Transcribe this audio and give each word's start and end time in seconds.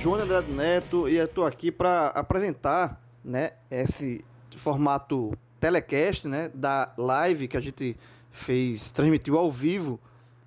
João 0.00 0.18
Andrade 0.18 0.50
Neto 0.50 1.06
e 1.10 1.16
eu 1.16 1.26
estou 1.26 1.44
aqui 1.44 1.70
para 1.70 2.06
apresentar 2.06 2.98
né, 3.22 3.50
esse 3.70 4.24
formato 4.56 5.36
telecast 5.60 6.26
né, 6.26 6.50
da 6.54 6.90
live 6.96 7.46
que 7.46 7.54
a 7.54 7.60
gente 7.60 7.94
fez, 8.30 8.90
transmitiu 8.90 9.36
ao 9.36 9.52
vivo 9.52 10.00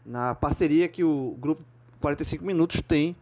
na 0.03 0.33
parceria 0.33 0.87
que 0.87 1.03
o 1.03 1.37
grupo 1.39 1.63
45 2.01 2.43
Minutos 2.43 2.81
tem 2.81 3.15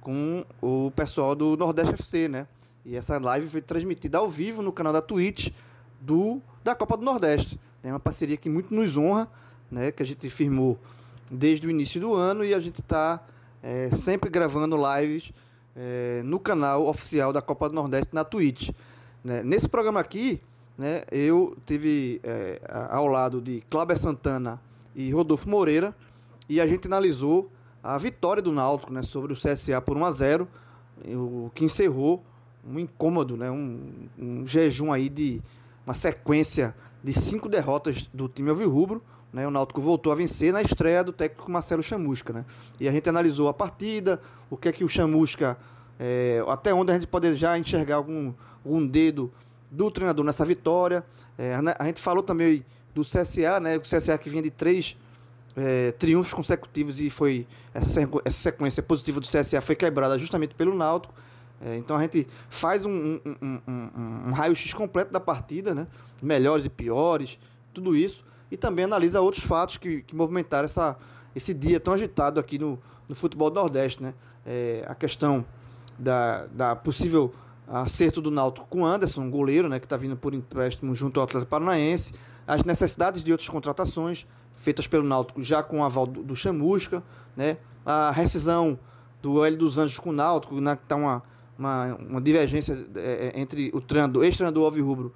com 0.00 0.44
o 0.60 0.90
pessoal 0.90 1.36
do 1.36 1.56
Nordeste 1.56 1.94
FC, 1.94 2.26
né? 2.26 2.48
E 2.84 2.96
essa 2.96 3.20
live 3.20 3.46
foi 3.48 3.62
transmitida 3.62 4.18
ao 4.18 4.28
vivo 4.28 4.62
no 4.62 4.72
canal 4.72 4.92
da 4.92 5.00
Twitch 5.00 5.52
do 6.00 6.42
da 6.64 6.74
Copa 6.74 6.96
do 6.96 7.04
Nordeste. 7.04 7.60
É 7.84 7.90
uma 7.90 8.00
parceria 8.00 8.36
que 8.36 8.48
muito 8.48 8.74
nos 8.74 8.96
honra, 8.96 9.30
né? 9.70 9.92
Que 9.92 10.02
a 10.02 10.06
gente 10.06 10.28
firmou 10.30 10.80
desde 11.30 11.64
o 11.64 11.70
início 11.70 12.00
do 12.00 12.12
ano 12.12 12.44
e 12.44 12.52
a 12.52 12.58
gente 12.58 12.80
está 12.80 13.24
é, 13.62 13.88
sempre 13.90 14.28
gravando 14.28 14.76
lives 14.76 15.32
é, 15.76 16.22
no 16.24 16.40
canal 16.40 16.86
oficial 16.86 17.32
da 17.32 17.42
Copa 17.42 17.68
do 17.68 17.74
Nordeste 17.74 18.14
na 18.14 18.24
Twitch. 18.24 18.70
Né? 19.22 19.42
Nesse 19.42 19.68
programa 19.68 20.00
aqui, 20.00 20.40
né, 20.78 21.02
eu 21.10 21.56
tive 21.66 22.20
é, 22.22 22.60
ao 22.90 23.06
lado 23.06 23.40
de 23.40 23.62
Cláudio 23.68 23.96
Santana 23.98 24.60
e 24.94 25.10
Rodolfo 25.10 25.48
Moreira 25.48 25.94
e 26.48 26.60
a 26.60 26.66
gente 26.66 26.86
analisou 26.86 27.50
a 27.82 27.98
vitória 27.98 28.42
do 28.42 28.52
Náutico 28.52 28.92
né, 28.92 29.02
sobre 29.02 29.32
o 29.32 29.36
CSA 29.36 29.80
por 29.80 29.96
1 29.96 30.04
a 30.04 30.10
0 30.10 30.48
o 31.08 31.50
que 31.54 31.64
encerrou 31.64 32.24
um 32.66 32.78
incômodo, 32.78 33.36
né, 33.36 33.50
um, 33.50 34.08
um 34.18 34.46
jejum 34.46 34.92
aí 34.92 35.08
de 35.08 35.42
uma 35.86 35.94
sequência 35.94 36.74
de 37.02 37.12
cinco 37.12 37.48
derrotas 37.48 38.08
do 38.12 38.28
time 38.28 38.50
alvirrubro. 38.50 39.02
Né, 39.36 39.46
o 39.46 39.50
Náutico 39.50 39.82
voltou 39.82 40.10
a 40.10 40.14
vencer 40.14 40.50
na 40.50 40.62
estreia 40.62 41.04
do 41.04 41.12
técnico 41.12 41.50
Marcelo 41.50 41.82
Chamusca. 41.82 42.32
Né? 42.32 42.46
E 42.80 42.88
a 42.88 42.90
gente 42.90 43.06
analisou 43.06 43.48
a 43.48 43.52
partida, 43.52 44.18
o 44.48 44.56
que 44.56 44.66
é 44.66 44.72
que 44.72 44.82
o 44.82 44.88
Chamusca, 44.88 45.58
é, 46.00 46.42
até 46.48 46.72
onde 46.72 46.90
a 46.90 46.94
gente 46.94 47.06
pode 47.06 47.36
já 47.36 47.58
enxergar 47.58 47.96
algum, 47.96 48.32
algum 48.64 48.86
dedo 48.86 49.30
do 49.70 49.90
treinador 49.90 50.24
nessa 50.24 50.42
vitória. 50.42 51.04
É, 51.36 51.54
a 51.78 51.84
gente 51.84 52.00
falou 52.00 52.22
também 52.22 52.64
do 52.94 53.02
CSA, 53.02 53.60
né? 53.60 53.76
O 53.76 53.82
CSA 53.82 54.16
que 54.16 54.30
vinha 54.30 54.42
de 54.42 54.50
três 54.50 54.96
é, 55.54 55.92
triunfos 55.92 56.32
consecutivos 56.32 56.98
e 56.98 57.10
foi 57.10 57.46
essa, 57.74 58.00
essa 58.24 58.38
sequência 58.38 58.82
positiva 58.82 59.20
do 59.20 59.26
CSA 59.26 59.60
foi 59.60 59.76
quebrada 59.76 60.18
justamente 60.18 60.54
pelo 60.54 60.74
Náutico. 60.74 61.12
É, 61.60 61.76
então 61.76 61.94
a 61.94 62.00
gente 62.00 62.26
faz 62.48 62.86
um, 62.86 63.20
um, 63.42 63.60
um, 63.68 64.28
um 64.28 64.32
raio-x 64.32 64.72
completo 64.72 65.12
da 65.12 65.20
partida, 65.20 65.74
né? 65.74 65.86
melhores 66.22 66.64
e 66.64 66.70
piores, 66.70 67.38
tudo 67.74 67.94
isso, 67.94 68.24
e 68.50 68.56
também 68.56 68.84
analisa 68.84 69.20
outros 69.20 69.44
fatos 69.44 69.76
que, 69.76 70.02
que 70.02 70.14
movimentaram 70.14 70.64
essa, 70.64 70.96
esse 71.34 71.52
dia 71.52 71.80
tão 71.80 71.94
agitado 71.94 72.38
aqui 72.38 72.58
no, 72.58 72.78
no 73.08 73.14
futebol 73.14 73.50
do 73.50 73.54
Nordeste. 73.54 74.02
Né? 74.02 74.14
É, 74.44 74.84
a 74.86 74.94
questão 74.94 75.44
da, 75.98 76.46
da 76.46 76.76
possível 76.76 77.32
acerto 77.66 78.20
do 78.20 78.30
Náutico 78.30 78.66
com 78.68 78.86
Anderson, 78.86 79.28
goleiro, 79.28 79.68
né, 79.68 79.78
que 79.78 79.86
está 79.86 79.96
vindo 79.96 80.16
por 80.16 80.32
empréstimo 80.34 80.94
junto 80.94 81.18
ao 81.18 81.24
Atlético 81.24 81.50
Paranaense, 81.50 82.14
as 82.46 82.62
necessidades 82.62 83.24
de 83.24 83.32
outras 83.32 83.48
contratações 83.48 84.26
feitas 84.54 84.86
pelo 84.86 85.04
Náutico 85.04 85.42
já 85.42 85.62
com 85.62 85.80
o 85.80 85.84
aval 85.84 86.06
do, 86.06 86.22
do 86.22 86.36
Chamusca, 86.36 87.02
né, 87.36 87.56
a 87.84 88.10
rescisão 88.10 88.78
do 89.20 89.44
L 89.44 89.56
dos 89.56 89.78
Anjos 89.78 89.98
com 89.98 90.10
o 90.10 90.12
Náutico, 90.12 90.60
né, 90.60 90.76
que 90.76 90.82
está 90.82 90.94
uma, 90.94 91.22
uma, 91.58 91.94
uma, 91.96 92.20
divergência 92.20 92.86
é, 92.94 93.32
é, 93.34 93.40
entre 93.40 93.70
o 93.74 93.80
treinador, 93.80 94.24
ex-treinador 94.24 94.64
Alvi 94.64 94.80
Rubro 94.80 95.12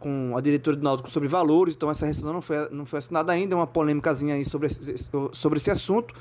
com 0.00 0.34
a 0.36 0.40
diretoria 0.40 0.80
do 0.80 0.82
Náutico 0.82 1.08
sobre 1.08 1.28
valores, 1.28 1.76
então 1.76 1.88
essa 1.88 2.06
rescisão 2.06 2.32
não 2.32 2.42
foi, 2.42 2.68
não 2.70 2.84
foi 2.84 2.98
assinada 2.98 3.30
ainda, 3.32 3.54
é 3.54 3.56
uma 3.56 3.66
polêmicazinha 3.66 4.34
aí 4.34 4.44
sobre 4.44 4.66
esse, 4.66 5.10
sobre 5.32 5.58
esse 5.58 5.70
assunto, 5.70 6.14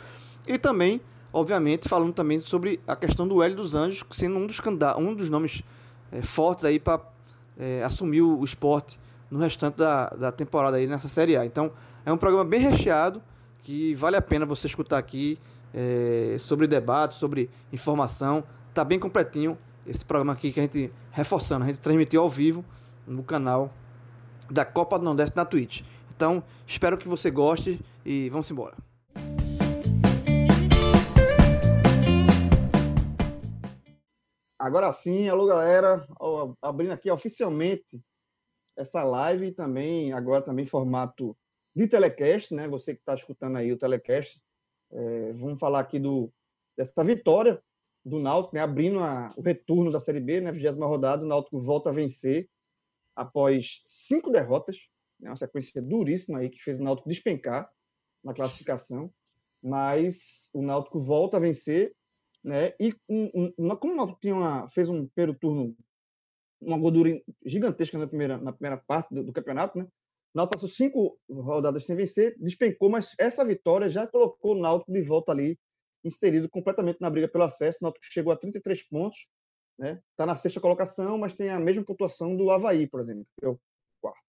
e 0.48 0.58
também 0.60 1.02
obviamente, 1.32 1.88
falando 1.88 2.14
também 2.14 2.40
sobre 2.40 2.80
a 2.88 2.96
questão 2.96 3.28
do 3.28 3.42
Hélio 3.42 3.58
dos 3.58 3.76
Anjos, 3.76 4.04
sendo 4.12 4.38
um 4.38 4.46
dos, 4.46 4.60
um 4.98 5.14
dos 5.14 5.30
nomes 5.30 5.64
é, 6.12 6.22
fortes 6.22 6.66
aí 6.66 6.80
para 6.80 7.02
é, 7.58 7.84
assumir 7.84 8.22
o, 8.22 8.40
o, 8.40 8.44
esporte 8.44 9.00
no 9.30 9.40
restante 9.40 9.78
da, 9.78 10.08
da 10.08 10.32
temporada 10.32 10.78
aí 10.78 10.88
nessa 10.88 11.08
Série 11.08 11.38
A. 11.38 11.46
Então, 11.46 11.72
é 12.06 12.12
um 12.12 12.18
programa 12.18 12.46
bem 12.46 12.60
recheado, 12.60 13.22
que 13.62 13.94
vale 13.96 14.16
a 14.16 14.22
pena 14.22 14.46
você 14.46 14.68
escutar 14.68 14.98
aqui 14.98 15.38
é, 15.74 16.36
sobre 16.40 16.66
debate, 16.66 17.16
sobre 17.16 17.50
informação. 17.72 18.44
Tá 18.74 18.84
bem 18.84 18.98
completinho 18.98 19.58
esse 19.86 20.04
programa 20.04 20.34
aqui 20.34 20.52
que 20.52 20.60
a 20.60 20.64
gente, 20.64 20.92
reforçando, 21.12 21.64
a 21.64 21.68
gente 21.68 21.80
transmitiu 21.80 22.22
ao 22.22 22.30
vivo 22.30 22.66
no 23.10 23.24
canal 23.24 23.74
da 24.50 24.64
Copa 24.64 24.98
do 24.98 25.04
Nordeste 25.04 25.36
na 25.36 25.44
Twitch. 25.44 25.82
Então, 26.16 26.44
espero 26.66 26.98
que 26.98 27.08
você 27.08 27.32
goste 27.32 27.80
e 28.06 28.30
vamos 28.30 28.50
embora. 28.52 28.78
Agora 34.58 34.92
sim, 34.94 35.28
alô 35.30 35.46
galera, 35.46 36.06
abrindo 36.62 36.92
aqui 36.92 37.10
oficialmente 37.10 38.00
essa 38.78 39.04
live 39.04 39.54
também, 39.54 40.14
agora 40.14 40.42
também 40.42 40.66
formato 40.66 41.36
de 41.76 41.88
telecast, 41.88 42.54
né? 42.54 42.68
Você 42.68 42.94
que 42.94 43.00
está 43.00 43.14
escutando 43.14 43.58
aí 43.58 43.72
o 43.72 43.78
telecast, 43.78 44.40
é, 44.92 45.34
vamos 45.34 45.60
falar 45.60 45.80
aqui 45.80 45.98
do, 45.98 46.32
dessa 46.78 47.04
vitória 47.04 47.62
do 48.06 48.20
Náutico, 48.20 48.56
né? 48.56 48.62
Abrindo 48.62 49.00
a, 49.00 49.34
o 49.38 49.42
retorno 49.42 49.92
da 49.92 50.00
Série 50.00 50.20
B, 50.20 50.42
né? 50.42 50.52
20 50.52 50.78
rodada, 50.80 51.24
o 51.24 51.28
Náutico 51.28 51.58
volta 51.60 51.90
a 51.90 51.94
vencer 51.94 52.50
após 53.22 53.82
cinco 53.86 54.32
derrotas, 54.32 54.78
né? 55.20 55.30
uma 55.30 55.36
sequência 55.36 55.82
duríssima 55.82 56.40
aí 56.40 56.50
que 56.50 56.62
fez 56.62 56.80
o 56.80 56.84
Náutico 56.84 57.10
despencar 57.10 57.70
na 58.24 58.34
classificação, 58.34 59.12
mas 59.62 60.50
o 60.54 60.62
Náutico 60.62 61.00
volta 61.00 61.38
a 61.38 61.40
vencer 61.40 61.96
né? 62.44 62.74
E 62.80 62.96
um, 63.08 63.52
um, 63.58 63.76
como 63.76 63.94
o 63.94 63.96
Náutico 63.96 64.20
tinha 64.22 64.36
uma, 64.36 64.70
fez 64.70 64.88
um 64.90 65.08
primeiro 65.08 65.38
turno, 65.38 65.76
uma 66.62 66.78
gordura 66.78 67.22
gigantesca 67.46 67.98
na 67.98 68.08
primeira, 68.08 68.38
na 68.38 68.54
primeira 68.54 68.78
parte 68.78 69.14
do, 69.14 69.24
do 69.24 69.34
campeonato, 69.34 69.78
né? 69.78 69.86
O 70.34 70.38
Náutico 70.38 70.56
passou 70.56 70.70
cinco 70.70 71.20
rodadas 71.30 71.86
sem 71.86 71.96
vencer, 71.96 72.36
despencou, 72.40 72.90
mas 72.90 73.14
essa 73.18 73.44
vitória 73.44 73.90
já 73.90 74.08
colocou 74.08 74.56
o 74.56 74.60
Náutico 74.60 74.92
de 74.92 75.02
volta 75.02 75.32
ali, 75.32 75.60
inserido 76.04 76.50
completamente 76.50 77.02
na 77.02 77.10
briga 77.10 77.28
pelo 77.28 77.44
acesso. 77.44 77.80
O 77.82 77.84
Náutico 77.84 78.06
chegou 78.06 78.32
a 78.32 78.38
33 78.38 78.84
pontos, 78.84 79.28
né? 79.80 80.02
Está 80.12 80.26
na 80.26 80.36
sexta 80.36 80.60
colocação, 80.60 81.18
mas 81.18 81.34
tem 81.34 81.50
a 81.50 81.60
mesma 81.60 81.84
pontuação 81.84 82.36
do 82.36 82.52
Havaí, 82.52 82.86
por 82.86 83.00
exemplo, 83.00 83.26
que 83.40 83.46
é 83.46 83.50
o 83.50 83.58
quarto. 84.02 84.20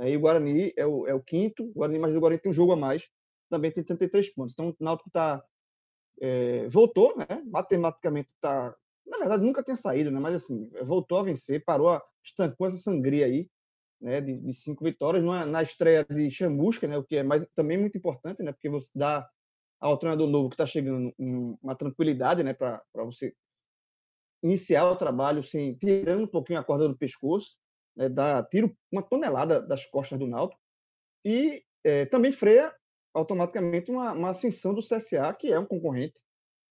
E 0.00 0.16
o 0.16 0.20
Guarani 0.20 0.72
é 0.76 0.84
o, 0.84 1.06
é 1.06 1.14
o 1.14 1.22
quinto, 1.22 1.64
o 1.64 1.72
Guarani, 1.72 1.98
mas 2.00 2.14
o 2.14 2.20
Guarani 2.20 2.40
tem 2.40 2.50
um 2.50 2.54
jogo 2.54 2.72
a 2.72 2.76
mais, 2.76 3.08
também 3.48 3.70
tem 3.70 3.84
33 3.84 4.34
pontos. 4.34 4.52
Então 4.52 4.70
o 4.70 4.76
Náutico 4.80 5.08
está 5.08 5.42
é, 6.20 6.68
voltou, 6.68 7.16
né? 7.16 7.42
Matematicamente 7.46 8.30
está. 8.34 8.74
Na 9.06 9.18
verdade, 9.18 9.44
nunca 9.44 9.62
tinha 9.62 9.76
saído, 9.76 10.10
né? 10.10 10.18
Mas 10.18 10.34
assim, 10.34 10.68
voltou 10.84 11.18
a 11.18 11.22
vencer, 11.22 11.64
parou, 11.64 11.90
a, 11.90 12.02
estancou 12.24 12.66
essa 12.66 12.78
sangria 12.78 13.26
aí, 13.26 13.48
né? 14.00 14.20
De, 14.20 14.34
de 14.34 14.52
cinco 14.52 14.84
vitórias 14.84 15.22
na, 15.24 15.62
estreia 15.62 16.04
de 16.04 16.30
Chamusca, 16.30 16.88
né? 16.88 16.98
O 16.98 17.04
que 17.04 17.16
é 17.16 17.22
mais, 17.22 17.46
também 17.54 17.78
muito 17.78 17.96
importante, 17.96 18.42
né? 18.42 18.52
Porque 18.52 18.68
você 18.68 18.90
dá 18.94 19.28
ao 19.80 19.96
treinador 19.98 20.26
novo 20.26 20.48
que 20.48 20.54
está 20.54 20.66
chegando 20.66 21.14
um, 21.18 21.56
uma 21.62 21.76
tranquilidade, 21.76 22.42
né? 22.42 22.52
Para 22.54 22.82
você 23.04 23.32
iniciar 24.42 24.90
o 24.90 24.96
trabalho 24.96 25.42
sem 25.42 25.74
tirando 25.74 26.24
um 26.24 26.28
pouquinho 26.28 26.58
a 26.58 26.64
corda 26.64 26.88
do 26.88 26.96
pescoço, 26.96 27.56
né? 27.96 28.08
Dá 28.08 28.42
tiro 28.42 28.76
uma 28.92 29.02
tonelada 29.02 29.60
das 29.60 29.84
costas 29.86 30.18
do 30.18 30.26
Náutico 30.26 30.60
e 31.24 31.62
é, 31.84 32.04
também 32.06 32.30
freia 32.30 32.74
automaticamente 33.14 33.90
uma, 33.90 34.12
uma 34.12 34.30
ascensão 34.30 34.74
do 34.74 34.82
CSA, 34.82 35.32
que 35.38 35.48
é 35.48 35.58
um 35.58 35.66
concorrente 35.66 36.20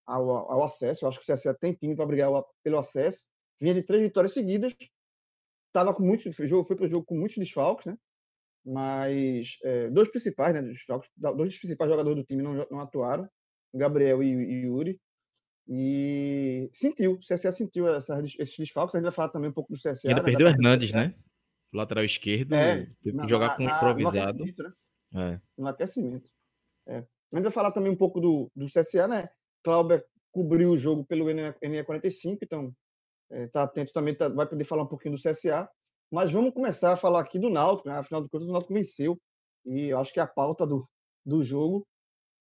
ao, 0.05 0.29
ao 0.29 0.63
acesso. 0.63 1.03
Eu 1.03 1.09
acho 1.09 1.19
que 1.19 1.31
o 1.31 1.35
CSA 1.35 1.53
tem 1.53 1.73
time 1.73 1.95
para 1.95 2.05
brigar 2.05 2.29
pelo 2.63 2.77
acesso. 2.77 3.23
Vinha 3.59 3.73
de 3.73 3.81
três 3.81 4.03
vitórias 4.03 4.33
seguidas, 4.33 4.75
estava 5.67 5.93
com 5.93 6.03
muitos 6.03 6.35
jogo 6.35 6.67
foi 6.67 6.75
para 6.75 6.85
o 6.85 6.89
jogo 6.89 7.05
com 7.05 7.15
muitos 7.15 7.37
desfalques, 7.37 7.85
né? 7.85 7.97
mas 8.65 9.57
é, 9.63 9.89
dois 9.89 10.09
principais, 10.09 10.53
né, 10.53 10.61
dos, 10.61 10.79
dois 11.35 11.57
principais 11.57 11.89
jogadores 11.89 12.17
do 12.17 12.25
time 12.25 12.41
não, 12.41 12.65
não 12.69 12.79
atuaram, 12.79 13.29
Gabriel 13.73 14.23
e, 14.23 14.27
e 14.27 14.65
Yuri, 14.65 14.99
e 15.67 16.69
sentiu, 16.73 17.13
o 17.13 17.19
CSA 17.19 17.51
sentiu 17.51 17.87
esses 17.87 18.55
desfalques, 18.57 18.95
a 18.95 18.99
gente 18.99 19.05
vai 19.05 19.11
falar 19.11 19.29
também 19.29 19.49
um 19.49 19.53
pouco 19.53 19.73
do 19.73 19.79
CSA. 19.79 20.07
Ainda 20.07 20.21
né, 20.21 20.25
perdeu 20.25 20.47
o 20.47 20.49
Hernandes, 20.49 20.91
né? 20.91 21.13
lateral 21.75 22.05
esquerdo, 22.05 22.53
é, 22.55 22.87
teve 23.03 23.19
que 23.19 23.27
jogar 23.27 23.47
na, 23.47 23.55
com 23.55 23.63
um 23.63 23.67
improvisado. 23.67 24.37
No 24.39 24.43
aquecimento, 24.43 24.63
né? 24.63 25.33
é. 25.33 25.41
no 25.61 25.67
aquecimento. 25.67 26.31
É. 26.87 26.97
A 26.97 27.35
gente 27.35 27.43
vai 27.43 27.51
falar 27.51 27.71
também 27.71 27.91
um 27.91 27.97
pouco 27.97 28.19
do, 28.19 28.49
do 28.55 28.65
CSA, 28.65 29.07
né? 29.07 29.29
Cláudio 29.63 30.03
cobriu 30.31 30.71
o 30.71 30.77
jogo 30.77 31.05
pelo 31.05 31.25
NE45, 31.25 32.37
então 32.41 32.73
é, 33.31 33.47
tá 33.47 33.63
atento 33.63 33.91
também, 33.91 34.15
tá, 34.15 34.29
vai 34.29 34.47
poder 34.47 34.63
falar 34.63 34.83
um 34.83 34.87
pouquinho 34.87 35.15
do 35.15 35.21
CSA. 35.21 35.69
Mas 36.11 36.31
vamos 36.31 36.53
começar 36.53 36.93
a 36.93 36.97
falar 36.97 37.19
aqui 37.19 37.39
do 37.39 37.49
Náutico, 37.49 37.89
né? 37.89 37.97
Afinal 37.97 38.23
de 38.23 38.29
contas, 38.29 38.47
o 38.47 38.51
Náutico 38.51 38.73
venceu. 38.73 39.19
E 39.65 39.87
eu 39.87 39.99
acho 39.99 40.13
que 40.13 40.19
a 40.19 40.27
pauta 40.27 40.65
do, 40.65 40.87
do 41.25 41.43
jogo 41.43 41.85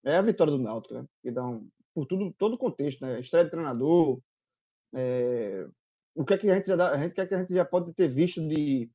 é 0.05 0.17
a 0.17 0.23
vitória 0.23 0.53
do 0.53 0.59
Náutico, 0.59 0.95
né? 0.95 1.05
Que 1.23 1.31
dá 1.31 1.45
um, 1.45 1.67
por 1.95 2.07
tudo, 2.07 2.33
todo 2.37 2.55
o 2.55 2.59
contexto, 2.59 3.01
né? 3.03 3.21
Estreia 3.21 3.45
de 3.45 3.51
treinador, 3.51 4.21
é, 4.95 5.67
o 6.15 6.25
que 6.25 6.35
é 6.35 6.39
que 6.39 6.51
a 6.51 6.55
gente 6.55 6.67
já 6.67 6.77
dá, 6.77 6.91
a 6.91 6.99
gente, 6.99 7.15
que, 7.15 7.21
é 7.21 7.27
que 7.27 7.35
a 7.35 7.39
gente 7.39 7.55
já 7.55 7.65
pode 7.65 7.93
ter 7.93 8.09
visto 8.09 8.47
de, 8.47 8.91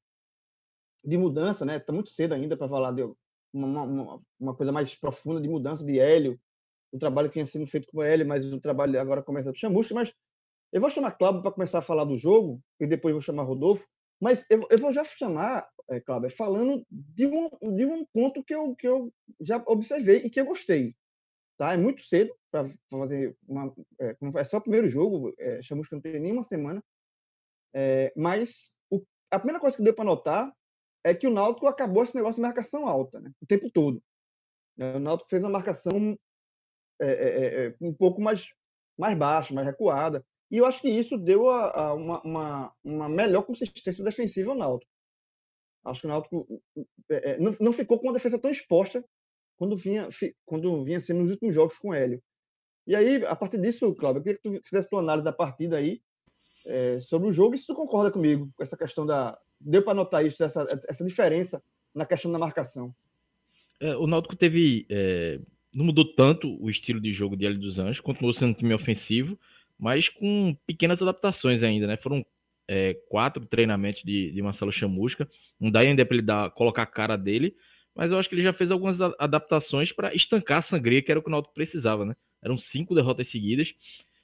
de 1.04 1.18
mudança, 1.18 1.66
né? 1.66 1.80
Tá 1.80 1.92
muito 1.92 2.10
cedo 2.10 2.34
ainda 2.34 2.56
para 2.56 2.70
falar 2.70 2.92
de 2.92 3.04
uma, 3.54 3.84
uma, 3.84 4.22
uma, 4.40 4.56
coisa 4.56 4.72
mais 4.72 4.96
profunda 4.96 5.42
de 5.42 5.50
mudança 5.50 5.84
de 5.86 6.00
Hélio, 6.00 6.40
o 6.92 6.98
trabalho 6.98 7.30
que 7.30 7.34
tinha 7.34 7.46
sido 7.46 7.68
feito 7.68 7.88
com 7.88 8.00
o 8.00 8.04
Hélio, 8.04 8.28
mas 8.28 8.52
o 8.52 8.60
trabalho 8.60 9.00
agora 9.00 9.24
começa 9.24 9.52
a 9.52 9.54
chamusca, 9.54 9.94
mas 9.94 10.14
eu 10.72 10.80
vou 10.80 10.90
chamar 10.90 11.12
Cláudio 11.12 11.42
para 11.42 11.52
começar 11.52 11.80
a 11.80 11.84
falar 11.84 12.06
do 12.06 12.18
jogo, 12.18 12.62
e 12.80 12.88
depois 12.88 13.14
vou 13.14 13.22
chamar 13.22 13.44
Rodolfo, 13.44 13.88
mas 14.22 14.46
eu, 14.50 14.66
eu 14.70 14.78
vou 14.78 14.94
já 14.94 15.04
chamar, 15.04 15.68
é, 15.90 16.00
Cláudio, 16.00 16.30
falando 16.30 16.86
de 16.90 17.28
um, 17.28 17.50
de 17.76 17.86
um 17.86 18.06
ponto 18.14 18.44
que 18.44 18.54
eu, 18.54 18.76
que 18.76 18.88
eu 18.88 19.12
já 19.42 19.62
observei 19.68 20.18
e 20.18 20.30
que 20.30 20.40
eu 20.40 20.46
gostei. 20.46 20.96
Tá? 21.60 21.74
É 21.74 21.78
muito 21.78 22.02
cedo 22.04 22.34
para 22.50 22.70
fazer 22.90 23.36
uma. 23.46 23.76
É, 24.00 24.16
é, 24.38 24.44
só 24.46 24.58
o 24.58 24.62
primeiro 24.62 24.88
jogo, 24.88 25.34
é, 25.38 25.62
Chamusca 25.62 25.94
não 25.94 26.02
tem 26.02 26.18
nem 26.18 26.32
uma 26.32 26.44
semana. 26.46 26.82
É, 27.76 28.14
mas 28.16 28.78
o, 28.90 29.04
a 29.30 29.38
primeira 29.38 29.60
coisa 29.60 29.76
que 29.76 29.84
deu 29.84 29.94
para 29.94 30.06
notar 30.06 30.54
é 31.04 31.14
que 31.14 31.28
o 31.28 31.30
Náutico 31.30 31.68
acabou 31.68 32.02
esse 32.02 32.16
negócio 32.16 32.36
de 32.36 32.42
marcação 32.42 32.88
alta, 32.88 33.20
né? 33.20 33.30
o 33.42 33.46
tempo 33.46 33.70
todo. 33.70 34.02
O 34.78 35.00
Náutico 35.00 35.30
fez 35.30 35.44
uma 35.44 35.52
marcação 35.52 36.18
é, 37.02 37.12
é, 37.12 37.66
é, 37.68 37.76
um 37.82 37.94
pouco 37.94 38.22
mais, 38.22 38.48
mais 38.98 39.18
baixa, 39.18 39.54
mais 39.54 39.68
recuada. 39.68 40.26
E 40.50 40.58
eu 40.58 40.66
acho 40.66 40.80
que 40.82 40.90
isso 40.90 41.18
deu 41.18 41.50
a, 41.50 41.72
a 41.78 41.94
uma, 41.94 42.22
uma, 42.22 42.74
uma, 42.86 43.10
melhor 43.10 43.44
consistência 43.44 44.04
defensiva 44.04 44.52
ao 44.52 44.58
Náutico. 44.58 44.92
Acho 45.84 46.02
que 46.02 46.08
o 46.08 46.10
Náutico 46.10 46.64
é, 47.10 47.38
não, 47.38 47.54
não, 47.60 47.74
ficou 47.74 48.00
com 48.00 48.08
uma 48.08 48.14
defesa 48.14 48.40
tão 48.40 48.50
exposta 48.50 49.04
quando 49.60 49.76
vinha, 49.76 50.08
quando 50.46 50.84
vinha 50.86 51.00
sendo 51.02 51.20
nos 51.20 51.32
últimos 51.32 51.54
jogos 51.54 51.78
com 51.78 51.90
o 51.90 51.94
Hélio. 51.94 52.24
E 52.88 52.96
aí, 52.96 53.24
a 53.26 53.36
partir 53.36 53.62
disso, 53.62 53.94
Cláudio, 53.94 54.20
eu 54.20 54.24
queria 54.24 54.40
que 54.40 54.60
tu 54.60 54.68
fizesse 54.68 54.90
tua 54.90 55.02
análise 55.02 55.26
da 55.26 55.34
partida 55.34 55.78
aí 55.78 56.02
é, 56.66 57.00
sobre 57.02 57.28
o 57.28 57.34
jogo 57.34 57.54
e 57.54 57.58
se 57.58 57.68
tu 57.68 57.76
concorda 57.76 58.10
comigo 58.10 58.50
com 58.56 58.64
essa 58.64 58.78
questão 58.78 59.06
da. 59.06 59.38
Deu 59.60 59.84
para 59.84 59.94
notar 59.94 60.26
isso, 60.26 60.42
essa, 60.42 60.66
essa 60.88 61.06
diferença 61.06 61.62
na 61.94 62.06
questão 62.06 62.32
da 62.32 62.40
marcação. 62.40 62.96
É, 63.82 63.96
o 63.98 64.08
Náutico 64.08 64.36
teve. 64.36 64.88
É, 64.90 65.40
não 65.74 65.86
mudou 65.86 66.06
tanto 66.16 66.58
o 66.64 66.70
estilo 66.70 67.02
de 67.02 67.12
jogo 67.12 67.36
de 67.36 67.46
Hélio 67.46 67.60
dos 67.60 67.78
Anjos, 67.78 68.00
continuou 68.00 68.34
sendo 68.34 68.52
um 68.52 68.54
time 68.54 68.74
ofensivo, 68.74 69.38
mas 69.78 70.08
com 70.08 70.56
pequenas 70.66 71.02
adaptações 71.02 71.62
ainda, 71.62 71.86
né? 71.86 71.98
Foram 71.98 72.26
é, 72.68 72.94
quatro 73.10 73.46
treinamentos 73.46 74.04
de, 74.04 74.32
de 74.32 74.42
Marcelo 74.42 74.72
Chamusca. 74.72 75.30
Não 75.60 75.70
dá 75.70 75.82
ainda 75.82 76.06
para 76.06 76.16
ele 76.16 76.26
dar, 76.26 76.50
colocar 76.52 76.84
a 76.84 76.88
cara 76.88 77.18
dele, 77.18 77.56
mas 77.96 78.12
eu 78.12 78.20
acho 78.20 78.30
que 78.30 78.36
ele 78.36 78.42
já 78.42 78.54
fez 78.54 78.72
algumas 78.72 79.00
adaptações 79.02 79.92
para 79.92 80.14
estancar 80.14 80.60
a 80.60 80.62
sangria, 80.62 81.02
que 81.02 81.12
era 81.12 81.20
o 81.20 81.24
que 81.24 81.30
o 81.30 81.32
Náutico 81.32 81.54
precisava, 81.54 82.06
né? 82.06 82.16
Eram 82.42 82.58
cinco 82.58 82.96
derrotas 82.96 83.28
seguidas. 83.28 83.74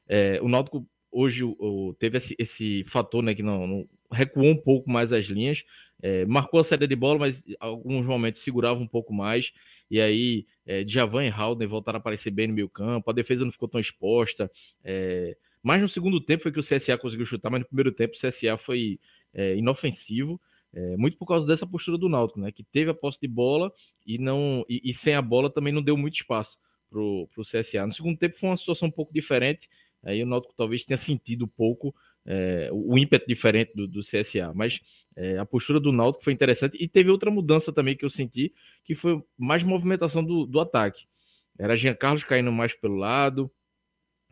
É, 0.08 0.40
o 0.42 0.48
Náutico 0.48 0.88
hoje 1.16 1.46
o, 1.46 1.96
teve 1.98 2.18
esse, 2.18 2.36
esse, 2.38 2.84
fator, 2.84 3.24
né, 3.24 3.34
que 3.34 3.42
não, 3.42 3.66
não, 3.66 3.90
recuou 4.12 4.48
um 4.48 4.58
pouco 4.58 4.90
mais 4.90 5.14
as 5.14 5.28
linhas, 5.28 5.64
é, 6.02 6.26
marcou 6.26 6.60
a 6.60 6.64
saída 6.64 6.86
de 6.86 6.96
bola, 6.96 7.20
mas 7.20 7.42
alguns 7.58 8.06
momentos 8.06 8.42
segurava 8.42 8.78
um 8.78 8.88
pouco 8.88 9.14
mais, 9.14 9.54
e 9.90 10.02
aí 10.02 10.46
é, 10.66 10.84
Djavan 10.84 11.26
e 11.26 11.30
Halden 11.30 11.70
voltaram 11.70 11.98
a 11.98 12.00
aparecer 12.02 12.32
bem 12.32 12.48
no 12.48 12.54
meio 12.54 12.68
campo, 12.68 13.10
a 13.10 13.14
defesa 13.14 13.46
não 13.46 13.52
ficou 13.52 13.70
tão 13.70 13.80
exposta, 13.80 14.52
é, 14.84 15.38
mas 15.64 15.82
no 15.82 15.88
segundo 15.88 16.20
tempo 16.20 16.44
foi 16.44 16.52
que 16.52 16.60
o 16.60 16.64
CSA 16.64 16.98
conseguiu 16.98 17.26
chutar, 17.26 17.50
mas 17.50 17.62
no 17.62 17.66
primeiro 17.66 17.94
tempo 17.94 18.14
o 18.14 18.20
CSA 18.20 18.58
foi 18.58 19.00
é, 19.34 19.56
inofensivo, 19.56 20.40
é, 20.76 20.98
muito 20.98 21.18
por 21.18 21.26
causa 21.26 21.48
dessa 21.48 21.66
postura 21.66 21.98
do 21.98 22.10
Náutico, 22.10 22.40
né? 22.40 22.52
Que 22.52 22.64
teve 22.64 22.92
a 22.92 22.94
posse 22.94 23.18
de 23.22 23.28
bola 23.28 23.72
e 24.06 24.18
não 24.18 24.66
e, 24.70 24.82
e 24.84 24.94
sem 24.94 25.16
a 25.16 25.22
bola 25.22 25.50
também 25.50 25.74
não 25.74 25.82
deu 25.82 25.96
muito 25.96 26.16
espaço 26.16 26.58
pro, 26.90 27.30
pro 27.34 27.44
CSA. 27.44 27.88
No 27.88 27.94
segundo 27.94 28.18
tempo 28.18 28.38
foi 28.38 28.50
uma 28.50 28.58
situação 28.58 28.90
um 28.90 28.92
pouco 28.92 29.14
diferente. 29.14 29.70
Aí 30.04 30.22
o 30.22 30.26
Náutico 30.26 30.54
talvez 30.56 30.84
tenha 30.84 30.98
sentido 30.98 31.46
um 31.46 31.48
pouco 31.48 31.96
é, 32.26 32.70
o 32.72 32.98
ímpeto 32.98 33.26
diferente 33.28 33.72
do, 33.74 33.88
do 33.88 34.02
CSA, 34.02 34.54
mas 34.54 34.80
é, 35.16 35.38
a 35.38 35.46
postura 35.46 35.80
do 35.80 35.92
Náutico 35.92 36.24
foi 36.24 36.34
interessante 36.34 36.78
e 36.80 36.88
teve 36.88 37.10
outra 37.10 37.32
mudança 37.32 37.72
também 37.72 37.96
que 37.96 38.04
eu 38.04 38.10
senti, 38.10 38.54
que 38.84 38.94
foi 38.94 39.24
mais 39.38 39.64
movimentação 39.64 40.24
do, 40.24 40.46
do 40.46 40.60
ataque. 40.60 41.06
Era 41.58 41.76
Jean 41.76 41.96
Carlos 41.96 42.24
caindo 42.24 42.52
mais 42.52 42.74
pelo 42.74 42.96
lado, 42.96 43.50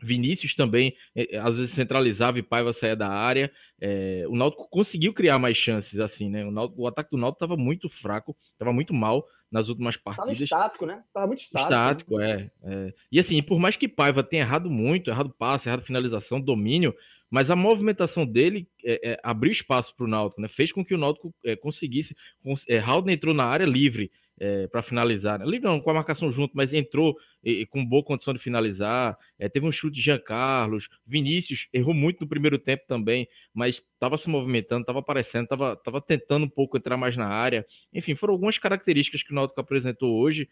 Vinícius 0.04 0.54
também, 0.54 0.94
é, 1.14 1.36
é, 1.36 1.38
às 1.38 1.56
vezes 1.56 1.74
centralizava 1.74 2.38
e 2.38 2.42
Paiva 2.42 2.72
saía 2.72 2.94
da 2.94 3.08
área. 3.08 3.50
É, 3.80 4.24
o 4.28 4.36
Náutico 4.36 4.68
conseguiu 4.68 5.12
criar 5.12 5.38
mais 5.38 5.56
chances, 5.56 5.98
assim, 5.98 6.28
né? 6.28 6.44
O, 6.44 6.50
Náutico, 6.50 6.82
o 6.82 6.86
ataque 6.86 7.10
do 7.10 7.16
Náutico 7.16 7.44
estava 7.44 7.60
muito 7.60 7.88
fraco, 7.88 8.36
estava 8.52 8.72
muito 8.72 8.92
mal 8.92 9.24
nas 9.50 9.68
últimas 9.68 9.96
partidas. 9.96 10.48
Tava 10.48 10.62
estático, 10.62 10.86
né? 10.86 11.02
Tava 11.12 11.26
muito 11.26 11.40
estático. 11.40 11.72
Estático, 11.72 12.18
né? 12.18 12.50
é, 12.64 12.74
é, 12.74 12.94
E 13.10 13.18
assim, 13.18 13.42
por 13.42 13.58
mais 13.58 13.76
que 13.76 13.88
Paiva 13.88 14.22
tenha 14.22 14.42
errado 14.42 14.70
muito, 14.70 15.10
errado 15.10 15.34
passe, 15.38 15.68
errado 15.68 15.84
finalização, 15.84 16.40
domínio, 16.40 16.94
mas 17.30 17.50
a 17.50 17.56
movimentação 17.56 18.26
dele 18.26 18.68
é, 18.84 19.18
abriu 19.22 19.50
espaço 19.50 19.94
para 19.96 20.04
o 20.04 20.08
Náutico, 20.08 20.40
né? 20.40 20.48
Fez 20.48 20.70
com 20.70 20.84
que 20.84 20.94
o 20.94 20.98
Náutico 20.98 21.34
conseguisse. 21.60 22.14
Cons 22.42 22.64
entrou 23.08 23.34
na 23.34 23.44
área 23.44 23.64
livre 23.64 24.10
é, 24.38 24.66
para 24.66 24.82
finalizar. 24.82 25.38
Né? 25.38 25.46
Com 25.82 25.90
a 25.90 25.94
marcação 25.94 26.30
junto, 26.30 26.56
mas 26.56 26.72
entrou 26.72 27.16
e, 27.42 27.66
com 27.66 27.84
boa 27.84 28.02
condição 28.02 28.34
de 28.34 28.40
finalizar. 28.40 29.16
É, 29.38 29.48
teve 29.48 29.66
um 29.66 29.72
chute 29.72 29.96
de 29.96 30.02
Jean 30.02 30.18
Carlos. 30.18 30.88
Vinícius 31.06 31.68
errou 31.72 31.94
muito 31.94 32.20
no 32.20 32.28
primeiro 32.28 32.58
tempo 32.58 32.84
também, 32.86 33.28
mas 33.52 33.82
estava 33.94 34.18
se 34.18 34.28
movimentando, 34.28 34.82
estava 34.82 34.98
aparecendo, 34.98 35.44
estava 35.44 36.00
tentando 36.00 36.46
um 36.46 36.50
pouco 36.50 36.76
entrar 36.76 36.96
mais 36.96 37.16
na 37.16 37.26
área. 37.26 37.66
Enfim, 37.92 38.14
foram 38.14 38.34
algumas 38.34 38.58
características 38.58 39.22
que 39.22 39.32
o 39.32 39.34
Náutico 39.34 39.60
apresentou 39.60 40.14
hoje 40.14 40.48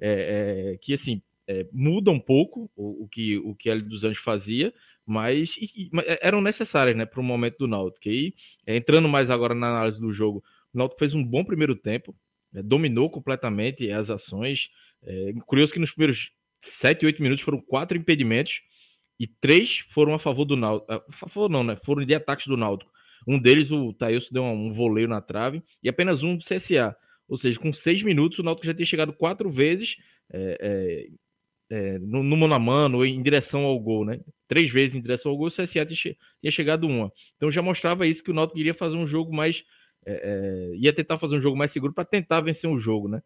é, 0.00 0.78
que 0.80 0.94
assim 0.94 1.22
muda 1.72 2.10
um 2.10 2.18
pouco 2.18 2.70
o, 2.74 3.04
o, 3.04 3.08
que 3.08 3.36
o 3.38 3.54
que 3.54 3.68
Hélio 3.68 3.86
dos 3.86 4.02
Anjos 4.02 4.22
fazia, 4.22 4.72
mas 5.04 5.56
e, 5.58 5.70
e, 5.76 5.90
eram 6.20 6.40
necessárias 6.40 6.96
né, 6.96 7.04
para 7.04 7.20
o 7.20 7.24
momento 7.24 7.58
do 7.58 7.66
Náutico. 7.66 8.08
E 8.08 8.34
entrando 8.66 9.08
mais 9.08 9.30
agora 9.30 9.54
na 9.54 9.68
análise 9.68 10.00
do 10.00 10.12
jogo, 10.12 10.42
o 10.72 10.78
Náutico 10.78 10.98
fez 10.98 11.14
um 11.14 11.24
bom 11.24 11.44
primeiro 11.44 11.76
tempo, 11.76 12.14
né, 12.54 12.62
dominou 12.62 13.10
completamente 13.10 13.90
as 13.90 14.08
ações. 14.08 14.70
É, 15.02 15.32
curioso 15.46 15.72
que 15.72 15.80
nos 15.80 15.90
primeiros 15.90 16.30
7, 16.62 17.04
8 17.04 17.22
minutos 17.22 17.44
foram 17.44 17.60
quatro 17.60 17.98
impedimentos 17.98 18.62
e 19.18 19.26
três 19.26 19.80
foram 19.90 20.14
a 20.14 20.18
favor 20.18 20.44
do 20.44 20.56
Náutico. 20.56 20.92
A 20.92 21.02
favor 21.12 21.50
não, 21.50 21.62
né? 21.62 21.76
Foram 21.84 22.04
de 22.04 22.14
ataques 22.14 22.46
do 22.46 22.56
Náutico. 22.56 22.90
Um 23.26 23.38
deles, 23.38 23.70
o 23.70 23.92
Thailson 23.92 24.28
deu 24.32 24.42
um 24.44 24.72
voleio 24.72 25.08
na 25.08 25.20
trave 25.20 25.62
e 25.82 25.88
apenas 25.88 26.22
um 26.22 26.36
do 26.36 26.44
CSA. 26.44 26.96
Ou 27.28 27.36
seja, 27.36 27.58
com 27.58 27.72
seis 27.72 28.02
minutos, 28.02 28.38
o 28.38 28.42
Náutico 28.42 28.66
já 28.66 28.74
tinha 28.74 28.86
chegado 28.86 29.12
quatro 29.12 29.50
vezes 29.50 29.96
é, 30.32 30.58
é, 30.60 31.06
é, 31.70 31.98
no, 31.98 32.22
no 32.22 32.36
mano 32.36 32.54
a 32.54 32.58
mano, 32.58 33.04
em 33.04 33.22
direção 33.22 33.64
ao 33.64 33.78
gol, 33.78 34.04
né? 34.04 34.20
Três 34.46 34.70
vezes 34.70 34.94
em 34.94 35.00
direção 35.00 35.30
ao 35.30 35.36
gol, 35.38 35.48
o 35.48 35.50
CSA 35.50 35.86
tinha, 35.86 36.16
tinha 36.40 36.50
chegado 36.50 36.86
uma. 36.86 37.10
Então 37.36 37.50
já 37.50 37.62
mostrava 37.62 38.06
isso 38.06 38.22
que 38.22 38.30
o 38.30 38.34
Náutico 38.34 38.56
queria 38.56 38.74
fazer 38.74 38.96
um 38.96 39.06
jogo 39.06 39.34
mais 39.34 39.64
é, 40.06 40.72
é, 40.72 40.76
ia 40.76 40.92
tentar 40.92 41.18
fazer 41.18 41.36
um 41.36 41.40
jogo 41.40 41.56
mais 41.56 41.70
seguro 41.70 41.92
para 41.92 42.04
tentar 42.04 42.40
vencer 42.40 42.68
o 42.68 42.78
jogo, 42.78 43.08
né? 43.08 43.22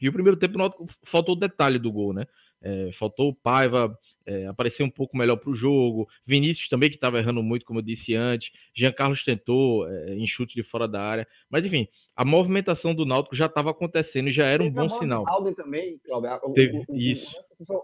E 0.00 0.08
o 0.08 0.12
primeiro 0.12 0.38
tempo 0.38 0.58
faltou 1.04 1.34
o 1.34 1.38
detalhe 1.38 1.78
do 1.78 1.90
gol, 1.90 2.12
né? 2.12 2.26
É, 2.60 2.90
faltou 2.92 3.28
o 3.28 3.34
Paiva 3.34 3.96
é, 4.24 4.46
aparecer 4.46 4.82
um 4.82 4.90
pouco 4.90 5.16
melhor 5.16 5.36
para 5.36 5.50
o 5.50 5.54
jogo. 5.54 6.08
Vinícius 6.24 6.68
também, 6.68 6.88
que 6.88 6.96
estava 6.96 7.18
errando 7.18 7.42
muito, 7.42 7.64
como 7.64 7.78
eu 7.78 7.84
disse 7.84 8.14
antes. 8.14 8.50
Jean 8.74 8.92
Carlos 8.92 9.22
tentou 9.22 9.88
é, 9.88 10.14
em 10.14 10.26
chute 10.26 10.54
de 10.54 10.62
fora 10.62 10.88
da 10.88 11.00
área. 11.00 11.28
Mas, 11.48 11.64
enfim, 11.64 11.86
a 12.14 12.24
movimentação 12.24 12.94
do 12.94 13.06
Náutico 13.06 13.36
já 13.36 13.46
estava 13.46 13.70
acontecendo 13.70 14.28
e 14.28 14.32
já 14.32 14.46
era 14.46 14.62
um 14.62 14.70
bom 14.70 14.88
sinal. 14.88 15.24
Alden 15.28 15.54
também, 15.54 15.98
Cláudio. 16.04 16.52
Teve, 16.54 16.84
o, 16.88 16.96
isso. 16.96 17.34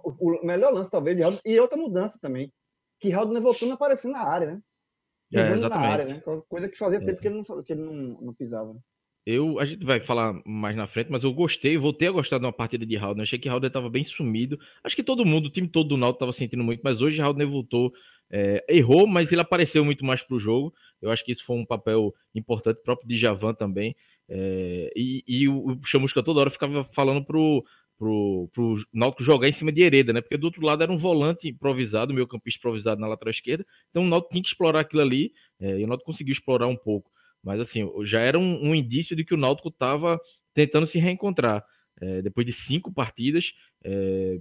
O, 0.03 0.41
o, 0.41 0.47
melhor 0.47 0.73
lance, 0.73 0.91
talvez, 0.91 1.17
de 1.17 1.23
Alden. 1.23 1.41
E 1.45 1.59
outra 1.61 1.79
mudança 1.79 2.19
também. 2.21 2.53
Que 2.99 3.13
Alden 3.13 3.41
voltou 3.41 3.71
a 3.71 3.75
aparecer 3.75 4.09
na 4.09 4.21
área, 4.21 4.55
né? 4.55 4.61
É, 5.33 5.57
na 5.57 5.77
área, 5.77 6.05
né? 6.05 6.23
Coisa 6.49 6.69
que 6.69 6.77
fazia 6.77 6.99
é. 6.99 7.05
tempo 7.05 7.21
que 7.21 7.29
ele 7.29 7.37
não, 7.37 7.63
que 7.63 7.73
ele 7.73 7.83
não, 7.83 7.95
não 8.21 8.35
pisava. 8.35 8.77
Eu, 9.25 9.61
a 9.61 9.65
gente 9.65 9.85
vai 9.85 10.01
falar 10.01 10.41
mais 10.45 10.77
na 10.77 10.87
frente, 10.87 11.11
mas 11.11 11.23
eu 11.23 11.33
gostei, 11.33 11.79
voltei 11.79 12.09
a 12.09 12.13
gostar 12.13 12.39
de 12.39 12.45
uma 12.45 12.53
partida 12.53 12.85
de 12.85 12.97
Haldner. 12.97 13.23
Achei 13.23 13.39
que 13.39 13.49
Haldner 13.49 13.69
estava 13.69 13.89
bem 13.89 14.03
sumido. 14.03 14.59
Acho 14.83 14.97
que 14.97 15.03
todo 15.03 15.25
mundo, 15.25 15.47
o 15.47 15.51
time 15.51 15.69
todo 15.69 15.91
do 15.91 15.97
Náutico 15.97 16.17
estava 16.17 16.33
sentindo 16.33 16.65
muito, 16.65 16.81
mas 16.83 17.01
hoje 17.01 17.21
Haldner 17.21 17.49
voltou, 17.49 17.93
é, 18.31 18.65
errou, 18.69 19.07
mas 19.07 19.31
ele 19.31 19.41
apareceu 19.41 19.85
muito 19.85 20.05
mais 20.05 20.21
para 20.23 20.35
o 20.35 20.41
jogo. 20.41 20.75
Eu 21.01 21.11
acho 21.11 21.25
que 21.25 21.31
isso 21.31 21.45
foi 21.45 21.57
um 21.57 21.65
papel 21.65 22.13
importante, 22.35 22.83
próprio 22.83 23.09
Djavan 23.09 23.55
também. 23.55 23.95
É, 24.29 24.91
e, 24.97 25.23
e, 25.29 25.49
o 25.49 25.79
Chamusca 25.85 26.23
toda 26.23 26.41
hora 26.41 26.51
ficava 26.51 26.83
falando 26.85 27.25
pro, 27.25 27.65
pro, 28.03 28.51
pro 28.53 28.85
Náutico 28.93 29.23
jogar 29.23 29.49
em 29.49 29.53
cima 29.53 29.71
de 29.71 29.81
Hereda, 29.81 30.13
né? 30.13 30.21
Porque 30.21 30.37
do 30.37 30.47
outro 30.47 30.67
lado 30.67 30.83
era 30.83 30.91
um 30.91 30.99
volante 30.99 31.49
improvisado, 31.49 32.13
meio 32.13 32.27
campista 32.27 32.59
improvisado 32.59 33.01
na 33.01 33.07
lateral 33.07 33.31
esquerda. 33.31 33.65
Então 33.91 34.03
o 34.03 34.09
Náutico 34.09 34.33
tinha 34.33 34.43
que 34.43 34.49
explorar 34.49 34.81
aquilo 34.81 35.03
ali, 35.03 35.33
é, 35.61 35.79
e 35.79 35.85
o 35.85 35.87
Náutico 35.87 36.11
conseguiu 36.11 36.33
explorar 36.33 36.67
um 36.67 36.75
pouco. 36.75 37.09
Mas 37.45 37.61
assim, 37.61 37.89
já 38.03 38.19
era 38.19 38.37
um, 38.37 38.71
um 38.71 38.75
indício 38.75 39.15
de 39.15 39.25
que 39.25 39.33
o 39.33 39.37
Náutico 39.37 39.69
estava 39.69 40.21
tentando 40.53 40.85
se 40.85 40.99
reencontrar. 40.99 41.65
É, 42.01 42.21
depois 42.23 42.45
de 42.45 42.53
cinco 42.53 42.93
partidas, 42.93 43.53
é, 43.85 44.41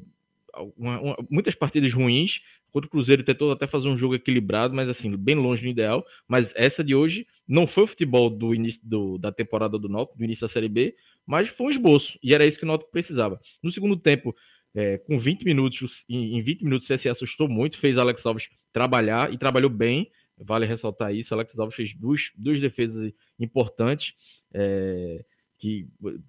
uma, 0.76 1.00
uma, 1.00 1.18
muitas 1.30 1.54
partidas 1.54 1.94
ruins, 1.94 2.42
contra 2.72 2.88
o 2.88 2.90
Cruzeiro 2.90 3.24
tentou 3.24 3.52
até 3.52 3.68
fazer 3.68 3.88
um 3.90 3.98
jogo 3.98 4.16
equilibrado, 4.16 4.74
mas 4.74 4.90
assim, 4.90 5.16
bem 5.16 5.36
longe 5.36 5.62
do 5.62 5.68
ideal. 5.68 6.04
Mas 6.28 6.52
essa 6.56 6.84
de 6.84 6.96
hoje 6.96 7.28
não 7.48 7.68
foi 7.68 7.84
o 7.84 7.88
futebol 7.88 8.28
do 8.28 8.56
início 8.56 8.82
do, 8.84 9.20
da 9.20 9.32
temporada 9.32 9.78
do 9.78 9.88
Náutico, 9.88 10.18
do 10.18 10.24
início 10.24 10.48
da 10.48 10.52
Série 10.52 10.70
B, 10.70 10.96
mas 11.32 11.48
foi 11.48 11.68
um 11.68 11.70
esboço, 11.70 12.20
e 12.22 12.36
era 12.36 12.46
isso 12.46 12.60
que 12.60 12.66
o 12.66 12.68
Náutico 12.68 12.92
precisava. 12.92 13.40
No 13.64 13.72
segundo 13.72 13.96
tempo, 13.96 14.36
é, 14.76 14.98
com 14.98 15.18
20 15.18 15.46
minutos, 15.46 16.04
em, 16.10 16.38
em 16.38 16.42
20 16.42 16.64
minutos 16.64 16.90
o 16.90 16.94
CSA 16.94 17.12
assustou 17.12 17.48
muito, 17.48 17.78
fez 17.78 17.98
Alex 17.98 18.26
Alves 18.26 18.50
trabalhar, 18.74 19.34
e 19.34 19.38
trabalhou 19.38 19.70
bem, 19.70 20.12
vale 20.38 20.66
ressaltar 20.66 21.16
isso, 21.16 21.34
Alex 21.34 21.58
Alves 21.58 21.74
fez 21.74 21.96
duas, 21.96 22.32
duas 22.36 22.60
defesas 22.60 23.14
importantes, 23.40 24.14
é, 24.54 25.24
que 25.58 25.88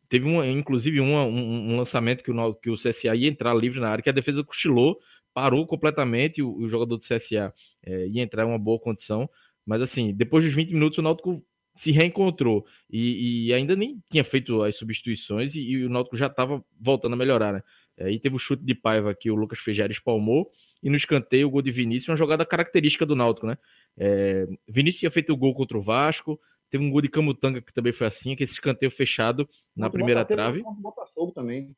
teve 0.09 0.25
uma, 0.25 0.47
inclusive 0.47 1.01
uma, 1.01 1.25
um, 1.25 1.73
um, 1.73 1.77
lançamento 1.79 2.23
que 2.23 2.31
o, 2.31 2.55
que 2.55 2.71
o 2.71 2.77
CSA 2.77 3.17
ia 3.17 3.29
entrar 3.29 3.55
livre 3.55 3.81
na 3.81 3.89
área, 3.89 4.05
que 4.05 4.11
a 4.11 4.13
defesa 4.13 4.45
cochilou, 4.45 5.01
parou 5.35 5.67
completamente, 5.67 6.41
o, 6.41 6.57
o 6.59 6.69
jogador 6.69 6.97
do 6.97 7.03
CSA 7.03 7.53
é, 7.85 8.07
ia 8.07 8.23
entrar 8.23 8.45
em 8.45 8.49
uma 8.51 8.59
boa 8.59 8.79
condição, 8.79 9.29
mas 9.67 9.83
assim, 9.83 10.15
depois 10.15 10.45
dos 10.45 10.55
20 10.55 10.73
minutos 10.75 10.99
o 10.99 11.03
Náutico 11.03 11.45
se 11.77 11.91
reencontrou 11.91 12.67
e, 12.91 13.47
e 13.47 13.55
ainda 13.55 13.75
nem 13.75 14.03
tinha 14.11 14.25
feito 14.25 14.63
as 14.63 14.77
substituições 14.77 15.55
e, 15.55 15.61
e 15.61 15.85
o 15.85 15.89
Náutico 15.89 16.17
já 16.17 16.27
estava 16.27 16.63
voltando 16.81 17.15
a 17.15 17.17
melhorar, 17.17 17.53
né? 17.53 17.63
Aí 18.01 18.19
teve 18.19 18.37
o 18.37 18.39
chute 18.39 18.65
de 18.65 18.75
Paiva 18.75 19.15
que 19.15 19.31
o 19.31 19.35
Lucas 19.35 19.59
Fejeira 19.59 19.93
espalmou 19.93 20.51
e 20.83 20.91
no 20.91 20.97
escanteio 20.97 21.47
o 21.47 21.51
gol 21.51 21.63
de 21.63 21.71
Vinícius, 21.71 22.09
uma 22.09 22.17
jogada 22.17 22.45
característica 22.45 23.07
do 23.07 23.15
Náutico, 23.15 23.47
né? 23.47 23.57
É, 23.97 24.47
Vinícius 24.69 25.01
tinha 25.01 25.11
feito 25.11 25.33
o 25.33 25.37
gol 25.37 25.55
contra 25.55 25.79
o 25.79 25.83
Vasco, 25.83 26.41
teve 26.71 26.85
um 26.85 26.91
gol 26.91 27.01
de 27.01 27.09
Camutanga 27.09 27.61
que 27.61 27.73
também 27.73 27.93
foi 27.93 28.07
assim, 28.07 28.35
que 28.35 28.43
esse 28.43 28.55
escanteio 28.55 28.91
fechado 28.91 29.49
na 29.77 29.89
primeira 29.89 30.25
trave. 30.25 30.63
Botafogo 30.79 31.33
também. 31.33 31.75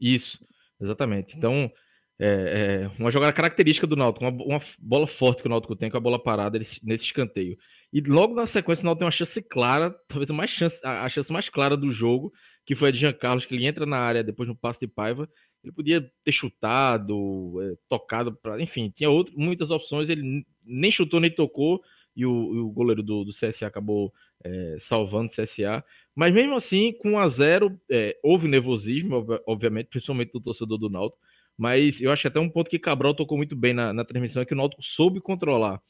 Isso, 0.00 0.38
exatamente. 0.80 1.36
Então, 1.36 1.70
é, 2.18 2.90
é, 2.96 3.00
uma 3.00 3.10
jogada 3.10 3.32
característica 3.32 3.86
do 3.86 3.96
Náutico, 3.96 4.24
uma, 4.24 4.42
uma, 4.42 4.60
bola 4.78 5.06
forte 5.06 5.42
que 5.42 5.48
o 5.48 5.50
Náutico 5.50 5.76
tem 5.76 5.90
com 5.90 5.96
a 5.96 6.00
bola 6.00 6.22
parada 6.22 6.58
nesse 6.58 7.04
escanteio. 7.04 7.56
E 7.92 8.00
logo 8.00 8.34
na 8.34 8.46
sequência 8.46 8.82
o 8.82 8.84
Náutico 8.84 9.00
tem 9.00 9.06
uma 9.06 9.10
chance 9.10 9.40
clara, 9.42 9.90
talvez 10.08 10.30
a, 10.30 10.34
mais 10.34 10.50
chance, 10.50 10.80
a, 10.84 11.08
chance 11.08 11.32
mais 11.32 11.48
clara 11.48 11.76
do 11.76 11.90
jogo, 11.90 12.32
que 12.66 12.74
foi 12.74 12.90
a 12.90 12.92
de 12.92 12.98
Jean 12.98 13.12
Carlos, 13.12 13.46
que 13.46 13.54
ele 13.54 13.66
entra 13.66 13.86
na 13.86 13.98
área 13.98 14.22
depois 14.22 14.48
no 14.48 14.54
passe 14.54 14.80
de 14.80 14.86
Paiva. 14.86 15.28
Ele 15.64 15.72
podia 15.72 16.10
ter 16.22 16.32
chutado, 16.32 17.54
é, 17.62 17.74
tocado, 17.88 18.36
pra, 18.36 18.60
enfim, 18.60 18.92
tinha 18.94 19.08
outro, 19.08 19.34
muitas 19.36 19.70
opções, 19.70 20.08
ele 20.08 20.44
nem 20.64 20.90
chutou 20.90 21.18
nem 21.18 21.30
tocou, 21.30 21.80
e 22.14 22.26
o, 22.26 22.54
e 22.54 22.58
o 22.58 22.70
goleiro 22.70 23.02
do, 23.02 23.24
do 23.24 23.32
CSA 23.32 23.68
acabou 23.68 24.12
é, 24.44 24.76
salvando 24.80 25.30
o 25.30 25.34
CSA. 25.34 25.84
Mas 26.14 26.34
mesmo 26.34 26.56
assim, 26.56 26.92
com 26.92 27.12
1 27.12 27.18
a 27.18 27.28
0 27.28 27.80
é, 27.90 28.18
houve 28.24 28.48
nervosismo, 28.48 29.24
obviamente, 29.46 29.86
principalmente 29.86 30.32
do 30.32 30.40
torcedor 30.40 30.78
do 30.78 30.90
Náutico. 30.90 31.20
Mas 31.56 32.00
eu 32.00 32.10
acho 32.10 32.26
até 32.26 32.38
um 32.40 32.50
ponto 32.50 32.68
que 32.68 32.78
Cabral 32.78 33.14
tocou 33.14 33.36
muito 33.36 33.56
bem 33.56 33.72
na, 33.72 33.92
na 33.92 34.04
transmissão, 34.04 34.42
é 34.42 34.44
que 34.44 34.52
o 34.52 34.56
Náutico 34.56 34.82
soube 34.82 35.20
controlar. 35.20 35.80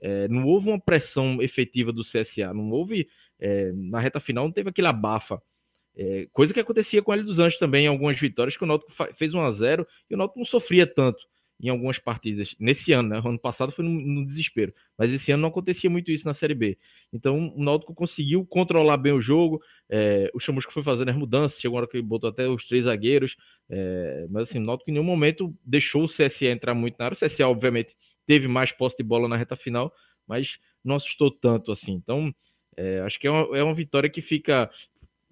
É, 0.00 0.28
não 0.28 0.44
houve 0.44 0.68
uma 0.68 0.80
pressão 0.80 1.42
efetiva 1.42 1.92
do 1.92 2.02
CSA, 2.02 2.52
não 2.54 2.70
houve, 2.70 3.08
é, 3.38 3.72
na 3.72 4.00
reta 4.00 4.20
final 4.20 4.44
não 4.44 4.52
teve 4.52 4.70
aquele 4.70 4.88
abafa. 4.88 5.42
É, 5.96 6.28
coisa 6.32 6.54
que 6.54 6.60
acontecia 6.60 7.02
com 7.02 7.10
o 7.10 7.14
Hélio 7.14 7.26
dos 7.26 7.38
Anjos 7.38 7.58
também 7.58 7.86
em 7.86 7.88
algumas 7.88 8.18
vitórias, 8.20 8.56
que 8.56 8.62
o 8.62 8.66
Náutico 8.66 8.92
fez 9.14 9.34
1 9.34 9.40
a 9.40 9.50
0 9.50 9.86
e 10.08 10.14
o 10.14 10.18
Náutico 10.18 10.38
não 10.38 10.46
sofria 10.46 10.86
tanto 10.86 11.26
em 11.60 11.68
algumas 11.68 11.98
partidas. 11.98 12.54
Nesse 12.58 12.92
ano, 12.92 13.08
né? 13.08 13.20
O 13.20 13.28
ano 13.28 13.38
passado 13.38 13.72
foi 13.72 13.84
no, 13.84 13.90
no, 13.90 14.26
desespero, 14.26 14.72
mas 14.96 15.10
esse 15.10 15.32
ano 15.32 15.42
não 15.42 15.48
acontecia 15.48 15.90
muito 15.90 16.10
isso 16.10 16.24
na 16.24 16.34
Série 16.34 16.54
B. 16.54 16.78
Então 17.12 17.52
o 17.54 17.62
Náutico 17.62 17.94
conseguiu 17.94 18.46
controlar 18.46 18.96
bem 18.96 19.12
o 19.12 19.20
jogo. 19.20 19.60
É, 19.88 20.30
o 20.32 20.38
Chamusco 20.38 20.72
foi 20.72 20.82
fazendo 20.82 21.08
as 21.08 21.16
mudanças, 21.16 21.60
chegou 21.60 21.74
uma 21.74 21.82
hora 21.82 21.90
que 21.90 21.96
ele 21.96 22.06
botou 22.06 22.30
até 22.30 22.48
os 22.48 22.64
três 22.66 22.84
zagueiros. 22.84 23.36
É, 23.68 24.26
mas 24.30 24.48
assim, 24.48 24.58
o 24.58 24.62
Náutico 24.62 24.90
em 24.90 24.92
nenhum 24.94 25.04
momento 25.04 25.52
deixou 25.64 26.04
o 26.04 26.08
CSA 26.08 26.46
entrar 26.46 26.74
muito 26.74 26.96
na 26.98 27.06
área. 27.06 27.16
O 27.16 27.18
CSA, 27.18 27.48
obviamente, 27.48 27.96
teve 28.28 28.46
mais 28.46 28.70
posse 28.70 28.98
de 28.98 29.02
bola 29.02 29.26
na 29.26 29.36
reta 29.36 29.56
final, 29.56 29.90
mas 30.26 30.58
não 30.84 30.96
assustou 30.96 31.30
tanto 31.30 31.72
assim. 31.72 31.92
Então, 31.92 32.32
é, 32.76 33.00
acho 33.00 33.18
que 33.18 33.26
é 33.26 33.30
uma, 33.30 33.56
é 33.56 33.62
uma 33.62 33.74
vitória 33.74 34.10
que 34.10 34.20
fica 34.20 34.70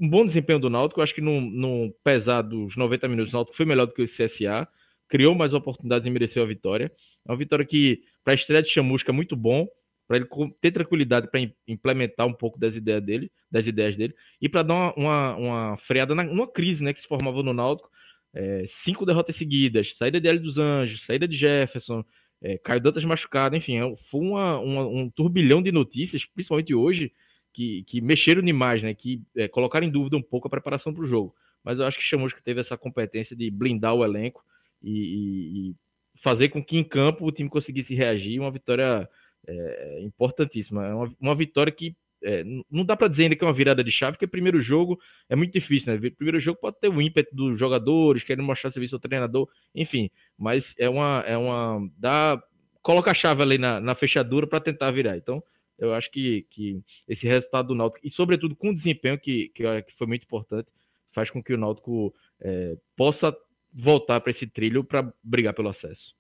um 0.01 0.09
bom 0.09 0.25
desempenho 0.25 0.59
do 0.59 0.71
Náutico. 0.71 1.03
Acho 1.03 1.15
que 1.15 1.21
no, 1.21 1.41
no 1.41 1.95
pesar 2.03 2.41
dos 2.41 2.75
90 2.75 3.07
minutos, 3.07 3.33
o 3.33 3.37
Náutico 3.37 3.57
foi 3.57 3.67
melhor 3.67 3.87
do 3.87 3.93
que 3.93 4.03
o 4.03 4.07
CSA 4.07 4.67
criou 5.09 5.35
mais 5.35 5.53
oportunidades 5.53 6.07
e 6.07 6.11
mereceu 6.11 6.43
a 6.43 6.47
vitória. 6.47 6.91
É 7.29 7.31
uma 7.31 7.37
vitória 7.37 7.65
que, 7.65 8.01
para 8.25 8.33
a 8.33 8.35
estreia 8.35 8.63
de 8.63 8.71
Chamusca, 8.71 9.13
é 9.13 9.15
muito 9.15 9.37
bom, 9.37 9.69
para 10.09 10.17
ele 10.17 10.27
ter 10.61 10.71
tranquilidade 10.71 11.31
para 11.31 11.41
implementar 11.69 12.27
um 12.27 12.33
pouco 12.33 12.59
das 12.59 12.75
ideias 12.75 13.03
dele, 13.05 13.31
das 13.51 13.67
ideias 13.67 13.95
dele, 13.95 14.15
e 14.41 14.49
para 14.49 14.63
dar 14.63 14.75
uma, 14.75 14.95
uma, 14.95 15.37
uma, 15.37 15.77
freada 15.77 16.15
na, 16.15 16.25
numa 16.25 16.51
crise 16.51 16.83
né, 16.83 16.93
que 16.93 17.01
se 17.01 17.07
formava 17.07 17.43
no 17.43 17.53
Náutico. 17.53 17.91
É, 18.35 18.65
cinco 18.67 19.07
derrotas 19.07 19.37
seguidas, 19.37 19.97
saída 19.97 20.21
de 20.21 20.29
Hélio 20.29 20.43
dos 20.43 20.59
Anjos, 20.59 21.05
saída 21.05 21.27
de 21.27 21.37
Jefferson, 21.37 22.05
é, 22.43 22.59
Caio 22.59 22.81
Dantas 22.81 23.05
machucado, 23.05 23.57
enfim, 23.57 23.79
é, 23.79 23.97
foi 23.97 24.21
uma, 24.21 24.59
uma, 24.59 24.87
um 24.87 25.09
turbilhão 25.09 25.63
de 25.63 25.73
notícias, 25.73 26.25
principalmente 26.25 26.75
hoje, 26.75 27.13
que, 27.53 27.83
que 27.85 28.01
mexeram 28.01 28.43
demais, 28.43 28.83
né, 28.83 28.95
que 28.95 29.23
é, 29.35 29.49
colocaram 29.49 29.87
em 29.87 29.91
dúvida 29.91 30.17
um 30.17 30.23
pouco 30.23 30.47
a 30.47 30.51
preparação 30.51 30.93
para 30.93 31.03
o 31.03 31.07
jogo. 31.07 31.35
Mas 31.65 31.79
eu 31.79 31.87
acho 31.87 31.99
que 31.99 32.05
Chamusca 32.05 32.41
teve 32.45 32.61
essa 32.61 32.77
competência 32.77 33.35
de 33.35 33.51
blindar 33.51 33.95
o 33.95 34.05
elenco 34.05 34.45
e, 34.83 35.71
e, 35.71 35.75
fazer 36.15 36.49
com 36.49 36.63
que 36.63 36.77
em 36.77 36.85
campo 36.85 37.27
o 37.27 37.33
time 37.33 37.51
conseguisse 37.51 37.95
reagir. 37.95 38.41
Uma 38.41 38.53
vitória 38.53 39.09
é, 39.47 40.01
importantíssima. 40.03 40.87
É 40.87 40.95
uma, 40.95 41.13
uma 41.21 41.35
vitória 41.35 41.73
que 41.73 41.97
é, 42.23 42.45
não 42.71 42.85
dá 42.85 42.97
para 42.97 43.09
dizer 43.09 43.25
ainda 43.25 43.37
que 43.37 43.45
é 43.45 43.47
uma 43.47 43.53
virada 43.53 43.85
de 43.85 43.91
chave, 43.91 44.13
porque 44.13 44.27
primeiro 44.27 44.61
jogo 44.61 44.99
é 45.29 45.37
muito 45.37 45.53
difícil, 45.53 45.93
né? 45.93 46.11
Primeiro 46.11 46.41
jogo 46.41 46.59
pode 46.61 46.79
ter 46.81 46.89
o 46.89 47.01
ímpeto 47.01 47.35
dos 47.35 47.59
jogadores, 47.59 48.25
querendo 48.25 48.45
mostrar 48.45 48.71
serviço 48.71 48.97
ao 48.97 49.01
treinador, 49.01 49.49
enfim, 49.75 50.11
mas 50.37 50.75
é 50.79 50.89
uma. 50.89 51.23
É 51.27 51.37
uma 51.37 51.89
dá, 51.97 52.43
coloca 52.83 53.11
a 53.11 53.15
chave 53.15 53.43
ali 53.43 53.59
na, 53.59 53.81
na 53.81 53.95
fechadura 53.95 54.47
para 54.47 54.61
tentar 54.61 54.91
virar. 54.91 55.17
Então, 55.17 55.43
eu 55.79 55.93
acho 55.93 56.11
que, 56.11 56.47
que 56.51 56.81
esse 57.07 57.27
resultado 57.27 57.69
do 57.69 57.75
Náutico, 57.75 58.07
e 58.07 58.11
sobretudo 58.11 58.57
com 58.57 58.71
o 58.71 58.75
desempenho, 58.75 59.19
que, 59.19 59.49
que, 59.49 59.83
que 59.83 59.93
foi 59.95 60.07
muito 60.07 60.25
importante, 60.25 60.69
faz 61.11 61.31
com 61.31 61.43
que 61.43 61.53
o 61.53 61.59
Náutico 61.59 62.15
é, 62.41 62.77
possa 62.97 63.37
voltar 63.73 64.21
para 64.21 64.31
esse 64.31 64.47
trilho 64.47 64.83
para 64.83 65.13
brigar 65.23 65.53
pelo 65.53 65.69
acesso. 65.69 66.15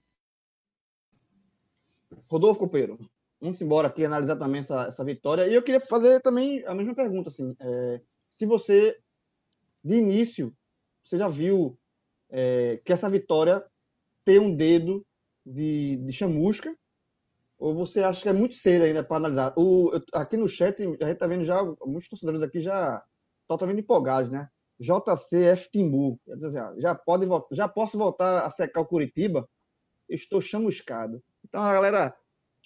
Rodolfo 2.28 2.60
Copeiro, 2.60 2.98
vamos 3.40 3.60
embora 3.60 3.88
aqui 3.88 4.04
analisar 4.04 4.36
também 4.36 4.60
essa, 4.60 4.86
essa 4.86 5.04
vitória. 5.04 5.46
E 5.46 5.54
eu 5.54 5.62
queria 5.62 5.80
fazer 5.80 6.20
também 6.20 6.64
a 6.66 6.74
mesma 6.74 6.94
pergunta, 6.94 7.28
assim, 7.28 7.54
é, 7.60 8.00
se 8.30 8.46
você, 8.46 8.98
de 9.84 9.94
início, 9.94 10.54
você 11.04 11.18
já 11.18 11.28
viu 11.28 11.78
é, 12.30 12.80
que 12.84 12.92
essa 12.92 13.08
vitória 13.08 13.64
tem 14.24 14.38
um 14.38 14.54
dedo 14.54 15.06
de, 15.44 15.96
de 15.96 16.12
chamusca, 16.12 16.76
ou 17.58 17.74
você 17.74 18.02
acha 18.02 18.22
que 18.22 18.28
é 18.28 18.32
muito 18.32 18.54
cedo 18.54 18.82
ainda 18.82 19.02
para 19.02 19.16
analisar? 19.16 19.54
O, 19.56 19.92
eu, 19.94 20.02
aqui 20.12 20.36
no 20.36 20.48
chat, 20.48 20.82
a 20.82 20.84
gente 20.84 21.02
está 21.02 21.26
vendo 21.26 21.44
já, 21.44 21.62
muitos 21.84 22.08
torcedores 22.08 22.42
aqui 22.42 22.60
já 22.60 23.02
totalmente 23.48 23.80
empolgados, 23.80 24.30
né? 24.30 24.48
JCF 24.78 25.70
Timbu. 25.70 26.20
Assim, 26.30 26.80
já, 26.80 26.94
pode, 26.94 27.26
já 27.52 27.66
posso 27.66 27.96
voltar 27.96 28.44
a 28.44 28.50
secar 28.50 28.80
o 28.80 28.86
Curitiba? 28.86 29.48
estou 30.08 30.40
chamuscado. 30.40 31.22
Então 31.44 31.62
a 31.62 31.72
galera 31.72 32.16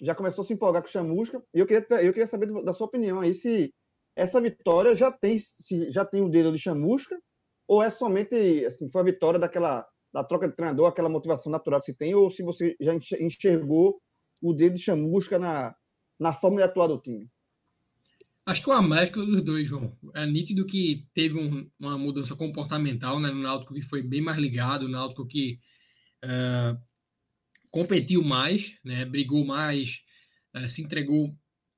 já 0.01 0.15
começou 0.15 0.41
a 0.41 0.45
se 0.45 0.53
empolgar 0.53 0.81
com 0.81 0.89
chamusca. 0.89 1.41
E 1.53 1.59
eu 1.59 1.67
queria, 1.67 1.85
eu 2.01 2.11
queria 2.11 2.27
saber 2.27 2.51
da 2.63 2.73
sua 2.73 2.87
opinião 2.87 3.19
aí 3.19 3.33
se 3.33 3.73
essa 4.15 4.41
vitória 4.41 4.95
já 4.95 5.11
tem, 5.11 5.37
se 5.37 5.91
já 5.91 6.03
tem 6.03 6.21
o 6.21 6.29
dedo 6.29 6.51
de 6.51 6.57
chamusca 6.57 7.17
ou 7.67 7.81
é 7.81 7.89
somente 7.89 8.65
assim, 8.65 8.89
foi 8.89 9.01
a 9.01 9.05
vitória 9.05 9.39
daquela 9.39 9.87
da 10.13 10.23
troca 10.23 10.47
de 10.47 10.55
treinador, 10.55 10.87
aquela 10.87 11.07
motivação 11.07 11.49
natural 11.49 11.79
que 11.79 11.85
se 11.85 11.93
tem, 11.93 12.13
ou 12.13 12.29
se 12.29 12.43
você 12.43 12.75
já 12.81 12.93
enxergou 13.17 14.01
o 14.41 14.53
dedo 14.53 14.75
de 14.75 14.81
chamusca 14.81 15.39
na, 15.39 15.73
na 16.19 16.33
forma 16.33 16.57
de 16.57 16.63
atuar 16.63 16.87
do 16.87 16.99
time? 16.99 17.29
Acho 18.45 18.63
que 18.63 18.71
é 18.71 18.73
uma 18.73 18.95
mescla 18.95 19.25
dos 19.25 19.41
dois, 19.41 19.69
João. 19.69 19.95
É 20.13 20.25
nítido 20.25 20.65
que 20.65 21.07
teve 21.13 21.39
um, 21.39 21.69
uma 21.79 21.97
mudança 21.97 22.35
comportamental 22.35 23.19
né, 23.19 23.29
no 23.29 23.39
Náutico 23.39 23.73
que 23.73 23.81
foi 23.81 24.01
bem 24.01 24.21
mais 24.21 24.37
ligado, 24.37 24.83
o 24.83 24.89
Náutico 24.89 25.25
que 25.25 25.59
uh, 26.25 26.77
competiu 27.71 28.23
mais, 28.23 28.77
né, 28.83 29.05
brigou 29.05 29.45
mais, 29.45 30.03
uh, 30.55 30.67
se 30.67 30.81
entregou 30.81 31.33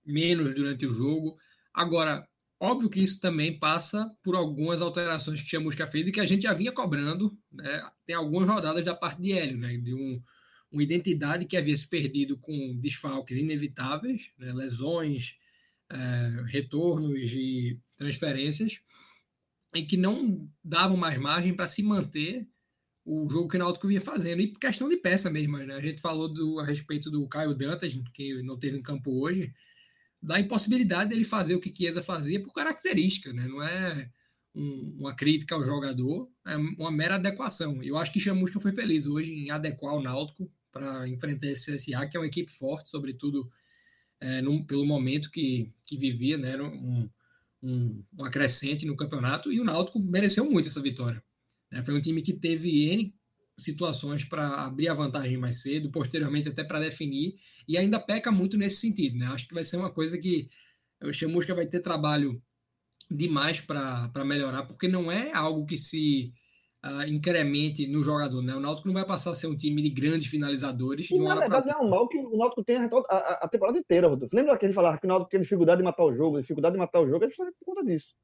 menos 0.06 0.54
durante 0.54 0.86
o 0.86 0.94
jogo. 0.94 1.38
Agora, 1.74 2.28
óbvio 2.60 2.90
que 2.90 3.00
isso 3.00 3.22
também 3.22 3.58
passa 3.58 4.10
por 4.24 4.36
algumas 4.36 4.82
alterações 4.82 5.42
que 5.42 5.50
Chamusca 5.50 5.88
fez 5.88 6.08
e 6.08 6.12
que 6.12 6.20
a 6.20 6.26
gente 6.26 6.44
já 6.44 6.54
vinha 6.54 6.72
cobrando. 6.72 7.38
Né, 7.52 7.90
tem 8.06 8.16
algumas 8.16 8.48
rodadas 8.48 8.84
da 8.84 8.96
parte 8.96 9.22
de 9.22 9.32
Hélio, 9.32 9.58
né, 9.58 9.78
de 9.78 9.94
um, 9.94 10.22
uma 10.72 10.84
identidade 10.84 11.46
que 11.46 11.56
havia 11.56 11.78
se 11.78 11.88
perdido 11.88 12.38
com 12.38 12.78
desfalques 12.80 13.38
inevitáveis, 13.38 14.32
né, 14.38 14.52
lesões 14.52 15.38
é, 15.92 16.44
retornos 16.48 17.32
e 17.34 17.80
transferências 17.98 18.82
e 19.76 19.84
que 19.84 19.98
não 19.98 20.50
davam 20.64 20.98
mais 20.98 21.18
margem 21.18 21.56
para 21.56 21.68
se 21.68 21.84
manter 21.84 22.48
o 23.06 23.30
jogo 23.30 23.50
que 23.50 23.58
o 23.58 23.60
Náutico 23.60 23.88
vinha 23.88 24.02
fazendo. 24.02 24.42
E 24.42 24.54
questão 24.54 24.88
de 24.88 24.98
peça 24.98 25.30
mesmo, 25.30 25.58
né? 25.58 25.76
A 25.76 25.82
gente 25.82 26.02
falou 26.02 26.28
do, 26.28 26.60
a 26.60 26.66
respeito 26.66 27.12
do 27.12 27.28
Caio 27.28 27.56
Dantas, 27.56 27.94
que 28.14 28.42
não 28.44 28.58
teve 28.58 28.78
em 28.78 28.82
campo 28.82 29.12
hoje, 29.22 29.54
da 30.22 30.40
impossibilidade 30.40 31.10
dele 31.10 31.26
fazer 31.26 31.56
o 31.56 31.60
que 31.60 31.74
Chiesa 31.74 32.02
fazia 32.02 32.42
por 32.42 32.54
característica, 32.54 33.34
né? 33.34 33.48
Não 33.48 33.62
é 33.62 34.10
um, 34.56 34.96
uma 35.00 35.14
crítica 35.16 35.56
ao 35.56 35.66
jogador, 35.66 36.30
é 36.46 36.56
uma 36.56 36.92
mera 36.92 37.16
adequação. 37.16 37.84
Eu 37.84 37.98
acho 37.98 38.14
que 38.14 38.20
Chamusca 38.20 38.60
foi 38.60 38.74
feliz 38.74 39.06
hoje 39.06 39.34
em 39.34 39.52
adequar 39.52 39.96
o 39.96 40.02
Náutico 40.02 40.50
para 40.72 41.08
enfrentar 41.08 41.48
esse 41.48 41.76
CSA, 41.76 42.08
que 42.08 42.16
é 42.16 42.20
uma 42.20 42.28
equipe 42.28 42.52
forte, 42.52 42.90
sobretudo 42.90 43.50
é, 44.20 44.42
pelo 44.66 44.86
momento 44.86 45.30
que, 45.30 45.72
que 45.86 45.98
vivia, 45.98 46.38
né? 46.38 46.56
Um, 46.62 47.10
um, 47.62 48.04
um 48.18 48.26
acrescente 48.26 48.86
no 48.86 48.96
campeonato, 48.96 49.52
e 49.52 49.60
o 49.60 49.64
Náutico 49.64 50.00
mereceu 50.00 50.50
muito 50.50 50.70
essa 50.70 50.82
vitória. 50.82 51.24
Né? 51.74 51.84
Foi 51.84 51.96
um 51.96 52.00
time 52.00 52.22
que 52.22 52.34
teve 52.34 52.94
N 52.94 53.14
situações 53.58 54.24
para 54.24 54.66
abrir 54.66 54.88
a 54.88 54.94
vantagem 54.94 55.38
mais 55.38 55.62
cedo, 55.62 55.92
posteriormente 55.92 56.50
até 56.50 56.64
para 56.64 56.80
definir, 56.80 57.36
e 57.68 57.78
ainda 57.78 58.00
peca 58.00 58.32
muito 58.32 58.58
nesse 58.58 58.78
sentido. 58.78 59.18
Né? 59.18 59.26
Acho 59.28 59.48
que 59.48 59.54
vai 59.54 59.64
ser 59.64 59.78
uma 59.78 59.92
coisa 59.92 60.18
que 60.18 60.48
o 61.04 61.12
Chamusca 61.12 61.54
vai 61.54 61.66
ter 61.66 61.80
trabalho 61.80 62.42
demais 63.10 63.60
para 63.60 64.26
melhorar, 64.26 64.64
porque 64.64 64.88
não 64.88 65.12
é 65.12 65.34
algo 65.34 65.66
que 65.66 65.78
se 65.78 66.34
uh, 66.84 67.08
incremente 67.08 67.86
no 67.88 68.04
jogador. 68.04 68.42
Né? 68.42 68.56
O 68.56 68.60
Náutico 68.60 68.88
não 68.88 68.94
vai 68.94 69.06
passar 69.06 69.32
a 69.32 69.36
ser 69.36 69.48
um 69.48 69.56
time 69.56 69.82
de 69.82 69.90
grandes 69.90 70.30
finalizadores. 70.30 71.12
E, 71.12 71.20
na 71.20 71.36
verdade, 71.36 71.68
pra... 71.68 71.74
é 71.74 71.78
um 71.78 71.90
mal 71.90 72.08
que 72.08 72.18
o 72.18 72.38
Náutico 72.38 72.64
tem 72.64 72.78
a, 72.78 72.86
a, 72.86 73.18
a, 73.46 73.48
temporada 73.48 73.78
inteira, 73.78 74.08
Rodolfo. 74.08 74.36
Lembra 74.36 74.58
que 74.58 74.66
a 74.66 74.68
gente 74.68 74.76
falava 74.76 74.98
que 74.98 75.06
o 75.06 75.10
Náutico 75.10 75.30
tem 75.30 75.42
dificuldade 75.42 75.80
de 75.80 75.84
matar 75.84 76.06
o 76.06 76.14
jogo, 76.14 76.40
dificuldade 76.40 76.74
de 76.74 76.80
matar 76.80 77.02
o 77.02 77.08
jogo, 77.08 77.26
é 77.26 77.28
justamente 77.28 77.56
por 77.60 77.66
conta 77.66 77.86
disso. 77.86 78.16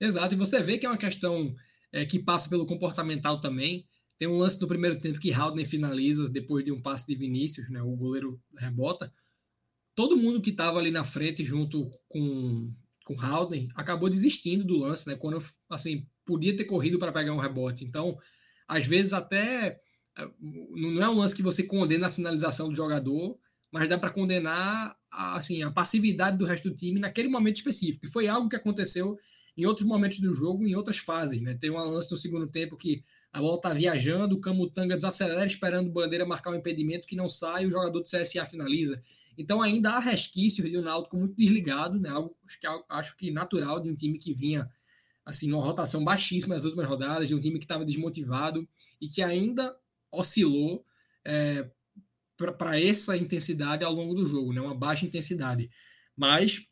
Exato, 0.00 0.34
e 0.34 0.38
você 0.38 0.60
vê 0.60 0.76
que 0.76 0.84
é 0.84 0.88
uma 0.88 0.98
questão 0.98 1.54
é, 1.94 2.04
que 2.04 2.18
passa 2.18 2.48
pelo 2.48 2.66
comportamental 2.66 3.40
também. 3.40 3.86
Tem 4.18 4.26
um 4.26 4.36
lance 4.36 4.58
do 4.58 4.66
primeiro 4.66 4.98
tempo 4.98 5.20
que 5.20 5.32
Haldner 5.32 5.66
finaliza 5.66 6.28
depois 6.28 6.64
de 6.64 6.72
um 6.72 6.82
passe 6.82 7.06
de 7.06 7.14
Vinícius, 7.14 7.70
né? 7.70 7.80
O 7.80 7.94
goleiro 7.96 8.40
rebota. 8.58 9.12
Todo 9.94 10.16
mundo 10.16 10.42
que 10.42 10.50
estava 10.50 10.80
ali 10.80 10.90
na 10.90 11.04
frente 11.04 11.44
junto 11.44 11.88
com 12.08 12.74
com 13.04 13.20
Haldner 13.20 13.68
acabou 13.74 14.08
desistindo 14.08 14.64
do 14.64 14.78
lance, 14.78 15.06
né? 15.06 15.14
Quando 15.14 15.38
assim 15.70 16.06
podia 16.24 16.56
ter 16.56 16.64
corrido 16.64 16.98
para 16.98 17.12
pegar 17.12 17.32
um 17.32 17.38
rebote. 17.38 17.84
Então, 17.84 18.18
às 18.66 18.86
vezes 18.86 19.12
até 19.12 19.78
é, 20.18 20.30
não 20.40 21.02
é 21.02 21.08
um 21.08 21.14
lance 21.14 21.34
que 21.34 21.42
você 21.42 21.62
condena 21.62 22.06
a 22.06 22.10
finalização 22.10 22.68
do 22.70 22.74
jogador, 22.74 23.38
mas 23.70 23.88
dá 23.88 23.98
para 23.98 24.10
condenar 24.10 24.96
a, 25.12 25.36
assim 25.36 25.62
a 25.62 25.70
passividade 25.70 26.38
do 26.38 26.46
resto 26.46 26.70
do 26.70 26.74
time 26.74 26.98
naquele 26.98 27.28
momento 27.28 27.56
específico. 27.56 28.06
E 28.06 28.10
foi 28.10 28.26
algo 28.26 28.48
que 28.48 28.56
aconteceu 28.56 29.16
em 29.56 29.66
outros 29.66 29.86
momentos 29.86 30.18
do 30.18 30.32
jogo, 30.32 30.66
em 30.66 30.74
outras 30.74 30.98
fases, 30.98 31.40
né? 31.40 31.54
Tem 31.54 31.70
um 31.70 31.76
lance 31.76 32.10
no 32.10 32.16
segundo 32.16 32.46
tempo 32.46 32.76
que 32.76 33.04
a 33.32 33.40
bola 33.40 33.60
tá 33.60 33.72
viajando, 33.72 34.36
o 34.36 34.40
Camutanga 34.40 34.96
desacelera 34.96 35.46
esperando 35.46 35.90
Bandeira 35.90 36.24
marcar 36.24 36.50
um 36.50 36.54
impedimento 36.54 37.06
que 37.06 37.16
não 37.16 37.28
sai, 37.28 37.66
o 37.66 37.70
jogador 37.70 38.00
do 38.00 38.04
CSA 38.04 38.44
finaliza. 38.44 39.02
Então 39.36 39.60
ainda 39.60 39.90
há 39.90 39.98
resquícios 39.98 40.70
de 40.70 40.78
um 40.78 40.82
Náutico 40.82 41.16
muito 41.16 41.34
desligado, 41.34 41.98
né? 41.98 42.08
Algo 42.08 42.36
que 42.60 42.66
acho 42.88 43.16
que 43.16 43.30
natural 43.30 43.80
de 43.80 43.90
um 43.90 43.94
time 43.94 44.18
que 44.18 44.32
vinha 44.32 44.70
assim 45.24 45.48
numa 45.48 45.64
rotação 45.64 46.04
baixíssima 46.04 46.54
nas 46.54 46.64
últimas 46.64 46.86
rodadas, 46.86 47.28
de 47.28 47.34
um 47.34 47.40
time 47.40 47.58
que 47.58 47.64
estava 47.64 47.84
desmotivado 47.84 48.68
e 49.00 49.08
que 49.08 49.22
ainda 49.22 49.74
oscilou 50.12 50.84
é, 51.24 51.68
para 52.36 52.80
essa 52.80 53.16
intensidade 53.16 53.84
ao 53.84 53.92
longo 53.92 54.14
do 54.14 54.26
jogo, 54.26 54.52
né? 54.52 54.60
Uma 54.60 54.74
baixa 54.74 55.06
intensidade. 55.06 55.70
Mas 56.16 56.68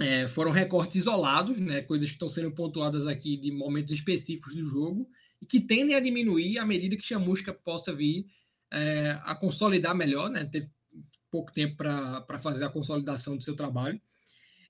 é, 0.00 0.26
foram 0.26 0.50
recortes 0.50 0.96
isolados, 0.96 1.60
né? 1.60 1.80
Coisas 1.82 2.08
que 2.08 2.14
estão 2.14 2.28
sendo 2.28 2.50
pontuadas 2.50 3.06
aqui 3.06 3.36
de 3.36 3.50
momentos 3.52 3.92
específicos 3.92 4.54
do 4.54 4.64
jogo 4.64 5.08
e 5.40 5.46
que 5.46 5.60
tendem 5.60 5.94
a 5.94 6.00
diminuir 6.00 6.58
à 6.58 6.66
medida 6.66 6.96
que 6.96 7.06
Chamusca 7.06 7.52
possa 7.52 7.92
vir 7.92 8.26
é, 8.72 9.18
a 9.22 9.34
consolidar 9.34 9.94
melhor, 9.94 10.30
né? 10.30 10.44
Teve 10.44 10.68
pouco 11.30 11.52
tempo 11.52 11.76
para 11.76 12.38
fazer 12.38 12.64
a 12.64 12.70
consolidação 12.70 13.36
do 13.36 13.44
seu 13.44 13.56
trabalho. 13.56 14.00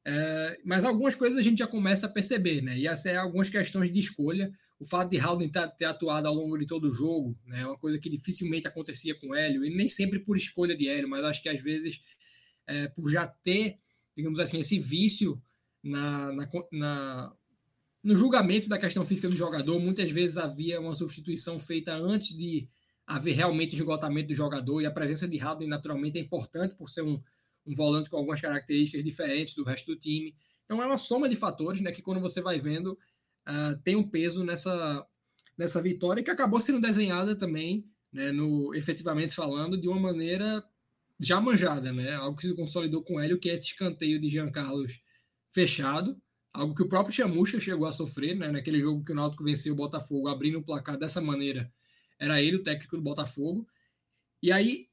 É, 0.04 0.60
mas 0.64 0.84
algumas 0.84 1.14
coisas 1.14 1.38
a 1.38 1.42
gente 1.42 1.58
já 1.58 1.66
começa 1.66 2.06
a 2.06 2.10
perceber, 2.10 2.60
né? 2.60 2.78
E 2.78 2.86
essa 2.86 3.10
é 3.10 3.16
algumas 3.16 3.48
questões 3.48 3.90
de 3.90 3.98
escolha. 3.98 4.52
O 4.78 4.84
fato 4.84 5.10
de 5.10 5.18
Haldane 5.18 5.50
ter 5.78 5.86
atuado 5.86 6.28
ao 6.28 6.34
longo 6.34 6.58
de 6.58 6.66
todo 6.66 6.88
o 6.88 6.92
jogo 6.92 7.38
né, 7.46 7.60
é 7.62 7.66
uma 7.66 7.78
coisa 7.78 7.98
que 7.98 8.10
dificilmente 8.10 8.66
acontecia 8.66 9.14
com 9.14 9.34
Hélio, 9.34 9.64
e 9.64 9.74
nem 9.74 9.88
sempre 9.88 10.18
por 10.18 10.36
escolha 10.36 10.76
de 10.76 10.88
Hélio, 10.88 11.08
mas 11.08 11.24
acho 11.24 11.42
que 11.42 11.48
às 11.48 11.62
vezes 11.62 12.02
é, 12.66 12.88
por 12.88 13.08
já 13.08 13.26
ter, 13.26 13.78
digamos 14.16 14.38
assim, 14.38 14.60
esse 14.60 14.78
vício 14.78 15.40
na, 15.82 16.32
na, 16.32 16.48
na 16.72 17.36
no 18.02 18.14
julgamento 18.14 18.68
da 18.68 18.78
questão 18.78 19.04
física 19.06 19.28
do 19.28 19.34
jogador, 19.34 19.80
muitas 19.80 20.10
vezes 20.10 20.36
havia 20.36 20.78
uma 20.78 20.94
substituição 20.94 21.58
feita 21.58 21.94
antes 21.94 22.36
de 22.36 22.68
haver 23.06 23.34
realmente 23.34 23.74
esgotamento 23.74 24.28
do 24.28 24.34
jogador, 24.34 24.80
e 24.80 24.86
a 24.86 24.90
presença 24.90 25.26
de 25.26 25.40
Haldane 25.40 25.68
naturalmente 25.68 26.18
é 26.18 26.20
importante 26.20 26.74
por 26.74 26.88
ser 26.88 27.02
um, 27.02 27.20
um 27.66 27.74
volante 27.74 28.10
com 28.10 28.16
algumas 28.16 28.40
características 28.40 29.02
diferentes 29.02 29.54
do 29.54 29.64
resto 29.64 29.86
do 29.86 29.98
time. 29.98 30.34
Então 30.64 30.82
é 30.82 30.86
uma 30.86 30.98
soma 30.98 31.28
de 31.28 31.36
fatores 31.36 31.80
né, 31.80 31.92
que 31.92 32.02
quando 32.02 32.20
você 32.20 32.40
vai 32.40 32.60
vendo 32.60 32.98
uh, 33.48 33.76
tem 33.82 33.96
um 33.96 34.08
peso 34.08 34.44
nessa, 34.44 35.06
nessa 35.56 35.80
vitória 35.80 36.22
que 36.22 36.30
acabou 36.30 36.60
sendo 36.60 36.80
desenhada 36.80 37.36
também, 37.36 37.86
né, 38.12 38.32
no, 38.32 38.74
efetivamente 38.74 39.34
falando, 39.34 39.80
de 39.80 39.88
uma 39.88 40.00
maneira 40.00 40.62
já 41.20 41.40
manjada, 41.40 41.92
né? 41.92 42.14
Algo 42.14 42.36
que 42.36 42.46
se 42.46 42.54
consolidou 42.54 43.02
com 43.02 43.20
ele, 43.20 43.38
que 43.38 43.50
é 43.50 43.54
esse 43.54 43.66
escanteio 43.66 44.20
de 44.20 44.28
Jean 44.28 44.50
Carlos 44.50 45.00
fechado, 45.50 46.20
algo 46.52 46.74
que 46.74 46.82
o 46.82 46.88
próprio 46.88 47.14
Chamusca 47.14 47.60
chegou 47.60 47.86
a 47.86 47.92
sofrer, 47.92 48.36
né? 48.36 48.48
Naquele 48.48 48.80
jogo 48.80 49.04
que 49.04 49.12
o 49.12 49.14
Náutico 49.14 49.44
venceu 49.44 49.72
o 49.72 49.76
Botafogo, 49.76 50.28
abrindo 50.28 50.58
o 50.58 50.64
placar 50.64 50.98
dessa 50.98 51.20
maneira, 51.20 51.72
era 52.18 52.42
ele 52.42 52.56
o 52.56 52.62
técnico 52.62 52.96
do 52.96 53.02
Botafogo. 53.02 53.66
E 54.42 54.52
aí 54.52 54.88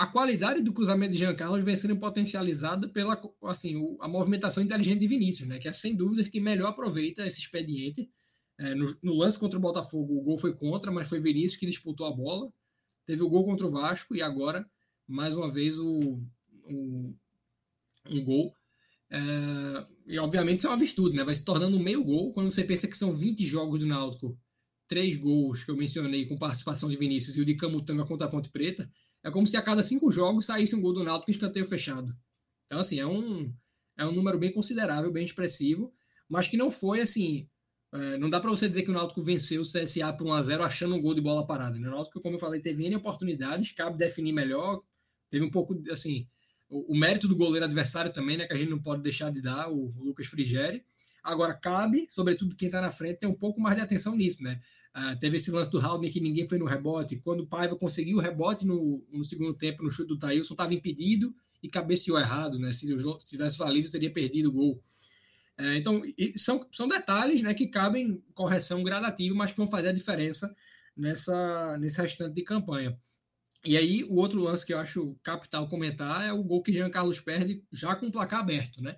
a 0.00 0.06
qualidade 0.06 0.62
do 0.62 0.72
cruzamento 0.72 1.12
de 1.12 1.18
Jean 1.18 1.34
Carlos 1.34 1.62
vem 1.62 1.76
sendo 1.76 1.94
potencializada 1.94 2.88
pela 2.88 3.20
assim, 3.44 3.76
o, 3.76 3.98
a 4.00 4.08
movimentação 4.08 4.62
inteligente 4.62 5.00
de 5.00 5.06
Vinícius, 5.06 5.46
né? 5.46 5.58
Que 5.58 5.68
é 5.68 5.72
sem 5.74 5.94
dúvida 5.94 6.26
que 6.26 6.40
melhor 6.40 6.68
aproveita 6.68 7.26
esse 7.26 7.38
expediente. 7.38 8.10
É, 8.58 8.74
no, 8.74 8.86
no, 9.02 9.14
lance 9.14 9.38
contra 9.38 9.58
o 9.58 9.60
Botafogo, 9.60 10.16
o 10.16 10.22
gol 10.22 10.38
foi 10.38 10.54
contra, 10.54 10.90
mas 10.90 11.06
foi 11.06 11.20
Vinícius 11.20 11.56
que 11.56 11.66
disputou 11.66 12.06
a 12.06 12.10
bola. 12.10 12.50
Teve 13.04 13.22
o 13.22 13.28
gol 13.28 13.44
contra 13.44 13.66
o 13.66 13.70
Vasco 13.70 14.16
e 14.16 14.22
agora, 14.22 14.66
mais 15.10 15.34
uma 15.34 15.50
vez, 15.50 15.78
o, 15.78 16.22
o 16.64 17.14
um 18.10 18.24
gol 18.24 18.54
é, 19.10 19.86
e 20.06 20.18
obviamente 20.18 20.60
isso 20.60 20.68
é 20.68 20.70
uma 20.70 20.76
virtude, 20.76 21.16
né? 21.16 21.24
Vai 21.24 21.34
se 21.34 21.44
tornando 21.44 21.76
um 21.76 21.82
meio 21.82 22.04
gol 22.04 22.32
quando 22.32 22.50
você 22.50 22.62
pensa 22.62 22.86
que 22.86 22.96
são 22.96 23.12
20 23.12 23.44
jogos 23.44 23.80
do 23.80 23.86
Náutico, 23.86 24.38
três 24.86 25.16
gols 25.16 25.64
que 25.64 25.70
eu 25.70 25.76
mencionei 25.76 26.26
com 26.26 26.38
participação 26.38 26.88
de 26.88 26.96
Vinícius 26.96 27.36
e 27.36 27.40
o 27.40 27.44
de 27.44 27.56
Camutanga 27.56 28.04
contra 28.04 28.26
a 28.26 28.30
Ponte 28.30 28.48
Preta. 28.50 28.90
É 29.22 29.30
como 29.30 29.46
se 29.46 29.56
a 29.56 29.62
cada 29.62 29.82
cinco 29.82 30.10
jogos 30.10 30.46
saísse 30.46 30.76
um 30.76 30.80
gol 30.80 30.92
do 30.92 31.04
Náutico 31.04 31.30
em 31.30 31.34
escanteio 31.34 31.66
fechado. 31.66 32.16
Então, 32.66 32.78
assim, 32.78 33.00
é 33.00 33.06
um, 33.06 33.52
é 33.98 34.06
um 34.06 34.12
número 34.12 34.38
bem 34.38 34.52
considerável, 34.52 35.12
bem 35.12 35.24
expressivo, 35.24 35.92
mas 36.28 36.46
que 36.46 36.56
não 36.56 36.70
foi 36.70 37.00
assim. 37.00 37.48
É, 37.92 38.16
não 38.16 38.30
dá 38.30 38.38
para 38.38 38.50
você 38.50 38.68
dizer 38.68 38.84
que 38.84 38.90
o 38.90 38.94
Náutico 38.94 39.20
venceu 39.20 39.62
o 39.62 39.64
CSA 39.64 40.12
por 40.12 40.28
1x0 40.28 40.60
achando 40.60 40.94
um 40.94 41.02
gol 41.02 41.14
de 41.14 41.20
bola 41.20 41.44
parada. 41.44 41.78
Né? 41.78 41.88
O 41.88 41.90
Náutico, 41.90 42.20
como 42.20 42.36
eu 42.36 42.38
falei, 42.38 42.60
teve 42.60 42.86
N 42.86 42.94
oportunidades, 42.94 43.72
cabe 43.72 43.98
definir 43.98 44.32
melhor. 44.32 44.80
Teve 45.30 45.44
um 45.44 45.50
pouco, 45.50 45.80
assim, 45.90 46.26
o, 46.68 46.92
o, 46.92 46.98
mérito 46.98 47.28
do 47.28 47.36
goleiro 47.36 47.64
adversário 47.64 48.12
também, 48.12 48.36
né, 48.36 48.46
que 48.46 48.52
a 48.52 48.56
gente 48.56 48.68
não 48.68 48.80
pode 48.80 49.02
deixar 49.02 49.30
de 49.30 49.40
dar, 49.40 49.70
o, 49.70 49.94
o 49.96 50.04
Lucas 50.04 50.26
Frigeri. 50.26 50.84
Agora, 51.22 51.54
cabe, 51.54 52.06
sobretudo 52.08 52.56
quem 52.56 52.66
está 52.66 52.80
na 52.80 52.90
frente, 52.90 53.20
ter 53.20 53.26
um 53.26 53.34
pouco 53.34 53.60
mais 53.60 53.76
de 53.76 53.82
atenção 53.82 54.16
nisso, 54.16 54.42
né? 54.42 54.60
Uh, 54.96 55.16
teve 55.20 55.36
esse 55.36 55.52
lance 55.52 55.70
do 55.70 55.78
Haldner 55.78 56.12
que 56.12 56.20
ninguém 56.20 56.48
foi 56.48 56.58
no 56.58 56.64
rebote. 56.64 57.16
Quando 57.16 57.40
o 57.40 57.46
Paiva 57.46 57.76
conseguiu 57.76 58.18
o 58.18 58.20
rebote 58.20 58.66
no, 58.66 59.04
no 59.12 59.22
segundo 59.22 59.54
tempo, 59.54 59.82
no 59.84 59.90
chute 59.90 60.08
do 60.08 60.18
Thailson, 60.18 60.54
estava 60.54 60.74
impedido 60.74 61.32
e 61.62 61.68
cabeceou 61.68 62.18
errado, 62.18 62.58
né? 62.58 62.72
Se, 62.72 62.86
se 62.86 63.26
tivesse 63.26 63.58
valido, 63.58 63.90
teria 63.90 64.12
perdido 64.12 64.48
o 64.48 64.52
gol. 64.52 64.82
Uh, 65.60 65.74
então, 65.76 66.02
são, 66.36 66.66
são 66.72 66.88
detalhes 66.88 67.40
né, 67.42 67.54
que 67.54 67.68
cabem 67.68 68.20
correção 68.34 68.82
gradativa, 68.82 69.34
mas 69.34 69.50
que 69.50 69.58
vão 69.58 69.68
fazer 69.68 69.90
a 69.90 69.92
diferença 69.92 70.52
nessa, 70.96 71.76
nesse 71.78 72.00
restante 72.00 72.34
de 72.34 72.42
campanha. 72.42 72.98
E 73.64 73.76
aí, 73.76 74.04
o 74.04 74.16
outro 74.16 74.40
lance 74.40 74.64
que 74.64 74.72
eu 74.72 74.78
acho 74.78 75.14
capital 75.22 75.68
comentar 75.68 76.26
é 76.26 76.32
o 76.32 76.42
gol 76.42 76.62
que 76.62 76.72
Jean 76.72 76.90
Carlos 76.90 77.20
perde 77.20 77.62
já 77.70 77.94
com 77.94 78.06
o 78.06 78.12
placar 78.12 78.40
aberto, 78.40 78.82
né? 78.82 78.96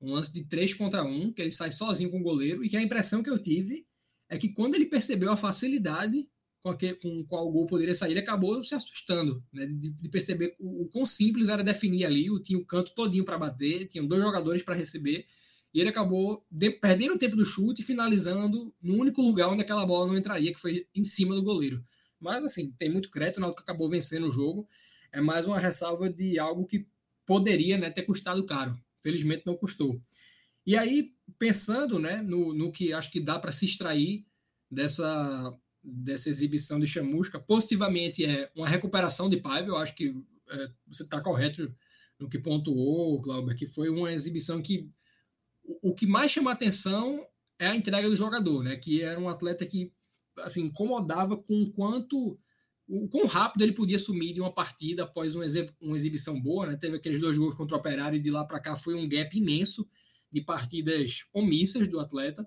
Um 0.00 0.12
lance 0.12 0.32
de 0.32 0.44
3 0.44 0.74
contra 0.74 1.04
1, 1.04 1.32
que 1.32 1.40
ele 1.40 1.52
sai 1.52 1.70
sozinho 1.70 2.10
com 2.10 2.18
o 2.18 2.22
goleiro, 2.22 2.64
e 2.64 2.68
que 2.68 2.76
a 2.76 2.82
impressão 2.82 3.22
que 3.22 3.30
eu 3.30 3.38
tive 3.38 3.86
é 4.28 4.36
que 4.36 4.48
quando 4.48 4.74
ele 4.74 4.86
percebeu 4.86 5.30
a 5.30 5.36
facilidade 5.36 6.28
com, 6.60 6.70
a 6.70 6.76
que, 6.76 6.94
com 6.94 7.24
qual 7.26 7.46
o 7.46 7.52
gol 7.52 7.66
poderia 7.66 7.94
sair, 7.94 8.12
ele 8.12 8.20
acabou 8.20 8.62
se 8.64 8.74
assustando, 8.74 9.44
né? 9.52 9.66
De, 9.66 9.90
de 9.90 10.08
perceber 10.08 10.56
o, 10.58 10.82
o 10.82 10.88
quão 10.88 11.06
simples 11.06 11.48
era 11.48 11.62
definir 11.62 12.04
ali, 12.04 12.28
o, 12.28 12.40
tinha 12.40 12.58
o 12.58 12.66
canto 12.66 12.94
todinho 12.94 13.24
para 13.24 13.38
bater, 13.38 13.86
tinham 13.86 14.06
dois 14.06 14.22
jogadores 14.22 14.64
para 14.64 14.74
receber, 14.74 15.26
e 15.72 15.80
ele 15.80 15.88
acabou 15.88 16.44
de, 16.50 16.70
perdendo 16.70 17.14
o 17.14 17.18
tempo 17.18 17.36
do 17.36 17.44
chute 17.44 17.82
e 17.82 17.84
finalizando 17.84 18.74
no 18.82 18.94
único 18.94 19.22
lugar 19.22 19.48
onde 19.48 19.62
aquela 19.62 19.86
bola 19.86 20.06
não 20.06 20.16
entraria, 20.16 20.52
que 20.52 20.60
foi 20.60 20.86
em 20.94 21.04
cima 21.04 21.34
do 21.34 21.42
goleiro. 21.42 21.84
Mas, 22.22 22.44
assim, 22.44 22.70
tem 22.72 22.88
muito 22.88 23.10
crédito, 23.10 23.38
o 23.38 23.40
Náutico 23.40 23.62
acabou 23.62 23.90
vencendo 23.90 24.28
o 24.28 24.32
jogo. 24.32 24.68
É 25.12 25.20
mais 25.20 25.46
uma 25.46 25.58
ressalva 25.58 26.08
de 26.08 26.38
algo 26.38 26.64
que 26.64 26.86
poderia 27.26 27.76
né, 27.76 27.90
ter 27.90 28.02
custado 28.02 28.46
caro. 28.46 28.78
felizmente 29.00 29.44
não 29.44 29.56
custou. 29.56 30.00
E 30.64 30.76
aí, 30.76 31.12
pensando 31.38 31.98
né, 31.98 32.22
no, 32.22 32.54
no 32.54 32.70
que 32.70 32.92
acho 32.92 33.10
que 33.10 33.20
dá 33.20 33.38
para 33.38 33.50
se 33.50 33.64
extrair 33.64 34.24
dessa, 34.70 35.58
dessa 35.82 36.30
exibição 36.30 36.78
de 36.78 36.86
Chamusca, 36.86 37.40
positivamente 37.40 38.24
é 38.24 38.50
uma 38.54 38.68
recuperação 38.68 39.28
de 39.28 39.38
Paiva, 39.38 39.68
eu 39.68 39.76
acho 39.76 39.94
que 39.94 40.14
é, 40.48 40.70
você 40.86 41.02
está 41.02 41.20
correto 41.20 41.74
no 42.18 42.28
que 42.28 42.38
pontuou, 42.38 43.20
Glauber, 43.20 43.56
que 43.56 43.66
foi 43.66 43.88
uma 43.88 44.12
exibição 44.12 44.62
que 44.62 44.88
o, 45.64 45.90
o 45.90 45.94
que 45.94 46.06
mais 46.06 46.30
chama 46.30 46.52
atenção 46.52 47.26
é 47.58 47.66
a 47.66 47.76
entrega 47.76 48.08
do 48.08 48.16
jogador, 48.16 48.62
né? 48.62 48.76
Que 48.76 49.02
era 49.02 49.18
um 49.18 49.28
atleta 49.28 49.66
que 49.66 49.92
assim 50.38 50.62
incomodava 50.64 51.36
com 51.36 51.64
quanto 51.66 52.38
o 52.88 53.08
quão 53.08 53.26
rápido 53.26 53.62
ele 53.62 53.72
podia 53.72 53.98
sumir 53.98 54.34
de 54.34 54.40
uma 54.40 54.52
partida 54.52 55.04
após 55.04 55.34
uma, 55.34 55.44
uma 55.80 55.96
exibição 55.96 56.40
boa, 56.40 56.66
né? 56.66 56.76
Teve 56.76 56.96
aqueles 56.96 57.20
dois 57.20 57.38
gols 57.38 57.54
contra 57.54 57.76
o 57.76 57.80
Operário 57.80 58.16
e 58.16 58.20
de 58.20 58.30
lá 58.30 58.44
para 58.44 58.60
cá 58.60 58.76
foi 58.76 58.94
um 58.94 59.08
gap 59.08 59.36
imenso 59.36 59.88
de 60.30 60.40
partidas 60.40 61.24
omissas 61.32 61.88
do 61.88 62.00
atleta. 62.00 62.46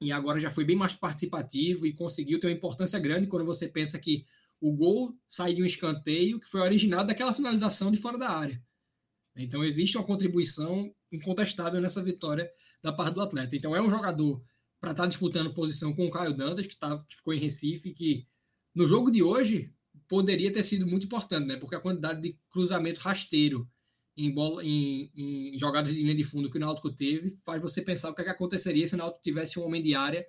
E 0.00 0.10
agora 0.10 0.40
já 0.40 0.50
foi 0.50 0.64
bem 0.64 0.76
mais 0.76 0.94
participativo 0.94 1.86
e 1.86 1.92
conseguiu 1.92 2.40
ter 2.40 2.48
uma 2.48 2.52
importância 2.52 2.98
grande 2.98 3.28
quando 3.28 3.44
você 3.44 3.68
pensa 3.68 3.98
que 3.98 4.26
o 4.60 4.72
gol 4.72 5.16
sai 5.28 5.54
de 5.54 5.62
um 5.62 5.66
escanteio 5.66 6.40
que 6.40 6.48
foi 6.48 6.60
originado 6.60 7.06
daquela 7.06 7.32
finalização 7.32 7.90
de 7.90 7.96
fora 7.96 8.18
da 8.18 8.30
área. 8.30 8.62
Então 9.36 9.64
existe 9.64 9.96
uma 9.96 10.04
contribuição 10.04 10.92
incontestável 11.10 11.80
nessa 11.80 12.02
vitória 12.02 12.50
da 12.82 12.92
parte 12.92 13.14
do 13.14 13.22
atleta. 13.22 13.56
Então 13.56 13.74
é 13.74 13.80
um 13.80 13.90
jogador 13.90 14.42
para 14.82 14.90
estar 14.90 15.04
tá 15.04 15.08
disputando 15.08 15.54
posição 15.54 15.94
com 15.94 16.06
o 16.06 16.10
Caio 16.10 16.36
Dantas, 16.36 16.66
que, 16.66 16.74
tá, 16.74 16.98
que 17.06 17.14
ficou 17.14 17.32
em 17.32 17.38
Recife, 17.38 17.92
que 17.92 18.26
no 18.74 18.84
jogo 18.84 19.12
de 19.12 19.22
hoje 19.22 19.72
poderia 20.08 20.52
ter 20.52 20.64
sido 20.64 20.84
muito 20.88 21.06
importante, 21.06 21.46
né? 21.46 21.56
Porque 21.56 21.76
a 21.76 21.80
quantidade 21.80 22.20
de 22.20 22.36
cruzamento 22.50 23.00
rasteiro 23.00 23.70
em, 24.16 24.34
bola, 24.34 24.60
em, 24.64 25.08
em 25.14 25.56
jogadas 25.56 25.94
de 25.94 26.02
linha 26.02 26.16
de 26.16 26.24
fundo 26.24 26.50
que 26.50 26.56
o 26.56 26.60
Náutico 26.60 26.90
teve 26.90 27.30
faz 27.44 27.62
você 27.62 27.80
pensar 27.80 28.10
o 28.10 28.14
que, 28.14 28.22
é 28.22 28.24
que 28.24 28.30
aconteceria 28.30 28.84
se 28.84 28.94
o 28.96 28.98
Náutico 28.98 29.22
tivesse 29.22 29.56
um 29.56 29.64
homem 29.64 29.80
de 29.80 29.94
área 29.94 30.26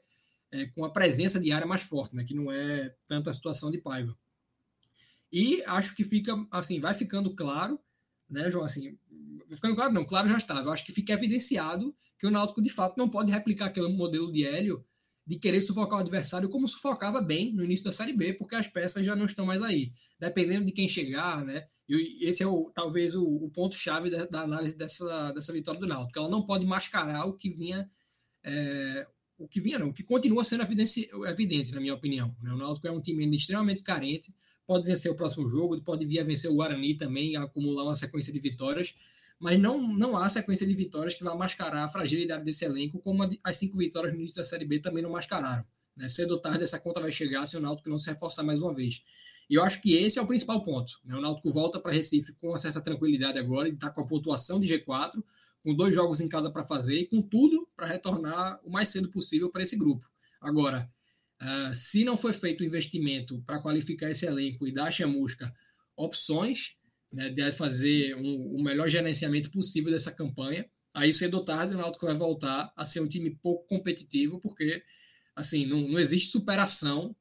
é, 0.52 0.68
com 0.68 0.86
a 0.86 0.92
presença 0.92 1.40
de 1.40 1.52
área 1.52 1.66
mais 1.66 1.82
forte, 1.82 2.16
né? 2.16 2.24
Que 2.24 2.36
não 2.36 2.52
é 2.52 2.96
tanto 3.08 3.32
a 3.32 3.34
situação 3.34 3.72
de 3.72 3.80
Paiva. 3.80 4.16
E 5.32 5.64
acho 5.64 5.96
que 5.96 6.04
fica 6.04 6.36
assim, 6.52 6.80
vai 6.80 6.94
ficando 6.94 7.36
claro 7.36 7.80
né, 8.30 8.50
João? 8.50 8.66
Assim, 8.66 8.98
ficando 9.50 9.76
claro, 9.76 9.94
não, 9.94 10.06
claro 10.06 10.28
já 10.28 10.38
estava. 10.38 10.68
Eu 10.68 10.72
acho 10.72 10.86
que 10.86 10.92
fica 10.92 11.14
evidenciado 11.14 11.96
que 12.24 12.28
o 12.28 12.32
Náutico 12.32 12.62
de 12.62 12.70
fato 12.70 12.98
não 12.98 13.10
pode 13.10 13.34
replicar 13.34 13.66
aquele 13.66 13.90
modelo 13.90 14.32
de 14.32 14.46
Hélio 14.46 14.82
de 15.28 15.38
querer 15.38 15.62
sufocar 15.62 16.00
o 16.00 16.02
adversário 16.02 16.48
como 16.48 16.70
sufocava 16.70 17.22
bem 17.22 17.52
no 17.52 17.66
início 17.66 17.84
da 17.84 17.92
Série 17.92 18.14
B, 18.14 18.32
porque 18.32 18.56
as 18.56 18.66
peças 18.66 19.06
já 19.06 19.14
não 19.14 19.26
estão 19.26 19.46
mais 19.46 19.62
aí. 19.62 19.92
Dependendo 20.18 20.64
de 20.64 20.72
quem 20.72 20.88
chegar, 20.88 21.44
né? 21.44 21.68
E 21.90 22.26
esse 22.26 22.42
é 22.42 22.48
o, 22.48 22.72
talvez 22.74 23.14
o, 23.14 23.26
o 23.26 23.50
ponto-chave 23.50 24.10
da, 24.10 24.26
da, 24.26 24.42
análise 24.42 24.78
dessa, 24.78 25.34
dessa 25.34 25.52
vitória 25.52 25.82
do 25.82 25.86
Náutico. 25.86 26.18
Ela 26.18 26.30
não 26.30 26.46
pode 26.46 26.66
mascarar 26.66 27.26
o 27.26 27.34
que 27.34 27.50
vinha. 27.50 27.92
É, 28.42 29.06
o 29.38 29.46
que 29.46 29.60
vinha, 29.60 29.78
não, 29.78 29.90
o 29.90 29.94
que 29.94 30.04
continua 30.04 30.46
sendo 30.46 30.64
evidente, 30.64 31.10
evidente 31.28 31.74
na 31.74 31.82
minha 31.82 31.94
opinião. 31.94 32.34
Né? 32.42 32.54
O 32.54 32.58
Náutico 32.58 32.88
é 32.88 32.92
um 32.92 33.02
time 33.02 33.36
extremamente 33.36 33.84
carente, 33.84 34.34
pode 34.66 34.86
vencer 34.86 35.12
o 35.12 35.16
próximo 35.16 35.46
jogo, 35.50 35.78
pode 35.82 36.06
vir 36.06 36.20
a 36.20 36.24
vencer 36.24 36.50
o 36.50 36.56
Guarani 36.56 36.96
também, 36.96 37.36
acumular 37.36 37.84
uma 37.84 37.96
sequência 37.96 38.32
de 38.32 38.40
vitórias, 38.40 38.96
mas 39.44 39.60
não, 39.60 39.78
não 39.78 40.16
há 40.16 40.30
sequência 40.30 40.66
de 40.66 40.74
vitórias 40.74 41.16
que 41.16 41.22
vá 41.22 41.36
mascarar 41.36 41.84
a 41.84 41.90
fragilidade 41.90 42.46
desse 42.46 42.64
elenco, 42.64 42.98
como 43.00 43.30
as 43.44 43.58
cinco 43.58 43.78
vitórias 43.78 44.14
no 44.14 44.20
início 44.20 44.38
da 44.38 44.46
Série 44.46 44.64
B 44.64 44.80
também 44.80 45.04
não 45.04 45.10
mascararam. 45.10 45.66
Né? 45.98 46.08
Cedo 46.08 46.36
ou 46.36 46.40
tarde 46.40 46.64
essa 46.64 46.80
conta 46.80 47.02
vai 47.02 47.12
chegar 47.12 47.46
se 47.46 47.58
o 47.58 47.60
Náutico 47.60 47.90
não 47.90 47.98
se 47.98 48.10
reforçar 48.10 48.42
mais 48.42 48.62
uma 48.62 48.74
vez. 48.74 49.04
E 49.50 49.56
eu 49.56 49.62
acho 49.62 49.82
que 49.82 49.98
esse 49.98 50.18
é 50.18 50.22
o 50.22 50.26
principal 50.26 50.64
ponto. 50.64 50.94
Né? 51.04 51.14
O 51.14 51.20
Náutico 51.20 51.52
volta 51.52 51.78
para 51.78 51.92
Recife 51.92 52.32
com 52.40 52.48
uma 52.48 52.58
certa 52.58 52.80
tranquilidade 52.80 53.38
agora, 53.38 53.68
ele 53.68 53.76
está 53.76 53.90
com 53.90 54.00
a 54.00 54.08
pontuação 54.08 54.62
de 54.62 54.66
G4, 54.66 55.22
com 55.62 55.76
dois 55.76 55.94
jogos 55.94 56.22
em 56.22 56.30
casa 56.30 56.50
para 56.50 56.64
fazer 56.64 57.02
e 57.02 57.06
com 57.06 57.22
tudo 57.22 57.68
para 57.76 57.86
retornar 57.86 58.62
o 58.64 58.72
mais 58.72 58.88
cedo 58.88 59.10
possível 59.10 59.52
para 59.52 59.62
esse 59.62 59.78
grupo. 59.78 60.10
Agora, 60.40 60.90
Uh, 61.42 61.74
se 61.74 62.06
não 62.06 62.16
foi 62.16 62.32
feito 62.32 62.62
o 62.62 62.66
investimento 62.66 63.42
para 63.46 63.60
qualificar 63.60 64.10
esse 64.10 64.26
elenco 64.26 64.66
e 64.66 64.72
dar 64.72 64.86
a 64.86 64.92
chamusca 64.92 65.54
opções 65.94 66.78
né, 67.14 67.30
de 67.30 67.52
fazer 67.52 68.16
um, 68.16 68.56
o 68.56 68.64
melhor 68.64 68.90
gerenciamento 68.90 69.52
possível 69.52 69.92
dessa 69.92 70.12
campanha, 70.12 70.66
aí 70.94 71.14
cedo 71.14 71.36
ou 71.36 71.46
tarde 71.46 71.76
o 71.76 71.78
Náutico 71.78 72.08
vai 72.08 72.16
voltar 72.16 72.74
a 72.76 72.84
ser 72.84 73.02
um 73.02 73.08
time 73.08 73.30
pouco 73.42 73.68
competitivo, 73.68 74.40
porque 74.40 74.84
assim 75.36 75.66
não, 75.66 75.82
não 75.88 76.00
existe 76.00 76.32
superação 76.32 77.16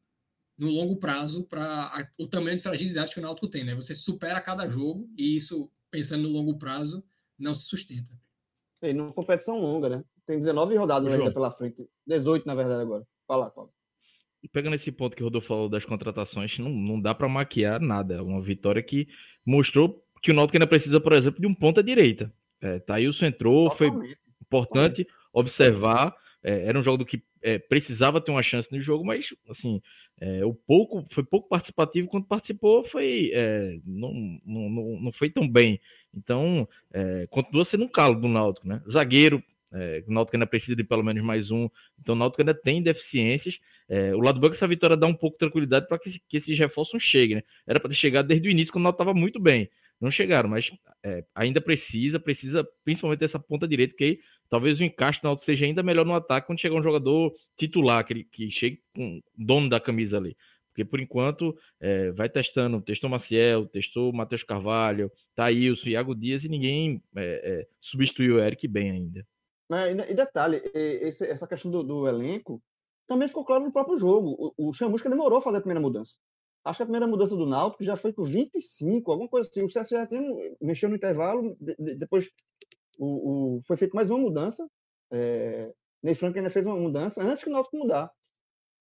no 0.59 0.71
longo 0.71 0.97
prazo 0.97 1.45
para 1.45 2.11
o 2.19 2.27
tamanho 2.27 2.57
de 2.57 2.63
fragilidade 2.63 3.13
que 3.13 3.21
o 3.21 3.23
Náutico 3.23 3.49
tem. 3.49 3.65
Né? 3.65 3.75
Você 3.75 3.95
supera 3.95 4.41
cada 4.41 4.67
jogo 4.67 5.09
e 5.17 5.37
isso, 5.37 5.71
pensando 5.91 6.23
no 6.23 6.31
longo 6.31 6.59
prazo, 6.59 7.05
não 7.39 7.53
se 7.53 7.67
sustenta. 7.67 8.13
E 8.83 8.93
numa 8.93 9.13
competição 9.13 9.61
longa, 9.61 9.89
né? 9.89 10.05
Tem 10.27 10.39
19 10.39 10.77
rodadas 10.77 11.13
ainda 11.13 11.33
pela 11.33 11.51
frente. 11.51 11.87
18, 12.07 12.47
na 12.47 12.55
verdade, 12.55 12.83
agora. 12.83 13.07
Fala, 13.27 13.51
Paulo 13.51 13.73
pegando 14.51 14.75
esse 14.75 14.91
ponto 14.91 15.17
que 15.17 15.23
o 15.23 15.27
Rodolfo 15.27 15.49
falou 15.49 15.69
das 15.69 15.85
contratações, 15.85 16.59
não, 16.59 16.71
não 16.71 17.01
dá 17.01 17.15
para 17.15 17.29
maquiar 17.29 17.81
nada. 17.81 18.15
É 18.15 18.23
uma 18.23 18.41
vitória 18.41 18.83
que 18.83 19.07
mostrou 19.45 20.03
que 20.23 20.31
o 20.31 20.35
Náutico 20.35 20.57
ainda 20.57 20.67
precisa, 20.67 21.01
por 21.01 21.13
exemplo, 21.13 21.41
de 21.41 21.47
um 21.47 21.55
ponta 21.55 21.83
direita. 21.83 22.33
É, 22.61 22.79
Thailson 22.79 23.27
entrou, 23.27 23.71
foi 23.71 23.91
importante 24.41 25.07
observar. 25.33 26.15
É, 26.43 26.67
era 26.67 26.79
um 26.79 26.83
jogo 26.83 27.05
que 27.05 27.23
é, 27.43 27.59
precisava 27.59 28.21
ter 28.21 28.31
uma 28.31 28.43
chance 28.43 28.71
no 28.71 28.81
jogo, 28.81 29.05
mas 29.05 29.35
assim, 29.49 29.81
é, 30.21 30.45
o 30.45 30.55
pouco 30.55 31.05
foi 31.11 31.25
pouco 31.25 31.49
participativo 31.49 32.09
quando 32.09 32.27
participou, 32.27 32.85
foi 32.85 33.31
é, 33.35 33.79
não, 33.85 34.13
não, 34.45 34.69
não, 34.71 35.01
não, 35.01 35.13
foi 35.13 35.31
tão 35.31 35.49
bem. 35.49 35.81
Então, 36.15 36.69
é, 36.93 37.27
continua 37.29 37.65
sendo 37.65 37.85
um 37.85 37.89
calo 37.89 38.21
do 38.21 38.29
Náutico, 38.29 38.69
né? 38.69 38.81
Zagueiro, 38.89 39.43
é, 39.73 40.05
o 40.07 40.13
Náutico 40.13 40.37
ainda 40.37 40.47
precisa 40.47 40.77
de 40.77 40.85
pelo 40.85 41.03
menos 41.03 41.23
mais 41.25 41.51
um. 41.51 41.69
Então 42.01 42.15
o 42.15 42.19
Náutico 42.19 42.43
ainda 42.43 42.55
tem 42.55 42.83
deficiências. 42.83 43.59
É, 43.95 44.15
o 44.15 44.21
lado 44.21 44.41
bom 44.41 44.47
é 44.47 44.49
que 44.49 44.57
essa 44.57 44.67
vitória 44.67 44.97
dá 44.97 45.07
um 45.07 45.13
pouco 45.13 45.35
de 45.35 45.41
tranquilidade 45.41 45.87
para 45.87 45.99
que, 45.99 46.19
que, 46.27 46.39
esses 46.39 46.59
reforços 46.59 47.03
cheguem. 47.03 47.37
Né? 47.37 47.43
Era 47.67 47.79
para 47.79 47.91
ter 47.91 47.95
chegado 47.95 48.27
desde 48.27 48.49
o 48.49 48.51
início, 48.51 48.73
quando 48.73 48.85
Náutico 48.85 49.03
estava 49.03 49.19
muito 49.19 49.39
bem. 49.39 49.69
Não 50.01 50.11
chegaram, 50.11 50.49
mas 50.49 50.71
é, 51.05 51.23
ainda 51.35 51.61
precisa, 51.61 52.19
precisa 52.19 52.67
principalmente 52.83 53.21
dessa 53.21 53.39
ponta 53.39 53.69
direita, 53.69 53.93
porque 53.93 54.05
aí, 54.05 54.21
talvez 54.49 54.81
o 54.81 54.83
encaixe 54.83 55.21
do 55.21 55.25
Náutico 55.25 55.45
seja 55.45 55.67
ainda 55.67 55.83
melhor 55.83 56.07
no 56.07 56.15
ataque 56.15 56.47
quando 56.47 56.59
chegar 56.59 56.75
um 56.75 56.83
jogador 56.83 57.35
titular, 57.55 58.03
que, 58.03 58.25
que 58.25 58.51
chegue 58.51 58.81
com 58.97 59.21
dono 59.37 59.69
da 59.69 59.79
camisa 59.79 60.17
ali. 60.17 60.39
Porque 60.71 60.87
por 60.87 60.99
enquanto 60.99 61.55
é, 61.79 62.13
vai 62.13 62.31
testando, 62.31 62.81
testou 62.81 63.11
Maciel, 63.11 63.67
testou 63.67 64.11
Matheus 64.11 64.43
Carvalho, 64.43 65.13
Thailson, 65.35 65.91
Iago 65.91 66.15
Dias 66.15 66.47
e 66.47 66.49
ninguém 66.49 67.03
é, 67.15 67.23
é, 67.45 67.67
substituiu 67.79 68.37
o 68.37 68.41
Eric 68.41 68.67
bem 68.67 68.91
ainda. 68.91 69.27
E 70.09 70.15
detalhe, 70.15 70.63
esse, 70.75 71.27
essa 71.27 71.47
questão 71.47 71.71
do, 71.71 71.83
do, 71.83 72.09
elenco 72.09 72.63
também 73.07 73.29
ficou 73.29 73.45
claro 73.45 73.65
no 73.65 73.73
próprio 73.73 73.99
jogo. 73.99 74.55
O, 74.57 74.69
o 74.69 74.73
Chamusca 74.73 75.09
demorou 75.09 75.39
a 75.39 75.43
fazer 75.43 75.59
a 75.59 75.61
primeira 75.61 75.81
mudança. 75.81 76.15
Acho 76.65 76.79
que 76.79 76.83
a 76.85 76.87
primeira 76.87 77.07
mudança 77.07 77.37
do 77.37 77.47
Náutico 77.47 77.83
já 77.83 77.97
foi 77.97 78.13
por 78.13 78.27
25, 78.27 79.11
alguma 79.11 79.29
coisa 79.29 79.49
assim. 79.49 79.63
O 79.63 79.67
CSA 79.67 80.07
tem, 80.07 80.57
mexeu 80.61 80.89
no 80.89 80.97
intervalo, 80.97 81.57
de, 81.61 81.75
de, 81.77 81.95
depois 81.97 82.31
o, 82.99 83.57
o, 83.57 83.61
foi 83.63 83.77
feita 83.77 83.97
mais 83.97 84.09
uma 84.09 84.19
mudança. 84.19 84.69
É, 85.11 85.73
Ney 86.03 86.15
Franco 86.15 86.39
ainda 86.39 86.51
fez 86.51 86.65
uma 86.65 86.77
mudança 86.77 87.23
antes 87.23 87.43
que 87.43 87.51
o 87.51 87.53
Náutico 87.53 87.77
mudar. 87.77 88.11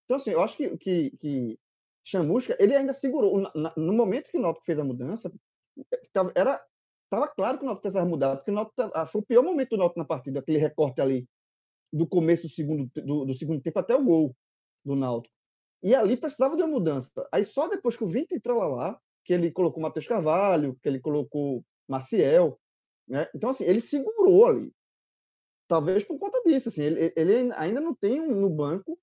Então, 0.05 0.17
assim, 0.17 0.31
eu 0.31 0.41
acho 0.41 0.55
que, 0.57 0.77
que, 0.77 1.11
que 1.17 1.59
Chamusca, 2.03 2.55
ele 2.59 2.75
ainda 2.75 2.93
segurou. 2.93 3.41
No 3.75 3.93
momento 3.93 4.29
que 4.29 4.37
o 4.37 4.41
Náutico 4.41 4.65
fez 4.65 4.77
a 4.77 4.83
mudança, 4.83 5.31
era 6.35 6.63
Tava 7.11 7.27
claro 7.27 7.57
que 7.57 7.63
o 7.63 7.65
Náutico 7.65 7.81
precisava 7.81 8.09
mudar, 8.09 8.37
porque 8.37 8.51
o 8.51 8.53
Náutico, 8.53 8.89
ah, 8.93 9.05
foi 9.05 9.19
o 9.19 9.25
pior 9.25 9.43
momento 9.43 9.71
do 9.71 9.77
Náutico 9.77 9.99
na 9.99 10.05
partida, 10.05 10.39
aquele 10.39 10.57
recorte 10.57 11.01
ali 11.01 11.27
do 11.91 12.07
começo 12.07 12.47
do 12.47 12.53
segundo, 12.53 12.89
do, 12.95 13.25
do 13.25 13.33
segundo 13.33 13.61
tempo 13.61 13.79
até 13.79 13.95
o 13.95 14.03
gol 14.03 14.35
do 14.83 14.95
Náutico. 14.95 15.33
E 15.83 15.95
ali 15.95 16.15
precisava 16.15 16.55
de 16.55 16.63
uma 16.63 16.71
mudança. 16.71 17.11
Aí 17.31 17.43
só 17.43 17.67
depois 17.67 17.97
que 17.97 18.03
o 18.03 18.07
Vinta 18.07 18.35
entrou 18.35 18.61
lá, 18.75 18.99
que 19.25 19.33
ele 19.33 19.51
colocou 19.51 19.81
Matheus 19.81 20.07
Carvalho, 20.07 20.77
que 20.81 20.87
ele 20.87 20.99
colocou 20.99 21.63
Maciel, 21.87 22.59
né? 23.07 23.27
Então, 23.35 23.49
assim, 23.49 23.63
ele 23.65 23.81
segurou 23.81 24.45
ali. 24.45 24.71
Talvez 25.67 26.03
por 26.03 26.19
conta 26.19 26.41
disso, 26.43 26.69
assim, 26.69 26.83
ele, 26.83 27.13
ele 27.15 27.53
ainda 27.53 27.81
não 27.81 27.95
tem 27.95 28.25
no 28.25 28.49
banco 28.49 28.99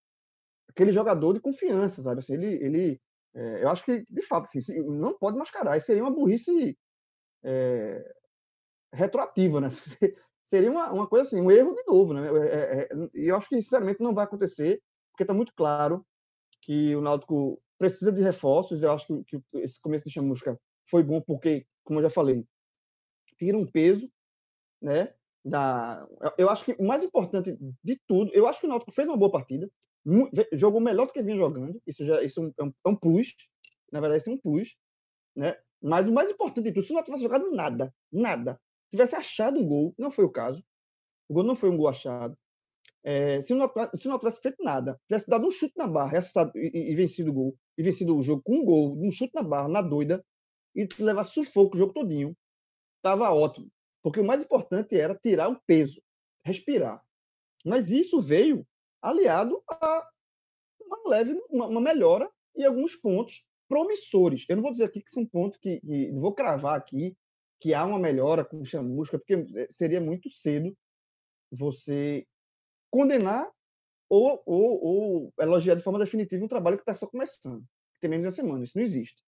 aquele 0.69 0.93
jogador 0.93 1.33
de 1.33 1.41
confiança, 1.41 2.03
sabe? 2.03 2.21
Assim, 2.21 2.35
ele, 2.35 2.65
ele 2.65 3.01
é, 3.35 3.63
eu 3.63 3.69
acho 3.69 3.85
que, 3.85 4.03
de 4.03 4.23
fato, 4.23 4.45
assim, 4.45 4.81
não 4.83 5.17
pode 5.17 5.37
mascarar. 5.37 5.77
Isso 5.77 5.87
seria 5.87 6.03
uma 6.03 6.11
burrice 6.11 6.77
é, 7.45 8.15
retroativa, 8.93 9.61
né? 9.61 9.69
Seria 10.49 10.71
uma, 10.71 10.91
uma 10.91 11.07
coisa 11.07 11.27
assim, 11.27 11.43
um 11.43 11.51
erro 11.51 11.75
de 11.75 11.85
novo, 11.87 12.15
né? 12.15 12.27
É, 12.27 12.55
é, 12.55 12.83
é, 12.83 12.89
e 13.15 13.29
eu 13.29 13.37
acho 13.37 13.51
que, 13.51 13.61
sinceramente, 13.61 14.01
não 14.01 14.15
vai 14.15 14.25
acontecer, 14.25 14.83
porque 15.13 15.23
está 15.23 15.35
muito 15.35 15.53
claro 15.55 16.07
que 16.63 16.97
o 16.97 17.03
Náutico 17.03 17.61
precisa 17.77 18.11
de 18.11 18.23
reforços. 18.23 18.83
Eu 18.83 18.93
acho 18.93 19.07
que, 19.07 19.43
que 19.43 19.59
esse 19.59 19.79
começo 19.79 20.07
de 20.07 20.11
chamusca 20.11 20.59
foi 20.91 21.03
bom 21.03 21.21
porque, 21.21 21.67
como 21.85 21.99
eu 21.99 22.05
já 22.05 22.09
falei, 22.09 22.47
tira 23.39 23.59
um 23.59 23.67
peso, 23.67 24.11
né? 24.81 25.13
Da, 25.45 26.09
eu 26.39 26.49
acho 26.49 26.65
que 26.65 26.75
o 26.79 26.87
mais 26.87 27.05
importante 27.05 27.55
de 27.85 28.01
tudo, 28.07 28.31
eu 28.33 28.47
acho 28.47 28.59
que 28.59 28.67
o 28.67 28.71
Náutico 28.71 28.93
fez 28.93 29.07
uma 29.07 29.19
boa 29.19 29.31
partida, 29.31 29.71
jogou 30.55 30.81
melhor 30.81 31.09
do 31.09 31.13
que 31.13 31.23
vinha 31.23 31.37
jogando. 31.37 31.79
Isso 31.87 32.07
já 32.07 32.23
isso 32.23 32.41
é 32.57 32.65
um, 32.65 32.73
é 32.87 32.89
um 32.89 32.97
plus, 32.97 33.35
na 33.93 34.01
verdade, 34.01 34.23
isso 34.23 34.31
é 34.31 34.33
um 34.33 34.39
plus, 34.39 34.75
né? 35.37 35.59
Mas 35.83 36.09
o 36.09 36.13
mais 36.13 36.31
importante 36.31 36.65
de 36.65 36.73
tudo, 36.73 36.87
se 36.87 36.95
não 36.95 37.03
tivesse 37.03 37.25
jogado 37.25 37.51
nada, 37.51 37.95
nada, 38.11 38.59
tivesse 38.91 39.17
achado 39.17 39.59
um 39.59 39.67
gol, 39.67 39.95
não 39.99 40.11
foi 40.11 40.25
o 40.25 40.31
caso. 40.31 40.63
O 41.29 41.35
gol 41.35 41.45
não 41.45 41.57
foi 41.57 41.71
um 41.71 41.77
gol 41.77 41.89
achado. 41.89 42.37
É, 43.05 43.41
se, 43.41 43.55
não, 43.55 43.71
se 43.95 44.09
não 44.09 44.19
tivesse 44.19 44.41
feito 44.41 44.63
nada, 44.63 45.01
tivesse 45.07 45.27
dado 45.29 45.47
um 45.47 45.51
chute 45.51 45.75
na 45.77 45.87
barra 45.87 46.19
e, 46.55 46.59
e, 46.59 46.93
e, 46.93 46.95
vencido 46.95 47.31
o 47.31 47.35
gol, 47.35 47.59
e 47.77 47.83
vencido 47.83 48.17
o 48.17 48.23
jogo 48.23 48.43
com 48.43 48.57
um 48.57 48.65
gol, 48.65 48.99
um 48.99 49.11
chute 49.11 49.33
na 49.35 49.43
barra, 49.43 49.69
na 49.69 49.83
doida, 49.83 50.25
e 50.75 50.87
levar 50.99 51.25
sufoco 51.25 51.77
o 51.77 51.79
jogo 51.79 51.93
todinho, 51.93 52.37
tava 53.03 53.33
ótimo. 53.33 53.71
Porque 54.03 54.21
o 54.21 54.25
mais 54.25 54.43
importante 54.43 54.99
era 54.99 55.15
tirar 55.15 55.49
o 55.49 55.61
peso, 55.67 56.03
respirar. 56.45 57.03
Mas 57.65 57.91
isso 57.91 58.21
veio 58.21 58.67
aliado 59.03 59.63
a 59.69 60.09
uma 60.81 61.09
leve, 61.09 61.33
uma, 61.51 61.67
uma 61.67 61.81
melhora 61.81 62.31
em 62.57 62.65
alguns 62.65 62.97
pontos 62.97 63.47
promissores. 63.69 64.45
Eu 64.49 64.57
não 64.57 64.63
vou 64.63 64.73
dizer 64.73 64.85
aqui 64.85 65.01
que 65.01 65.11
são 65.11 65.27
pontos 65.27 65.59
que, 65.59 65.81
que 65.81 66.13
não 66.13 66.21
vou 66.21 66.35
cravar 66.35 66.77
aqui 66.77 67.17
que 67.61 67.75
há 67.75 67.85
uma 67.85 67.99
melhora 67.99 68.45
com 68.45 68.61
o 68.61 68.65
Chamusca, 68.65 69.19
porque 69.19 69.35
eh, 69.35 69.67
seria 69.71 70.01
muito 70.01 70.31
cedo 70.31 70.77
você 71.51 72.27
condenar 72.91 73.51
ou, 74.09 74.43
ou, 74.47 74.85
ou 74.85 75.35
elogiar 75.41 75.75
de 75.75 75.83
forma 75.83 75.99
definitiva 75.99 76.45
um 76.45 76.49
trabalho 76.49 76.77
que 76.77 76.83
está 76.83 76.95
só 76.95 77.07
começando, 77.07 77.63
que 77.95 78.01
tem 78.01 78.11
menos 78.11 78.23
de 78.23 78.29
uma 78.29 78.49
semana. 78.49 78.65
Isso 78.65 78.77
não 78.77 78.85
existe. 78.85 79.23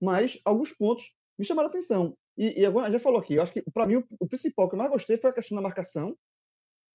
Mas 0.00 0.40
alguns 0.44 0.72
pontos 0.72 1.14
me 1.38 1.44
chamaram 1.44 1.68
a 1.68 1.70
atenção. 1.70 2.16
E, 2.36 2.60
e 2.60 2.66
agora 2.66 2.92
já 2.92 2.98
falou 2.98 3.20
aqui, 3.20 3.34
eu 3.34 3.42
acho 3.42 3.52
que 3.52 3.62
para 3.70 3.86
mim 3.86 3.96
o, 3.96 4.04
o, 4.20 4.26
principal 4.26 4.68
que 4.68 4.74
eu 4.74 4.78
mais 4.78 4.90
gostei 4.90 5.16
foi 5.16 5.30
a 5.30 5.32
questão 5.32 5.56
da 5.56 5.62
marcação, 5.62 6.16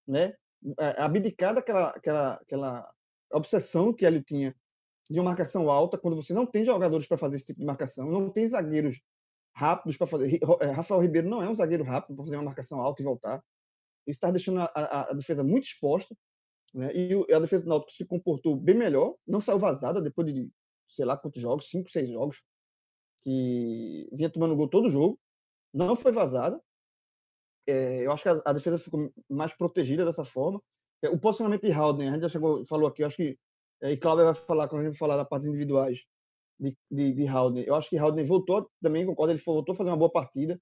né? 0.08 0.36
Abdicar 0.98 1.56
daquela 1.56 1.90
aquela, 1.90 2.34
aquela 2.34 2.94
obsessão 3.32 3.92
que 3.92 4.06
ele 4.06 4.22
tinha 4.22 4.56
de 5.10 5.20
uma 5.20 5.32
marcação 5.32 5.70
alta, 5.70 5.98
quando 5.98 6.16
você 6.16 6.34
não 6.34 6.46
tem 6.46 6.64
jogadores 6.64 7.08
para 7.08 7.18
fazer 7.18 7.38
esse 7.38 7.48
tipo 7.48 7.60
de 7.60 7.66
marcação, 7.66 8.06
não 8.06 8.30
tem 8.30 8.48
zagueiros 8.48 9.02
rápidos 9.54 9.98
para 9.98 10.08
fazer. 10.08 10.40
É, 10.62 10.66
Rafael 10.72 11.02
Ribeiro 11.02 11.30
não 11.30 11.42
é 11.42 11.50
um 11.50 11.56
zagueiro 11.56 11.84
rápido 11.84 12.16
para 12.16 12.26
fazer 12.26 12.38
uma 12.38 12.46
marcação 12.46 12.80
alta 12.80 13.02
e 13.02 13.06
voltar. 13.06 13.44
Isso 14.08 14.18
está 14.18 14.32
deixando 14.32 14.60
a, 14.60 14.72
a, 14.74 15.12
a, 15.12 15.14
defesa 15.14 15.44
muito 15.44 15.66
exposta. 15.66 16.16
Né? 16.74 16.92
E 16.94 17.34
a 17.34 17.40
defesa 17.40 17.64
do 17.64 17.70
Náutico 17.70 17.92
se 17.92 18.06
comportou 18.06 18.56
bem 18.56 18.76
melhor, 18.76 19.16
não 19.28 19.42
saiu 19.42 19.60
vazada 19.60 20.02
depois 20.02 20.34
de 20.34 20.50
sei 20.88 21.06
lá 21.06 21.18
quantos 21.18 21.42
jogos, 21.42 21.70
cinco, 21.70 21.90
seis 21.90 22.10
jogos, 22.10 22.42
que 23.24 24.10
vinha 24.12 24.30
tomando 24.30 24.56
gol 24.56 24.70
todo 24.70 24.90
jogo, 24.90 25.20
não 25.74 25.96
foi 25.96 26.12
vazada. 26.12 26.60
É, 27.68 28.06
eu 28.06 28.12
acho 28.12 28.24
que 28.24 28.30
a, 28.30 28.42
a, 28.46 28.54
defesa 28.54 28.80
ficou 28.80 29.12
mais 29.30 29.54
protegida 29.54 30.04
dessa 30.04 30.26
forma. 30.26 30.62
É, 31.02 31.10
o 31.10 31.20
posicionamento 31.20 31.62
de 31.62 31.72
Haldner, 31.72 32.10
a 32.10 32.14
gente 32.14 32.24
já 32.24 32.30
chegou, 32.30 32.66
falou 32.66 32.88
aqui, 32.88 33.04
acho 33.04 33.18
que 33.18 33.38
é, 33.82 33.92
e 33.92 33.98
Cláudio 33.98 34.26
vai 34.26 34.36
falar 34.36 34.68
quando 34.68 34.82
a 34.82 34.86
gente 34.86 34.98
falar 34.98 35.18
da 35.18 35.26
parte 35.26 35.48
individuais 35.48 36.04
de, 36.62 36.78
de, 36.92 37.14
de. 37.14 37.26
Eu 37.66 37.76
acho 37.76 37.90
que 37.90 37.98
Haldner 37.98 38.26
voltou, 38.26 38.70
também 38.82 39.06
concordo, 39.06 39.34
ele 39.34 39.42
voltou 39.44 39.74
a 39.74 39.76
fazer 39.76 39.90
uma 39.90 39.98
boa 39.98 40.12
partida, 40.12 40.62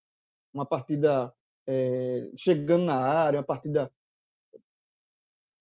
uma 0.53 0.65
partida 0.65 1.33
é, 1.67 2.31
chegando 2.37 2.85
na 2.85 2.95
área, 2.95 3.39
uma 3.39 3.45
partida 3.45 3.91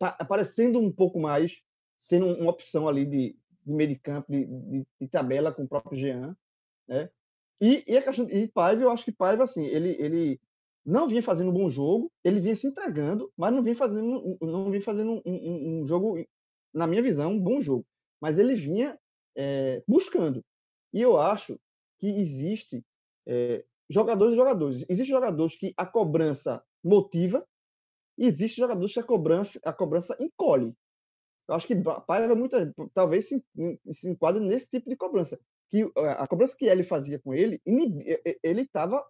aparecendo 0.01 0.79
um 0.79 0.93
pouco 0.93 1.19
mais, 1.19 1.61
sendo 1.99 2.27
uma 2.27 2.51
opção 2.51 2.87
ali 2.87 3.05
de, 3.05 3.37
de 3.67 3.73
meio 3.73 3.89
de 3.89 3.99
campo, 3.99 4.31
de, 4.31 4.47
de, 4.47 4.87
de 5.01 5.09
tabela 5.09 5.53
com 5.53 5.65
o 5.65 5.69
próprio 5.69 5.99
Jean, 5.99 6.37
né? 6.87 7.11
E, 7.61 7.83
e 7.89 7.97
a 7.97 8.03
questão 8.03 8.29
Paiva, 8.55 8.83
eu 8.83 8.91
acho 8.91 9.05
que 9.05 9.11
Paiva 9.11 9.43
assim, 9.43 9.67
ele 9.67 9.97
ele 9.99 10.41
não 10.87 11.09
vinha 11.09 11.21
fazendo 11.21 11.51
um 11.51 11.53
bom 11.53 11.69
jogo, 11.69 12.13
ele 12.23 12.39
vinha 12.39 12.55
se 12.55 12.69
entregando, 12.69 13.33
mas 13.37 13.53
não 13.53 13.63
vinha 13.63 13.75
fazendo 13.75 14.39
não 14.41 14.71
vinha 14.71 14.81
fazendo 14.81 15.15
um, 15.15 15.23
um, 15.27 15.81
um 15.81 15.85
jogo 15.85 16.25
na 16.73 16.87
minha 16.87 17.03
visão, 17.03 17.33
um 17.33 17.41
bom 17.41 17.61
jogo. 17.61 17.85
Mas 18.21 18.39
ele 18.39 18.55
vinha 18.55 18.97
é, 19.39 19.83
buscando. 19.87 20.45
E 20.93 21.01
eu 21.01 21.21
acho 21.21 21.59
que 21.99 22.09
existe 22.09 22.85
é, 23.27 23.65
jogadores 23.89 24.35
e 24.35 24.37
jogadores. 24.37 24.85
Existem 24.89 25.07
jogadores 25.07 25.57
que 25.57 25.73
a 25.77 25.87
cobrança 25.87 26.63
motiva 26.83 27.47
e 28.19 28.27
existem 28.27 28.63
jogadores 28.63 28.93
que 28.93 29.01
a 29.01 29.05
cobrança, 29.05 29.61
a 29.65 29.73
cobrança 29.73 30.17
encolhe. 30.19 30.75
Eu 31.49 31.55
acho 31.55 31.67
que 31.67 31.75
Paiva 32.07 32.35
muita, 32.35 32.75
talvez 32.93 33.29
se, 33.29 33.43
se 33.91 34.11
enquadre 34.11 34.45
nesse 34.45 34.69
tipo 34.69 34.91
de 34.91 34.97
cobrança. 34.97 35.41
Que 35.71 35.91
a 35.97 36.27
cobrança 36.27 36.57
que 36.57 36.67
ele 36.67 36.83
fazia 36.83 37.19
com 37.19 37.33
ele, 37.33 37.63
ele 38.43 38.63
estava 38.63 39.07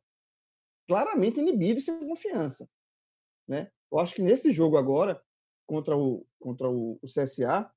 claramente 0.86 1.40
inibido 1.40 1.80
sem 1.80 1.98
confiança. 2.06 2.68
Né? 3.48 3.70
Eu 3.90 3.98
acho 3.98 4.14
que 4.14 4.22
nesse 4.22 4.52
jogo 4.52 4.76
agora, 4.76 5.20
contra 5.66 5.96
o, 5.96 6.26
contra 6.38 6.68
o, 6.68 6.98
o 7.02 7.06
CSA, 7.06 7.72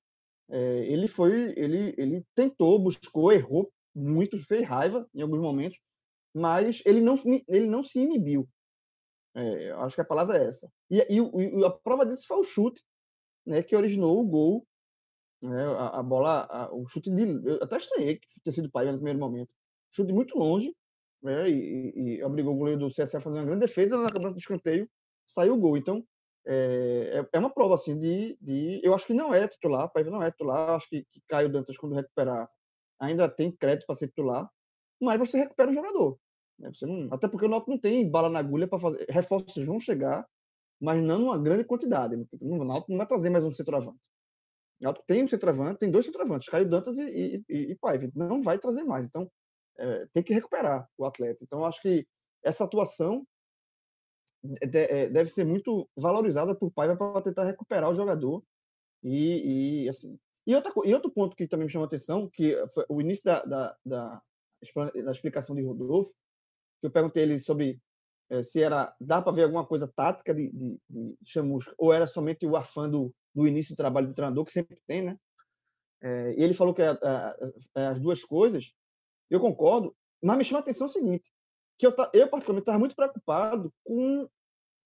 é, 0.52 0.86
ele 0.86 1.08
foi, 1.08 1.54
ele, 1.58 1.96
ele 1.98 2.26
tentou, 2.36 2.78
buscou, 2.78 3.32
errou 3.32 3.72
muito, 3.96 4.38
fez 4.46 4.68
raiva 4.68 5.08
em 5.14 5.22
alguns 5.22 5.40
momentos, 5.40 5.80
mas 6.34 6.82
ele 6.86 7.00
não, 7.00 7.18
ele 7.48 7.68
não 7.68 7.84
se 7.84 8.00
inibiu. 8.00 8.48
É, 9.34 9.72
acho 9.72 9.96
que 9.96 10.02
a 10.02 10.06
palavra 10.06 10.38
é 10.38 10.48
essa. 10.48 10.70
E, 10.90 11.00
e, 11.00 11.20
e, 11.20 11.66
a 11.66 11.70
prova 11.70 12.06
disso 12.06 12.28
foi 12.28 12.38
o 12.38 12.44
chute, 12.44 12.84
né, 13.46 13.64
que 13.64 13.76
originou 13.76 14.20
o 14.20 14.28
gol, 14.28 14.68
né, 15.42 15.64
a, 15.64 16.00
a 16.00 16.04
bola, 16.04 16.46
a, 16.50 16.74
o 16.74 16.86
chute 16.86 17.10
de, 17.10 17.24
eu 17.48 17.64
até 17.64 17.78
estranhei 17.78 18.18
que 18.18 18.28
ter 18.44 18.52
sido 18.52 18.70
pai 18.70 18.86
no 18.86 18.94
primeiro 18.94 19.20
momento, 19.20 19.50
chute 19.92 20.12
muito 20.12 20.38
longe, 20.38 20.76
né, 21.24 21.50
e, 21.50 22.18
e, 22.18 22.24
obrigou 22.24 22.54
o 22.54 22.58
goleiro 22.58 22.82
do 22.82 22.90
CSA 22.90 23.20
a 23.20 23.22
fazer 23.22 23.38
uma 23.38 23.46
grande 23.46 23.62
defesa 23.62 23.98
na 23.98 24.12
cobrança 24.12 24.34
do 24.34 24.40
escanteio, 24.40 24.90
saiu 25.28 25.54
o 25.54 25.58
gol. 25.58 25.78
Então, 25.78 26.06
é, 26.46 27.20
é, 27.20 27.30
é 27.34 27.40
uma 27.40 27.54
prova 27.54 27.76
assim 27.76 27.98
de, 27.98 28.38
de, 28.42 28.82
eu 28.84 28.94
acho 28.94 29.06
que 29.06 29.14
não 29.14 29.34
é 29.34 29.48
titular, 29.48 29.92
Paiva 29.92 30.10
não 30.10 30.24
é 30.24 30.32
titular, 30.32 30.72
acho 30.72 30.90
que, 30.90 31.06
que 31.12 31.22
Caio 31.28 31.50
Dantas 31.50 31.78
quando 31.78 31.96
recuperar 31.96 32.50
ainda 33.00 33.30
tem 33.30 33.52
crédito 33.52 33.86
para 33.86 33.96
ser 33.96 34.08
titular, 34.08 34.50
mas 35.00 35.20
você 35.20 35.38
recupera 35.40 35.72
o 35.72 35.74
jogador. 35.74 36.18
Né? 36.60 36.72
Você 36.74 36.86
não, 36.86 37.10
até 37.12 37.28
porque 37.28 37.46
o 37.46 37.50
Náutico 37.50 37.72
não 37.72 37.80
tem 37.80 38.10
bala 38.10 38.30
na 38.30 38.40
agulha 38.40 38.68
para 38.68 38.80
fazer, 38.80 39.06
reforços 39.10 39.66
vão 39.66 39.80
chegar, 39.80 40.26
mas 40.80 41.02
não 41.02 41.20
numa 41.20 41.38
grande 41.38 41.64
quantidade. 41.64 42.16
O 42.40 42.64
Náutico 42.64 42.92
não 42.92 42.98
vai 42.98 43.08
trazer 43.08 43.30
mais 43.30 43.44
um 43.44 43.54
centroavante. 43.54 44.00
O 44.80 44.84
Náutico 44.84 45.06
tem 45.08 45.24
um 45.24 45.28
centroavante, 45.28 45.80
tem 45.80 45.92
dois 45.92 46.06
centroavantes, 46.06 46.50
Caio 46.50 46.68
Dantas 46.68 46.98
e, 46.98 47.02
e, 47.02 47.44
e, 47.50 47.72
e 47.72 47.76
Paiva, 47.76 48.10
não 48.16 48.42
vai 48.42 48.58
trazer 48.58 48.84
mais. 48.84 49.08
Então 49.08 49.30
é, 49.78 50.08
tem 50.14 50.24
que 50.24 50.34
recuperar 50.34 50.88
o 50.98 51.06
atleta. 51.06 51.44
Então 51.44 51.66
acho 51.66 51.82
que 51.82 52.08
essa 52.44 52.64
atuação 52.64 53.26
deve 54.44 55.30
ser 55.30 55.46
muito 55.46 55.88
valorizada 55.96 56.56
por 56.56 56.72
Paiva 56.72 56.96
para 56.96 57.22
tentar 57.22 57.46
recuperar 57.46 57.90
o 57.90 57.96
jogador. 57.96 58.44
E, 59.04 59.84
e 59.84 59.90
assim. 59.90 60.18
E, 60.46 60.56
outra, 60.56 60.72
e 60.86 60.94
outro 60.94 61.12
ponto 61.12 61.36
que 61.36 61.48
também 61.48 61.66
me 61.66 61.72
chamou 61.72 61.86
a 61.86 61.88
atenção, 61.88 62.28
que 62.28 62.56
foi 62.74 62.84
o 62.90 63.00
início 63.00 63.24
da, 63.24 63.44
da, 63.44 63.78
da, 63.86 64.22
da 65.04 65.12
explicação 65.12 65.56
de 65.56 65.62
Rodolfo, 65.62 66.14
que 66.80 66.88
eu 66.88 66.92
perguntei 66.92 67.24
ele 67.24 67.40
sobre 67.40 67.80
é, 68.32 68.42
se 68.42 68.62
era 68.62 68.96
dá 69.00 69.22
para 69.22 69.34
ver 69.34 69.44
alguma 69.44 69.66
coisa 69.66 69.88
tática 69.88 70.34
de, 70.34 70.50
de, 70.50 70.80
de 70.90 71.18
Chamusca, 71.26 71.74
ou 71.78 71.94
era 71.94 72.08
somente 72.08 72.46
o 72.46 72.56
afã 72.56 72.90
do, 72.90 73.14
do 73.36 73.48
início 73.48 73.76
do 73.76 73.78
trabalho 73.78 74.08
do 74.08 74.14
treinador, 74.14 74.46
que 74.46 74.52
sempre 74.52 74.78
tem, 74.88 75.04
né? 75.04 75.18
É, 76.02 76.34
e 76.34 76.44
ele 76.44 76.54
falou 76.54 76.74
que 76.74 76.82
é, 76.82 76.98
as 77.76 78.00
duas 78.00 78.24
coisas, 78.24 78.74
eu 79.30 79.40
concordo, 79.40 79.96
mas 80.24 80.38
me 80.38 80.44
chama 80.44 80.60
a 80.60 80.62
atenção 80.62 80.88
o 80.88 80.90
seguinte: 80.90 81.32
que 81.82 81.88
eu, 81.88 81.96
eu 82.14 82.28
particularmente 82.28 82.62
estava 82.62 82.78
muito 82.78 82.96
preocupado 82.96 83.74
com 83.84 84.30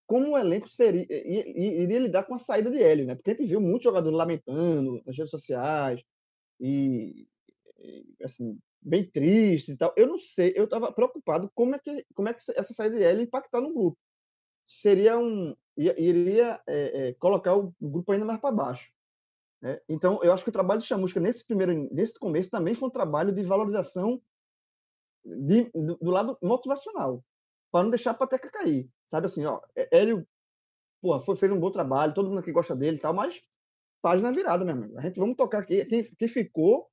como 0.08 0.32
o 0.32 0.38
elenco 0.38 0.70
seria, 0.70 1.06
iria 1.10 2.00
lidar 2.00 2.24
com 2.24 2.36
a 2.36 2.40
saída 2.40 2.72
de 2.72 2.82
Hélio, 2.82 3.08
né? 3.08 3.16
Porque 3.16 3.32
a 3.32 3.34
gente 3.34 3.48
viu 3.48 3.60
muitos 3.60 3.84
jogadores 3.84 4.16
lamentando 4.16 5.02
nas 5.04 5.18
redes 5.18 5.32
sociais 5.32 6.02
e, 6.60 7.28
assim, 8.24 8.58
bem 8.80 9.04
tristes 9.04 9.74
e 9.74 9.78
tal. 9.78 9.94
Eu 9.98 10.08
não 10.08 10.18
sei, 10.20 10.54
eu 10.56 10.66
estava 10.66 10.92
preocupado 10.92 11.52
como 11.54 11.76
é 11.76 11.80
que 11.80 12.06
como 12.14 12.30
é 12.30 12.34
que 12.34 12.44
essa 12.56 12.74
saída 12.74 12.96
de 12.96 13.04
Hélio 13.04 13.24
impactar 13.24 13.62
no 13.62 13.74
grupo. 13.74 13.98
Seria 14.64 15.18
um 15.18 15.56
iria 15.76 16.62
é, 16.68 17.10
é, 17.10 17.14
colocar 17.16 17.56
o 17.56 17.74
grupo 17.82 18.12
ainda 18.12 18.26
mais 18.26 18.40
para 18.40 18.56
baixo. 18.56 18.90
Né? 19.60 19.82
Então, 19.90 20.20
eu 20.24 20.32
acho 20.32 20.44
que 20.44 20.50
o 20.50 20.54
trabalho 20.54 20.80
de 20.80 20.88
Chamusca 20.88 21.20
nesse 21.20 21.46
primeiro 21.46 21.90
nesse 21.92 22.18
começo 22.18 22.50
também 22.52 22.76
foi 22.76 22.88
um 22.88 22.92
trabalho 22.92 23.34
de 23.34 23.44
valorização 23.44 24.22
de, 25.26 25.70
do, 25.74 25.98
do, 25.98 26.12
lado 26.12 26.38
motivacional, 26.42 27.24
para 27.72 27.84
não 27.84 27.90
deixar 27.90 28.12
a 28.12 28.16
pateca 28.16 28.50
cair. 28.50 28.90
Sabe 29.08 29.26
assim, 29.26 29.46
ó, 29.46 29.60
Hélio 29.92 30.26
pô, 31.02 31.20
foi, 31.20 31.36
fez 31.36 31.52
um 31.52 31.60
bom 31.60 31.70
trabalho, 31.70 32.14
todo 32.14 32.30
mundo 32.30 32.40
aqui 32.40 32.52
gosta 32.52 32.76
dele 32.76 32.98
e 32.98 33.00
tal, 33.00 33.14
mas 33.14 33.42
página 34.02 34.32
virada, 34.32 34.66
meu 34.66 34.74
amigo. 34.74 34.98
A 34.98 35.02
gente 35.02 35.20
vamos 35.20 35.36
tocar 35.36 35.60
aqui, 35.60 35.86
quem, 35.86 36.04
quem 36.04 36.28
ficou, 36.28 36.88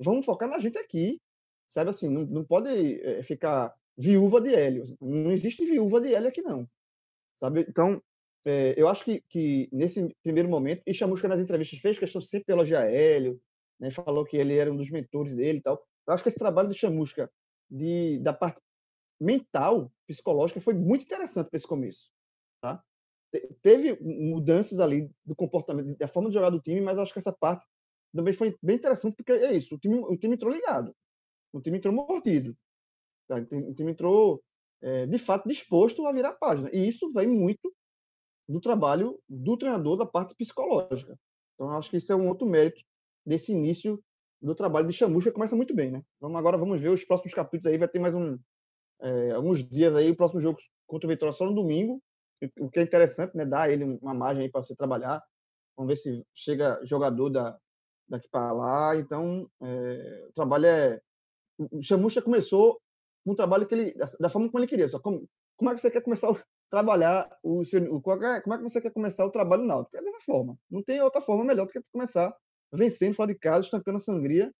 vamos 0.00 0.26
focar 0.26 0.48
na 0.48 0.58
gente 0.58 0.78
aqui. 0.78 1.20
Sabe 1.68 1.90
assim, 1.90 2.08
não, 2.08 2.24
não 2.26 2.44
pode 2.44 2.68
é, 3.00 3.22
ficar 3.22 3.74
viúva 3.96 4.40
de 4.40 4.54
Hélio. 4.54 4.84
Não 5.00 5.30
existe 5.32 5.64
viúva 5.64 6.00
de 6.00 6.14
Hélio 6.14 6.28
aqui, 6.28 6.42
não. 6.42 6.68
Sabe? 7.36 7.64
Então, 7.68 8.02
é, 8.44 8.74
eu 8.76 8.88
acho 8.88 9.04
que, 9.04 9.22
que 9.28 9.68
nesse 9.72 10.14
primeiro 10.22 10.48
momento, 10.48 10.82
e 10.86 10.92
Chamusca 10.92 11.28
nas 11.28 11.40
entrevistas 11.40 11.80
fez 11.80 11.98
questão 11.98 12.20
sempre 12.20 12.46
de 12.46 12.52
elogiar 12.52 12.86
Hélio, 12.86 13.40
né, 13.78 13.90
falou 13.90 14.24
que 14.24 14.36
ele 14.36 14.56
era 14.56 14.72
um 14.72 14.76
dos 14.76 14.90
mentores 14.90 15.34
dele 15.36 15.58
e 15.58 15.62
tal. 15.62 15.82
Eu 16.06 16.14
acho 16.14 16.22
que 16.22 16.28
esse 16.28 16.38
trabalho 16.38 16.68
de 16.68 16.76
Chamusca 16.76 17.30
de, 17.72 18.18
da 18.18 18.32
parte 18.32 18.60
mental, 19.18 19.90
psicológica, 20.06 20.60
foi 20.60 20.74
muito 20.74 21.04
interessante 21.04 21.48
para 21.48 21.56
esse 21.56 21.66
começo. 21.66 22.10
Tá? 22.60 22.82
Teve 23.62 23.98
mudanças 24.02 24.78
ali 24.78 25.10
do 25.24 25.34
comportamento, 25.34 25.96
da 25.96 26.06
forma 26.06 26.28
de 26.28 26.34
jogar 26.34 26.50
do 26.50 26.60
time, 26.60 26.80
mas 26.80 26.98
acho 26.98 27.12
que 27.12 27.18
essa 27.18 27.32
parte 27.32 27.66
também 28.14 28.34
foi 28.34 28.56
bem 28.62 28.76
interessante, 28.76 29.16
porque 29.16 29.32
é 29.32 29.54
isso, 29.54 29.74
o 29.74 29.78
time, 29.78 29.96
o 29.96 30.16
time 30.18 30.34
entrou 30.34 30.52
ligado, 30.52 30.94
o 31.50 31.62
time 31.62 31.78
entrou 31.78 31.94
mordido, 31.94 32.54
tá? 33.26 33.36
o 33.36 33.74
time 33.74 33.92
entrou 33.92 34.42
é, 34.82 35.06
de 35.06 35.16
fato 35.16 35.48
disposto 35.48 36.06
a 36.06 36.12
virar 36.12 36.30
a 36.30 36.34
página. 36.34 36.68
E 36.74 36.86
isso 36.86 37.10
vem 37.12 37.26
muito 37.26 37.74
do 38.46 38.60
trabalho 38.60 39.18
do 39.26 39.56
treinador 39.56 39.96
da 39.96 40.04
parte 40.04 40.34
psicológica. 40.34 41.18
Então, 41.54 41.70
acho 41.70 41.88
que 41.88 41.96
isso 41.96 42.12
é 42.12 42.16
um 42.16 42.28
outro 42.28 42.46
mérito 42.46 42.82
desse 43.24 43.52
início 43.52 44.02
do 44.42 44.54
trabalho 44.54 44.88
de 44.88 44.92
Chamusca, 44.92 45.30
começa 45.30 45.54
muito 45.54 45.74
bem, 45.74 45.92
né? 45.92 46.02
Vamos 46.20 46.36
agora 46.38 46.58
vamos 46.58 46.80
ver 46.80 46.88
os 46.88 47.04
próximos 47.04 47.32
capítulos 47.32 47.72
aí, 47.72 47.78
vai 47.78 47.88
ter 47.88 48.00
mais 48.00 48.12
um 48.12 48.36
é, 49.00 49.30
alguns 49.32 49.66
dias 49.66 49.94
aí, 49.94 50.10
o 50.10 50.16
próximo 50.16 50.40
jogo 50.40 50.58
contra 50.86 51.06
o 51.06 51.10
Vitória 51.10 51.32
só 51.32 51.46
no 51.46 51.54
domingo, 51.54 52.02
o 52.58 52.68
que 52.68 52.80
é 52.80 52.82
interessante, 52.82 53.36
né? 53.36 53.44
Dar 53.44 53.70
ele 53.70 53.84
uma 53.84 54.12
margem 54.12 54.44
aí 54.44 54.50
para 54.50 54.62
você 54.62 54.74
trabalhar. 54.74 55.22
Vamos 55.76 55.92
ver 55.92 55.96
se 55.96 56.26
chega 56.34 56.80
jogador 56.84 57.30
da, 57.30 57.56
daqui 58.08 58.28
para 58.28 58.52
lá. 58.52 58.96
Então, 58.96 59.48
é, 59.62 60.26
o 60.28 60.32
trabalho 60.32 60.66
é. 60.66 61.00
O 61.58 61.82
Chamusca 61.82 62.20
começou 62.20 62.80
um 63.24 63.34
trabalho 63.34 63.66
que 63.66 63.74
ele, 63.74 63.94
da, 64.18 64.28
forma 64.28 64.48
como 64.48 64.58
ele 64.58 64.68
queria. 64.68 64.88
Só 64.88 64.98
como, 64.98 65.28
como 65.56 65.70
é 65.70 65.74
que 65.74 65.80
você 65.80 65.90
quer 65.90 66.02
começar 66.02 66.30
a 66.30 66.36
trabalhar 66.68 67.30
o 67.44 67.64
seu, 67.64 67.80
o, 67.80 68.24
é, 68.24 68.40
como 68.40 68.54
é 68.54 68.58
que 68.58 68.64
você 68.64 68.80
quer 68.80 68.90
começar 68.90 69.24
o 69.24 69.30
trabalho 69.30 69.64
náutico? 69.64 69.96
É 69.96 70.02
dessa 70.02 70.20
forma. 70.22 70.56
Não 70.68 70.82
tem 70.82 71.00
outra 71.00 71.20
forma 71.20 71.44
melhor 71.44 71.66
do 71.66 71.72
que 71.72 71.80
começar 71.92 72.34
vencendo 72.72 73.14
fora 73.14 73.32
de 73.32 73.38
casa, 73.38 73.64
estancando 73.64 73.98
a 73.98 74.00
sangria 74.00 74.52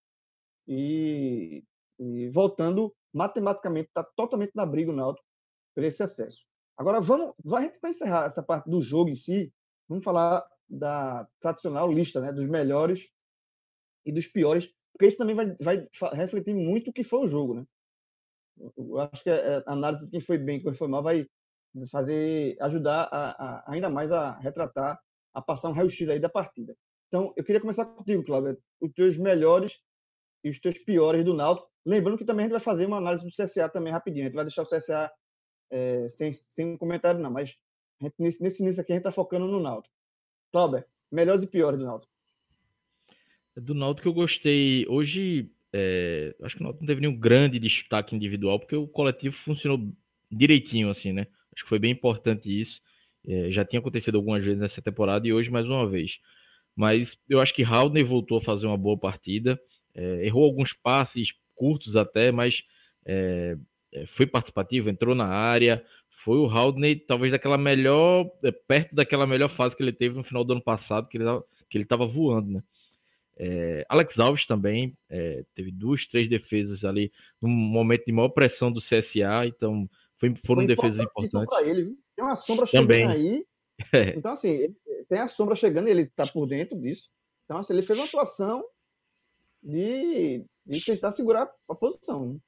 e, 0.66 1.64
e 1.98 2.29
voltando 2.31 2.94
matematicamente, 3.12 3.88
está 3.88 4.05
totalmente 4.16 4.53
na 4.55 4.66
briga 4.66 4.90
o 4.90 4.94
Náutico 4.94 5.27
por 5.75 5.85
esse 5.85 6.03
acesso. 6.03 6.44
Agora, 6.77 7.01
vamos, 7.01 7.35
vai 7.44 7.70
encerrar 7.85 8.27
essa 8.27 8.42
parte 8.42 8.68
do 8.68 8.81
jogo 8.81 9.11
em 9.11 9.14
si, 9.14 9.53
vamos 9.88 10.05
falar 10.05 10.44
da 10.68 11.27
tradicional 11.40 11.92
lista 11.92 12.20
né, 12.20 12.33
dos 12.33 12.46
melhores 12.46 13.09
e 14.05 14.12
dos 14.12 14.27
piores, 14.27 14.72
porque 14.92 15.07
isso 15.07 15.18
também 15.18 15.35
vai, 15.35 15.57
vai 15.61 15.88
refletir 16.12 16.55
muito 16.55 16.90
o 16.90 16.92
que 16.92 17.05
foi 17.05 17.25
o 17.25 17.29
jogo. 17.29 17.55
Né? 17.55 17.66
Eu 18.77 18.98
acho 18.98 19.22
que 19.22 19.31
a 19.31 19.62
análise 19.66 20.05
de 20.05 20.11
quem 20.11 20.20
foi 20.20 20.38
bem 20.38 20.61
quem 20.61 20.75
foi 20.75 20.88
mal 20.88 21.03
vai 21.03 21.27
fazer 21.90 22.57
ajudar 22.61 23.09
a, 23.11 23.31
a, 23.31 23.72
ainda 23.72 23.88
mais 23.88 24.12
a 24.12 24.38
retratar, 24.38 25.01
a 25.35 25.42
passar 25.42 25.68
um 25.68 25.72
raio-x 25.72 26.09
aí 26.09 26.20
da 26.20 26.29
partida. 26.29 26.77
Então, 27.12 27.31
eu 27.37 27.44
queria 27.44 27.61
começar 27.61 27.85
contigo, 27.85 28.25
Cláudio. 28.25 28.57
Os 28.81 28.90
teus 28.94 29.18
melhores 29.18 29.79
e 30.42 30.48
os 30.48 30.59
teus 30.59 30.79
piores 30.79 31.22
do 31.22 31.35
Náutico. 31.35 31.68
Lembrando 31.85 32.16
que 32.16 32.25
também 32.25 32.44
a 32.44 32.48
gente 32.48 32.53
vai 32.53 32.61
fazer 32.61 32.87
uma 32.87 32.96
análise 32.96 33.22
do 33.22 33.31
CSA 33.31 33.68
também 33.68 33.92
rapidinho. 33.92 34.25
A 34.25 34.29
gente 34.29 34.35
vai 34.35 34.46
deixar 34.46 34.62
o 34.62 34.66
CSA 34.66 35.12
é, 35.70 36.09
sem, 36.09 36.33
sem 36.33 36.75
comentário, 36.79 37.20
não. 37.20 37.31
Mas 37.31 37.55
gente, 38.01 38.14
nesse, 38.18 38.42
nesse 38.42 38.62
início 38.62 38.81
aqui 38.81 38.92
a 38.92 38.94
gente 38.94 39.01
está 39.01 39.12
focando 39.12 39.46
no 39.46 39.61
Náutico. 39.61 39.94
Cláudio, 40.51 40.83
melhores 41.11 41.42
e 41.42 41.46
piores 41.46 41.79
do 41.79 41.85
Náutico. 41.85 42.11
Do 43.59 43.75
Náutico 43.75 44.09
eu 44.09 44.14
gostei. 44.14 44.87
Hoje, 44.88 45.53
é, 45.70 46.35
acho 46.42 46.57
que 46.57 46.62
o 46.62 46.64
Náutico 46.64 46.83
não 46.83 46.88
teve 46.88 47.03
nenhum 47.03 47.20
grande 47.20 47.59
destaque 47.59 48.16
individual, 48.16 48.59
porque 48.59 48.75
o 48.75 48.88
coletivo 48.88 49.37
funcionou 49.37 49.87
direitinho, 50.31 50.88
assim, 50.88 51.12
né? 51.12 51.27
Acho 51.55 51.64
que 51.64 51.68
foi 51.68 51.79
bem 51.79 51.92
importante 51.92 52.48
isso. 52.48 52.81
É, 53.29 53.51
já 53.51 53.66
tinha 53.66 53.81
acontecido 53.81 54.16
algumas 54.16 54.42
vezes 54.42 54.62
nessa 54.62 54.81
temporada 54.81 55.29
e 55.29 55.33
hoje 55.35 55.51
mais 55.51 55.66
uma 55.66 55.87
vez. 55.87 56.18
Mas 56.74 57.18
eu 57.28 57.40
acho 57.40 57.54
que 57.54 57.64
Haldner 57.64 58.06
voltou 58.06 58.38
a 58.38 58.42
fazer 58.42 58.66
uma 58.66 58.76
boa 58.76 58.96
partida. 58.96 59.61
É, 59.94 60.26
errou 60.26 60.44
alguns 60.44 60.72
passes 60.72 61.35
curtos 61.54 61.96
até, 61.96 62.32
mas 62.32 62.64
é, 63.04 63.56
é, 63.92 64.06
foi 64.06 64.26
participativo, 64.26 64.88
entrou 64.88 65.14
na 65.14 65.26
área. 65.26 65.85
Foi 66.08 66.38
o 66.38 66.48
Haldner, 66.48 67.04
talvez 67.06 67.32
daquela 67.32 67.58
melhor, 67.58 68.30
é, 68.42 68.50
perto 68.50 68.94
daquela 68.94 69.26
melhor 69.26 69.48
fase 69.48 69.76
que 69.76 69.82
ele 69.82 69.92
teve 69.92 70.16
no 70.16 70.22
final 70.22 70.44
do 70.44 70.52
ano 70.52 70.62
passado, 70.62 71.08
que 71.08 71.18
ele 71.18 71.42
estava 71.74 72.06
voando, 72.06 72.52
né? 72.52 72.62
É, 73.37 73.85
Alex 73.88 74.18
Alves 74.20 74.46
também 74.46 74.96
é, 75.08 75.42
teve 75.54 75.70
duas, 75.70 76.06
três 76.06 76.28
defesas 76.28 76.85
ali 76.85 77.11
num 77.40 77.48
momento 77.48 78.04
de 78.04 78.12
maior 78.12 78.28
pressão 78.28 78.70
do 78.70 78.80
CSA, 78.80 79.46
então 79.46 79.88
foi, 80.18 80.35
foram 80.46 80.61
foi 80.61 80.66
defesas 80.66 81.04
importantes. 81.04 81.66
Ele? 81.66 81.96
Tem 82.14 82.24
uma 82.24 82.37
sombra 82.37 82.66
chegando 82.66 82.88
também. 82.88 83.06
aí. 83.06 83.44
É. 83.92 84.11
Então, 84.16 84.32
assim, 84.32 84.74
tem 85.08 85.18
a 85.18 85.28
sombra 85.28 85.56
chegando 85.56 85.88
e 85.88 85.90
ele 85.90 86.02
está 86.02 86.26
por 86.26 86.46
dentro 86.46 86.78
disso. 86.78 87.11
Então, 87.44 87.58
assim, 87.58 87.72
ele 87.72 87.82
fez 87.82 87.98
uma 87.98 88.06
atuação 88.06 88.64
de, 89.62 90.44
de 90.64 90.85
tentar 90.85 91.12
segurar 91.12 91.50
a 91.68 91.74
posição. 91.74 92.35
Né? 92.35 92.38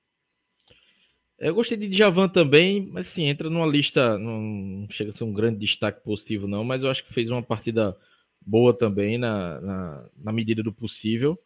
Eu 1.38 1.54
gostei 1.54 1.76
de 1.76 1.94
Javan 1.96 2.28
também, 2.28 2.86
mas 2.92 3.08
sim, 3.08 3.24
entra 3.24 3.50
numa 3.50 3.66
lista, 3.66 4.16
não 4.18 4.86
chega 4.90 5.10
a 5.10 5.12
ser 5.12 5.24
um 5.24 5.32
grande 5.32 5.58
destaque 5.58 6.02
positivo, 6.02 6.46
não, 6.46 6.62
mas 6.62 6.82
eu 6.82 6.90
acho 6.90 7.04
que 7.04 7.12
fez 7.12 7.28
uma 7.28 7.42
partida 7.42 7.96
boa 8.40 8.72
também 8.72 9.18
na, 9.18 9.60
na, 9.60 10.08
na 10.16 10.32
medida 10.32 10.62
do 10.62 10.72
possível. 10.72 11.38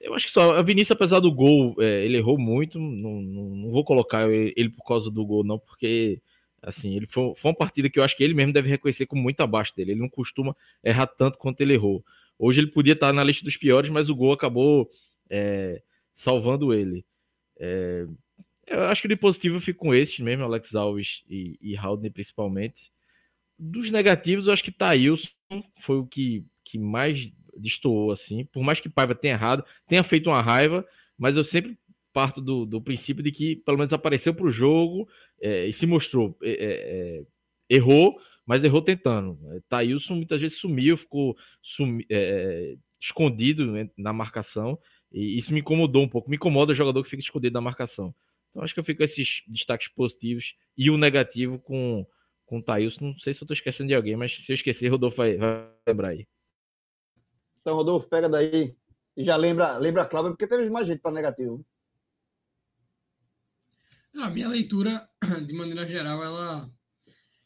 Eu 0.00 0.14
acho 0.14 0.26
que 0.26 0.32
só 0.32 0.54
a 0.54 0.62
Vinícius, 0.62 0.90
apesar 0.90 1.20
do 1.20 1.32
gol, 1.32 1.76
é, 1.78 2.04
ele 2.04 2.18
errou 2.18 2.38
muito. 2.38 2.78
Não, 2.78 3.22
não, 3.22 3.44
não, 3.56 3.70
vou 3.70 3.84
colocar 3.84 4.28
ele 4.30 4.68
por 4.68 4.84
causa 4.84 5.10
do 5.10 5.24
gol, 5.24 5.42
não, 5.42 5.58
porque 5.58 6.20
assim, 6.64 6.96
ele 6.96 7.06
foi, 7.06 7.34
foi 7.36 7.50
uma 7.50 7.56
partida 7.56 7.90
que 7.90 7.98
eu 7.98 8.02
acho 8.02 8.16
que 8.16 8.24
ele 8.24 8.34
mesmo 8.34 8.52
deve 8.52 8.68
reconhecer 8.68 9.06
como 9.06 9.22
muito 9.22 9.40
abaixo 9.40 9.74
dele. 9.76 9.92
Ele 9.92 10.00
não 10.00 10.08
costuma 10.08 10.56
errar 10.82 11.06
tanto 11.06 11.38
quanto 11.38 11.60
ele 11.60 11.74
errou. 11.74 12.04
Hoje 12.38 12.60
ele 12.60 12.68
podia 12.68 12.94
estar 12.94 13.12
na 13.12 13.22
lista 13.22 13.44
dos 13.44 13.56
piores, 13.56 13.90
mas 13.90 14.08
o 14.08 14.14
gol 14.14 14.32
acabou 14.32 14.90
é, 15.30 15.82
salvando 16.14 16.72
ele. 16.72 17.04
É, 17.58 18.06
eu 18.66 18.84
acho 18.84 19.02
que 19.02 19.08
de 19.08 19.16
positivo 19.16 19.56
eu 19.56 19.60
fico 19.60 19.80
com 19.80 19.94
esses 19.94 20.18
mesmo, 20.18 20.44
Alex 20.44 20.74
Alves 20.74 21.22
e, 21.28 21.58
e 21.60 22.10
principalmente. 22.10 22.92
Dos 23.58 23.90
negativos, 23.90 24.46
eu 24.46 24.52
acho 24.52 24.64
que 24.64 24.72
Thailson 24.72 25.28
foi 25.80 25.98
o 25.98 26.06
que, 26.06 26.44
que 26.64 26.78
mais 26.78 27.30
destoou, 27.56 28.10
assim. 28.10 28.46
Por 28.46 28.64
mais 28.64 28.80
que 28.80 28.88
Paiva 28.88 29.14
tenha 29.14 29.34
errado, 29.34 29.64
tenha 29.86 30.02
feito 30.02 30.28
uma 30.28 30.40
raiva, 30.40 30.84
mas 31.16 31.36
eu 31.36 31.44
sempre 31.44 31.78
parto 32.14 32.40
do, 32.40 32.64
do 32.64 32.80
princípio 32.80 33.22
de 33.22 33.32
que 33.32 33.56
pelo 33.56 33.76
menos 33.76 33.92
apareceu 33.92 34.32
para 34.32 34.46
o 34.46 34.50
jogo 34.50 35.06
é, 35.42 35.66
e 35.66 35.72
se 35.72 35.84
mostrou. 35.84 36.38
É, 36.40 36.50
é, 36.50 36.56
é 37.20 37.24
errou, 37.68 38.16
mas 38.46 38.62
errou 38.62 38.80
tentando. 38.80 39.36
É, 39.52 39.60
Thailson 39.68 40.14
muitas 40.14 40.40
vezes 40.40 40.58
sumiu, 40.58 40.96
ficou 40.96 41.36
sumi, 41.60 42.06
escondido 43.00 43.72
né, 43.72 43.90
na 43.98 44.12
marcação, 44.12 44.78
e 45.12 45.36
isso 45.36 45.52
me 45.52 45.60
incomodou 45.60 46.02
um 46.02 46.08
pouco. 46.08 46.30
Me 46.30 46.36
incomoda 46.36 46.72
o 46.72 46.74
jogador 46.74 47.02
que 47.02 47.10
fica 47.10 47.22
escondido 47.22 47.52
na 47.52 47.60
marcação. 47.60 48.14
Então 48.50 48.62
acho 48.62 48.72
que 48.72 48.78
eu 48.78 48.84
fico 48.84 48.98
com 48.98 49.04
esses 49.04 49.42
destaques 49.48 49.88
positivos 49.88 50.54
e 50.78 50.88
o 50.88 50.96
negativo 50.96 51.58
com, 51.58 52.06
com 52.46 52.58
o 52.58 52.62
Thailson. 52.62 53.06
Não 53.06 53.18
sei 53.18 53.34
se 53.34 53.40
eu 53.40 53.44
estou 53.44 53.54
esquecendo 53.54 53.88
de 53.88 53.94
alguém, 53.94 54.16
mas 54.16 54.36
se 54.36 54.52
eu 54.52 54.54
esquecer, 54.54 54.88
Rodolfo 54.88 55.16
vai, 55.16 55.36
vai 55.36 55.68
lembrar 55.86 56.08
aí. 56.10 56.26
Então, 57.60 57.74
Rodolfo, 57.74 58.08
pega 58.08 58.28
daí 58.28 58.76
e 59.16 59.24
já 59.24 59.36
lembra, 59.36 59.76
lembra 59.78 60.02
a 60.02 60.06
Cláudia, 60.06 60.30
porque 60.30 60.46
teve 60.46 60.68
mais 60.70 60.86
gente 60.86 61.00
para 61.00 61.10
negativo. 61.10 61.64
A 64.16 64.30
minha 64.30 64.48
leitura, 64.48 65.08
de 65.46 65.52
maneira 65.52 65.86
geral, 65.86 66.22
ela 66.22 66.72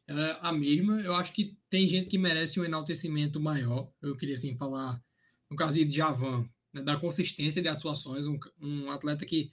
ela 0.09 0.27
é 0.27 0.39
a 0.41 0.53
mesma. 0.53 1.01
Eu 1.03 1.15
acho 1.15 1.33
que 1.33 1.57
tem 1.69 1.87
gente 1.87 2.09
que 2.09 2.19
merece 2.19 2.59
um 2.59 2.65
enaltecimento 2.65 3.39
maior. 3.39 3.93
Eu 4.01 4.17
queria 4.17 4.35
assim 4.35 4.57
falar, 4.57 5.01
no 5.51 5.57
caso 5.57 5.85
de 5.85 5.95
Javan, 5.95 6.49
né, 6.73 6.83
da 6.83 6.97
consistência 6.97 7.61
de 7.61 7.69
atuações, 7.69 8.27
um, 8.27 8.39
um, 8.61 8.91
atleta 8.91 9.27
que 9.27 9.51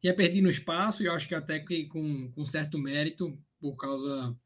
tinha 0.00 0.14
perdido 0.14 0.48
espaço 0.48 1.02
e 1.02 1.06
eu 1.06 1.12
acho 1.12 1.26
que 1.26 1.34
até 1.34 1.58
que 1.58 1.86
com, 1.86 2.30
com 2.30 2.46
certo 2.46 2.78
mérito 2.78 3.36
por 3.58 3.76
causa 3.76 4.36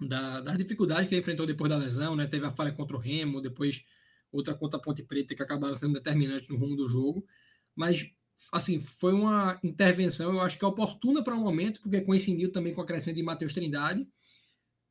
da, 0.00 0.40
da 0.40 0.56
dificuldade 0.56 1.08
que 1.08 1.14
ele 1.14 1.20
enfrentou 1.20 1.46
depois 1.46 1.68
da 1.68 1.76
lesão, 1.76 2.14
né? 2.14 2.26
Teve 2.26 2.46
a 2.46 2.50
falha 2.50 2.72
contra 2.72 2.96
o 2.96 3.00
Remo, 3.00 3.40
depois 3.40 3.84
outra 4.30 4.54
contra 4.54 4.78
a 4.78 4.82
Ponte 4.82 5.02
Preta 5.02 5.34
que 5.34 5.42
acabaram 5.42 5.74
sendo 5.74 5.94
determinantes 5.94 6.48
no 6.48 6.56
rumo 6.56 6.76
do 6.76 6.86
jogo. 6.86 7.26
Mas 7.74 8.12
assim, 8.50 8.80
foi 8.80 9.12
uma 9.12 9.58
intervenção, 9.62 10.32
eu 10.32 10.40
acho 10.40 10.58
que 10.58 10.64
oportuna 10.64 11.22
para 11.22 11.34
o 11.34 11.40
momento, 11.40 11.80
porque 11.80 12.00
coincidiu 12.00 12.50
também 12.50 12.72
com 12.74 12.80
a 12.80 12.86
crescente 12.86 13.16
de 13.16 13.22
Matheus 13.22 13.52
Trindade 13.52 14.06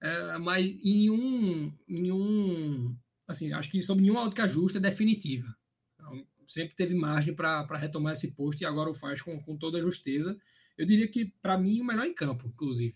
é, 0.01 0.37
mas 0.39 0.65
em 0.65 0.97
nenhum, 0.97 1.77
nenhum, 1.87 2.97
assim, 3.27 3.53
acho 3.53 3.69
que 3.69 3.81
sobre 3.83 4.01
nenhuma 4.01 4.23
ótica 4.23 4.49
justa 4.49 4.79
é 4.79 4.81
definitiva. 4.81 5.55
Então, 5.93 6.25
sempre 6.47 6.75
teve 6.75 6.95
margem 6.95 7.35
para 7.35 7.77
retomar 7.77 8.13
esse 8.13 8.31
posto 8.31 8.61
e 8.61 8.65
agora 8.65 8.89
o 8.89 8.95
faz 8.95 9.21
com, 9.21 9.39
com 9.39 9.55
toda 9.55 9.77
a 9.77 9.81
justeza. 9.81 10.35
Eu 10.75 10.87
diria 10.87 11.07
que, 11.07 11.25
para 11.41 11.57
mim, 11.57 11.79
o 11.79 11.85
melhor 11.85 12.05
em 12.05 12.15
campo, 12.15 12.47
inclusive. 12.47 12.95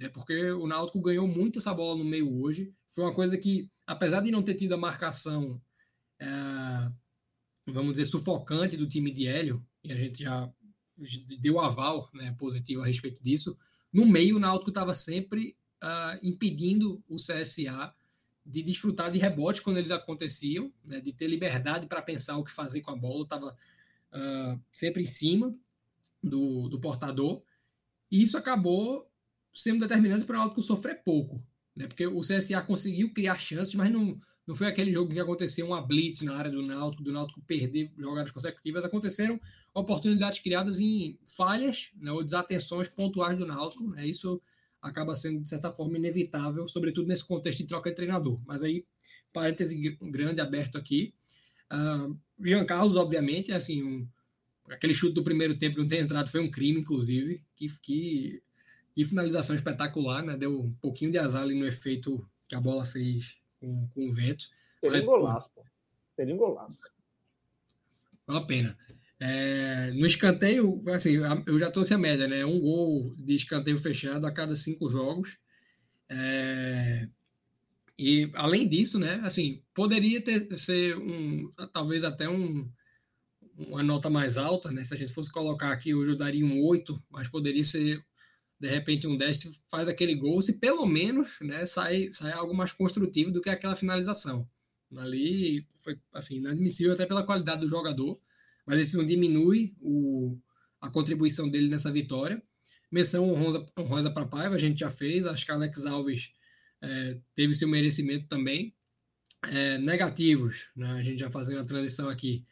Né? 0.00 0.08
Porque 0.08 0.50
o 0.52 0.66
Náutico 0.66 1.00
ganhou 1.02 1.28
muito 1.28 1.58
essa 1.58 1.74
bola 1.74 1.98
no 1.98 2.04
meio 2.04 2.40
hoje. 2.40 2.72
Foi 2.88 3.04
uma 3.04 3.14
coisa 3.14 3.36
que, 3.36 3.70
apesar 3.86 4.22
de 4.22 4.30
não 4.30 4.42
ter 4.42 4.54
tido 4.54 4.72
a 4.72 4.78
marcação, 4.78 5.60
é, 6.18 6.26
vamos 7.66 7.92
dizer, 7.92 8.06
sufocante 8.06 8.74
do 8.74 8.88
time 8.88 9.10
de 9.10 9.26
Hélio, 9.26 9.62
e 9.88 9.92
a 9.92 9.96
gente 9.96 10.22
já 10.22 10.52
deu 11.40 11.60
aval 11.60 12.10
né, 12.12 12.34
positivo 12.38 12.82
a 12.82 12.86
respeito 12.86 13.22
disso, 13.22 13.56
no 13.92 14.04
meio 14.04 14.36
o 14.36 14.38
Náutico 14.38 14.70
estava 14.70 14.94
sempre 14.94 15.56
uh, 15.82 16.18
impedindo 16.22 17.02
o 17.08 17.16
CSA 17.16 17.94
de 18.44 18.62
desfrutar 18.62 19.10
de 19.10 19.18
rebotes 19.18 19.60
quando 19.60 19.78
eles 19.78 19.90
aconteciam, 19.90 20.72
né, 20.84 21.00
de 21.00 21.12
ter 21.12 21.26
liberdade 21.26 21.86
para 21.86 22.02
pensar 22.02 22.36
o 22.36 22.44
que 22.44 22.50
fazer 22.50 22.80
com 22.80 22.90
a 22.90 22.96
bola, 22.96 23.22
estava 23.22 23.46
uh, 23.50 23.54
ah, 24.12 24.58
sempre 24.72 25.02
em 25.02 25.06
cima 25.06 25.54
do, 26.22 26.68
do 26.68 26.80
portador, 26.80 27.42
e 28.10 28.22
isso 28.22 28.36
acabou 28.36 29.10
sendo 29.54 29.80
determinante 29.80 30.24
para 30.24 30.36
o 30.36 30.38
Náutico 30.38 30.62
sofrer 30.62 31.02
pouco, 31.02 31.42
né, 31.74 31.86
porque 31.86 32.06
o 32.06 32.20
CSA 32.20 32.60
conseguiu 32.62 33.12
criar 33.12 33.38
chances, 33.38 33.74
mas 33.74 33.90
não, 33.90 34.20
não 34.48 34.54
foi 34.54 34.66
aquele 34.66 34.90
jogo 34.90 35.12
que 35.12 35.20
aconteceu 35.20 35.66
uma 35.66 35.82
blitz 35.82 36.22
na 36.22 36.34
área 36.34 36.50
do 36.50 36.62
Náutico, 36.62 37.02
do 37.02 37.12
Náutico 37.12 37.38
perder 37.42 37.92
jogadas 37.98 38.30
consecutivas, 38.30 38.82
aconteceram 38.82 39.38
oportunidades 39.74 40.38
criadas 40.38 40.80
em 40.80 41.18
falhas 41.36 41.90
né, 42.00 42.10
ou 42.10 42.24
desatenções 42.24 42.88
pontuais 42.88 43.36
do 43.36 43.44
Náutico, 43.44 43.86
né, 43.90 44.06
isso 44.06 44.40
acaba 44.80 45.14
sendo, 45.14 45.42
de 45.42 45.50
certa 45.50 45.70
forma, 45.70 45.98
inevitável, 45.98 46.66
sobretudo 46.66 47.06
nesse 47.08 47.26
contexto 47.26 47.58
de 47.58 47.66
troca 47.66 47.90
de 47.90 47.96
treinador. 47.96 48.40
Mas 48.46 48.62
aí, 48.62 48.86
parêntese 49.34 49.98
grande 50.00 50.40
aberto 50.40 50.78
aqui, 50.78 51.12
uh, 51.70 52.16
Jean 52.42 52.64
Carlos, 52.64 52.96
obviamente, 52.96 53.52
é 53.52 53.54
assim, 53.54 53.82
um, 53.82 54.08
aquele 54.70 54.94
chute 54.94 55.12
do 55.12 55.22
primeiro 55.22 55.58
tempo 55.58 55.78
não 55.78 55.86
ter 55.86 55.98
entrado 55.98 56.30
foi 56.30 56.40
um 56.40 56.50
crime, 56.50 56.80
inclusive, 56.80 57.38
que, 57.54 57.66
que, 57.82 58.42
que 58.94 59.04
finalização 59.04 59.54
espetacular, 59.54 60.24
né, 60.24 60.38
deu 60.38 60.58
um 60.58 60.72
pouquinho 60.80 61.10
de 61.10 61.18
azar 61.18 61.42
ali 61.42 61.54
no 61.54 61.66
efeito 61.66 62.26
que 62.48 62.54
a 62.54 62.60
bola 62.60 62.86
fez 62.86 63.36
com, 63.60 63.88
com 63.88 64.06
o 64.06 64.10
vento. 64.10 64.46
Teria 64.80 65.02
um 65.02 65.06
golaço, 65.06 65.50
pô. 65.54 65.64
Teria 66.16 66.34
um 66.34 66.38
golaço. 66.38 66.82
Uma 68.26 68.46
pena. 68.46 68.76
É, 69.20 69.90
no 69.92 70.06
escanteio, 70.06 70.82
assim, 70.88 71.14
eu 71.46 71.58
já 71.58 71.70
trouxe 71.70 71.94
a 71.94 71.98
média, 71.98 72.28
né? 72.28 72.44
Um 72.44 72.60
gol 72.60 73.14
de 73.16 73.34
escanteio 73.34 73.78
fechado 73.78 74.26
a 74.26 74.32
cada 74.32 74.54
cinco 74.54 74.88
jogos. 74.88 75.38
É, 76.08 77.08
e 77.98 78.30
além 78.34 78.68
disso, 78.68 78.98
né? 78.98 79.20
Assim, 79.24 79.62
poderia 79.74 80.20
ter 80.22 80.54
ser 80.56 80.96
um, 80.96 81.52
talvez 81.72 82.04
até 82.04 82.28
um, 82.28 82.70
uma 83.56 83.82
nota 83.82 84.08
mais 84.08 84.36
alta, 84.36 84.70
né? 84.70 84.84
Se 84.84 84.94
a 84.94 84.96
gente 84.96 85.12
fosse 85.12 85.32
colocar 85.32 85.72
aqui, 85.72 85.94
hoje 85.94 86.12
eu 86.12 86.16
daria 86.16 86.46
um 86.46 86.62
8, 86.62 87.02
mas 87.10 87.28
poderia 87.28 87.64
ser 87.64 88.04
de 88.60 88.68
repente 88.68 89.06
um 89.06 89.16
10 89.16 89.38
se 89.38 89.60
faz 89.70 89.88
aquele 89.88 90.14
gol, 90.14 90.42
se 90.42 90.58
pelo 90.58 90.84
menos 90.84 91.38
né, 91.40 91.64
sai, 91.64 92.08
sai 92.10 92.32
algo 92.32 92.54
mais 92.54 92.72
construtivo 92.72 93.30
do 93.30 93.40
que 93.40 93.50
aquela 93.50 93.76
finalização. 93.76 94.48
Ali 94.96 95.66
foi 95.80 95.98
assim, 96.12 96.38
inadmissível 96.38 96.92
até 96.92 97.06
pela 97.06 97.24
qualidade 97.24 97.60
do 97.60 97.68
jogador, 97.68 98.18
mas 98.66 98.80
isso 98.80 98.96
não 98.96 99.04
diminui 99.04 99.76
o, 99.80 100.36
a 100.80 100.90
contribuição 100.90 101.48
dele 101.48 101.68
nessa 101.68 101.92
vitória. 101.92 102.42
Menção 102.90 103.30
honrosa, 103.30 103.66
honrosa 103.78 104.10
para 104.10 104.26
Paiva, 104.26 104.54
a 104.54 104.58
gente 104.58 104.80
já 104.80 104.90
fez, 104.90 105.26
acho 105.26 105.44
que 105.44 105.52
Alex 105.52 105.84
Alves 105.86 106.32
é, 106.82 107.20
teve 107.34 107.54
seu 107.54 107.68
merecimento 107.68 108.26
também. 108.26 108.74
É, 109.46 109.78
negativos, 109.78 110.70
né, 110.74 110.90
a 110.92 111.02
gente 111.02 111.20
já 111.20 111.30
fazendo 111.30 111.60
a 111.60 111.64
transição 111.64 112.08
aqui. 112.08 112.44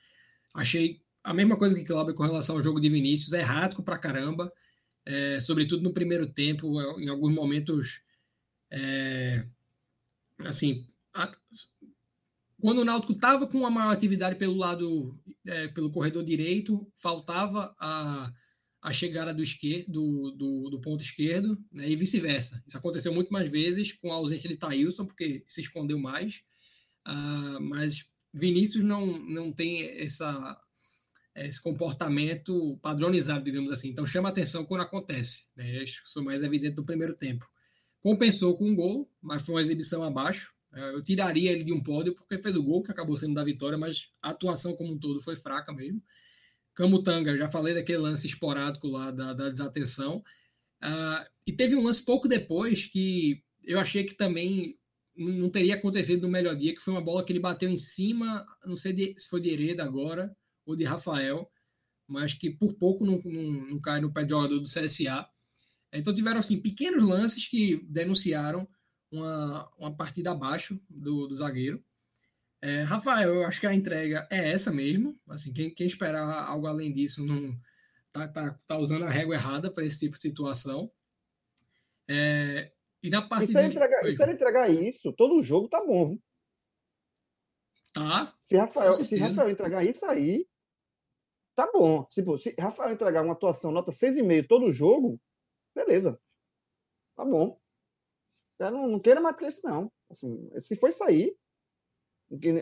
Achei 0.54 1.00
a 1.24 1.34
mesma 1.34 1.56
coisa 1.56 1.76
que 1.76 1.84
Cláudio 1.84 2.14
com 2.14 2.22
relação 2.22 2.56
ao 2.56 2.62
jogo 2.62 2.78
de 2.78 2.88
Vinícius, 2.88 3.32
errático 3.32 3.82
pra 3.82 3.98
caramba 3.98 4.52
é, 5.06 5.40
sobretudo 5.40 5.82
no 5.82 5.94
primeiro 5.94 6.26
tempo, 6.26 6.80
é, 6.80 7.04
em 7.04 7.08
alguns 7.08 7.32
momentos, 7.32 8.02
é, 8.70 9.46
assim, 10.40 10.84
a, 11.14 11.32
quando 12.60 12.80
o 12.80 12.84
Náutico 12.84 13.12
estava 13.12 13.46
com 13.46 13.58
uma 13.58 13.70
maior 13.70 13.92
atividade 13.92 14.36
pelo 14.36 14.56
lado, 14.56 15.16
é, 15.46 15.68
pelo 15.68 15.90
corredor 15.90 16.24
direito, 16.24 16.90
faltava 16.94 17.74
a, 17.78 18.32
a 18.82 18.92
chegada 18.92 19.32
do, 19.32 19.42
esquerdo, 19.42 19.92
do, 19.92 20.30
do, 20.32 20.70
do 20.70 20.80
ponto 20.80 21.02
esquerdo, 21.02 21.56
né, 21.70 21.88
e 21.88 21.94
vice-versa. 21.94 22.62
Isso 22.66 22.76
aconteceu 22.76 23.14
muito 23.14 23.32
mais 23.32 23.48
vezes 23.48 23.92
com 23.92 24.10
a 24.10 24.16
ausência 24.16 24.48
de 24.48 24.56
Thailson, 24.56 25.06
porque 25.06 25.44
se 25.46 25.60
escondeu 25.60 25.98
mais, 25.98 26.42
uh, 27.06 27.60
mas 27.60 28.10
Vinícius 28.32 28.82
não, 28.82 29.06
não 29.06 29.52
tem 29.52 29.82
essa 30.00 30.60
esse 31.44 31.60
comportamento 31.60 32.78
padronizado, 32.80 33.44
digamos 33.44 33.70
assim. 33.70 33.90
Então 33.90 34.06
chama 34.06 34.28
atenção 34.28 34.64
quando 34.64 34.82
acontece. 34.82 35.50
Né? 35.56 35.82
Isso 35.84 36.22
mais 36.22 36.42
evidente 36.42 36.76
no 36.76 36.84
primeiro 36.84 37.14
tempo. 37.14 37.46
Compensou 38.00 38.56
com 38.56 38.64
um 38.64 38.74
gol, 38.74 39.10
mas 39.20 39.42
foi 39.42 39.56
uma 39.56 39.60
exibição 39.60 40.02
abaixo. 40.02 40.54
É, 40.72 40.90
eu 40.90 41.02
tiraria 41.02 41.52
ele 41.52 41.64
de 41.64 41.72
um 41.72 41.82
pódio 41.82 42.14
porque 42.14 42.40
fez 42.40 42.54
o 42.56 42.62
gol, 42.62 42.82
que 42.82 42.90
acabou 42.90 43.16
sendo 43.16 43.34
da 43.34 43.44
vitória, 43.44 43.76
mas 43.76 44.10
a 44.22 44.30
atuação 44.30 44.74
como 44.76 44.92
um 44.92 44.98
todo 44.98 45.20
foi 45.20 45.36
fraca 45.36 45.72
mesmo. 45.72 46.02
Camutanga, 46.74 47.36
já 47.36 47.48
falei 47.48 47.74
daquele 47.74 47.98
lance 47.98 48.26
esporádico 48.26 48.86
lá 48.86 49.10
da, 49.10 49.32
da 49.32 49.48
desatenção. 49.48 50.22
Uh, 50.82 51.26
e 51.46 51.52
teve 51.52 51.74
um 51.74 51.82
lance 51.82 52.04
pouco 52.04 52.28
depois 52.28 52.84
que 52.84 53.42
eu 53.64 53.78
achei 53.78 54.04
que 54.04 54.14
também 54.14 54.78
não 55.16 55.48
teria 55.48 55.74
acontecido 55.74 56.22
no 56.22 56.28
melhor 56.28 56.54
dia, 56.54 56.74
que 56.74 56.82
foi 56.82 56.92
uma 56.92 57.00
bola 57.00 57.24
que 57.24 57.32
ele 57.32 57.40
bateu 57.40 57.70
em 57.70 57.76
cima, 57.76 58.46
não 58.64 58.76
sei 58.76 59.14
se 59.16 59.28
foi 59.28 59.40
de 59.40 59.48
Hereda 59.48 59.82
agora, 59.82 60.36
ou 60.66 60.76
de 60.76 60.84
Rafael, 60.84 61.50
mas 62.06 62.34
que 62.34 62.50
por 62.50 62.74
pouco 62.74 63.06
não, 63.06 63.18
não, 63.24 63.66
não 63.68 63.80
cai 63.80 64.00
no 64.00 64.12
pé 64.12 64.24
de 64.24 64.30
jogador 64.30 64.58
do 64.58 64.64
CSA. 64.64 65.26
Então 65.92 66.12
tiveram 66.12 66.40
assim 66.40 66.60
pequenos 66.60 67.02
lances 67.02 67.46
que 67.46 67.76
denunciaram 67.88 68.68
uma, 69.10 69.70
uma 69.78 69.96
partida 69.96 70.32
abaixo 70.32 70.80
do, 70.90 71.26
do 71.28 71.34
zagueiro. 71.34 71.82
É, 72.60 72.82
Rafael, 72.82 73.34
eu 73.34 73.46
acho 73.46 73.60
que 73.60 73.66
a 73.66 73.74
entrega 73.74 74.26
é 74.30 74.50
essa 74.50 74.72
mesmo. 74.72 75.18
Assim, 75.28 75.52
quem, 75.52 75.72
quem 75.72 75.86
esperar 75.86 76.48
algo 76.48 76.66
além 76.66 76.92
disso 76.92 77.24
não 77.24 77.56
tá, 78.12 78.28
tá, 78.28 78.58
tá 78.66 78.78
usando 78.78 79.04
a 79.04 79.10
régua 79.10 79.34
errada 79.34 79.70
para 79.70 79.84
esse 79.84 80.00
tipo 80.00 80.16
de 80.16 80.22
situação. 80.22 80.90
É, 82.08 82.72
e 83.02 83.10
na 83.10 83.22
parte 83.22 83.44
e 83.44 83.46
se, 83.48 83.58
ele 83.58 83.68
entregar, 83.68 84.02
se 84.02 84.22
ele 84.22 84.32
entregar 84.32 84.70
isso, 84.70 85.12
todo 85.12 85.36
o 85.36 85.42
jogo 85.42 85.68
tá 85.68 85.84
bom. 85.84 86.08
Viu? 86.08 86.22
Tá. 87.92 88.34
Se 88.44 88.56
Rafael, 88.56 88.92
se 88.92 89.18
Rafael 89.18 89.50
entregar 89.50 89.84
isso 89.84 90.04
aí, 90.04 90.46
tá 91.56 91.68
bom. 91.72 92.04
Tipo, 92.04 92.38
se 92.38 92.54
Rafael 92.58 92.92
entregar 92.92 93.24
uma 93.24 93.32
atuação 93.32 93.72
nota 93.72 93.90
6,5 93.90 94.46
todo 94.46 94.70
jogo, 94.70 95.18
beleza. 95.74 96.20
Tá 97.16 97.24
bom. 97.24 97.58
Não, 98.60 98.86
não 98.86 99.00
queira 99.00 99.20
mais 99.20 99.36
isso, 99.42 99.60
não. 99.64 99.90
Assim, 100.10 100.48
se 100.60 100.76
for 100.76 100.92
sair, 100.92 101.34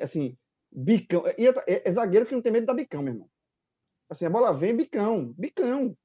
assim, 0.02 0.36
bicão. 0.72 1.24
E 1.36 1.46
é, 1.46 1.52
é, 1.66 1.90
zagueiro 1.90 2.24
que 2.24 2.34
não 2.34 2.40
tem 2.40 2.52
medo 2.52 2.66
da 2.66 2.74
bicão, 2.74 3.02
meu 3.02 3.12
irmão. 3.12 3.30
Assim, 4.08 4.26
a 4.26 4.30
bola 4.30 4.56
vem, 4.56 4.76
bicão, 4.76 5.34
bicão, 5.36 5.96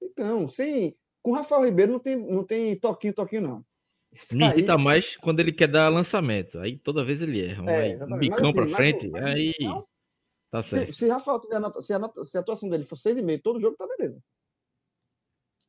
bicão. 0.00 0.48
Sim, 0.48 0.94
com 1.22 1.32
o 1.32 1.34
Rafael 1.34 1.64
Ribeiro 1.64 1.92
não 1.92 2.00
tem, 2.00 2.16
não 2.16 2.44
tem 2.44 2.78
toquinho, 2.78 3.14
toquinho, 3.14 3.42
não. 3.42 3.66
Me 4.32 4.46
irrita 4.46 4.76
aí... 4.76 4.82
mais 4.82 5.16
quando 5.18 5.40
ele 5.40 5.52
quer 5.52 5.68
dar 5.68 5.90
lançamento. 5.90 6.58
Aí 6.58 6.78
toda 6.78 7.04
vez 7.04 7.20
ele 7.20 7.44
erra. 7.44 7.70
É, 7.70 8.04
um 8.04 8.18
bicão 8.18 8.52
para 8.52 8.64
assim, 8.64 8.74
frente, 8.74 9.08
mas, 9.08 9.22
aí. 9.22 9.54
Não, 9.60 9.86
Tá 10.50 10.62
certo. 10.62 10.92
Se, 10.92 11.00
se 11.00 11.08
Rafael 11.08 11.40
tiver 11.40 11.58
nota, 11.58 11.82
se, 11.82 11.92
a 11.92 11.98
nota, 11.98 12.24
se 12.24 12.36
a 12.36 12.40
atuação 12.40 12.68
dele 12.68 12.84
for 12.84 12.96
6,5 12.96 13.42
todo 13.42 13.60
jogo, 13.60 13.76
tá 13.76 13.86
beleza. 13.86 14.22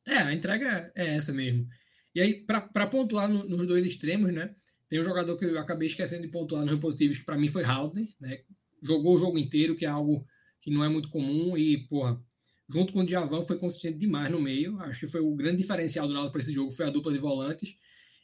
É, 0.07 0.17
a 0.17 0.33
entrega 0.33 0.91
é 0.95 1.15
essa 1.15 1.33
mesmo. 1.33 1.67
E 2.15 2.21
aí, 2.21 2.45
para 2.45 2.87
pontuar 2.87 3.29
no, 3.29 3.43
nos 3.43 3.67
dois 3.67 3.85
extremos, 3.85 4.33
né? 4.33 4.55
Tem 4.87 4.99
um 4.99 5.03
jogador 5.03 5.37
que 5.37 5.45
eu 5.45 5.59
acabei 5.59 5.87
esquecendo 5.87 6.23
de 6.23 6.29
pontuar 6.29 6.65
nos 6.65 6.79
positivos, 6.79 7.19
que 7.19 7.25
para 7.25 7.37
mim 7.37 7.47
foi 7.47 7.63
Haldner, 7.63 8.07
né? 8.19 8.41
Jogou 8.81 9.13
o 9.13 9.17
jogo 9.17 9.37
inteiro, 9.37 9.75
que 9.75 9.85
é 9.85 9.89
algo 9.89 10.25
que 10.59 10.71
não 10.71 10.83
é 10.83 10.89
muito 10.89 11.09
comum, 11.09 11.57
e, 11.57 11.85
porra, 11.87 12.19
junto 12.67 12.91
com 12.93 13.01
o 13.01 13.05
Djavan 13.05 13.43
foi 13.43 13.57
consistente 13.57 13.97
demais 13.97 14.31
no 14.31 14.41
meio. 14.41 14.79
Acho 14.79 15.01
que 15.01 15.07
foi 15.07 15.21
o 15.21 15.35
grande 15.35 15.57
diferencial 15.57 16.07
do 16.07 16.13
lado 16.13 16.31
para 16.31 16.41
esse 16.41 16.53
jogo, 16.53 16.71
foi 16.71 16.87
a 16.87 16.89
dupla 16.89 17.11
de 17.11 17.19
volantes. 17.19 17.75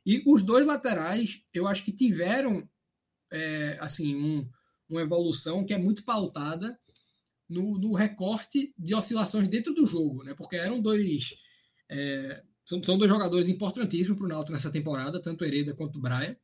E 0.06 0.24
os 0.26 0.41
dois 0.41 0.66
laterais, 0.66 1.43
eu 1.53 1.68
acho 1.68 1.84
que 1.84 1.91
tiveram, 1.91 2.68
é, 3.32 3.78
assim, 3.80 4.16
um, 4.16 4.49
uma 4.89 5.01
evolução 5.01 5.65
que 5.65 5.73
é 5.73 5.77
muito 5.77 6.03
pautada 6.03 6.77
no, 7.49 7.77
no, 7.77 7.93
recorte 7.93 8.73
de 8.77 8.95
oscilações 8.95 9.47
dentro 9.47 9.73
do 9.73 9.86
jogo, 9.86 10.23
né? 10.23 10.33
Porque 10.33 10.55
eram 10.55 10.81
dois. 10.81 11.36
É, 11.89 12.43
são, 12.63 12.83
são, 12.83 12.97
dois 12.97 13.09
jogadores 13.09 13.47
importantíssimos 13.47 14.17
para 14.17 14.25
o 14.25 14.29
Náutico 14.29 14.53
nessa 14.53 14.71
temporada, 14.71 15.21
tanto 15.21 15.45
Hereda 15.45 15.75
quanto 15.75 15.99
Braia, 15.99 16.39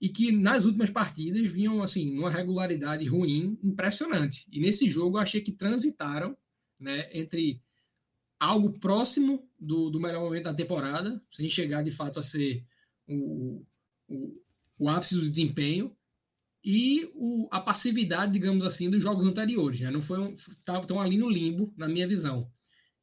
e 0.00 0.08
que 0.08 0.32
nas 0.32 0.64
últimas 0.64 0.88
partidas 0.88 1.46
vinham 1.46 1.82
assim 1.82 2.14
numa 2.14 2.30
regularidade 2.30 3.04
ruim, 3.06 3.58
impressionante. 3.62 4.46
E 4.50 4.60
nesse 4.60 4.88
jogo 4.88 5.18
eu 5.18 5.22
achei 5.22 5.40
que 5.40 5.52
transitaram, 5.52 6.36
né, 6.80 7.08
entre 7.12 7.62
algo 8.38 8.78
próximo 8.78 9.48
do, 9.58 9.90
do 9.90 10.00
melhor 10.00 10.22
momento 10.22 10.44
da 10.44 10.54
temporada, 10.54 11.22
sem 11.30 11.48
chegar 11.48 11.82
de 11.82 11.90
fato 11.90 12.18
a 12.18 12.22
ser 12.22 12.64
o, 13.08 13.62
o, 14.08 14.42
o 14.78 14.88
ápice 14.88 15.14
do 15.14 15.28
desempenho, 15.28 15.94
e 16.68 17.08
o, 17.14 17.46
a 17.52 17.60
passividade, 17.60 18.32
digamos 18.32 18.64
assim, 18.64 18.90
dos 18.90 19.00
jogos 19.00 19.24
anteriores. 19.24 19.80
Né? 19.80 19.88
Não 19.88 20.02
foi 20.02 20.18
um, 20.18 20.34
estão 20.34 21.00
ali 21.00 21.16
no 21.16 21.30
limbo, 21.30 21.72
na 21.76 21.88
minha 21.88 22.08
visão. 22.08 22.50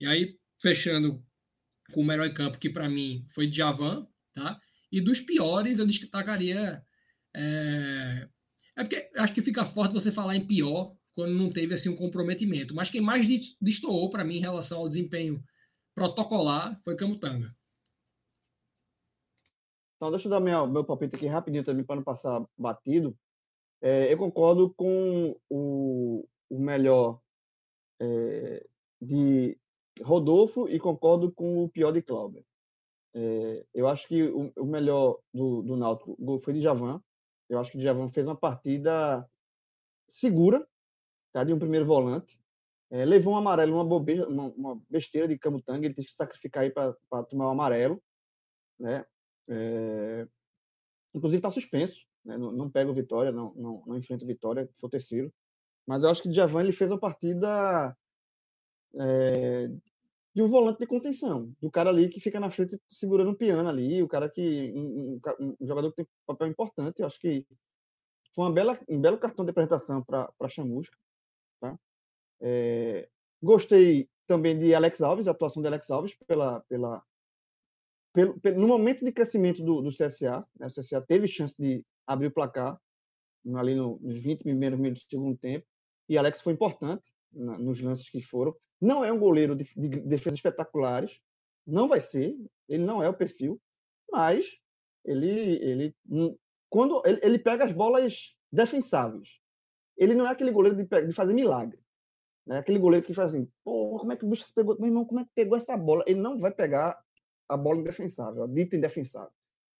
E 0.01 0.05
aí, 0.05 0.37
fechando 0.61 1.25
com 1.93 2.01
o 2.01 2.05
melhor 2.05 2.31
campo, 2.33 2.59
que 2.59 2.69
para 2.69 2.89
mim 2.89 3.25
foi 3.29 3.49
Javan, 3.49 4.05
tá? 4.33 4.59
E 4.91 4.99
dos 4.99 5.21
piores, 5.21 5.79
eu 5.79 5.87
destacaria. 5.87 6.83
É, 7.33 8.27
é 8.75 8.83
porque 8.83 9.09
acho 9.15 9.33
que 9.33 9.41
fica 9.41 9.65
forte 9.65 9.93
você 9.93 10.11
falar 10.11 10.35
em 10.35 10.45
pior 10.45 10.93
quando 11.13 11.33
não 11.33 11.49
teve 11.49 11.73
assim 11.73 11.87
um 11.87 11.95
comprometimento. 11.95 12.75
Mas 12.75 12.89
quem 12.89 12.99
mais 12.99 13.25
destoou 13.61 14.09
para 14.09 14.25
mim 14.25 14.37
em 14.37 14.41
relação 14.41 14.79
ao 14.79 14.89
desempenho 14.89 15.41
protocolar 15.95 16.77
foi 16.83 16.97
Camutanga. 16.97 17.55
Então, 19.95 20.11
deixa 20.11 20.27
eu 20.27 20.31
dar 20.31 20.41
meu, 20.41 20.67
meu 20.67 20.83
palpite 20.83 21.15
aqui 21.15 21.27
rapidinho 21.27 21.63
também 21.63 21.85
para 21.85 21.95
não 21.95 22.03
passar 22.03 22.43
batido. 22.57 23.17
É, 23.85 24.11
eu 24.13 24.17
concordo 24.17 24.73
com 24.75 25.37
o, 25.49 26.25
o 26.49 26.57
melhor 26.57 27.19
é, 27.99 28.65
de 29.01 29.59
Rodolfo 30.01 30.69
e 30.69 30.79
concordo 30.79 31.29
com 31.33 31.65
o 31.65 31.69
pior 31.69 31.91
de 31.91 32.01
Cláudio. 32.01 32.45
É, 33.13 33.65
eu 33.73 33.89
acho 33.89 34.07
que 34.07 34.23
o, 34.23 34.53
o 34.55 34.65
melhor 34.65 35.19
do, 35.33 35.61
do 35.63 35.75
Náutico 35.75 36.15
foi 36.37 36.53
de 36.53 36.61
Javan. 36.61 37.03
Eu 37.49 37.59
acho 37.59 37.71
que 37.71 37.77
o 37.77 37.81
Djavan 37.81 38.07
fez 38.07 38.25
uma 38.25 38.37
partida 38.37 39.29
segura, 40.07 40.65
tá? 41.33 41.43
de 41.43 41.51
um 41.51 41.59
primeiro 41.59 41.85
volante. 41.85 42.39
É, 42.89 43.03
levou 43.03 43.33
um 43.33 43.37
amarelo, 43.37 43.75
uma, 43.75 43.83
bobeira, 43.83 44.29
uma, 44.29 44.45
uma 44.53 44.81
besteira 44.89 45.27
de 45.27 45.37
Camutanga, 45.37 45.85
ele 45.85 45.93
teve 45.93 46.05
que 46.05 46.11
se 46.11 46.17
sacrificar 46.17 46.63
aí 46.63 46.71
para 46.71 46.95
tomar 47.29 47.47
o 47.47 47.51
amarelo. 47.51 48.01
Né? 48.79 49.05
É, 49.49 50.25
inclusive 51.13 51.39
está 51.39 51.49
suspenso, 51.49 51.99
né? 52.25 52.37
não, 52.37 52.51
não, 52.51 52.69
pega 52.69 52.89
o 52.89 52.93
Vitória, 52.93 53.31
não, 53.31 53.53
não, 53.55 53.83
não 53.85 53.97
enfrenta 53.97 54.23
o 54.23 54.27
Vitória, 54.27 54.69
foi 54.75 54.87
o 54.87 54.91
terceiro. 54.91 55.33
Mas 55.85 56.03
eu 56.03 56.09
acho 56.09 56.21
que 56.21 56.29
o 56.29 56.31
Djavan 56.31 56.61
ele 56.61 56.71
fez 56.71 56.89
uma 56.89 56.99
partida 56.99 57.95
é, 58.95 59.69
de 60.33 60.41
um 60.41 60.47
volante 60.47 60.79
de 60.79 60.87
contenção, 60.87 61.53
do 61.61 61.69
cara 61.69 61.89
ali 61.89 62.09
que 62.09 62.19
fica 62.19 62.39
na 62.39 62.49
frente 62.49 62.79
segurando 62.89 63.31
o 63.31 63.35
piano 63.35 63.67
ali, 63.67 64.01
o 64.01 64.07
cara 64.07 64.29
que 64.29 64.71
um, 64.75 65.19
um, 65.39 65.55
um 65.59 65.67
jogador 65.67 65.89
que 65.91 65.97
tem 65.97 66.05
um 66.05 66.25
papel 66.25 66.47
importante. 66.47 67.01
Eu 67.01 67.07
acho 67.07 67.19
que 67.19 67.45
foi 68.33 68.45
uma 68.45 68.51
bela, 68.51 68.79
um 68.89 68.99
belo 68.99 69.17
cartão 69.17 69.45
de 69.45 69.51
apresentação 69.51 70.03
para 70.03 70.49
Chamusca. 70.49 70.97
Tá? 71.59 71.77
É, 72.41 73.07
gostei 73.41 74.09
também 74.25 74.57
de 74.57 74.73
Alex 74.73 75.01
Alves, 75.01 75.25
da 75.25 75.31
atuação 75.31 75.61
de 75.61 75.67
Alex 75.67 75.91
Alves 75.91 76.15
pela, 76.25 76.61
pela, 76.61 77.03
pelo, 78.11 78.39
pelo, 78.39 78.59
no 78.59 78.67
momento 78.67 79.05
de 79.05 79.11
crescimento 79.11 79.63
do, 79.63 79.81
do 79.81 79.89
CSA. 79.89 80.45
Né? 80.59 80.65
O 80.65 80.69
CSA 80.69 81.01
teve 81.01 81.27
chance 81.27 81.55
de 81.59 81.85
abrir 82.05 82.27
o 82.27 82.31
placar 82.31 82.79
ali 83.55 83.75
no, 83.75 83.99
nos 83.99 84.17
20 84.17 84.43
primeiros 84.43 84.79
minutos 84.79 85.03
do 85.05 85.09
segundo 85.09 85.37
tempo, 85.37 85.65
e 86.07 86.17
Alex 86.17 86.41
foi 86.41 86.53
importante 86.53 87.11
na, 87.31 87.57
nos 87.57 87.81
lances 87.81 88.09
que 88.09 88.21
foram. 88.21 88.55
Não 88.79 89.03
é 89.03 89.11
um 89.11 89.19
goleiro 89.19 89.55
de, 89.55 89.65
de 89.75 89.89
defesas 90.01 90.37
espetaculares, 90.37 91.19
não 91.65 91.87
vai 91.87 92.01
ser, 92.01 92.35
ele 92.67 92.83
não 92.83 93.01
é 93.01 93.09
o 93.09 93.13
perfil, 93.13 93.61
mas 94.11 94.57
ele, 95.05 95.29
ele 95.29 95.95
quando 96.69 97.01
ele, 97.05 97.19
ele 97.23 97.39
pega 97.39 97.65
as 97.65 97.71
bolas 97.71 98.35
defensáveis, 98.51 99.39
ele 99.97 100.13
não 100.13 100.27
é 100.27 100.31
aquele 100.31 100.51
goleiro 100.51 100.75
de, 100.75 101.07
de 101.07 101.13
fazer 101.13 101.33
milagre. 101.33 101.79
Né? 102.45 102.57
Aquele 102.57 102.79
goleiro 102.79 103.05
que 103.05 103.13
faz 103.13 103.33
assim, 103.33 103.49
pô, 103.63 103.99
como 103.99 104.11
é 104.11 104.17
que 104.17 104.25
o 104.25 104.29
bicho 104.29 104.51
pegou? 104.53 104.77
Meu 104.77 104.87
irmão, 104.87 105.05
como 105.05 105.21
é 105.21 105.23
que 105.23 105.31
pegou 105.35 105.57
essa 105.57 105.77
bola? 105.77 106.03
Ele 106.07 106.19
não 106.19 106.37
vai 106.39 106.51
pegar 106.51 107.01
a 107.47 107.55
bola 107.55 107.79
indefensável, 107.79 108.43
a 108.43 108.47
dita 108.47 108.75
indefensável. 108.75 109.31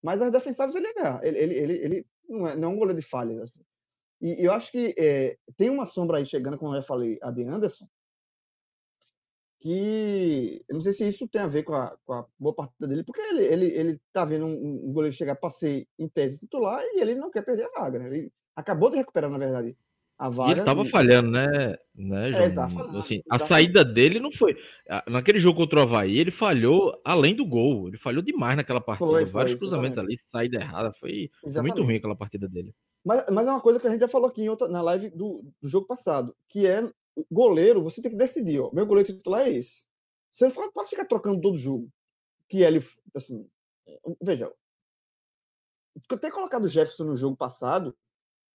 Mas 0.02 0.22
as 0.22 0.32
defensáveis 0.32 0.76
ele 0.76 0.88
é. 0.88 1.28
Ele, 1.28 1.38
ele, 1.40 1.56
ele, 1.56 1.74
ele 1.74 2.08
não, 2.28 2.48
é, 2.48 2.56
não 2.56 2.70
é 2.70 2.72
um 2.72 2.78
goleiro 2.78 3.00
de 3.00 3.06
falhas. 3.06 3.42
Assim. 3.42 3.64
E, 4.22 4.42
e 4.42 4.46
eu 4.46 4.52
acho 4.52 4.72
que 4.72 4.96
é, 4.98 5.38
tem 5.58 5.70
uma 5.70 5.86
sombra 5.86 6.18
aí 6.18 6.26
chegando, 6.26 6.58
como 6.58 6.72
eu 6.72 6.82
já 6.82 6.84
falei, 6.84 7.20
a 7.22 7.32
de 7.32 7.44
Anderson, 7.44 7.88
que 9.64 10.64
eu 10.68 10.74
não 10.74 10.82
sei 10.82 10.92
se 10.92 11.08
isso 11.08 11.28
tem 11.28 11.42
a 11.42 11.48
ver 11.48 11.64
com 11.64 11.74
a, 11.74 11.98
com 12.06 12.14
a 12.14 12.26
boa 12.38 12.54
partida 12.54 12.86
dele, 12.86 13.04
porque 13.04 13.22
ele, 13.22 13.46
ele, 13.46 13.66
ele 13.68 14.02
tá 14.12 14.26
vendo 14.26 14.46
um, 14.46 14.90
um 14.90 14.92
goleiro 14.92 15.16
chegar 15.16 15.36
para 15.38 15.50
ser 15.50 15.88
em 15.98 16.10
tese 16.10 16.38
titular 16.38 16.84
e 16.84 17.00
ele 17.00 17.16
não 17.16 17.32
quer 17.32 17.44
perder 17.44 17.64
a 17.66 17.80
vaga. 17.80 17.98
Né? 17.98 18.08
Ele 18.08 18.34
acabou 18.56 18.90
de 18.90 18.98
recuperar, 18.98 19.30
na 19.32 19.38
verdade, 19.38 19.78
a. 20.24 20.48
E 20.48 20.52
ele 20.52 20.64
tava 20.64 20.84
e... 20.84 20.90
falhando, 20.90 21.30
né, 21.30 21.76
né 21.96 22.30
é, 22.30 22.52
João? 22.52 22.96
É, 22.96 22.98
assim, 22.98 23.22
a 23.30 23.40
saída 23.40 23.84
dele 23.84 24.20
não 24.20 24.32
foi. 24.32 24.56
Naquele 25.08 25.40
jogo 25.40 25.58
contra 25.58 25.80
o 25.80 25.82
Havaí, 25.84 26.18
ele 26.18 26.32
falhou 26.32 27.00
além 27.04 27.36
do 27.36 27.46
gol. 27.46 27.88
Ele 27.88 27.98
falhou 27.98 28.24
demais 28.24 28.56
naquela 28.56 28.82
partida. 28.82 29.10
Foi, 29.10 29.26
Vários 29.26 29.54
foi, 29.54 29.60
cruzamentos 29.60 29.98
ali, 30.00 30.18
saída 30.28 30.60
errada. 30.60 30.94
Foi, 30.94 31.30
foi, 31.42 31.62
muito 31.62 31.84
ruim 31.84 31.96
aquela 31.96 32.16
partida 32.16 32.48
dele. 32.48 32.74
Mas, 33.04 33.26
mas 33.32 33.48
é 33.48 33.52
uma 33.52 33.62
coisa 33.62 33.80
que 33.80 33.88
a 33.88 33.92
gente 33.92 34.02
já 34.02 34.08
falou 34.08 34.30
aqui 34.30 34.48
outra, 34.48 34.68
na 34.68 34.82
live 34.82 35.10
do, 35.10 35.44
do 35.62 35.70
jogo 35.70 35.86
passado, 35.86 36.34
que 36.48 36.66
é 36.66 36.90
goleiro, 37.32 37.84
você 37.84 38.02
tem 38.02 38.12
que 38.12 38.18
decidir, 38.18 38.60
ó. 38.60 38.72
Meu 38.74 38.86
goleiro 38.86 39.14
titular 39.14 39.42
é 39.42 39.52
esse. 39.52 39.86
Você 40.32 40.48
não 40.48 40.72
pode 40.72 40.90
ficar 40.90 41.06
trocando 41.06 41.42
todo 41.42 41.58
jogo. 41.58 41.90
Que 42.48 42.62
ele, 42.64 42.84
assim, 43.16 43.48
veja, 44.22 44.52
ter 46.20 46.32
colocado 46.32 46.64
o 46.64 46.68
Jefferson 46.68 47.06
no 47.06 47.16
jogo 47.16 47.36
passado 47.36 47.96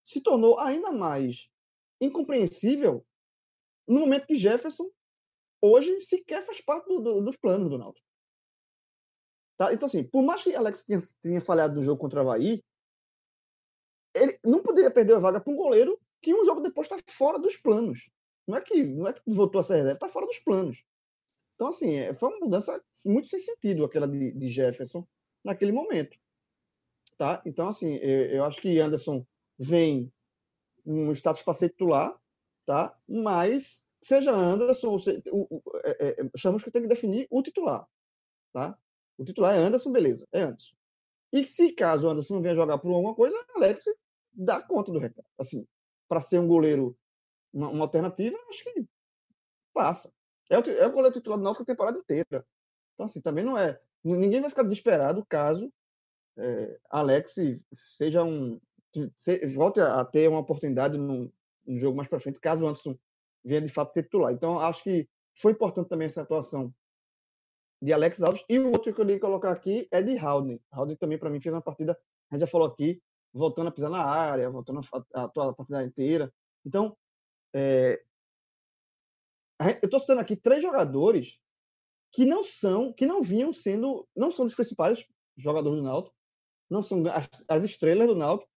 se 0.05 0.23
tornou 0.23 0.59
ainda 0.59 0.91
mais 0.91 1.49
incompreensível 2.01 3.05
no 3.87 4.01
momento 4.01 4.27
que 4.27 4.37
Jefferson 4.37 4.91
hoje 5.61 6.01
sequer 6.03 6.43
faz 6.43 6.61
parte 6.61 6.87
do, 6.87 7.01
do, 7.01 7.21
dos 7.23 7.37
planos 7.37 7.69
do 7.69 7.79
Náutico. 7.79 8.07
Tá? 9.57 9.73
Então, 9.73 9.87
assim, 9.87 10.05
por 10.05 10.23
mais 10.23 10.43
que 10.43 10.55
Alex 10.55 10.85
tenha, 10.85 11.01
tenha 11.21 11.41
falhado 11.41 11.75
no 11.75 11.83
jogo 11.83 12.01
contra 12.01 12.21
o 12.21 12.23
Havaí, 12.23 12.63
ele 14.15 14.39
não 14.45 14.63
poderia 14.63 14.91
perder 14.91 15.15
a 15.15 15.19
vaga 15.19 15.41
para 15.41 15.53
um 15.53 15.57
goleiro 15.57 15.99
que 16.23 16.35
um 16.35 16.45
jogo 16.45 16.61
depois 16.61 16.89
está 16.89 16.97
fora 17.13 17.39
dos 17.39 17.57
planos. 17.57 18.09
Não 18.47 18.57
é 18.57 18.61
que 18.61 18.83
não 18.85 19.07
é 19.07 19.13
que 19.13 19.21
voltou 19.27 19.61
a 19.61 19.65
ser 19.65 19.75
reserva, 19.75 19.95
está 19.95 20.09
fora 20.09 20.27
dos 20.27 20.39
planos. 20.39 20.85
Então, 21.55 21.69
assim, 21.69 21.97
é, 21.97 22.15
foi 22.15 22.29
uma 22.29 22.39
mudança 22.39 22.83
muito 23.05 23.29
sem 23.29 23.41
sentido 23.41 23.85
aquela 23.85 24.07
de, 24.07 24.33
de 24.33 24.49
Jefferson 24.49 25.07
naquele 25.45 25.73
momento. 25.73 26.17
Tá? 27.17 27.43
Então, 27.45 27.69
assim, 27.69 27.97
eu, 27.97 28.27
eu 28.27 28.45
acho 28.45 28.61
que 28.61 28.79
Anderson 28.79 29.27
vem 29.59 30.13
um 30.89 31.13
status 31.13 31.43
para 31.43 31.55
ser 31.55 31.71
titular, 31.71 32.19
tá? 32.67 32.97
mas 33.07 33.85
seja 34.03 34.33
Anderson, 34.33 34.89
ou 34.89 34.99
seja, 34.99 35.23
o, 35.31 35.47
o, 35.51 35.63
é, 35.85 36.21
é, 36.21 36.31
chamamos 36.37 36.63
que 36.63 36.71
tem 36.71 36.83
que 36.83 36.89
definir 36.89 37.27
o 37.31 37.43
titular. 37.43 37.87
Tá? 38.53 38.79
O 39.19 39.25
titular 39.25 39.55
é 39.55 39.59
Anderson, 39.59 39.93
beleza, 39.93 40.27
é 40.33 40.43
Anderson. 40.43 40.75
E 41.33 41.45
se 41.45 41.73
caso 41.73 42.07
o 42.07 42.11
Anderson 42.11 42.35
não 42.35 42.43
venha 42.43 42.57
jogar 42.57 42.79
por 42.79 42.93
alguma 42.93 43.15
coisa, 43.15 43.37
Alex 43.55 43.85
dá 44.33 44.63
conta 44.63 44.91
do 44.91 44.99
recado. 44.99 45.27
Assim, 45.39 45.67
para 46.09 46.21
ser 46.21 46.39
um 46.39 46.49
goleiro 46.49 46.97
uma, 47.53 47.69
uma 47.69 47.85
alternativa, 47.85 48.39
acho 48.49 48.65
que 48.65 48.87
passa. 49.75 50.11
É 50.49 50.59
o, 50.59 50.63
é 50.63 50.87
o 50.87 50.93
goleiro 50.93 51.15
titular 51.15 51.39
do 51.39 51.45
Náutico 51.45 51.65
temporada 51.65 51.99
inteira. 51.99 52.47
Então, 52.95 53.07
assim, 53.07 53.21
também 53.21 53.45
não 53.45 53.59
é. 53.59 53.79
Ninguém 54.03 54.41
vai 54.41 54.49
ficar 54.49 54.63
desesperado 54.63 55.27
caso 55.29 55.71
é, 56.39 56.79
Alex 56.89 57.35
seja 57.75 58.23
um. 58.23 58.61
Volte 59.55 59.81
a, 59.81 60.05
ter 60.05 60.29
uma 60.29 60.41
oportunidade 60.41 60.99
no, 60.99 61.33
no 61.67 61.79
jogo 61.79 61.97
mais 61.97 62.09
para 62.09 62.21
frente, 62.21 62.41
caso 62.41 62.65
o 62.65 62.67
Anderson 62.67 62.97
venha 63.45 63.61
de 63.61 63.73
fato 63.73 63.93
ser 63.93 64.05
titular. 64.05 64.33
Então, 64.33 64.59
acho 64.61 64.83
que 64.83 65.09
foi 65.41 65.53
importante 65.53 65.89
também 65.89 66.07
essa 66.07 66.23
atuação 66.23 66.75
de 67.81 67.93
Alex 67.93 68.23
Alves. 68.23 68.45
E 68.49 68.59
o 68.59 68.67
outro 68.67 68.83
que 68.83 68.91
eu 68.91 68.95
queria 68.95 69.21
colocar 69.21 69.51
aqui 69.51 69.89
é 69.91 70.03
de 70.03 70.19
Haldane. 70.19 70.61
Haldane 70.71 70.99
também, 70.99 71.19
para 71.19 71.31
mim, 71.31 71.41
fez 71.41 71.55
uma 71.55 71.63
partida, 71.63 71.99
a 72.31 72.35
gente 72.35 72.41
já 72.41 72.47
falou 72.47 72.67
aqui, 72.67 73.01
voltando 73.33 73.69
a 73.69 73.73
pisar 73.73 73.91
na 73.91 74.03
área, 74.03 74.51
voltando 74.51 74.81
a 75.15 75.23
atuar 75.23 75.51
a 75.51 75.53
partida 75.53 75.85
inteira. 75.85 76.33
Então, 76.65 76.97
é, 77.55 78.03
eu 79.61 79.87
estou 79.87 80.01
citando 80.01 80.21
aqui 80.21 80.37
três 80.37 80.63
jogadores 80.63 81.39
que 82.13 82.25
não 82.25 82.43
são, 82.43 82.93
que 82.93 83.07
não 83.07 83.23
vinham 83.23 83.53
sendo, 83.53 84.07
não 84.17 84.31
são 84.31 84.47
dos 84.47 84.55
principais 84.55 85.05
jogadores 85.37 85.79
do 85.79 85.85
Náutico, 85.85 86.17
não 86.71 86.83
são 86.83 87.03
as, 87.07 87.29
as 87.47 87.65
estrelas 87.65 88.09
do 88.09 88.15
Náutico, 88.15 88.48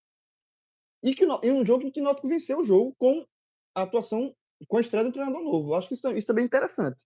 e 1.02 1.14
que 1.14 1.24
em 1.24 1.52
um 1.52 1.66
jogo 1.66 1.86
em 1.86 1.90
que 1.90 2.00
o 2.00 2.04
Náutico 2.04 2.28
venceu 2.28 2.60
o 2.60 2.64
jogo 2.64 2.94
com 2.98 3.26
a 3.74 3.82
atuação, 3.82 4.34
com 4.68 4.76
a 4.76 4.80
estreia 4.80 5.04
do 5.04 5.12
treinador 5.12 5.42
novo. 5.42 5.72
Eu 5.72 5.74
acho 5.74 5.88
que 5.88 5.94
isso, 5.94 6.08
isso 6.16 6.30
é 6.30 6.34
bem 6.34 6.44
interessante. 6.44 7.02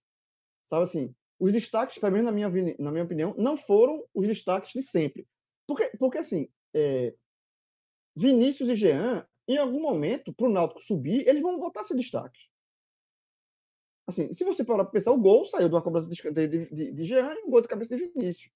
Sabe 0.67 0.83
assim, 0.83 1.15
os 1.39 1.51
destaques, 1.51 1.97
pelo 1.97 2.11
menos 2.11 2.25
na 2.25 2.31
minha, 2.31 2.75
na 2.77 2.91
minha 2.91 3.03
opinião, 3.03 3.33
não 3.37 3.57
foram 3.57 4.03
os 4.13 4.27
destaques 4.27 4.71
de 4.73 4.81
sempre. 4.81 5.27
Porque, 5.65 5.89
porque 5.97 6.17
assim, 6.17 6.47
é, 6.73 7.13
Vinícius 8.15 8.69
e 8.69 8.75
Jean, 8.75 9.27
em 9.47 9.57
algum 9.57 9.81
momento, 9.81 10.33
para 10.33 10.47
o 10.47 10.51
Náutico 10.51 10.81
subir, 10.81 11.27
eles 11.27 11.41
vão 11.41 11.59
voltar 11.59 11.81
a 11.81 11.83
ser 11.83 11.95
destaques. 11.95 12.47
Assim, 14.07 14.31
se 14.31 14.43
você 14.43 14.63
parar 14.63 14.85
para 14.85 14.93
pensar, 14.93 15.11
o 15.11 15.19
gol 15.19 15.43
saiu 15.45 15.67
de 15.67 15.75
uma 15.75 15.81
cobrança 15.81 16.07
de, 16.07 16.31
de, 16.31 16.47
de, 16.47 16.91
de 16.91 17.03
Jean 17.03 17.33
e 17.33 17.43
um 17.43 17.49
gol 17.49 17.61
de 17.61 17.67
cabeça 17.67 17.95
de 17.95 18.07
Vinícius. 18.07 18.49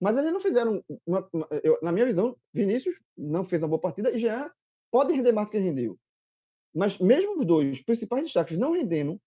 Mas 0.00 0.16
eles 0.16 0.32
não 0.32 0.40
fizeram. 0.40 0.84
Uma, 1.06 1.28
uma, 1.32 1.48
eu, 1.62 1.78
na 1.82 1.90
minha 1.90 2.06
visão, 2.06 2.36
Vinícius 2.52 3.00
não 3.16 3.44
fez 3.44 3.62
uma 3.62 3.68
boa 3.68 3.80
partida 3.80 4.12
e 4.12 4.18
Jean 4.18 4.50
pode 4.96 5.12
render 5.12 5.32
mais 5.32 5.48
do 5.48 5.50
que 5.50 5.58
rendeu. 5.58 5.98
Mas 6.74 6.96
mesmo 6.96 7.36
os 7.36 7.44
dois 7.44 7.82
principais 7.82 8.24
destaques 8.24 8.56
não 8.56 8.72
rendendo 8.72 9.20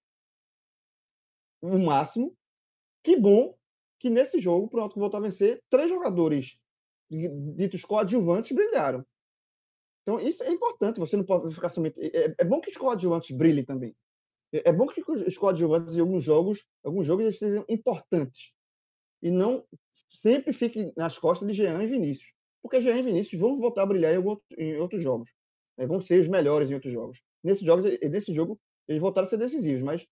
o 1.61 1.77
máximo, 1.77 2.35
que 3.03 3.15
bom 3.15 3.55
que 3.99 4.09
nesse 4.09 4.41
jogo, 4.41 4.67
para 4.67 4.83
o 4.83 4.89
voltar 4.95 5.19
a 5.19 5.21
vencer, 5.21 5.61
três 5.69 5.87
jogadores 5.87 6.57
ditos 7.55 7.85
coadjuvantes 7.85 8.51
brilharam. 8.51 9.05
Então, 10.01 10.19
isso 10.19 10.41
é 10.41 10.49
importante. 10.49 10.99
Você 10.99 11.15
não 11.15 11.23
pode 11.23 11.53
ficar 11.53 11.69
somente. 11.69 12.01
É, 12.01 12.33
é 12.35 12.43
bom 12.43 12.59
que 12.59 12.71
os 12.71 12.77
coadjuvantes 12.77 13.29
brilhem 13.37 13.63
também. 13.63 13.95
É, 14.51 14.69
é 14.69 14.73
bom 14.73 14.87
que 14.87 15.03
os 15.07 15.37
coadjuvantes 15.37 15.95
em 15.95 15.99
alguns 15.99 16.23
jogos, 16.23 16.65
alguns 16.83 17.05
jogos 17.05 17.25
eles 17.25 17.37
sejam 17.37 17.63
importantes. 17.69 18.53
E 19.21 19.29
não 19.29 19.63
sempre 20.09 20.51
fiquem 20.51 20.91
nas 20.97 21.19
costas 21.19 21.47
de 21.47 21.53
Jean 21.53 21.83
e 21.83 21.87
Vinícius. 21.87 22.33
Porque 22.59 22.81
Jean 22.81 22.97
e 22.97 23.03
Vinícius 23.03 23.39
vão 23.39 23.55
voltar 23.55 23.83
a 23.83 23.85
brilhar 23.85 24.13
em, 24.57 24.77
outros 24.77 25.01
jogos. 25.01 25.29
Né? 25.79 25.87
Vão 25.87 26.01
ser 26.01 26.19
os 26.19 26.27
melhores 26.27 26.69
em 26.69 26.73
outros 26.73 26.91
jogos. 26.91 27.21
Nesse 27.41 27.65
jogo, 27.65 27.83
nesse 27.83 28.33
jogo 28.33 28.59
eles 28.87 29.01
voltaram 29.01 29.25
a 29.25 29.29
ser 29.29 29.37
decisivos, 29.37 29.81
mas 29.81 30.05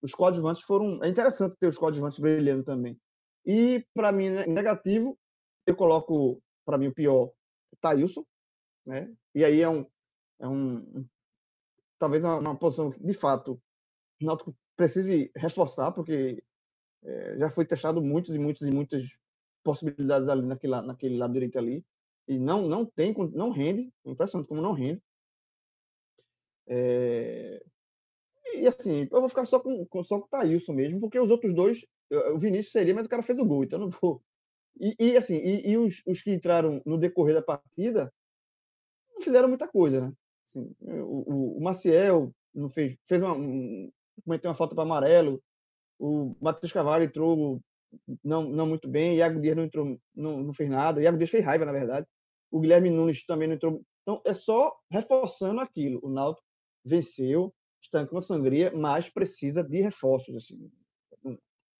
os 0.00 0.12
coadjuvantes 0.12 0.62
foram. 0.62 1.02
É 1.02 1.08
interessante 1.08 1.56
ter 1.58 1.66
os 1.66 1.76
coadjuvantes 1.76 2.18
brilhando 2.18 2.62
também. 2.62 2.96
E, 3.44 3.84
para 3.92 4.12
mim, 4.12 4.30
né, 4.30 4.46
negativo, 4.46 5.18
eu 5.66 5.74
coloco, 5.74 6.40
para 6.64 6.78
mim, 6.78 6.88
o 6.88 6.94
pior, 6.94 7.32
Thailson. 7.80 8.24
Né? 8.86 9.12
E 9.34 9.44
aí 9.44 9.60
é 9.60 9.68
um. 9.68 9.84
É 10.38 10.48
um 10.48 11.06
talvez 11.98 12.24
uma, 12.24 12.38
uma 12.38 12.56
posição 12.56 12.90
que, 12.90 13.02
de 13.02 13.12
fato, 13.12 13.60
o 14.22 14.24
Náutico 14.24 14.56
precise 14.76 15.30
reforçar, 15.36 15.92
porque 15.92 16.42
é, 17.02 17.38
já 17.38 17.50
foi 17.50 17.66
testado 17.66 18.00
muitos 18.00 18.34
e 18.34 18.38
muitas 18.38 18.66
e 18.66 18.72
muitas 18.72 19.04
possibilidades 19.62 20.28
ali 20.28 20.42
naquele, 20.42 20.80
naquele 20.80 21.18
lado 21.18 21.32
direito 21.32 21.58
ali. 21.58 21.84
E 22.30 22.38
não, 22.38 22.62
não 22.68 22.86
tem, 22.86 23.12
não 23.32 23.50
rende, 23.50 23.92
impressionante 24.04 24.46
como 24.46 24.62
não 24.62 24.72
rende. 24.72 25.02
É... 26.68 27.60
E 28.54 28.68
assim, 28.68 29.08
eu 29.10 29.20
vou 29.20 29.28
ficar 29.28 29.44
só 29.44 29.58
com, 29.58 29.84
com, 29.86 30.04
só 30.04 30.20
com 30.20 30.26
o 30.26 30.28
Thailson 30.28 30.72
mesmo, 30.72 31.00
porque 31.00 31.18
os 31.18 31.28
outros 31.28 31.52
dois, 31.52 31.84
o 32.32 32.38
Vinícius 32.38 32.70
seria, 32.70 32.94
mas 32.94 33.06
o 33.06 33.08
cara 33.08 33.22
fez 33.22 33.36
o 33.36 33.44
gol, 33.44 33.64
então 33.64 33.80
eu 33.80 33.86
não 33.86 33.90
vou. 34.00 34.22
E, 34.78 34.94
e 35.00 35.16
assim, 35.16 35.38
e, 35.38 35.70
e 35.70 35.76
os, 35.76 36.02
os, 36.06 36.22
que 36.22 36.32
entraram 36.32 36.80
no 36.86 36.96
decorrer 36.96 37.34
da 37.34 37.42
partida 37.42 38.12
não 39.12 39.20
fizeram 39.20 39.48
muita 39.48 39.66
coisa, 39.66 40.00
né? 40.00 40.12
Assim, 40.46 40.72
o, 40.80 41.32
o, 41.32 41.58
o, 41.58 41.60
Maciel 41.60 42.32
não 42.54 42.68
fez, 42.68 42.96
fez 43.06 43.20
uma, 43.20 43.32
um, 43.32 43.90
cometeu 44.24 44.48
uma 44.48 44.56
falta 44.56 44.76
para 44.76 44.84
amarelo, 44.84 45.42
o 45.98 46.36
Matheus 46.40 46.72
Cavalho 46.72 47.04
entrou 47.04 47.60
não, 48.22 48.44
não 48.44 48.68
muito 48.68 48.88
bem, 48.88 49.16
Iago 49.16 49.40
Dias 49.40 49.56
não 49.56 49.64
entrou, 49.64 50.00
não, 50.14 50.40
não 50.42 50.54
fez 50.54 50.70
nada, 50.70 51.02
Iago 51.02 51.18
Dias 51.18 51.30
fez 51.30 51.44
raiva, 51.44 51.64
na 51.64 51.72
verdade. 51.72 52.06
O 52.50 52.60
Guilherme 52.60 52.90
Nunes 52.90 53.24
também 53.24 53.48
não 53.48 53.54
entrou. 53.54 53.82
Então, 54.02 54.20
é 54.24 54.34
só 54.34 54.76
reforçando 54.90 55.60
aquilo. 55.60 56.00
O 56.02 56.10
Náutico 56.10 56.46
venceu, 56.84 57.54
estancou 57.82 58.18
a 58.18 58.22
sangria, 58.22 58.72
mas 58.74 59.08
precisa 59.08 59.62
de 59.62 59.80
reforços. 59.80 60.34
Assim. 60.36 60.70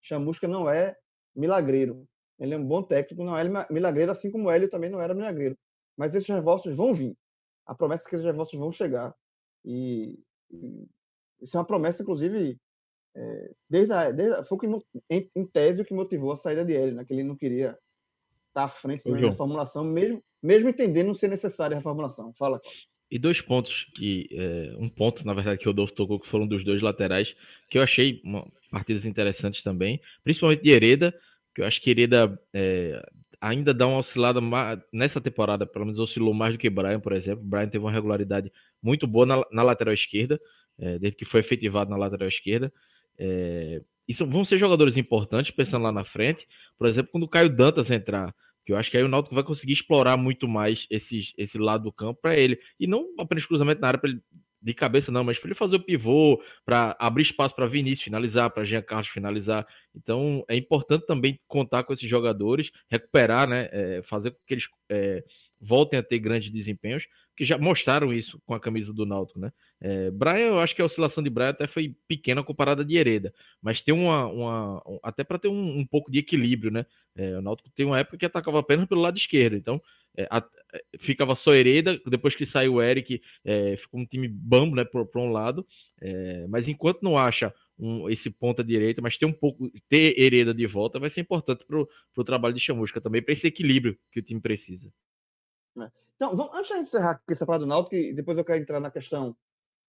Chamusca 0.00 0.46
não 0.46 0.68
é 0.68 0.96
milagreiro. 1.34 2.06
Ele 2.38 2.54
é 2.54 2.58
um 2.58 2.66
bom 2.66 2.82
técnico, 2.82 3.22
não 3.22 3.36
é 3.36 3.44
milagreiro, 3.70 4.10
assim 4.10 4.30
como 4.30 4.48
o 4.48 4.50
Hélio 4.50 4.70
também 4.70 4.88
não 4.88 5.00
era 5.00 5.14
milagreiro. 5.14 5.58
Mas 5.96 6.14
esses 6.14 6.28
reforços 6.28 6.74
vão 6.74 6.94
vir. 6.94 7.16
A 7.66 7.74
promessa 7.74 8.06
é 8.06 8.08
que 8.08 8.16
esses 8.16 8.26
reforços 8.26 8.58
vão 8.58 8.72
chegar. 8.72 9.14
E, 9.64 10.18
e 10.50 10.88
isso 11.40 11.56
é 11.56 11.60
uma 11.60 11.66
promessa, 11.66 12.02
inclusive, 12.02 12.58
é, 13.14 13.50
desde, 13.68 13.92
a, 13.92 14.10
desde 14.10 14.34
a, 14.36 14.44
foi 14.44 14.58
que, 14.58 14.66
em, 15.10 15.30
em, 15.34 15.46
tese 15.46 15.82
o 15.82 15.84
que 15.84 15.92
motivou 15.92 16.32
a 16.32 16.36
saída 16.36 16.64
de 16.64 16.74
Hélio, 16.74 16.94
né? 16.94 17.04
que 17.04 17.12
ele 17.12 17.24
não 17.24 17.36
queria 17.36 17.78
estar 18.50 18.64
à 18.64 18.68
frente 18.68 19.08
da 19.08 19.16
reformulação, 19.16 19.84
mesmo, 19.84 20.22
mesmo 20.42 20.68
entendendo 20.68 21.08
não 21.08 21.14
ser 21.14 21.28
necessária 21.28 21.74
a 21.74 21.78
reformulação. 21.78 22.32
Fala, 22.34 22.60
E 23.10 23.18
dois 23.18 23.40
pontos 23.40 23.86
que. 23.94 24.28
É, 24.32 24.74
um 24.78 24.88
ponto, 24.88 25.26
na 25.26 25.32
verdade, 25.32 25.58
que 25.58 25.68
o 25.68 25.72
Dolfo 25.72 25.94
tocou, 25.94 26.20
que 26.20 26.28
foram 26.28 26.46
dos 26.46 26.64
dois 26.64 26.82
laterais, 26.82 27.34
que 27.68 27.78
eu 27.78 27.82
achei 27.82 28.20
uma, 28.24 28.46
partidas 28.70 29.04
interessantes 29.04 29.62
também, 29.62 30.00
principalmente 30.22 30.62
de 30.62 30.70
Hereda, 30.70 31.14
que 31.54 31.62
eu 31.62 31.66
acho 31.66 31.80
que 31.80 31.90
Hereda 31.90 32.40
é, 32.52 33.02
ainda 33.40 33.72
dá 33.72 33.86
uma 33.86 33.98
oscilada 33.98 34.40
mais, 34.40 34.78
nessa 34.92 35.20
temporada, 35.20 35.66
pelo 35.66 35.86
menos 35.86 35.98
oscilou 35.98 36.34
mais 36.34 36.52
do 36.52 36.58
que 36.58 36.68
Brian, 36.68 37.00
por 37.00 37.12
exemplo. 37.12 37.42
Brian 37.44 37.68
teve 37.68 37.84
uma 37.84 37.92
regularidade 37.92 38.52
muito 38.82 39.06
boa 39.06 39.26
na, 39.26 39.44
na 39.50 39.62
lateral 39.62 39.94
esquerda, 39.94 40.40
é, 40.78 40.98
desde 40.98 41.16
que 41.16 41.24
foi 41.24 41.40
efetivado 41.40 41.90
na 41.90 41.96
lateral 41.96 42.28
esquerda. 42.28 42.72
É, 43.18 43.82
isso 44.10 44.26
vão 44.26 44.44
ser 44.44 44.58
jogadores 44.58 44.96
importantes 44.96 45.52
pensando 45.52 45.84
lá 45.84 45.92
na 45.92 46.04
frente. 46.04 46.46
Por 46.76 46.88
exemplo, 46.88 47.12
quando 47.12 47.24
o 47.24 47.28
Caio 47.28 47.48
Dantas 47.48 47.90
entrar, 47.92 48.34
que 48.66 48.72
eu 48.72 48.76
acho 48.76 48.90
que 48.90 48.96
aí 48.96 49.04
o 49.04 49.08
Náutico 49.08 49.36
vai 49.36 49.44
conseguir 49.44 49.72
explorar 49.72 50.16
muito 50.16 50.48
mais 50.48 50.84
esses, 50.90 51.32
esse 51.38 51.56
lado 51.56 51.84
do 51.84 51.92
campo 51.92 52.20
para 52.20 52.36
ele. 52.36 52.58
E 52.78 52.88
não 52.88 53.06
apenas 53.20 53.46
cruzamento 53.46 53.80
na 53.80 53.86
área 53.86 54.00
ele 54.02 54.20
de 54.62 54.74
cabeça 54.74 55.12
não, 55.12 55.22
mas 55.22 55.38
para 55.38 55.48
ele 55.48 55.54
fazer 55.54 55.76
o 55.76 55.80
pivô, 55.80 56.42
para 56.64 56.94
abrir 56.98 57.22
espaço 57.22 57.54
para 57.54 57.66
Vinícius 57.66 58.02
finalizar, 58.02 58.50
para 58.50 58.64
Jean 58.64 58.82
Carlos 58.82 59.08
finalizar. 59.08 59.64
Então 59.94 60.44
é 60.48 60.56
importante 60.56 61.06
também 61.06 61.38
contar 61.46 61.84
com 61.84 61.92
esses 61.92 62.08
jogadores, 62.08 62.72
recuperar, 62.88 63.48
né, 63.48 63.68
é, 63.70 64.02
fazer 64.02 64.32
com 64.32 64.38
que 64.44 64.54
eles 64.54 64.68
é, 64.90 65.24
voltem 65.60 65.98
a 65.98 66.02
ter 66.02 66.18
grandes 66.18 66.50
desempenhos, 66.50 67.06
que 67.36 67.44
já 67.44 67.58
mostraram 67.58 68.12
isso 68.12 68.40
com 68.46 68.54
a 68.54 68.60
camisa 68.60 68.92
do 68.92 69.04
Náutico, 69.04 69.38
né? 69.38 69.52
É, 69.80 70.10
Brian, 70.10 70.48
eu 70.48 70.60
acho 70.60 70.74
que 70.74 70.82
a 70.82 70.84
oscilação 70.84 71.22
de 71.22 71.30
Brian 71.30 71.50
até 71.50 71.66
foi 71.66 71.94
pequena 72.06 72.42
comparada 72.42 72.84
de 72.84 72.96
Hereda, 72.96 73.32
mas 73.62 73.80
tem 73.80 73.94
uma, 73.94 74.26
uma 74.26 74.82
até 75.02 75.24
para 75.24 75.38
ter 75.38 75.48
um, 75.48 75.78
um, 75.78 75.86
pouco 75.86 76.10
de 76.10 76.18
equilíbrio, 76.18 76.70
né? 76.70 76.86
É, 77.16 77.38
o 77.38 77.42
Náutico 77.42 77.70
tem 77.70 77.86
uma 77.86 77.98
época 77.98 78.16
que 78.16 78.26
atacava 78.26 78.58
apenas 78.60 78.86
pelo 78.86 79.00
lado 79.00 79.16
esquerdo, 79.16 79.56
então 79.56 79.80
é, 80.16 80.26
a, 80.30 80.44
é, 80.72 80.82
ficava 80.98 81.34
só 81.34 81.54
Hereda, 81.54 82.00
depois 82.06 82.34
que 82.34 82.46
saiu 82.46 82.74
o 82.74 82.82
Eric, 82.82 83.22
é, 83.44 83.76
ficou 83.76 84.00
um 84.00 84.06
time 84.06 84.28
bambo, 84.28 84.76
né, 84.76 84.84
para 84.84 85.20
um 85.20 85.30
lado, 85.30 85.66
é, 86.00 86.46
mas 86.48 86.68
enquanto 86.68 87.02
não 87.02 87.16
acha 87.16 87.54
um, 87.78 88.08
esse 88.10 88.30
ponta 88.30 88.62
direita, 88.62 89.00
mas 89.00 89.16
ter 89.16 89.26
um 89.26 89.32
pouco, 89.32 89.70
ter 89.88 90.18
Hereda 90.18 90.52
de 90.52 90.66
volta 90.66 90.98
vai 90.98 91.10
ser 91.10 91.22
importante 91.22 91.64
para 91.66 91.78
o 91.78 92.24
trabalho 92.24 92.54
de 92.54 92.60
Chamusca 92.60 93.00
também, 93.00 93.22
para 93.22 93.32
esse 93.32 93.46
equilíbrio 93.46 93.98
que 94.12 94.20
o 94.20 94.22
time 94.22 94.40
precisa. 94.40 94.92
Né? 95.76 95.90
Então, 96.16 96.36
vamos, 96.36 96.54
antes 96.54 96.70
de 96.70 96.82
encerrar 96.82 97.12
aqui 97.12 97.32
essa 97.32 97.46
parada 97.46 97.64
do 97.64 97.68
Náutico, 97.68 98.14
depois 98.14 98.36
eu 98.36 98.44
quero 98.44 98.58
entrar 98.58 98.80
na 98.80 98.90
questão 98.90 99.36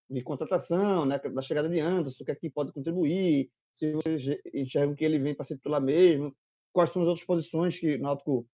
de 0.10 0.22
contratação, 0.22 1.06
né, 1.06 1.18
da 1.18 1.42
chegada 1.42 1.70
de 1.70 1.80
Anderson, 1.80 2.24
o 2.24 2.26
que 2.26 2.32
é 2.32 2.50
pode 2.50 2.74
contribuir, 2.74 3.50
se 3.74 3.94
vocês 3.94 4.40
enxergam 4.54 4.96
que 4.96 5.06
ele 5.06 5.20
vem 5.20 5.34
para 5.34 5.46
ser 5.46 5.56
titular 5.56 5.82
mesmo, 5.82 6.36
quais 6.74 6.92
são 6.92 7.02
as 7.02 7.08
outras 7.08 7.26
posições 7.26 7.80
que 7.80 7.96
o 7.96 8.00
Náutico 8.00 8.48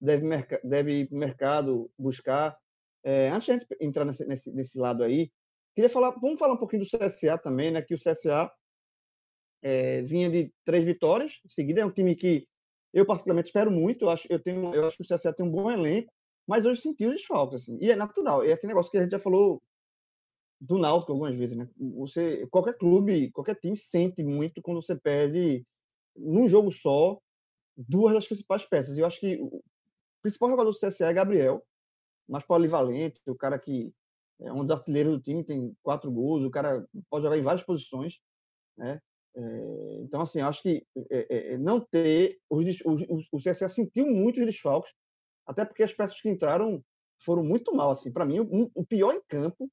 deve, 0.00 0.26
deve 0.64 1.00
ir 1.00 1.08
para 1.08 1.16
o 1.16 1.18
mercado 1.18 1.90
buscar. 1.98 2.56
É, 3.04 3.30
antes 3.30 3.46
de 3.46 3.52
a 3.52 3.54
gente 3.54 3.66
entrar 3.80 4.04
nesse, 4.04 4.26
nesse, 4.26 4.52
nesse, 4.52 4.78
lado 4.78 5.04
aí, 5.04 5.30
queria 5.74 5.90
falar, 5.90 6.10
vamos 6.20 6.38
falar 6.38 6.54
um 6.54 6.58
pouquinho 6.58 6.82
do 6.82 6.88
CSA 6.88 7.38
também, 7.38 7.70
né, 7.70 7.82
que 7.82 7.94
o 7.94 7.98
CSA 7.98 8.50
é, 9.62 10.02
vinha 10.02 10.28
de 10.28 10.52
três 10.64 10.84
vitórias 10.84 11.40
seguida, 11.48 11.80
é 11.80 11.86
um 11.86 11.90
time 11.90 12.14
que 12.14 12.46
eu 12.92 13.04
particularmente 13.04 13.48
espero 13.48 13.70
muito, 13.70 14.04
eu 14.04 14.10
acho, 14.10 14.26
eu 14.30 14.38
tenho, 14.38 14.74
eu 14.74 14.86
acho 14.86 14.96
que 14.96 15.02
o 15.02 15.16
CSA 15.16 15.32
tem 15.32 15.44
um 15.44 15.50
bom 15.50 15.70
elenco, 15.70 16.12
mas 16.46 16.66
hoje 16.66 16.80
sentiu 16.80 17.10
desfalques, 17.10 17.62
assim. 17.62 17.78
E 17.80 17.90
é 17.90 17.96
natural. 17.96 18.44
É 18.44 18.52
aquele 18.52 18.72
negócio 18.72 18.90
que 18.90 18.98
a 18.98 19.02
gente 19.02 19.12
já 19.12 19.18
falou 19.18 19.62
do 20.60 20.78
Náutico 20.78 21.12
algumas 21.12 21.34
vezes, 21.34 21.56
né? 21.56 21.68
Você, 21.96 22.46
qualquer 22.48 22.76
clube, 22.76 23.30
qualquer 23.32 23.54
time 23.56 23.76
sente 23.76 24.22
muito 24.22 24.62
quando 24.62 24.80
você 24.80 24.96
perde 24.96 25.64
num 26.16 26.46
jogo 26.48 26.70
só 26.70 27.18
duas 27.76 28.14
das 28.14 28.26
principais 28.26 28.64
peças. 28.64 28.96
Eu 28.96 29.06
acho 29.06 29.20
que 29.20 29.36
o 29.36 29.62
principal 30.22 30.50
jogador 30.50 30.70
do 30.70 30.78
CSA 30.78 31.06
é 31.06 31.12
Gabriel, 31.12 31.64
mais 32.28 32.44
polivalente, 32.44 33.20
o 33.26 33.34
cara 33.34 33.58
que 33.58 33.92
é 34.40 34.52
um 34.52 34.64
dos 34.64 34.70
artilheiros 34.70 35.12
do 35.12 35.22
time, 35.22 35.44
tem 35.44 35.74
quatro 35.82 36.10
gols, 36.10 36.44
o 36.44 36.50
cara 36.50 36.86
pode 37.10 37.24
jogar 37.24 37.38
em 37.38 37.42
várias 37.42 37.64
posições, 37.64 38.18
né? 38.76 39.00
É, 39.36 40.00
então, 40.02 40.20
assim, 40.20 40.40
acho 40.40 40.62
que 40.62 40.86
é, 41.10 41.54
é, 41.54 41.58
não 41.58 41.80
ter. 41.80 42.38
Os, 42.48 42.64
os, 42.84 43.28
o 43.32 43.38
CSA 43.38 43.68
sentiu 43.68 44.06
muito 44.06 44.40
os 44.40 44.46
desfalques, 44.46 44.92
até 45.46 45.64
porque 45.64 45.82
as 45.82 45.92
peças 45.92 46.20
que 46.20 46.28
entraram 46.28 46.82
foram 47.18 47.42
muito 47.44 47.74
mal. 47.74 47.90
Assim, 47.90 48.12
para 48.12 48.24
mim, 48.24 48.40
o, 48.40 48.70
o, 48.74 48.84
pior 48.84 49.14
em 49.14 49.22
campo, 49.22 49.70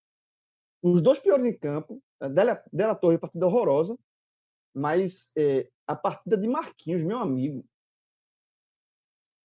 os 0.82 1.02
dois 1.02 1.20
piores 1.20 1.46
em 1.46 1.58
campo, 1.58 2.02
Dela, 2.34 2.64
Dela 2.72 2.96
Torre, 2.96 3.18
partida 3.18 3.46
horrorosa, 3.46 3.98
mas 4.74 5.32
é, 5.36 5.70
a 5.86 5.96
partida 5.96 6.38
de 6.38 6.48
Marquinhos, 6.48 7.04
meu 7.04 7.20
amigo, 7.20 7.66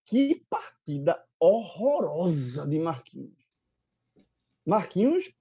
que 0.05 0.45
partida 0.49 1.25
horrorosa 1.39 2.67
de 2.67 2.79
Marquinhos. 2.79 3.45
Marquinhos 4.65 5.33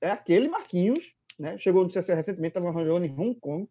é 0.00 0.10
aquele 0.10 0.48
Marquinhos, 0.48 1.14
né? 1.38 1.58
Chegou 1.58 1.82
no 1.82 1.90
CSA 1.90 2.14
recentemente, 2.14 2.56
estava 2.56 2.72
jogando 2.84 3.06
em 3.06 3.12
Hong 3.12 3.34
Kong. 3.40 3.68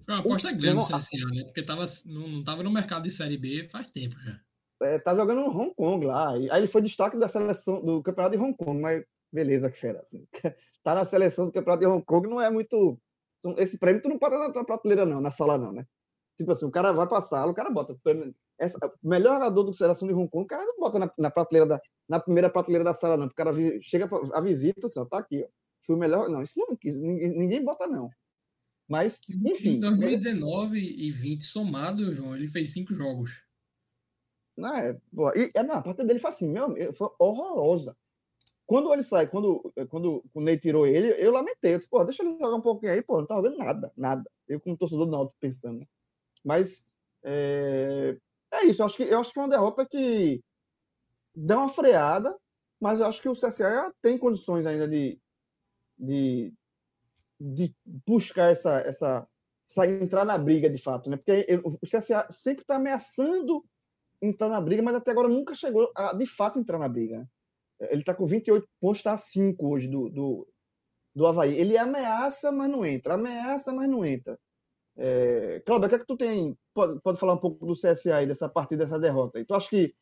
Foi 0.00 0.14
uma 0.14 0.20
aposta 0.20 0.50
grande 0.52 0.76
no 0.76 0.98
CSA, 0.98 1.26
né? 1.32 1.44
Porque 1.44 1.62
tava, 1.62 1.84
não 2.06 2.40
estava 2.40 2.62
no 2.62 2.70
mercado 2.70 3.02
de 3.02 3.10
Série 3.10 3.36
B 3.36 3.64
faz 3.68 3.90
tempo 3.90 4.18
já 4.20 4.40
é, 4.82 4.98
tá 4.98 5.14
jogando 5.14 5.42
no 5.42 5.50
Hong 5.50 5.74
Kong 5.74 6.06
lá. 6.06 6.30
Aí 6.30 6.48
ele 6.50 6.66
foi 6.66 6.82
destaque 6.82 7.16
da 7.16 7.28
seleção 7.28 7.84
do 7.84 8.02
campeonato 8.02 8.36
de 8.36 8.42
Hong 8.42 8.56
Kong, 8.56 8.80
mas 8.80 9.04
beleza, 9.32 9.70
que 9.70 9.78
fera. 9.78 10.00
Assim. 10.00 10.26
Tá 10.84 10.96
na 10.96 11.04
seleção 11.04 11.46
do 11.46 11.52
campeonato 11.52 11.80
de 11.80 11.86
Hong 11.86 12.04
Kong 12.04 12.28
não 12.28 12.40
é 12.40 12.50
muito. 12.50 12.98
Esse 13.56 13.78
prêmio 13.78 14.02
tu 14.02 14.08
não 14.08 14.18
pode 14.18 14.36
dar 14.36 14.48
na 14.48 14.52
tua 14.52 14.64
prateleira, 14.64 15.06
não, 15.06 15.20
na 15.20 15.30
sala, 15.30 15.56
não, 15.56 15.70
né? 15.70 15.86
Tipo 16.36 16.50
assim, 16.50 16.66
o 16.66 16.72
cara 16.72 16.90
vai 16.90 17.06
pra 17.06 17.22
sala, 17.22 17.52
o 17.52 17.54
cara 17.54 17.70
bota. 17.70 17.96
Essa, 18.58 18.78
melhor 19.00 19.34
jogador 19.34 19.62
do 19.62 19.74
seleção 19.74 20.08
de 20.08 20.14
Hong 20.14 20.28
Kong, 20.28 20.44
o 20.44 20.46
cara 20.48 20.64
não 20.64 20.76
bota 20.76 20.98
na, 20.98 21.12
na 21.16 21.30
prateleira 21.30 21.68
da, 21.68 21.80
na 22.08 22.18
primeira 22.18 22.50
prateleira 22.50 22.82
da 22.82 22.92
sala, 22.92 23.16
não. 23.16 23.26
O 23.26 23.34
cara 23.34 23.52
chega 23.80 24.08
a 24.32 24.40
visita, 24.40 24.88
assim, 24.88 24.98
ó, 24.98 25.04
tá 25.04 25.18
aqui, 25.18 25.44
ó. 25.44 25.48
Fui 25.86 25.94
o 25.94 25.98
melhor. 25.98 26.28
Não, 26.28 26.42
isso 26.42 26.54
não 26.56 26.76
quis, 26.76 26.96
ninguém, 26.96 27.28
ninguém 27.30 27.64
bota, 27.64 27.86
não. 27.86 28.10
Mas, 28.88 29.20
enfim. 29.46 29.76
Em 29.76 29.80
2019 29.80 30.78
e 30.78 31.12
20 31.12 31.44
somado, 31.44 32.12
João, 32.12 32.34
ele 32.34 32.48
fez 32.48 32.72
cinco 32.72 32.92
jogos. 32.92 33.40
Né? 34.56 34.98
E 35.36 35.50
é, 35.54 35.62
não, 35.62 35.76
a 35.76 35.82
partida 35.82 36.06
dele 36.06 36.18
foi 36.18 36.30
assim, 36.30 36.48
meu, 36.48 36.74
foi 36.94 37.08
horrorosa. 37.18 37.96
Quando 38.66 38.92
ele 38.92 39.02
sai, 39.02 39.26
quando, 39.26 39.72
quando 39.90 40.24
o 40.32 40.40
Ney 40.40 40.58
tirou 40.58 40.86
ele, 40.86 41.08
eu 41.18 41.32
lamentei. 41.32 41.74
Eu 41.74 41.78
disse, 41.78 41.90
pô, 41.90 42.02
deixa 42.04 42.22
ele 42.22 42.38
jogar 42.38 42.56
um 42.56 42.60
pouquinho 42.60 42.92
aí, 42.92 43.02
pô, 43.02 43.18
não 43.18 43.26
tá 43.26 43.34
jogando 43.34 43.58
nada, 43.58 43.92
nada. 43.96 44.30
Eu, 44.48 44.60
como 44.60 44.76
torcedor 44.76 45.06
do 45.06 45.12
Náutico, 45.12 45.36
pensando. 45.40 45.86
Mas 46.44 46.86
é, 47.22 48.16
é 48.50 48.64
isso, 48.64 48.82
eu 48.82 48.86
acho, 48.86 48.96
que, 48.96 49.02
eu 49.02 49.20
acho 49.20 49.30
que 49.30 49.34
foi 49.34 49.42
uma 49.44 49.50
derrota 49.50 49.86
que 49.86 50.42
dá 51.34 51.58
uma 51.58 51.68
freada, 51.68 52.36
mas 52.80 53.00
eu 53.00 53.06
acho 53.06 53.20
que 53.22 53.28
o 53.28 53.34
CSA 53.34 53.92
tem 54.00 54.18
condições 54.18 54.66
ainda 54.66 54.88
de, 54.88 55.18
de, 55.98 56.52
de 57.40 57.74
buscar 58.06 58.50
essa, 58.50 58.80
essa, 58.80 59.28
essa, 59.70 59.86
entrar 59.86 60.24
na 60.24 60.36
briga 60.36 60.68
de 60.68 60.78
fato, 60.78 61.08
né? 61.08 61.16
Porque 61.16 61.46
o 61.62 61.86
CSA 61.86 62.26
sempre 62.30 62.62
está 62.62 62.76
ameaçando 62.76 63.64
entrar 64.22 64.48
na 64.48 64.60
briga, 64.60 64.82
mas 64.82 64.94
até 64.94 65.10
agora 65.10 65.28
nunca 65.28 65.54
chegou 65.54 65.90
a 65.96 66.14
de 66.14 66.26
fato 66.26 66.58
entrar 66.58 66.78
na 66.78 66.88
briga. 66.88 67.28
Ele 67.80 67.98
está 68.00 68.14
com 68.14 68.26
28 68.26 68.66
pontos, 68.80 68.98
está 68.98 69.12
a 69.14 69.16
5 69.16 69.66
hoje 69.68 69.88
do, 69.88 70.08
do, 70.10 70.48
do 71.14 71.26
Havaí. 71.26 71.54
Ele 71.58 71.76
ameaça, 71.76 72.52
mas 72.52 72.70
não 72.70 72.84
entra. 72.86 73.14
Ameaça, 73.14 73.72
mas 73.72 73.88
não 73.90 74.04
entra. 74.04 74.38
É... 74.96 75.60
Cláudio, 75.66 75.86
o 75.86 75.88
que 75.90 75.96
é 75.96 75.98
que 75.98 76.06
tu 76.06 76.16
tem? 76.16 76.56
Pode, 76.74 77.00
pode 77.02 77.18
falar 77.18 77.34
um 77.34 77.38
pouco 77.38 77.66
do 77.66 77.74
CSA 77.74 78.16
aí, 78.16 78.26
dessa 78.26 78.48
partida, 78.48 78.84
dessa 78.84 78.98
derrota. 79.00 79.40
E 79.40 79.44
tu 79.44 79.54
acha 79.54 79.68
que 79.68 79.94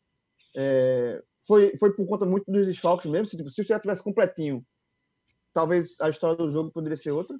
É, 0.56 1.22
foi, 1.46 1.76
foi 1.78 1.94
por 1.94 2.06
conta 2.08 2.26
muito 2.26 2.50
dos 2.50 2.66
desfalques 2.66 3.10
mesmo. 3.10 3.26
Se, 3.26 3.36
tipo, 3.36 3.50
se 3.50 3.60
o 3.62 3.64
CSA 3.64 3.80
tivesse 3.80 4.02
completinho, 4.02 4.66
talvez 5.52 6.00
a 6.00 6.08
história 6.10 6.36
do 6.36 6.50
jogo 6.50 6.70
poderia 6.72 6.96
ser 6.96 7.12
outra. 7.12 7.38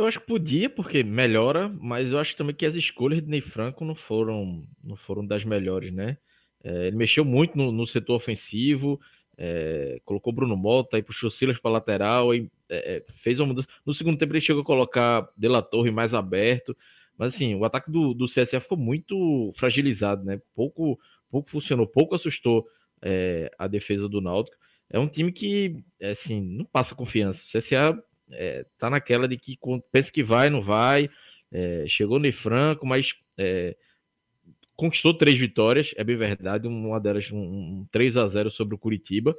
Eu 0.00 0.06
acho 0.06 0.18
que 0.18 0.26
podia, 0.26 0.70
porque 0.70 1.02
melhora, 1.02 1.68
mas 1.78 2.10
eu 2.10 2.18
acho 2.18 2.34
também 2.34 2.54
que 2.54 2.64
as 2.64 2.74
escolhas 2.74 3.20
de 3.20 3.28
Ney 3.28 3.42
Franco 3.42 3.84
não 3.84 3.94
foram, 3.94 4.66
não 4.82 4.96
foram 4.96 5.26
das 5.26 5.44
melhores, 5.44 5.92
né? 5.92 6.16
É, 6.64 6.86
ele 6.86 6.96
mexeu 6.96 7.22
muito 7.22 7.54
no, 7.58 7.70
no 7.70 7.86
setor 7.86 8.14
ofensivo, 8.14 8.98
é, 9.36 10.00
colocou 10.02 10.32
Bruno 10.32 10.56
Mota 10.56 10.96
e 10.96 11.02
puxou 11.02 11.30
Silas 11.30 11.58
para 11.58 11.72
lateral, 11.72 12.34
e, 12.34 12.50
é, 12.70 12.96
é, 12.96 13.04
fez 13.12 13.38
uma 13.40 13.48
mudança. 13.48 13.68
No 13.84 13.92
segundo 13.92 14.16
tempo 14.16 14.32
ele 14.32 14.40
chegou 14.40 14.62
a 14.62 14.64
colocar 14.64 15.28
De 15.36 15.48
La 15.48 15.60
Torre 15.60 15.90
mais 15.90 16.14
aberto, 16.14 16.74
mas 17.18 17.34
assim, 17.34 17.54
o 17.54 17.66
ataque 17.66 17.90
do, 17.90 18.14
do 18.14 18.24
CSA 18.24 18.58
ficou 18.58 18.78
muito 18.78 19.52
fragilizado, 19.54 20.24
né? 20.24 20.40
Pouco, 20.54 20.98
pouco 21.30 21.50
funcionou, 21.50 21.86
pouco 21.86 22.14
assustou 22.14 22.66
é, 23.02 23.50
a 23.58 23.66
defesa 23.66 24.08
do 24.08 24.22
Náutico. 24.22 24.56
É 24.88 24.98
um 24.98 25.06
time 25.06 25.30
que, 25.30 25.84
assim, 26.02 26.40
não 26.40 26.64
passa 26.64 26.94
confiança. 26.94 27.42
O 27.44 27.60
CSA 27.60 28.02
é, 28.32 28.64
tá 28.78 28.90
naquela 28.90 29.26
de 29.28 29.36
que 29.36 29.58
pensa 29.92 30.12
que 30.12 30.22
vai, 30.22 30.50
não 30.50 30.62
vai. 30.62 31.10
É, 31.52 31.84
chegou 31.88 32.18
no 32.18 32.32
Franco, 32.32 32.86
mas 32.86 33.12
é, 33.36 33.76
conquistou 34.76 35.12
três 35.12 35.38
vitórias, 35.38 35.92
é 35.96 36.04
bem 36.04 36.16
verdade. 36.16 36.66
Uma 36.66 37.00
delas, 37.00 37.30
um, 37.30 37.38
um 37.38 37.86
3 37.90 38.16
a 38.16 38.26
0 38.26 38.50
sobre 38.50 38.74
o 38.74 38.78
Curitiba. 38.78 39.34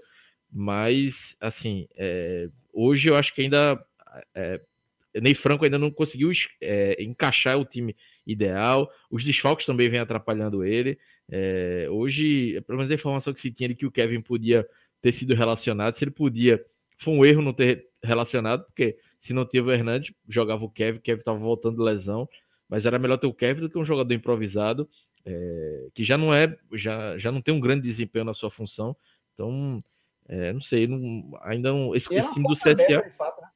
Mas, 0.52 1.36
assim, 1.40 1.88
é, 1.96 2.48
hoje 2.74 3.10
eu 3.10 3.16
acho 3.16 3.34
que 3.34 3.42
ainda. 3.42 3.84
É, 4.36 4.60
Ney 5.22 5.34
Franco 5.34 5.66
ainda 5.66 5.78
não 5.78 5.92
conseguiu 5.92 6.32
é, 6.62 7.02
encaixar 7.04 7.58
o 7.58 7.66
time 7.66 7.96
ideal. 8.26 8.90
Os 9.10 9.24
desfalques 9.24 9.66
também 9.66 9.90
vêm 9.90 10.00
atrapalhando 10.00 10.64
ele. 10.64 10.98
É, 11.30 11.88
hoje, 11.90 12.62
pelo 12.68 12.78
menos 12.78 12.92
a 12.92 12.96
informação 12.96 13.34
que 13.34 13.42
se 13.42 13.52
tinha 13.52 13.70
de 13.70 13.76
que 13.76 13.86
o 13.86 13.92
Kevin 13.92 14.22
podia 14.22 14.68
ter 15.02 15.12
sido 15.12 15.34
relacionado, 15.34 15.96
se 15.96 16.04
ele 16.04 16.12
podia 16.12 16.64
foi 17.02 17.14
um 17.14 17.26
erro 17.26 17.42
não 17.42 17.54
ter 17.54 17.88
relacionado, 18.04 18.64
porque 18.66 18.98
se 19.20 19.34
não 19.34 19.46
teve 19.46 19.70
o 19.70 19.74
Hernandes, 19.74 20.14
jogava 20.30 20.64
o 20.64 20.70
Kevin, 20.70 21.00
o 21.00 21.02
Kevin 21.02 21.20
estava 21.20 21.38
voltando 21.38 21.78
de 21.78 21.84
lesão, 21.84 22.30
mas 22.70 22.86
era 22.86 23.00
melhor 23.00 23.18
ter 23.18 23.28
o 23.28 23.34
Kevin 23.34 23.62
do 23.62 23.70
que 23.70 23.78
um 23.78 23.86
jogador 23.86 24.14
improvisado, 24.14 24.88
é, 25.26 25.88
que 25.94 26.04
já 26.04 26.18
não 26.18 26.34
é, 26.34 26.56
já, 26.74 27.18
já 27.18 27.32
não 27.32 27.42
tem 27.42 27.54
um 27.54 27.60
grande 27.60 27.88
desempenho 27.88 28.26
na 28.26 28.34
sua 28.34 28.52
função. 28.52 28.96
Então, 29.34 29.84
é, 30.28 30.54
não 30.54 30.62
sei, 30.62 30.88
não, 30.88 31.38
ainda 31.42 31.72
não. 31.72 31.96
Esse, 31.96 32.14
esse 32.14 32.34
time 32.34 32.48
do 32.48 32.54
CSA. 32.54 32.72
Aberta, 32.72 33.12
fato, 33.12 33.42
né? 33.42 33.48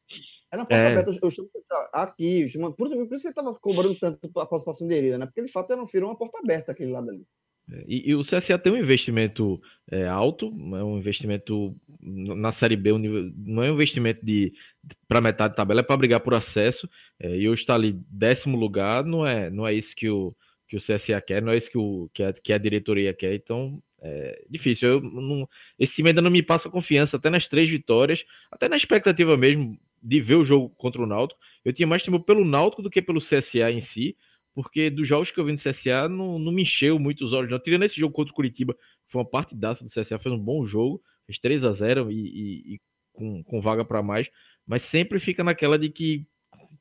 Era 0.52 0.62
uma 0.62 0.68
porta 0.68 0.84
é. 0.84 0.92
aberta, 0.92 1.20
eu 1.22 1.32
chamo 1.32 1.50
aqui, 1.94 2.50
chamo, 2.50 2.74
por, 2.74 2.90
por 2.90 2.98
isso 2.98 3.08
que 3.08 3.16
ele 3.16 3.30
estava 3.30 3.54
cobrando 3.56 3.96
tanto 4.00 4.28
a 4.40 4.46
participação 4.46 4.88
dele, 4.88 5.18
né? 5.18 5.26
Porque 5.26 5.44
de 5.44 5.52
fato 5.52 5.72
era 5.72 5.82
um, 5.82 5.88
uma 6.06 6.18
porta 6.18 6.40
aberta 6.40 6.72
aquele 6.72 6.92
lado 6.92 7.10
ali. 7.10 7.26
É, 7.72 7.84
e, 7.88 8.10
e, 8.12 8.16
o 8.16 8.22
CSA 8.22 8.58
tem 8.60 8.72
um 8.72 8.78
investimento 8.78 9.62
é, 9.90 10.08
alto, 10.08 10.48
é 10.48 10.84
um 10.84 10.98
investimento 10.98 11.76
na 12.00 12.52
Série 12.52 12.76
B, 12.76 12.92
um 12.92 12.98
nível, 12.98 13.32
não 13.38 13.64
é 13.64 13.72
um 13.72 13.76
investimento 13.76 14.24
de, 14.24 14.54
de 14.84 14.96
para 15.08 15.22
metade 15.22 15.54
da 15.54 15.58
tabela, 15.58 15.80
é 15.80 15.84
para 15.84 15.98
brigar 15.98 16.20
por 16.20 16.34
acesso. 16.34 16.90
É, 17.20 17.36
e 17.36 17.50
hoje 17.50 17.62
está 17.62 17.76
ali 17.76 17.94
décimo 18.10 18.58
lugar, 18.58 19.04
não 19.04 19.26
é, 19.26 19.50
não 19.50 19.68
é 19.68 19.74
isso 19.74 19.96
que 19.96 20.10
o, 20.10 20.36
que 20.68 20.78
o 20.78 20.80
CSA 20.80 21.20
quer, 21.22 21.42
não 21.42 21.52
é 21.52 21.58
isso 21.58 21.70
que, 21.70 21.78
o, 21.78 22.10
que, 22.14 22.24
a, 22.24 22.34
que 22.34 22.54
a 22.54 22.58
diretoria 22.58 23.14
quer. 23.14 23.34
Então 23.34 23.80
é 24.02 24.44
difícil. 24.50 24.90
Eu 24.90 25.02
não, 25.02 25.50
esse 25.80 25.96
time 25.96 26.10
ainda 26.10 26.22
não 26.22 26.32
me 26.32 26.44
passa 26.44 26.70
confiança, 26.70 27.18
até 27.18 27.30
nas 27.30 27.48
três 27.48 27.70
vitórias, 27.70 28.26
até 28.52 28.70
na 28.70 28.76
expectativa 28.76 29.36
mesmo 29.36 29.78
de 30.02 30.22
ver 30.22 30.36
o 30.36 30.46
jogo 30.46 30.70
contra 30.78 31.02
o 31.02 31.08
Náutico. 31.08 31.40
Eu 31.64 31.74
tinha 31.74 31.88
mais 31.88 32.04
tempo 32.04 32.20
pelo 32.20 32.46
Náutico 32.46 32.84
do 32.84 32.92
que 32.92 33.02
pelo 33.02 33.20
CSA 33.20 33.72
em 33.72 33.82
si 33.82 34.16
porque 34.56 34.90
dos 34.90 35.06
jogos 35.06 35.30
que 35.30 35.40
eu 35.40 35.46
vi 35.46 35.52
no 35.52 35.58
CSA 35.58 36.08
não, 36.08 36.40
não 36.40 36.52
me 36.52 36.62
encheu 36.62 36.98
muito 36.98 37.26
os 37.26 37.34
olhos, 37.34 37.52
não. 37.52 37.60
Tirando 37.60 37.84
esse 37.84 38.00
jogo 38.00 38.14
contra 38.14 38.32
o 38.32 38.36
Curitiba, 38.36 38.76
foi 39.10 39.22
uma 39.22 39.30
partidaça 39.30 39.84
do 39.84 39.90
CSA, 39.90 40.18
fez 40.18 40.34
um 40.34 40.40
bom 40.40 40.66
jogo, 40.66 41.04
fez 41.26 41.38
3 41.38 41.66
a 41.66 41.74
0 41.74 42.10
e, 42.10 42.16
e, 42.16 42.76
e 42.76 42.82
com, 43.12 43.44
com 43.44 43.62
vaga 43.62 43.84
para 43.84 44.02
mais, 44.02 44.30
mas 44.66 44.82
sempre 44.84 45.20
fica 45.20 45.44
naquela 45.44 45.78
de 45.78 45.90
que 45.90 46.26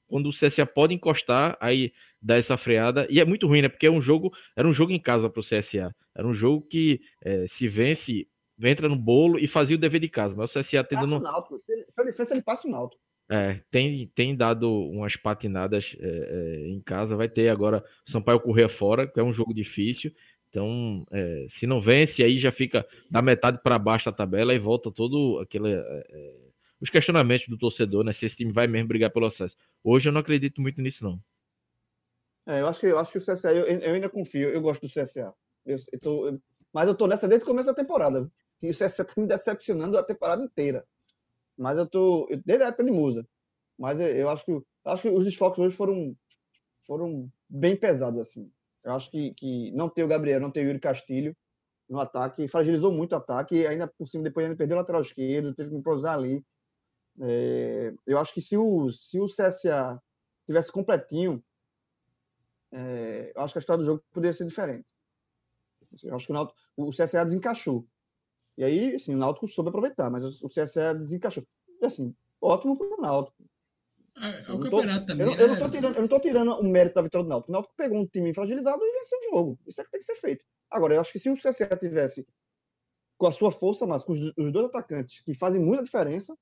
quando 0.07 0.29
o 0.29 0.33
CSA 0.33 0.65
pode 0.65 0.95
encostar, 0.95 1.57
aí 1.61 1.93
dá 2.23 2.37
essa 2.37 2.57
freada, 2.57 3.07
e 3.11 3.19
é 3.19 3.25
muito 3.25 3.47
ruim, 3.49 3.63
né? 3.63 3.69
Porque 3.69 3.87
é 3.87 3.91
um 3.91 4.01
jogo, 4.01 4.33
era 4.55 4.67
um 4.67 4.73
jogo 4.73 4.93
em 4.93 5.01
casa 5.01 5.29
para 5.29 5.41
o 5.41 5.43
CSA, 5.43 5.95
era 6.15 6.27
um 6.27 6.33
jogo 6.33 6.65
que 6.69 7.01
é, 7.23 7.47
se 7.49 7.67
vence, 7.67 8.29
entra 8.63 8.89
no 8.89 8.97
bolo 8.97 9.39
e 9.39 9.49
fazia 9.49 9.77
o 9.77 9.81
dever 9.81 10.01
de 10.01 10.09
casa, 10.09 10.35
mas 10.37 10.55
o 10.55 10.61
CSA 10.61 10.85
tendo. 10.85 11.01
Passa 11.01 11.09
Se 11.59 11.73
ele, 11.73 12.13
se 12.13 12.33
ele 12.33 12.43
passa 12.43 12.69
o 12.69 12.71
Náutico. 12.71 13.03
É, 13.31 13.61
tem, 13.71 14.07
tem 14.15 14.37
dado 14.37 14.71
umas 14.71 15.17
patinadas 15.17 15.97
é, 15.99 16.07
é, 16.07 16.69
em 16.69 16.81
casa. 16.81 17.17
Vai 17.17 17.29
ter 17.29 17.49
agora 17.49 17.85
o 18.07 18.11
Sampaio 18.11 18.41
Correr 18.41 18.69
fora, 18.69 19.07
que 19.07 19.19
é 19.19 19.23
um 19.23 19.33
jogo 19.33 19.55
difícil. 19.55 20.13
Então, 20.49 21.05
é, 21.11 21.47
se 21.49 21.67
não 21.67 21.81
vence, 21.81 22.23
aí 22.23 22.39
já 22.39 22.53
fica 22.53 22.87
da 23.11 23.21
metade 23.21 23.59
para 23.63 23.79
baixo 23.79 24.07
da 24.07 24.13
tabela 24.13 24.55
e 24.55 24.59
volta 24.59 24.91
todo 24.91 25.41
aquele. 25.41 25.73
É, 25.73 26.07
é, 26.11 26.37
os 26.81 26.91
questionamentos 26.91 27.49
do 27.49 27.57
torcedor, 27.57 28.05
né? 28.05 28.13
Se 28.13 28.27
esse 28.27 28.37
time 28.37 28.53
vai 28.53 28.67
mesmo 28.67 28.89
brigar 28.89 29.11
pelo 29.11 29.27
acesso. 29.27 29.57
Hoje 29.83 30.09
eu 30.09 30.13
não 30.13 30.21
acredito 30.21 30.61
muito 30.61 30.81
nisso, 30.83 31.03
não. 31.03 31.19
Eu 32.47 32.69
acho 32.69 32.81
que 32.81 32.87
eu 32.87 32.99
acho 32.99 33.11
que 33.11 33.19
o 33.19 33.21
CSA, 33.21 33.55
eu, 33.55 33.65
eu 33.65 33.95
ainda 33.95 34.11
confio, 34.11 34.51
eu 34.51 34.61
gosto 34.61 34.83
do 34.83 34.89
CSA. 34.89 35.33
Eu, 35.65 35.77
eu 35.93 35.99
tô, 36.01 36.39
mas 36.73 36.87
eu 36.87 36.95
tô 36.95 37.07
nessa 37.07 37.27
desde 37.27 37.45
o 37.45 37.47
começo 37.49 37.67
da 37.67 37.75
temporada. 37.75 38.31
E 38.61 38.69
o 38.69 38.73
CSA 38.73 39.05
tá 39.05 39.15
me 39.17 39.27
decepcionando 39.27 39.97
a 39.97 40.03
temporada 40.03 40.43
inteira. 40.43 40.87
Mas 41.57 41.79
eu 41.79 41.87
tô. 41.87 42.29
Desde 42.45 42.65
a 42.65 42.69
época 42.69 42.85
de 42.85 42.91
Musa. 42.91 43.27
Mas 43.79 43.99
eu 44.01 44.29
acho 44.29 44.45
que, 44.45 44.53
eu 44.53 44.65
acho 44.87 45.03
que 45.03 45.09
os 45.09 45.25
desfoques 45.25 45.59
hoje 45.59 45.77
foram, 45.77 46.17
foram 46.87 47.31
bem 47.49 47.77
pesados, 47.77 48.21
assim. 48.21 48.51
Eu 48.85 48.93
acho 48.93 49.11
que, 49.11 49.33
que 49.35 49.73
não 49.73 49.89
ter 49.89 50.05
o 50.05 50.09
Gabriel, 50.09 50.41
não 50.41 50.51
ter 50.51 50.61
o 50.61 50.69
Yuri 50.69 50.79
Castilho 50.79 51.37
no 51.89 51.99
ataque, 52.01 52.49
fragilizou 52.49 52.93
muito 52.93 53.13
o 53.13 53.17
ataque, 53.17 53.57
e 53.57 53.67
ainda 53.67 53.87
por 53.87 54.09
cima, 54.09 54.25
depois 54.25 54.47
ainda 54.47 54.57
perdeu 54.57 54.77
o 54.77 54.81
lateral 54.81 55.03
esquerdo, 55.03 55.55
teve 55.55 55.71
que 55.71 55.77
improvisar 55.77 56.15
ali. 56.15 56.45
É, 57.21 57.95
eu 58.07 58.19
acho 58.19 58.33
que 58.33 58.41
se 58.41 58.57
o, 58.57 58.91
se 58.93 59.21
o 59.21 59.27
CSA 59.27 60.01
tivesse 60.47 60.73
completinho, 60.73 61.43
é, 62.73 63.33
eu 63.35 63.43
acho 63.43 63.55
que 63.55 63.59
a 63.59 63.61
história 63.61 63.83
do 63.83 63.87
jogo 63.87 64.05
poderia 64.13 64.33
ser 64.33 64.47
diferente. 64.47 64.87
Eu 66.03 66.17
acho 66.17 66.27
que 66.27 66.33
o, 66.33 66.49
o 66.77 66.91
CSA 66.91 67.25
desencaixou. 67.25 67.87
E 68.57 68.65
aí, 68.65 68.95
assim, 68.95 69.15
o 69.15 69.19
Náutico 69.19 69.49
soube 69.49 69.69
aproveitar, 69.69 70.11
mas 70.11 70.43
o 70.43 70.49
CSA 70.49 70.95
desencaixou. 70.95 71.45
E, 71.81 71.87
assim, 71.87 72.15
ótimo 72.41 72.77
para 72.77 72.87
o 72.87 73.01
Náutico. 73.01 73.45
É, 74.17 74.41
é 74.49 74.53
o 74.53 74.61
campeonato 74.61 75.07
também. 75.07 75.27
Eu, 75.27 75.37
né? 75.37 75.43
eu, 75.43 75.49
não 75.49 75.59
tô 75.59 75.71
tirando, 75.71 75.95
eu 75.95 76.01
não 76.01 76.09
tô 76.09 76.21
tirando 76.21 76.53
o 76.53 76.69
mérito 76.69 76.95
da 76.95 77.03
vitória 77.03 77.25
do 77.25 77.29
Náutico. 77.29 77.51
O 77.51 77.53
Náutico 77.53 77.75
pegou 77.77 77.99
um 77.99 78.07
time 78.07 78.33
fragilizado 78.33 78.81
e 78.81 78.93
venceu 78.93 79.19
o 79.19 79.37
jogo. 79.37 79.59
Isso 79.67 79.81
é 79.81 79.85
que 79.85 79.91
tem 79.91 80.01
que 80.01 80.07
ser 80.07 80.17
feito. 80.17 80.45
Agora, 80.71 80.95
eu 80.95 81.01
acho 81.01 81.13
que 81.13 81.19
se 81.19 81.29
o 81.29 81.35
CSA 81.35 81.77
tivesse 81.77 82.27
com 83.17 83.27
a 83.27 83.33
sua 83.33 83.51
força, 83.51 83.87
mas 83.87 84.05
com 84.05 84.13
os, 84.13 84.33
os 84.37 84.53
dois 84.53 84.67
atacantes 84.67 85.21
que 85.21 85.35
fazem 85.35 85.61
muita 85.61 85.83
diferença, 85.83 86.37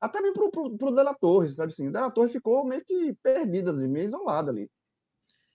até 0.00 0.20
mesmo 0.20 0.34
pro, 0.34 0.50
pro, 0.50 0.76
pro 0.76 0.94
Dela 0.94 1.14
Torre, 1.14 1.48
sabe 1.48 1.72
assim? 1.72 1.88
O 1.88 1.92
Dela 1.92 2.10
Torre 2.10 2.28
ficou 2.28 2.64
meio 2.64 2.84
que 2.84 3.14
perdido, 3.22 3.70
assim, 3.70 3.88
meio 3.88 4.04
isolado 4.04 4.50
ali. 4.50 4.70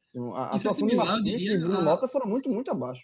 Assim, 0.06 0.20
a 0.32 0.40
a 0.40 0.56
atuação 0.56 0.90
é 0.90 0.96
Martins 0.96 1.42
e 1.42 1.58
Bruno 1.58 1.80
a... 1.80 1.82
Mota 1.82 2.08
foram 2.08 2.28
muito, 2.28 2.50
muito 2.50 2.72
abaixo. 2.72 3.04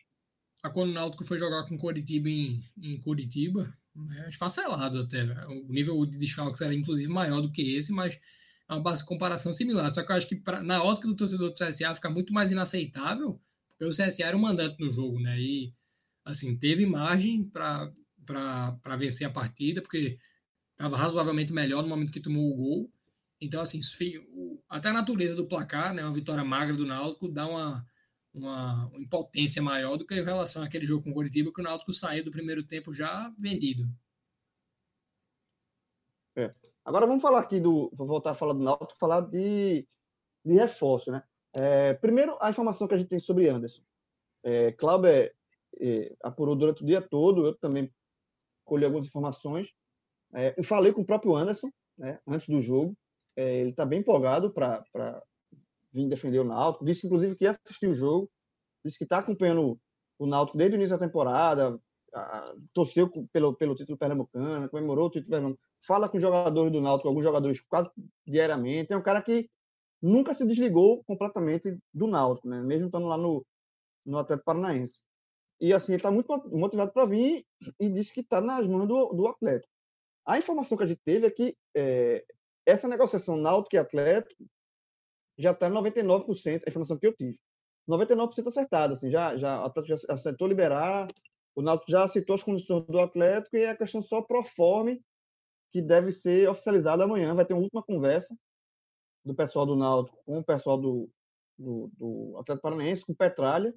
A 0.61 0.69
quando 0.69 0.89
o 0.89 0.93
Náutico 0.93 1.23
foi 1.23 1.39
jogar 1.39 1.63
com 1.63 1.77
Curitiba 1.77 2.29
em, 2.29 2.63
em 2.81 2.99
Curitiba, 2.99 3.73
é 4.17 4.29
esfacelado 4.29 4.99
até. 4.99 5.23
Né? 5.23 5.45
O 5.47 5.71
nível 5.71 6.05
de 6.05 6.17
desfalques 6.17 6.61
era 6.61 6.73
inclusive 6.73 7.11
maior 7.11 7.41
do 7.41 7.51
que 7.51 7.75
esse, 7.75 7.91
mas 7.91 8.19
é 8.67 8.73
uma 8.73 8.81
base 8.81 9.01
de 9.01 9.07
comparação 9.07 9.53
similar. 9.53 9.89
Só 9.91 10.03
que 10.03 10.11
eu 10.11 10.15
acho 10.15 10.27
que 10.27 10.35
pra, 10.35 10.61
na 10.61 10.83
ótica 10.83 11.07
do 11.07 11.15
torcedor 11.15 11.49
do 11.49 11.55
CSA 11.55 11.95
fica 11.95 12.09
muito 12.09 12.33
mais 12.33 12.51
inaceitável, 12.51 13.41
porque 13.69 13.85
o 13.85 13.89
CSA 13.89 14.25
era 14.25 14.37
um 14.37 14.41
mandante 14.41 14.79
no 14.79 14.91
jogo, 14.91 15.19
né? 15.19 15.39
E 15.39 15.73
assim, 16.25 16.55
teve 16.57 16.85
margem 16.85 17.43
para 17.43 17.91
vencer 18.97 19.25
a 19.25 19.31
partida, 19.31 19.81
porque 19.81 20.19
estava 20.71 20.95
razoavelmente 20.95 21.51
melhor 21.51 21.81
no 21.81 21.89
momento 21.89 22.11
que 22.11 22.19
tomou 22.19 22.51
o 22.51 22.55
gol. 22.55 22.93
Então, 23.41 23.61
assim, 23.61 23.79
até 24.69 24.89
a 24.89 24.93
natureza 24.93 25.35
do 25.35 25.47
placar, 25.47 25.93
né, 25.93 26.03
uma 26.03 26.13
vitória 26.13 26.43
magra 26.43 26.75
do 26.75 26.85
Náutico, 26.85 27.29
dá 27.29 27.47
uma, 27.47 27.85
uma, 28.33 28.91
impotência 28.95 29.61
maior 29.61 29.97
do 29.97 30.05
que 30.05 30.15
em 30.15 30.23
relação 30.23 30.63
àquele 30.63 30.85
jogo 30.85 31.03
com 31.03 31.11
o 31.11 31.13
Curitiba, 31.13 31.51
que 31.53 31.61
o 31.61 31.63
Náutico 31.63 31.93
saiu 31.93 32.23
do 32.23 32.31
primeiro 32.31 32.63
tempo 32.63 32.93
já 32.93 33.33
vendido. 33.37 33.87
É. 36.35 36.49
Agora 36.85 37.05
vamos 37.05 37.21
falar 37.21 37.39
aqui 37.39 37.59
do. 37.59 37.89
Vou 37.93 38.07
voltar 38.07 38.31
a 38.31 38.35
falar 38.35 38.53
do 38.53 38.63
Náutico, 38.63 38.97
falar 38.97 39.21
de, 39.21 39.87
de 40.45 40.53
reforço, 40.53 41.11
né? 41.11 41.23
É, 41.59 41.93
primeiro, 41.95 42.37
a 42.39 42.49
informação 42.49 42.87
que 42.87 42.93
a 42.93 42.97
gente 42.97 43.09
tem 43.09 43.19
sobre 43.19 43.49
Anderson. 43.49 43.81
É, 44.43 44.71
Cláudio 44.73 45.09
é, 45.09 46.15
apurou 46.23 46.55
durante 46.55 46.83
o 46.83 46.85
dia 46.85 47.01
todo, 47.01 47.47
eu 47.47 47.55
também 47.55 47.91
colhi 48.63 48.85
algumas 48.85 49.05
informações. 49.05 49.67
É, 50.33 50.53
eu 50.55 50.63
falei 50.63 50.93
com 50.93 51.01
o 51.01 51.05
próprio 51.05 51.35
Anderson, 51.35 51.69
né, 51.97 52.19
antes 52.27 52.47
do 52.47 52.61
jogo. 52.61 52.95
É, 53.35 53.59
ele 53.59 53.71
está 53.71 53.85
bem 53.85 53.99
empolgado 53.99 54.51
para 54.51 54.83
vir 55.91 56.07
defender 56.07 56.39
o 56.39 56.43
Náutico. 56.43 56.85
Disse, 56.85 57.05
inclusive, 57.05 57.35
que 57.35 57.45
ia 57.45 57.51
assistir 57.51 57.87
o 57.87 57.95
jogo. 57.95 58.29
Disse 58.83 58.97
que 58.97 59.03
está 59.03 59.19
acompanhando 59.19 59.79
o 60.17 60.25
Náutico 60.25 60.57
desde 60.57 60.75
o 60.75 60.77
início 60.77 60.97
da 60.97 61.05
temporada. 61.05 61.79
A, 62.13 62.43
torceu 62.73 63.09
pelo, 63.31 63.55
pelo 63.55 63.75
título 63.75 63.97
pernambucano, 63.97 64.69
comemorou 64.69 65.07
o 65.07 65.11
título 65.11 65.29
pernambucano. 65.29 65.59
Fala 65.85 66.09
com 66.09 66.19
jogadores 66.19 66.71
do 66.71 66.81
Náutico, 66.81 67.07
alguns 67.07 67.23
jogadores 67.23 67.61
quase 67.61 67.89
diariamente. 68.27 68.91
É 68.91 68.97
um 68.97 69.01
cara 69.01 69.21
que 69.21 69.49
nunca 70.01 70.33
se 70.33 70.45
desligou 70.45 71.03
completamente 71.03 71.77
do 71.93 72.07
Náutico, 72.07 72.47
né? 72.47 72.61
mesmo 72.61 72.87
estando 72.87 73.07
lá 73.07 73.17
no, 73.17 73.45
no 74.05 74.17
Atlético 74.17 74.45
Paranaense. 74.45 74.99
e 75.59 75.73
assim, 75.73 75.93
ele 75.93 75.97
está 75.97 76.11
muito 76.11 76.27
motivado 76.49 76.91
para 76.91 77.05
vir 77.05 77.45
e 77.79 77.89
disse 77.89 78.13
que 78.13 78.21
está 78.21 78.41
nas 78.41 78.65
mãos 78.65 78.87
do, 78.87 79.13
do 79.13 79.27
Atlético. 79.27 79.71
A 80.25 80.37
informação 80.37 80.77
que 80.77 80.83
a 80.83 80.87
gente 80.87 81.01
teve 81.03 81.27
é 81.27 81.31
que 81.31 81.57
é, 81.75 82.23
essa 82.65 82.87
negociação 82.87 83.35
Náutico 83.35 83.75
e 83.75 83.79
Atlético 83.79 84.45
já 85.39 85.51
está 85.51 85.69
99%, 85.69 86.63
a 86.65 86.69
informação 86.69 86.97
que 86.97 87.07
eu 87.07 87.15
tive. 87.15 87.37
99% 87.89 88.47
acertada, 88.47 88.93
assim, 88.93 89.09
já, 89.09 89.35
já, 89.37 89.61
o 89.61 89.65
Atlético 89.65 89.97
já 89.97 90.13
acertou 90.13 90.47
liberar, 90.47 91.07
o 91.55 91.61
Náutico 91.61 91.91
já 91.91 92.03
aceitou 92.03 92.35
as 92.35 92.43
condições 92.43 92.85
do 92.85 92.99
Atlético 92.99 93.57
e 93.57 93.65
a 93.65 93.75
questão 93.75 94.01
só 94.01 94.21
proforme 94.21 95.01
que 95.71 95.81
deve 95.81 96.11
ser 96.11 96.47
oficializada 96.47 97.03
amanhã. 97.03 97.33
Vai 97.33 97.45
ter 97.45 97.53
uma 97.53 97.63
última 97.63 97.81
conversa 97.81 98.37
do 99.25 99.33
pessoal 99.33 99.65
do 99.65 99.75
Náutico 99.75 100.17
com 100.25 100.39
o 100.39 100.43
pessoal 100.43 100.77
do, 100.77 101.09
do, 101.57 101.91
do 101.97 102.37
Atlético 102.37 102.61
Paranaense, 102.61 103.05
com 103.05 103.13
Petralha, 103.13 103.73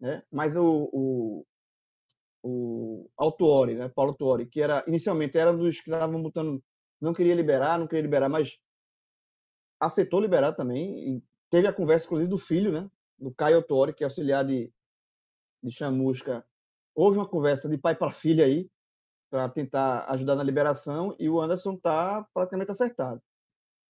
né? 0.00 0.22
Mas 0.30 0.56
o, 0.56 0.90
o, 0.92 1.46
o 2.42 3.10
Altuori, 3.16 3.74
né? 3.74 3.88
Paulo 3.88 4.14
Tuori, 4.14 4.46
que 4.46 4.60
era 4.60 4.84
inicialmente 4.86 5.38
era 5.38 5.52
dos 5.52 5.80
que 5.80 5.90
estavam 5.90 6.22
botando, 6.22 6.62
não 7.00 7.14
queria 7.14 7.34
liberar, 7.34 7.78
não 7.78 7.86
queria 7.86 8.02
liberar, 8.02 8.28
mas 8.28 8.58
aceitou 9.86 10.20
liberar 10.20 10.52
também. 10.52 11.16
E 11.16 11.22
teve 11.50 11.66
a 11.66 11.72
conversa, 11.72 12.06
inclusive, 12.06 12.30
do 12.30 12.38
filho, 12.38 12.72
né? 12.72 12.88
Do 13.18 13.32
Caio 13.32 13.62
Tuori, 13.62 13.92
que 13.92 14.04
é 14.04 14.06
auxiliar 14.06 14.44
de, 14.44 14.72
de 15.62 15.70
Chamusca. 15.70 16.44
Houve 16.94 17.18
uma 17.18 17.28
conversa 17.28 17.68
de 17.68 17.76
pai 17.76 17.94
para 17.94 18.12
filha 18.12 18.44
aí, 18.44 18.70
para 19.30 19.48
tentar 19.48 20.04
ajudar 20.10 20.36
na 20.36 20.42
liberação, 20.42 21.16
e 21.18 21.28
o 21.28 21.40
Anderson 21.40 21.74
está 21.74 22.26
praticamente 22.34 22.70
acertado. 22.70 23.20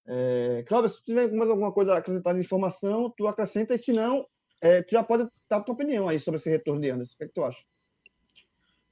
É, 0.06 0.64
Cláudio, 0.66 0.90
se 0.90 1.02
tiver 1.02 1.30
mais 1.32 1.50
alguma 1.50 1.72
coisa 1.72 1.94
a 1.94 1.98
acrescentar 1.98 2.34
de 2.34 2.40
informação, 2.40 3.12
tu 3.16 3.26
acrescenta, 3.26 3.74
e 3.74 3.78
se 3.78 3.92
não, 3.92 4.26
é, 4.60 4.82
tu 4.82 4.92
já 4.92 5.02
pode 5.02 5.28
dar 5.48 5.60
tua 5.60 5.74
opinião 5.74 6.08
aí 6.08 6.18
sobre 6.18 6.36
esse 6.36 6.48
retorno 6.48 6.80
de 6.80 6.90
Anderson. 6.90 7.14
O 7.14 7.18
que, 7.18 7.24
é 7.24 7.26
que 7.26 7.34
tu 7.34 7.44
acha? 7.44 7.62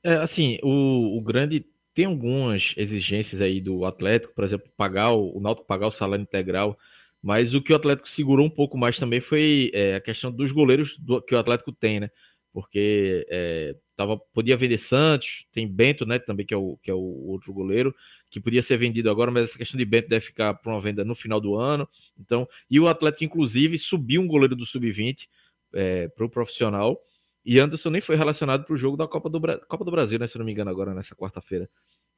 É, 0.05 0.15
assim, 0.15 0.59
o, 0.63 1.19
o 1.19 1.23
grande 1.23 1.67
tem 2.01 2.07
algumas 2.07 2.73
exigências 2.79 3.43
aí 3.43 3.61
do 3.61 3.85
Atlético, 3.85 4.33
por 4.35 4.43
exemplo, 4.43 4.71
pagar 4.75 5.13
o, 5.13 5.37
o 5.37 5.41
Náutico 5.41 5.67
pagar 5.67 5.87
o 5.87 5.91
salário 5.91 6.23
integral, 6.23 6.79
mas 7.23 7.53
o 7.53 7.61
que 7.61 7.75
o 7.75 7.77
Atlético 7.77 8.09
segurou 8.09 8.47
um 8.47 8.51
pouco 8.51 8.79
mais 8.79 8.99
também 8.99 9.21
foi 9.21 9.71
é, 9.75 9.97
a 9.97 10.01
questão 10.01 10.33
dos 10.33 10.51
goleiros 10.51 10.97
do, 10.97 11.21
que 11.21 11.35
o 11.35 11.39
Atlético 11.39 11.73
tem, 11.73 12.01
né? 12.01 12.11
Porque 12.55 13.27
é, 13.29 13.77
tava, 13.95 14.17
podia 14.17 14.57
vender 14.57 14.79
Santos, 14.79 15.45
tem 15.53 15.69
Bento, 15.69 16.07
né? 16.07 16.19
Também 16.19 16.47
que 16.47 16.55
é, 16.55 16.57
o, 16.57 16.79
que 16.83 16.91
é 16.91 16.95
o 16.95 17.27
outro 17.29 17.53
goleiro, 17.53 17.95
que 18.31 18.41
podia 18.41 18.63
ser 18.63 18.79
vendido 18.79 19.11
agora, 19.11 19.31
mas 19.31 19.51
essa 19.51 19.59
questão 19.59 19.77
de 19.77 19.85
Bento 19.85 20.09
deve 20.09 20.25
ficar 20.25 20.55
para 20.55 20.73
uma 20.73 20.81
venda 20.81 21.05
no 21.05 21.15
final 21.15 21.39
do 21.39 21.55
ano. 21.55 21.87
Então, 22.19 22.49
e 22.71 22.81
o 22.81 22.89
Atlético, 22.89 23.25
inclusive, 23.25 23.77
subiu 23.77 24.23
um 24.23 24.27
goleiro 24.27 24.57
do 24.57 24.65
Sub-20 24.65 25.29
é, 25.75 26.09
para 26.09 26.25
o 26.25 26.31
profissional. 26.31 26.99
E 27.45 27.59
Anderson 27.59 27.91
nem 27.91 28.01
foi 28.01 28.17
relacionado 28.17 28.65
para 28.65 28.75
o 28.75 28.77
jogo 28.77 28.97
da 28.97 29.09
Copa 29.09 29.29
do, 29.31 29.41
Bra... 29.41 29.59
Copa 29.59 29.85
do 29.85 29.91
Brasil, 29.91 30.19
né? 30.19 30.27
Se 30.27 30.39
não 30.39 30.45
me 30.45 30.53
engano, 30.53 30.71
agora 30.71 30.95
nessa 30.95 31.15
quarta-feira. 31.15 31.69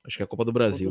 Acho 0.04 0.16
que 0.16 0.22
é 0.22 0.24
a 0.24 0.28
Copa 0.28 0.44
do 0.44 0.52
Brasil. 0.52 0.90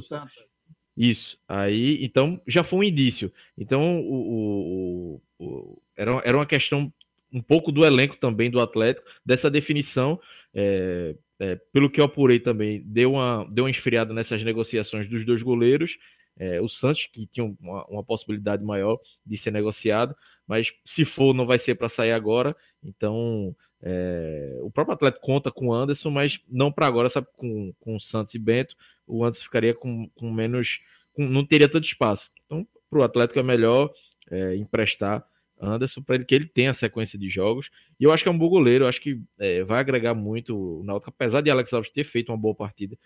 Isso. 0.96 1.38
Aí, 1.48 2.04
então, 2.04 2.42
já 2.48 2.64
foi 2.64 2.80
um 2.80 2.84
indício. 2.84 3.32
Então, 3.58 4.00
o, 4.02 5.22
o, 5.40 5.46
o, 5.46 5.82
era, 5.96 6.22
era 6.24 6.38
uma 6.38 6.46
questão 6.46 6.92
um 7.32 7.42
pouco 7.42 7.72
do 7.72 7.86
elenco 7.86 8.18
também 8.18 8.52
do 8.52 8.60
Atlético, 8.60 9.08
dessa 9.26 9.50
definição. 9.50 10.20
É, 10.54 11.16
é, 11.40 11.56
pelo 11.72 11.90
que 11.90 12.00
eu 12.00 12.06
apurei 12.06 12.40
também, 12.40 12.82
deu 12.86 13.14
uma, 13.14 13.48
deu 13.50 13.64
uma 13.66 13.72
esfriada 13.72 14.14
nessas 14.14 14.44
negociações 14.44 15.08
dos 15.08 15.26
dois 15.26 15.42
goleiros. 15.42 15.98
É, 16.38 16.62
o 16.62 16.68
Santos, 16.68 17.08
que 17.08 17.26
tinha 17.28 17.46
uma, 17.60 17.86
uma 17.88 18.04
possibilidade 18.04 18.64
maior 18.64 19.00
de 19.26 19.38
ser 19.38 19.52
negociado, 19.52 20.16
mas 20.48 20.74
se 20.86 21.06
for, 21.06 21.34
não 21.34 21.46
vai 21.46 21.60
ser 21.60 21.76
para 21.76 21.90
sair 21.90 22.12
agora. 22.12 22.56
Então, 22.84 23.56
é, 23.84 24.60
o 24.62 24.70
próprio 24.70 24.94
Atlético 24.94 25.26
conta 25.26 25.52
com 25.52 25.68
o 25.68 25.74
Anderson, 25.74 26.10
mas 26.10 26.40
não 26.48 26.72
para 26.72 26.86
agora, 26.86 27.10
sabe? 27.10 27.28
Com, 27.36 27.74
com 27.80 27.96
o 27.96 28.00
Santos 28.00 28.34
e 28.36 28.40
Bento, 28.40 28.76
o 29.08 29.26
Anderson 29.26 29.44
ficaria 29.44 29.74
com, 29.74 30.08
com 30.10 30.32
menos. 30.32 30.80
Com, 31.14 31.28
não 31.28 31.46
teria 31.46 31.68
tanto 31.68 31.86
espaço. 31.86 32.30
Então, 32.46 32.68
para 32.90 33.00
o 33.00 33.04
Atlético 33.04 33.40
é 33.40 33.44
melhor 33.44 33.92
é, 34.30 34.56
emprestar 34.56 35.26
Anderson 35.60 36.02
para 36.02 36.16
ele 36.16 36.26
que 36.26 36.36
ele 36.36 36.46
tenha 36.46 36.72
a 36.72 36.76
sequência 36.76 37.18
de 37.18 37.30
jogos. 37.30 37.70
E 38.00 38.04
eu 38.04 38.12
acho 38.12 38.24
que 38.24 38.30
é 38.30 38.32
um 38.32 38.38
bom 38.38 38.50
goleiro, 38.50 38.86
eu 38.86 38.88
acho 38.88 39.02
que 39.02 39.22
é, 39.40 39.64
vai 39.64 39.80
agregar 39.80 40.14
muito 40.14 40.58
o 40.58 40.84
Náutico, 40.84 41.10
apesar 41.10 41.42
de 41.42 41.50
Alex 41.50 41.72
Alves 41.74 41.92
ter 41.92 42.04
feito 42.04 42.32
uma 42.32 42.38
boa 42.38 42.56
partida. 42.56 42.98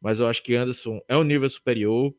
Mas 0.00 0.20
eu 0.20 0.26
acho 0.26 0.42
que 0.42 0.54
Anderson 0.54 1.00
é 1.08 1.16
um 1.16 1.24
nível 1.24 1.48
superior, 1.48 2.14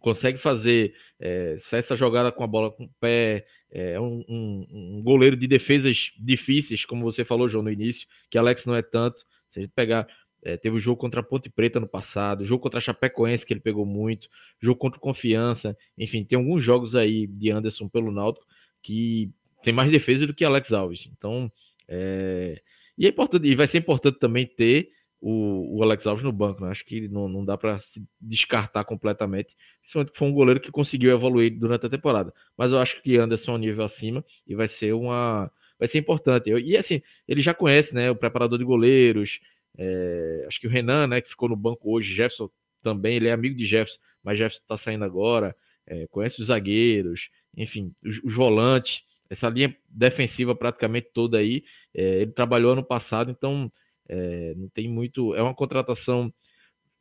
consegue 0.00 0.38
fazer 0.38 0.94
é, 1.18 1.56
essa 1.72 1.96
jogada 1.96 2.30
com 2.30 2.44
a 2.44 2.46
bola 2.46 2.70
com 2.70 2.84
o 2.84 2.90
pé, 3.00 3.46
é 3.70 4.00
um, 4.00 4.24
um, 4.28 4.66
um, 4.70 5.02
goleiro 5.02 5.36
de 5.36 5.46
defesas 5.46 6.12
difíceis, 6.18 6.84
como 6.84 7.02
você 7.02 7.24
falou, 7.24 7.48
João, 7.48 7.64
no 7.64 7.70
início, 7.70 8.06
que 8.30 8.38
Alex 8.38 8.64
não 8.64 8.74
é 8.74 8.82
tanto. 8.82 9.24
Se 9.50 9.58
a 9.58 9.62
gente 9.62 9.72
pegar, 9.74 10.06
é, 10.42 10.56
teve 10.56 10.76
o 10.76 10.80
jogo 10.80 11.00
contra 11.00 11.20
a 11.20 11.22
Ponte 11.22 11.50
Preta 11.50 11.80
no 11.80 11.88
passado, 11.88 12.44
jogo 12.44 12.62
contra 12.62 12.78
a 12.78 12.80
Chapecoense, 12.80 13.44
que 13.44 13.52
ele 13.52 13.60
pegou 13.60 13.84
muito, 13.84 14.28
jogo 14.60 14.78
contra 14.78 14.98
o 14.98 15.00
Confiança, 15.00 15.76
enfim, 15.98 16.24
tem 16.24 16.38
alguns 16.38 16.62
jogos 16.62 16.94
aí 16.94 17.26
de 17.26 17.50
Anderson 17.50 17.88
pelo 17.88 18.12
Náutico 18.12 18.46
que 18.82 19.32
tem 19.62 19.74
mais 19.74 19.90
defesa 19.90 20.26
do 20.26 20.34
que 20.34 20.44
Alex 20.44 20.72
Alves. 20.72 21.08
Então, 21.12 21.50
é, 21.88 22.62
e 22.96 23.04
é 23.04 23.08
importante, 23.08 23.48
e 23.48 23.54
vai 23.54 23.66
ser 23.66 23.78
importante 23.78 24.18
também 24.18 24.46
ter 24.46 24.90
o, 25.20 25.78
o 25.78 25.82
Alex 25.82 26.06
Alves 26.06 26.24
no 26.24 26.32
banco. 26.32 26.62
Né? 26.62 26.70
Acho 26.70 26.84
que 26.84 27.08
não, 27.08 27.28
não 27.28 27.44
dá 27.44 27.58
para 27.58 27.78
se 27.80 28.02
descartar 28.20 28.84
completamente. 28.84 29.56
Principalmente 29.86 30.12
que 30.12 30.18
foi 30.18 30.28
um 30.28 30.32
goleiro 30.32 30.60
que 30.60 30.70
conseguiu 30.72 31.12
evoluir 31.12 31.56
durante 31.56 31.86
a 31.86 31.88
temporada. 31.88 32.34
Mas 32.58 32.72
eu 32.72 32.78
acho 32.78 33.00
que 33.02 33.16
Anderson 33.16 33.52
é 33.52 33.54
um 33.54 33.58
nível 33.58 33.84
acima 33.84 34.24
e 34.46 34.54
vai 34.54 34.66
ser 34.66 34.92
uma. 34.92 35.50
Vai 35.78 35.86
ser 35.86 35.98
importante. 35.98 36.50
E 36.50 36.76
assim, 36.76 37.00
ele 37.28 37.40
já 37.40 37.54
conhece 37.54 37.94
né, 37.94 38.10
o 38.10 38.16
preparador 38.16 38.58
de 38.58 38.64
goleiros. 38.64 39.38
É, 39.78 40.44
acho 40.48 40.60
que 40.60 40.66
o 40.66 40.70
Renan, 40.70 41.06
né, 41.06 41.20
que 41.20 41.28
ficou 41.28 41.48
no 41.48 41.54
banco 41.54 41.92
hoje, 41.94 42.14
Jefferson 42.14 42.50
também, 42.82 43.16
ele 43.16 43.28
é 43.28 43.32
amigo 43.32 43.54
de 43.54 43.64
Jefferson, 43.64 44.00
mas 44.24 44.38
Jefferson 44.38 44.62
está 44.62 44.76
saindo 44.76 45.04
agora. 45.04 45.54
É, 45.86 46.06
conhece 46.08 46.40
os 46.40 46.48
zagueiros, 46.48 47.30
enfim, 47.56 47.94
os, 48.04 48.18
os, 48.24 48.34
volantes, 48.34 49.02
essa 49.30 49.48
linha 49.48 49.76
defensiva 49.88 50.52
praticamente 50.54 51.10
toda 51.14 51.38
aí. 51.38 51.62
É, 51.94 52.22
ele 52.22 52.32
trabalhou 52.32 52.72
ano 52.72 52.82
passado, 52.82 53.30
então 53.30 53.70
é, 54.08 54.54
não 54.56 54.68
tem 54.68 54.88
muito. 54.88 55.32
É 55.34 55.42
uma 55.42 55.54
contratação. 55.54 56.32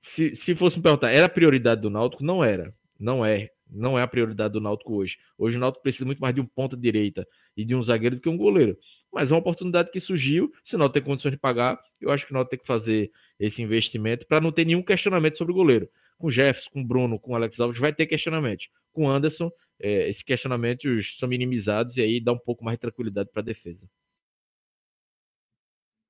Se, 0.08 0.36
se 0.36 0.54
fosse 0.54 0.78
me 0.78 0.84
perguntar, 0.84 1.10
era 1.10 1.26
a 1.26 1.30
prioridade 1.30 1.82
do 1.82 1.90
Náutico? 1.90 2.24
Não 2.24 2.44
era. 2.44 2.72
Não 3.00 3.26
é. 3.26 3.50
Não 3.68 3.98
é 3.98 4.04
a 4.04 4.08
prioridade 4.08 4.54
do 4.54 4.62
Náutico 4.62 4.94
hoje. 4.94 5.18
Hoje 5.36 5.58
o 5.58 5.60
Náutico 5.60 5.82
precisa 5.82 6.06
muito 6.06 6.20
mais 6.20 6.34
de 6.34 6.40
um 6.40 6.46
ponta 6.46 6.78
direita 6.78 7.28
e 7.58 7.66
de 7.66 7.74
um 7.74 7.82
zagueiro 7.82 8.16
do 8.16 8.22
que 8.22 8.30
um 8.30 8.38
goleiro. 8.38 8.78
Mas 9.12 9.32
é 9.32 9.34
uma 9.34 9.40
oportunidade 9.40 9.90
que 9.90 10.00
surgiu. 10.00 10.54
Se 10.64 10.76
o 10.76 10.78
Náutico 10.78 10.94
tem 10.94 11.04
condições 11.04 11.32
de 11.32 11.40
pagar, 11.40 11.82
eu 12.00 12.12
acho 12.12 12.24
que 12.24 12.32
o 12.32 12.36
Náutico 12.36 12.52
tem 12.52 12.60
que 12.60 12.68
fazer 12.68 13.12
esse 13.40 13.64
investimento 13.64 14.28
para 14.28 14.40
não 14.40 14.52
ter 14.52 14.64
nenhum 14.64 14.84
questionamento 14.84 15.40
sobre 15.40 15.52
o 15.54 15.56
goleiro. 15.56 15.90
Com 16.20 16.30
Jefferson, 16.30 16.70
com 16.70 16.86
Bruno, 16.86 17.20
com 17.20 17.36
Alex 17.36 17.60
Alves, 17.60 17.82
vai 17.82 17.92
ter 17.92 18.06
questionamento. 18.06 18.68
Com 18.94 19.10
Anderson, 19.10 19.50
é, 19.80 20.08
esses 20.08 20.22
questionamentos 20.22 21.18
são 21.18 21.28
minimizados 21.28 21.98
e 21.98 22.02
aí 22.02 22.22
dá 22.22 22.32
um 22.32 22.38
pouco 22.38 22.64
mais 22.64 22.78
de 22.78 22.82
tranquilidade 22.82 23.32
para 23.32 23.42
a 23.42 23.44
defesa. 23.46 23.90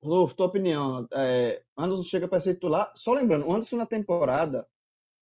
Rodolfo, 0.02 0.34
tua 0.34 0.46
opinião. 0.46 1.06
É, 1.12 1.62
Anderson 1.76 2.04
chega 2.04 2.28
para 2.28 2.40
ser 2.40 2.54
titular. 2.54 2.92
Só 2.94 3.12
lembrando, 3.12 3.46
o 3.46 3.52
Anderson 3.52 3.76
na 3.76 3.86
temporada, 3.86 4.66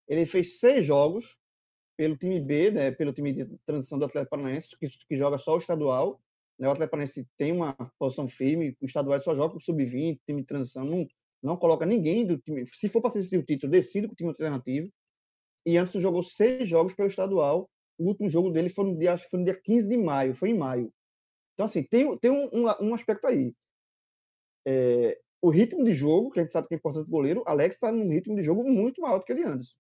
ele 0.09 0.27
fez 0.27 0.59
seis 0.59 0.85
jogos 0.85 1.39
pelo 1.97 2.17
time 2.17 2.41
B, 2.41 2.71
né, 2.71 2.91
pelo 2.91 3.13
time 3.13 3.33
de 3.33 3.47
transição 3.65 3.99
do 3.99 4.05
Atlético 4.05 4.31
Paranaense, 4.31 4.77
que, 4.77 4.87
que 5.09 5.17
joga 5.17 5.39
só 5.39 5.55
o 5.55 5.59
estadual. 5.59 6.21
Né, 6.59 6.69
o 6.69 6.73
Atlético 6.73 6.91
Paranaense 6.91 7.27
tem 7.37 7.53
uma 7.53 7.75
posição 7.99 8.29
firme, 8.29 8.77
o 8.81 8.85
estadual 8.85 9.19
só 9.21 9.35
joga 9.35 9.53
com 9.53 9.59
o 9.59 9.61
sub-20, 9.61 10.21
time 10.27 10.41
de 10.43 10.47
transição, 10.47 10.85
não, 10.85 11.07
não 11.43 11.57
coloca 11.57 11.87
ninguém 11.87 12.27
do 12.27 12.37
time. 12.39 12.67
Se 12.67 12.89
for 12.89 13.01
para 13.01 13.11
assistir 13.11 13.39
o 13.39 13.45
título, 13.45 13.71
decide 13.71 14.07
com 14.07 14.13
o 14.13 14.17
time 14.17 14.31
alternativo. 14.31 14.91
E 15.67 15.79
Anderson 15.79 16.01
jogou 16.01 16.23
seis 16.23 16.69
jogos 16.69 16.95
pelo 16.95 17.09
estadual. 17.09 17.71
O 17.97 18.09
último 18.09 18.29
jogo 18.29 18.51
dele 18.51 18.69
foi 18.69 18.85
no 18.85 18.99
dia, 18.99 19.15
acho 19.15 19.25
que 19.25 19.31
foi 19.31 19.39
no 19.39 19.47
dia 19.47 19.59
15 19.59 19.89
de 19.89 19.97
maio, 19.97 20.35
foi 20.35 20.51
em 20.51 20.59
maio. 20.59 20.93
Então, 21.55 21.67
assim, 21.67 21.83
tem, 21.85 22.19
tem 22.19 22.31
um, 22.31 22.51
um, 22.53 22.89
um 22.89 22.95
aspecto 22.95 23.27
aí 23.27 23.55
é, 24.67 25.19
o 25.43 25.51
ritmo 25.51 25.85
de 25.85 25.93
jogo, 25.93 26.31
que 26.31 26.41
a 26.41 26.43
gente 26.43 26.53
sabe 26.53 26.69
que 26.69 26.75
é 26.75 26.77
importante 26.77 27.07
o 27.07 27.11
goleiro, 27.11 27.43
Alex 27.47 27.75
está 27.77 27.93
num 27.93 28.09
ritmo 28.09 28.35
de 28.35 28.43
jogo 28.43 28.65
muito 28.65 29.01
maior 29.03 29.19
do 29.19 29.25
que 29.25 29.33
ele 29.33 29.45
Anderson. 29.45 29.77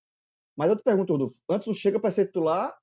Mas 0.57 0.70
eu 0.70 0.76
te 0.76 0.82
pergunto, 0.82 1.12
Rodolfo, 1.12 1.43
Anderson 1.49 1.72
chega 1.72 1.99
para 1.99 2.11
ser 2.11 2.26
titular, 2.26 2.76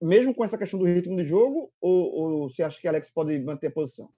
mesmo 0.00 0.34
com 0.34 0.44
essa 0.44 0.58
questão 0.58 0.78
do 0.78 0.86
ritmo 0.86 1.16
de 1.16 1.24
jogo, 1.24 1.72
ou, 1.80 2.12
ou 2.12 2.50
você 2.50 2.62
acha 2.62 2.80
que 2.80 2.86
Alex 2.86 3.10
pode 3.10 3.38
manter 3.40 3.68
a 3.68 3.72
posição? 3.72 4.12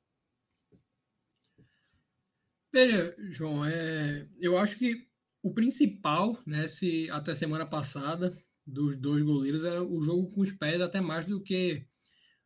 Veja, 2.72 3.14
João, 3.30 3.64
é, 3.64 4.26
eu 4.40 4.56
acho 4.56 4.78
que 4.78 5.06
o 5.42 5.52
principal, 5.52 6.36
né, 6.46 6.66
se 6.68 7.10
até 7.10 7.34
semana 7.34 7.66
passada, 7.66 8.36
dos 8.66 8.96
dois 8.96 9.22
goleiros, 9.22 9.64
era 9.64 9.82
o 9.82 10.00
jogo 10.02 10.30
com 10.32 10.40
os 10.40 10.52
pés 10.52 10.80
até 10.80 11.00
mais 11.00 11.26
do 11.26 11.42
que 11.42 11.84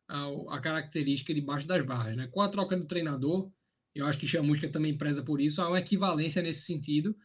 a, 0.07 0.25
a 0.55 0.59
característica 0.59 1.33
debaixo 1.33 1.67
das 1.67 1.85
barras. 1.85 2.15
Né? 2.15 2.27
Com 2.27 2.41
a 2.41 2.49
troca 2.49 2.75
do 2.75 2.87
treinador, 2.87 3.51
eu 3.97 4.05
acho 4.05 4.19
que 4.19 4.27
Chamusca 4.27 4.69
também 4.69 4.97
preza 4.97 5.23
por 5.23 5.41
isso. 5.41 5.61
Há 5.61 5.67
uma 5.67 5.79
equivalência 5.79 6.41
nesse 6.41 6.61
sentido. 6.61 7.15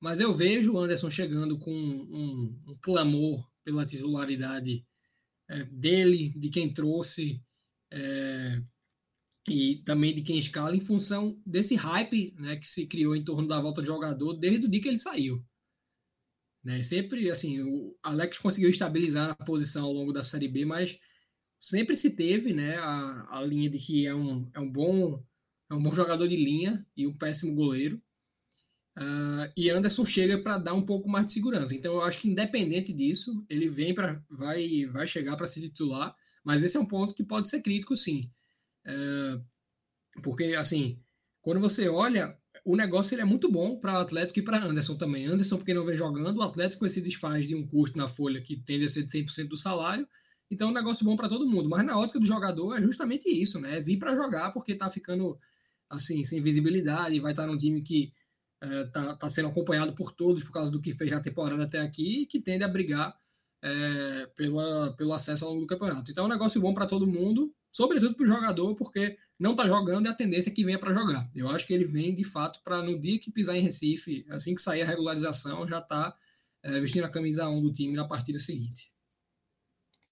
Mas 0.00 0.20
eu 0.20 0.34
vejo 0.34 0.74
o 0.74 0.78
Anderson 0.78 1.08
chegando 1.08 1.58
com 1.58 1.72
um, 1.72 2.60
um 2.66 2.78
clamor 2.80 3.48
pela 3.64 3.86
titularidade 3.86 4.84
é, 5.48 5.64
dele, 5.64 6.30
de 6.36 6.50
quem 6.50 6.72
trouxe, 6.72 7.42
é, 7.90 8.62
e 9.48 9.76
também 9.84 10.14
de 10.14 10.22
quem 10.22 10.38
escala 10.38 10.74
em 10.74 10.80
função 10.80 11.40
desse 11.46 11.74
hype 11.74 12.34
né, 12.38 12.56
que 12.56 12.66
se 12.66 12.86
criou 12.86 13.14
em 13.14 13.24
torno 13.24 13.46
da 13.46 13.60
volta 13.60 13.80
de 13.80 13.88
jogador 13.88 14.34
desde 14.34 14.66
o 14.66 14.68
dia 14.68 14.80
que 14.80 14.88
ele 14.88 14.96
saiu. 14.96 15.44
Né? 16.62 16.82
Sempre, 16.82 17.30
assim, 17.30 17.60
o 17.60 17.96
Alex 18.02 18.38
conseguiu 18.38 18.70
estabilizar 18.70 19.30
a 19.30 19.44
posição 19.44 19.84
ao 19.84 19.92
longo 19.92 20.12
da 20.12 20.22
Série 20.22 20.48
B, 20.48 20.64
mas 20.64 20.98
sempre 21.60 21.96
se 21.96 22.16
teve 22.16 22.52
né, 22.52 22.76
a, 22.76 23.38
a 23.38 23.44
linha 23.44 23.68
de 23.68 23.78
que 23.78 24.06
é 24.06 24.14
um, 24.14 24.50
é 24.54 24.60
um 24.60 24.70
bom 24.70 25.22
é 25.74 25.78
um 25.78 25.82
bom 25.82 25.92
jogador 25.92 26.26
de 26.26 26.36
linha 26.36 26.86
e 26.96 27.06
um 27.06 27.12
péssimo 27.12 27.54
goleiro. 27.54 28.00
Uh, 28.96 29.50
e 29.56 29.70
Anderson 29.70 30.04
chega 30.04 30.38
para 30.38 30.56
dar 30.56 30.72
um 30.72 30.82
pouco 30.82 31.08
mais 31.08 31.26
de 31.26 31.32
segurança. 31.32 31.74
Então 31.74 31.94
eu 31.94 32.02
acho 32.02 32.20
que 32.20 32.28
independente 32.28 32.92
disso, 32.92 33.44
ele 33.50 33.68
vem 33.68 33.92
para 33.92 34.22
vai 34.30 34.86
vai 34.86 35.06
chegar 35.06 35.36
para 35.36 35.48
ser 35.48 35.60
titular, 35.60 36.14
mas 36.44 36.62
esse 36.62 36.76
é 36.76 36.80
um 36.80 36.86
ponto 36.86 37.14
que 37.14 37.24
pode 37.24 37.48
ser 37.48 37.60
crítico 37.60 37.96
sim. 37.96 38.30
Uh, 38.86 39.44
porque 40.22 40.54
assim, 40.54 41.00
quando 41.42 41.60
você 41.60 41.88
olha, 41.88 42.38
o 42.64 42.76
negócio 42.76 43.14
ele 43.14 43.22
é 43.22 43.24
muito 43.24 43.50
bom 43.50 43.76
para 43.78 43.94
o 43.94 44.02
Atlético 44.02 44.38
e 44.38 44.42
para 44.42 44.64
Anderson 44.64 44.94
também. 44.94 45.26
Anderson 45.26 45.56
porque 45.56 45.74
não 45.74 45.84
vem 45.84 45.96
jogando, 45.96 46.38
o 46.38 46.42
Atlético 46.42 46.88
se 46.88 47.02
desfaz 47.02 47.48
de 47.48 47.54
um 47.56 47.66
custo 47.66 47.98
na 47.98 48.06
folha 48.06 48.40
que 48.40 48.56
tende 48.56 48.84
a 48.84 48.88
ser 48.88 49.02
de 49.04 49.12
100% 49.12 49.48
do 49.48 49.56
salário. 49.56 50.06
Então 50.48 50.68
é 50.68 50.70
um 50.70 50.74
negócio 50.74 51.04
bom 51.04 51.16
para 51.16 51.28
todo 51.28 51.48
mundo, 51.48 51.68
mas 51.68 51.84
na 51.84 51.98
ótica 51.98 52.20
do 52.20 52.26
jogador 52.26 52.78
é 52.78 52.82
justamente 52.82 53.28
isso, 53.28 53.60
né? 53.60 53.78
É 53.78 53.80
vir 53.80 53.98
para 53.98 54.14
jogar 54.14 54.52
porque 54.52 54.72
está 54.72 54.88
ficando 54.88 55.36
assim, 55.88 56.24
sem 56.24 56.42
visibilidade, 56.42 57.20
vai 57.20 57.32
estar 57.32 57.46
num 57.46 57.56
time 57.56 57.82
que 57.82 58.12
está 58.62 59.10
é, 59.10 59.16
tá 59.16 59.28
sendo 59.28 59.48
acompanhado 59.48 59.92
por 59.94 60.12
todos 60.12 60.42
por 60.42 60.52
causa 60.52 60.70
do 60.70 60.80
que 60.80 60.92
fez 60.92 61.10
na 61.10 61.20
temporada 61.20 61.64
até 61.64 61.80
aqui 61.80 62.22
e 62.22 62.26
que 62.26 62.40
tende 62.40 62.64
a 62.64 62.68
brigar 62.68 63.14
é, 63.62 64.26
pela, 64.34 64.94
pelo 64.94 65.12
acesso 65.12 65.44
ao 65.44 65.52
longo 65.52 65.62
do 65.62 65.66
campeonato. 65.66 66.10
Então 66.10 66.24
é 66.24 66.26
um 66.26 66.30
negócio 66.30 66.60
bom 66.60 66.74
para 66.74 66.86
todo 66.86 67.06
mundo, 67.06 67.54
sobretudo 67.72 68.14
para 68.14 68.24
o 68.24 68.28
jogador, 68.28 68.74
porque 68.74 69.16
não 69.38 69.52
está 69.52 69.66
jogando 69.66 70.06
e 70.06 70.08
a 70.08 70.14
tendência 70.14 70.50
é 70.50 70.52
que 70.52 70.64
venha 70.64 70.78
para 70.78 70.92
jogar. 70.92 71.28
Eu 71.34 71.48
acho 71.48 71.66
que 71.66 71.72
ele 71.72 71.84
vem 71.84 72.14
de 72.14 72.24
fato 72.24 72.60
para 72.62 72.82
no 72.82 72.98
dia 72.98 73.18
que 73.18 73.32
pisar 73.32 73.56
em 73.56 73.60
Recife, 73.60 74.24
assim 74.28 74.54
que 74.54 74.62
sair 74.62 74.82
a 74.82 74.86
regularização, 74.86 75.66
já 75.66 75.78
está 75.78 76.14
é, 76.62 76.80
vestindo 76.80 77.04
a 77.04 77.10
camisa 77.10 77.48
1 77.48 77.62
do 77.62 77.72
time 77.72 77.94
na 77.94 78.06
partida 78.06 78.38
seguinte. 78.38 78.92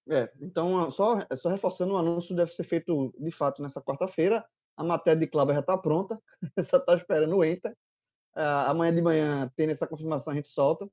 É, 0.09 0.29
então 0.41 0.89
só, 0.91 1.25
só 1.35 1.49
reforçando 1.49 1.93
o 1.93 1.97
anúncio 1.97 2.35
deve 2.35 2.51
ser 2.51 2.65
feito 2.65 3.13
de 3.17 3.31
fato 3.31 3.61
nessa 3.61 3.81
quarta-feira. 3.81 4.43
A 4.75 4.83
matéria 4.83 5.19
de 5.19 5.27
Cláudio 5.27 5.53
já 5.53 5.59
está 5.59 5.77
pronta, 5.77 6.19
só 6.65 6.77
está 6.77 6.95
esperando 6.95 7.37
o 7.37 7.43
Enter. 7.43 7.71
Uh, 8.35 8.69
amanhã 8.69 8.95
de 8.95 9.01
manhã, 9.01 9.51
tendo 9.55 9.71
essa 9.71 9.87
confirmação, 9.87 10.33
a 10.33 10.35
gente 10.35 10.49
solta. 10.49 10.87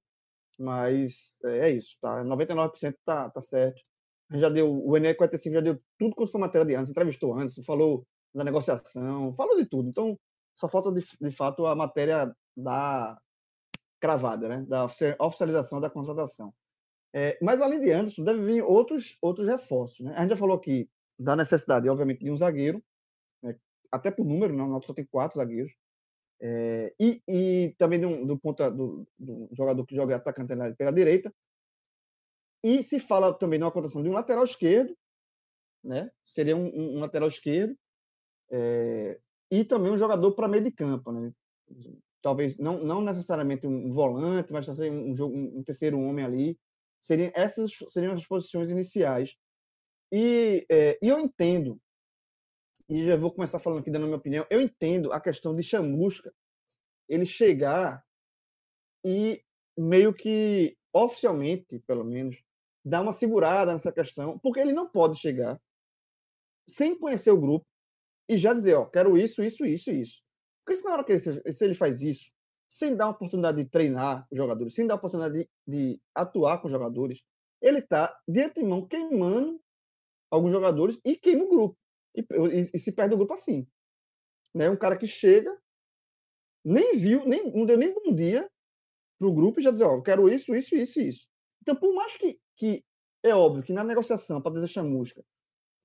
Mas 0.58 1.38
é, 1.44 1.68
é 1.68 1.70
isso, 1.70 1.96
tá? 2.00 2.22
99% 2.22 2.94
tá, 3.04 3.30
tá 3.30 3.40
certo. 3.40 3.80
Já 4.32 4.48
deu, 4.48 4.70
o 4.84 4.96
Enem 4.96 5.14
45 5.14 5.54
já 5.54 5.60
deu 5.60 5.80
tudo 5.98 6.14
quanto 6.14 6.30
foi 6.30 6.40
matéria 6.40 6.66
de 6.66 6.74
antes, 6.74 6.90
entrevistou 6.90 7.34
antes, 7.34 7.64
falou 7.64 8.06
da 8.34 8.44
negociação, 8.44 9.32
falou 9.32 9.56
de 9.56 9.66
tudo. 9.66 9.88
Então, 9.88 10.18
só 10.54 10.68
falta 10.68 10.92
de, 10.92 11.04
de 11.20 11.30
fato 11.30 11.66
a 11.66 11.74
matéria 11.74 12.32
da 12.56 13.18
cravada, 13.98 14.48
né? 14.48 14.64
Da 14.68 14.84
oficialização 14.84 15.80
da 15.80 15.90
contratação. 15.90 16.52
É, 17.12 17.38
mas 17.42 17.60
além 17.60 17.80
de 17.80 17.90
Anderson, 17.90 18.22
deve 18.22 18.44
vir 18.44 18.62
outros, 18.62 19.16
outros 19.20 19.46
reforços. 19.46 20.00
Né? 20.00 20.14
A 20.14 20.20
gente 20.20 20.30
já 20.30 20.36
falou 20.36 20.56
aqui 20.56 20.88
da 21.18 21.34
necessidade, 21.34 21.88
obviamente, 21.88 22.24
de 22.24 22.30
um 22.30 22.36
zagueiro? 22.36 22.82
Até 23.90 24.10
por 24.10 24.24
número, 24.24 24.54
não, 24.54 24.76
o 24.76 24.82
só 24.82 24.94
tem 24.94 25.04
quatro 25.04 25.38
zagueiros. 25.38 25.72
É, 26.42 26.94
e, 26.98 27.22
e, 27.28 27.74
também 27.76 28.00
do, 28.00 28.24
do, 28.24 28.38
ponta, 28.38 28.70
do, 28.70 29.06
do, 29.18 29.48
jogador 29.52 29.84
que 29.84 29.94
joga 29.94 30.16
atacante 30.16 30.54
pela 30.76 30.92
direita. 30.92 31.32
E 32.62 32.82
se 32.82 32.98
fala 32.98 33.32
também 33.34 33.58
na 33.58 33.70
contratação 33.70 34.02
de 34.02 34.08
um 34.08 34.12
lateral 34.12 34.44
esquerdo, 34.44 34.96
né? 35.82 36.10
seria 36.24 36.56
um, 36.56 36.96
um, 36.96 37.00
lateral 37.00 37.28
esquerdo, 37.28 37.76
é, 38.50 39.18
e 39.50 39.64
também 39.64 39.92
um 39.92 39.96
jogador 39.96 40.32
para 40.32 40.48
meio 40.48 40.64
de 40.64 40.70
campo. 40.70 41.12
Né? 41.12 41.32
Talvez 42.22 42.56
não, 42.58 42.82
não 42.82 43.00
necessariamente 43.02 43.66
um 43.66 43.90
volante, 43.90 44.52
mas 44.52 44.68
um, 44.68 45.12
um, 45.12 45.58
um 45.58 45.62
terceiro 45.62 45.98
homem 46.00 46.24
ali. 46.24 46.58
Seriam, 47.00 47.32
essas 47.34 47.72
seriam 47.88 48.12
as 48.12 48.26
posições 48.26 48.70
iniciais. 48.70 49.36
E, 50.12 50.66
é, 50.70 50.98
e 51.00 51.08
eu 51.08 51.18
entendo 51.18 51.80
e 52.90 53.06
já 53.06 53.16
vou 53.16 53.30
começar 53.30 53.60
falando 53.60 53.78
aqui 53.78 53.90
dando 53.90 54.02
a 54.02 54.06
minha 54.06 54.18
opinião, 54.18 54.44
eu 54.50 54.60
entendo 54.60 55.12
a 55.12 55.20
questão 55.20 55.54
de 55.54 55.62
Chamusca 55.62 56.34
ele 57.08 57.24
chegar 57.24 58.04
e 59.04 59.42
meio 59.78 60.12
que 60.12 60.76
oficialmente, 60.92 61.78
pelo 61.86 62.04
menos, 62.04 62.42
dar 62.84 63.00
uma 63.00 63.12
segurada 63.12 63.72
nessa 63.72 63.92
questão, 63.92 64.40
porque 64.40 64.58
ele 64.58 64.72
não 64.72 64.88
pode 64.88 65.20
chegar 65.20 65.60
sem 66.68 66.98
conhecer 66.98 67.30
o 67.30 67.40
grupo 67.40 67.64
e 68.28 68.36
já 68.36 68.52
dizer, 68.52 68.74
ó, 68.74 68.84
quero 68.86 69.16
isso, 69.16 69.40
isso, 69.42 69.64
isso 69.64 69.90
isso. 69.92 70.22
Porque 70.64 70.80
se 70.80 70.84
na 70.84 70.92
hora 70.92 71.04
que 71.04 71.12
ele, 71.12 71.52
se 71.52 71.64
ele 71.64 71.74
faz 71.74 72.02
isso, 72.02 72.28
sem 72.68 72.96
dar 72.96 73.06
a 73.06 73.10
oportunidade 73.10 73.62
de 73.62 73.70
treinar 73.70 74.26
os 74.30 74.36
jogadores, 74.36 74.74
sem 74.74 74.86
dar 74.86 74.94
a 74.94 74.96
oportunidade 74.96 75.38
de, 75.38 75.50
de 75.66 76.00
atuar 76.12 76.58
com 76.58 76.66
os 76.66 76.72
jogadores, 76.72 77.22
ele 77.62 77.78
está 77.78 78.16
de 78.26 78.42
antemão 78.42 78.86
queimando 78.86 79.60
alguns 80.28 80.50
jogadores 80.50 80.98
e 81.04 81.16
queima 81.16 81.44
o 81.44 81.48
grupo 81.48 81.80
e, 82.14 82.20
e, 82.20 82.70
e 82.74 82.78
se 82.78 82.92
perde 82.92 83.14
o 83.14 83.18
grupo 83.18 83.34
assim. 83.34 83.66
Né? 84.54 84.68
Um 84.68 84.76
cara 84.76 84.96
que 84.96 85.06
chega, 85.06 85.56
nem 86.64 86.92
viu, 86.98 87.24
nem, 87.26 87.50
não 87.52 87.64
deu 87.64 87.78
nem 87.78 87.92
bom 87.92 88.14
dia 88.14 88.50
pro 89.18 89.32
grupo 89.32 89.60
e 89.60 89.62
já 89.62 89.70
dizer, 89.70 89.84
ó, 89.84 89.94
eu 89.94 90.02
quero 90.02 90.28
isso, 90.28 90.54
isso, 90.54 90.74
isso 90.74 91.00
e 91.00 91.08
isso. 91.08 91.28
Então, 91.62 91.76
por 91.76 91.94
mais 91.94 92.16
que, 92.16 92.40
que 92.56 92.84
é 93.22 93.34
óbvio 93.34 93.62
que 93.62 93.72
na 93.72 93.84
negociação 93.84 94.40
para 94.40 94.58
deixar 94.58 94.82
música 94.82 95.22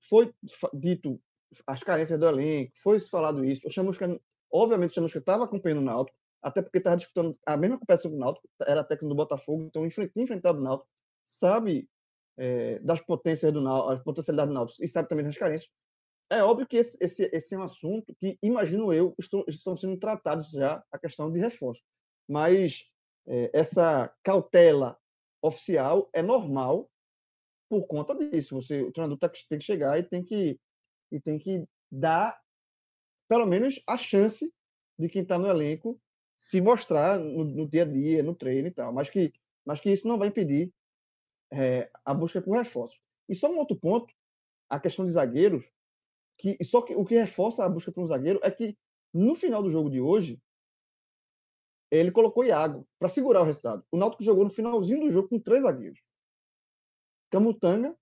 foi 0.02 0.32
dito 0.72 1.20
as 1.66 1.82
carências 1.82 2.18
do 2.18 2.26
elenco, 2.26 2.72
foi 2.76 2.98
falado 2.98 3.44
isso, 3.44 3.66
o 3.66 3.70
Chamusca, 3.70 4.20
obviamente 4.50 4.90
o 4.90 4.94
Chamusca 4.94 5.18
estava 5.18 5.44
acompanhando 5.44 5.78
o 5.78 5.84
Náutico, 5.84 6.18
até 6.42 6.62
porque 6.62 6.78
estava 6.78 6.96
disputando 6.96 7.36
a 7.44 7.56
mesma 7.56 7.78
competição 7.78 8.10
com 8.10 8.16
o 8.16 8.20
Náutico, 8.20 8.48
era 8.66 8.84
técnico 8.84 9.08
do 9.08 9.16
Botafogo, 9.16 9.64
então 9.64 9.86
enfrentou 9.86 10.22
enfrentado 10.22 10.58
o 10.58 10.62
Náutico, 10.62 10.88
sabe 11.26 11.88
é, 12.36 12.78
das 12.80 13.00
potências 13.00 13.52
do 13.52 13.60
Náutico, 13.60 13.92
as 13.92 14.02
potencialidades 14.02 14.50
do 14.50 14.54
Náutico 14.54 14.84
e 14.84 14.88
sabe 14.88 15.08
também 15.08 15.24
das 15.24 15.36
carências. 15.36 15.70
É 16.30 16.42
óbvio 16.42 16.66
que 16.66 16.76
esse, 16.76 16.96
esse, 17.00 17.30
esse 17.32 17.54
é 17.54 17.58
um 17.58 17.62
assunto 17.62 18.14
que, 18.16 18.38
imagino 18.42 18.92
eu, 18.92 19.14
estão, 19.18 19.44
estão 19.46 19.76
sendo 19.76 19.96
tratados 19.96 20.50
já 20.50 20.82
a 20.90 20.98
questão 20.98 21.30
de 21.30 21.38
reforço. 21.38 21.82
Mas 22.28 22.90
é, 23.26 23.50
essa 23.52 24.12
cautela 24.22 24.98
oficial 25.40 26.10
é 26.12 26.22
normal 26.22 26.90
por 27.68 27.86
conta 27.86 28.14
disso. 28.14 28.54
Você, 28.56 28.82
o 28.82 28.92
treinador 28.92 29.18
tá, 29.18 29.30
tem 29.48 29.58
que 29.58 29.64
chegar 29.64 29.98
e 29.98 30.02
tem 30.02 30.24
que, 30.24 30.58
e 31.12 31.20
tem 31.20 31.38
que 31.38 31.64
dar, 31.90 32.40
pelo 33.28 33.46
menos, 33.46 33.80
a 33.86 33.96
chance 33.96 34.52
de 34.98 35.08
quem 35.08 35.22
está 35.22 35.38
no 35.38 35.48
elenco 35.48 36.00
se 36.38 36.60
mostrar 36.60 37.18
no, 37.18 37.44
no, 37.44 37.68
dia 37.68 37.82
a 37.82 37.86
dia, 37.86 38.22
no 38.22 38.34
treino 38.34 38.68
e 38.68 38.70
tal. 38.70 38.92
Mas 38.92 39.08
que, 39.08 39.32
mas 39.64 39.80
que 39.80 39.90
isso 39.90 40.06
não 40.06 40.18
vai 40.18 40.28
impedir 40.28 40.72
é, 41.52 41.90
a 42.04 42.12
busca 42.12 42.40
por 42.42 42.56
reforço. 42.56 42.98
E 43.28 43.34
só 43.34 43.50
um 43.50 43.58
outro 43.58 43.76
ponto, 43.76 44.12
a 44.68 44.78
questão 44.78 45.04
de 45.04 45.12
zagueiros, 45.12 45.68
que 46.38 46.62
só 46.64 46.82
que 46.82 46.94
o 46.94 47.04
que 47.04 47.14
reforça 47.14 47.64
a 47.64 47.68
busca 47.68 47.92
por 47.92 48.02
um 48.02 48.06
zagueiro 48.06 48.40
é 48.42 48.50
que 48.50 48.76
no 49.12 49.34
final 49.34 49.62
do 49.62 49.70
jogo 49.70 49.90
de 49.90 50.00
hoje 50.00 50.40
ele 51.90 52.10
colocou 52.10 52.44
Iago 52.44 52.86
para 52.98 53.08
segurar 53.08 53.42
o 53.42 53.44
resultado. 53.44 53.84
O 53.90 53.96
Náutico 53.96 54.24
jogou 54.24 54.44
no 54.44 54.50
finalzinho 54.50 55.00
do 55.00 55.10
jogo 55.10 55.28
com 55.28 55.38
três 55.38 55.62
zagueiros. 55.62 56.00
Camutanga, 57.30 57.96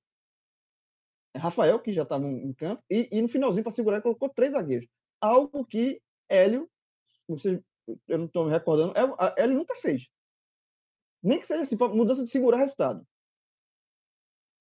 Rafael, 1.37 1.81
que 1.81 1.93
já 1.93 2.03
estava 2.03 2.27
em 2.27 2.53
campo, 2.53 2.83
e, 2.89 3.09
e 3.11 3.23
no 3.23 3.29
finalzinho, 3.29 3.65
para 3.65 3.73
segurar, 3.73 3.97
ele 3.97 4.03
colocou 4.03 4.29
três 4.29 4.53
zagueiros. 4.53 4.87
Algo 5.21 5.65
que 5.65 6.01
Hélio, 6.29 6.71
você, 7.29 7.63
eu 8.09 8.19
não 8.19 8.27
estou 8.27 8.45
me 8.45 8.51
recordando, 8.51 8.95
é, 8.97 9.43
Hélio 9.43 9.57
nunca 9.57 9.75
fez. 9.77 10.09
Nem 11.23 11.41
que 11.41 11.47
seja 11.47 11.63
assim, 11.63 11.77
mudança 11.77 12.23
de 12.23 12.31
segurar 12.31 12.59
resultado. 12.59 13.07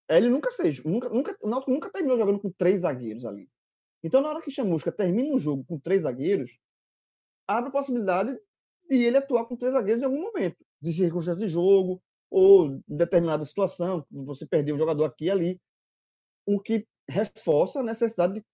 Hélio 0.08 0.32
nunca 0.32 0.52
fez. 0.52 0.84
Nunca, 0.84 1.10
nunca, 1.10 1.38
o 1.42 1.50
Náutico 1.50 1.72
nunca 1.72 1.92
terminou 1.92 2.18
jogando 2.18 2.40
com 2.40 2.52
três 2.52 2.82
zagueiros 2.82 3.26
ali. 3.26 3.50
Então, 4.04 4.22
na 4.22 4.30
hora 4.30 4.42
que 4.42 4.52
Chamusca 4.52 4.92
termina 4.92 5.34
o 5.34 5.40
jogo 5.40 5.64
com 5.64 5.80
três 5.80 6.02
zagueiros, 6.04 6.58
abre 7.48 7.70
a 7.70 7.72
possibilidade 7.72 8.38
de 8.90 8.98
ele 8.98 9.18
atuar 9.18 9.46
com 9.46 9.56
três 9.56 9.74
zagueiros 9.74 10.02
em 10.02 10.06
algum 10.06 10.22
momento, 10.22 10.58
de 10.82 10.94
circunstância 10.94 11.40
de 11.40 11.48
jogo, 11.48 12.02
ou 12.30 12.82
determinada 12.88 13.46
situação, 13.46 14.06
você 14.12 14.46
perder 14.46 14.74
um 14.74 14.78
jogador 14.78 15.06
aqui 15.06 15.26
e 15.26 15.32
ali, 15.32 15.62
o 16.46 16.60
que 16.60 16.86
reforça 17.08 17.80
a 17.80 17.84
necessidade 17.84 18.34
de, 18.34 18.46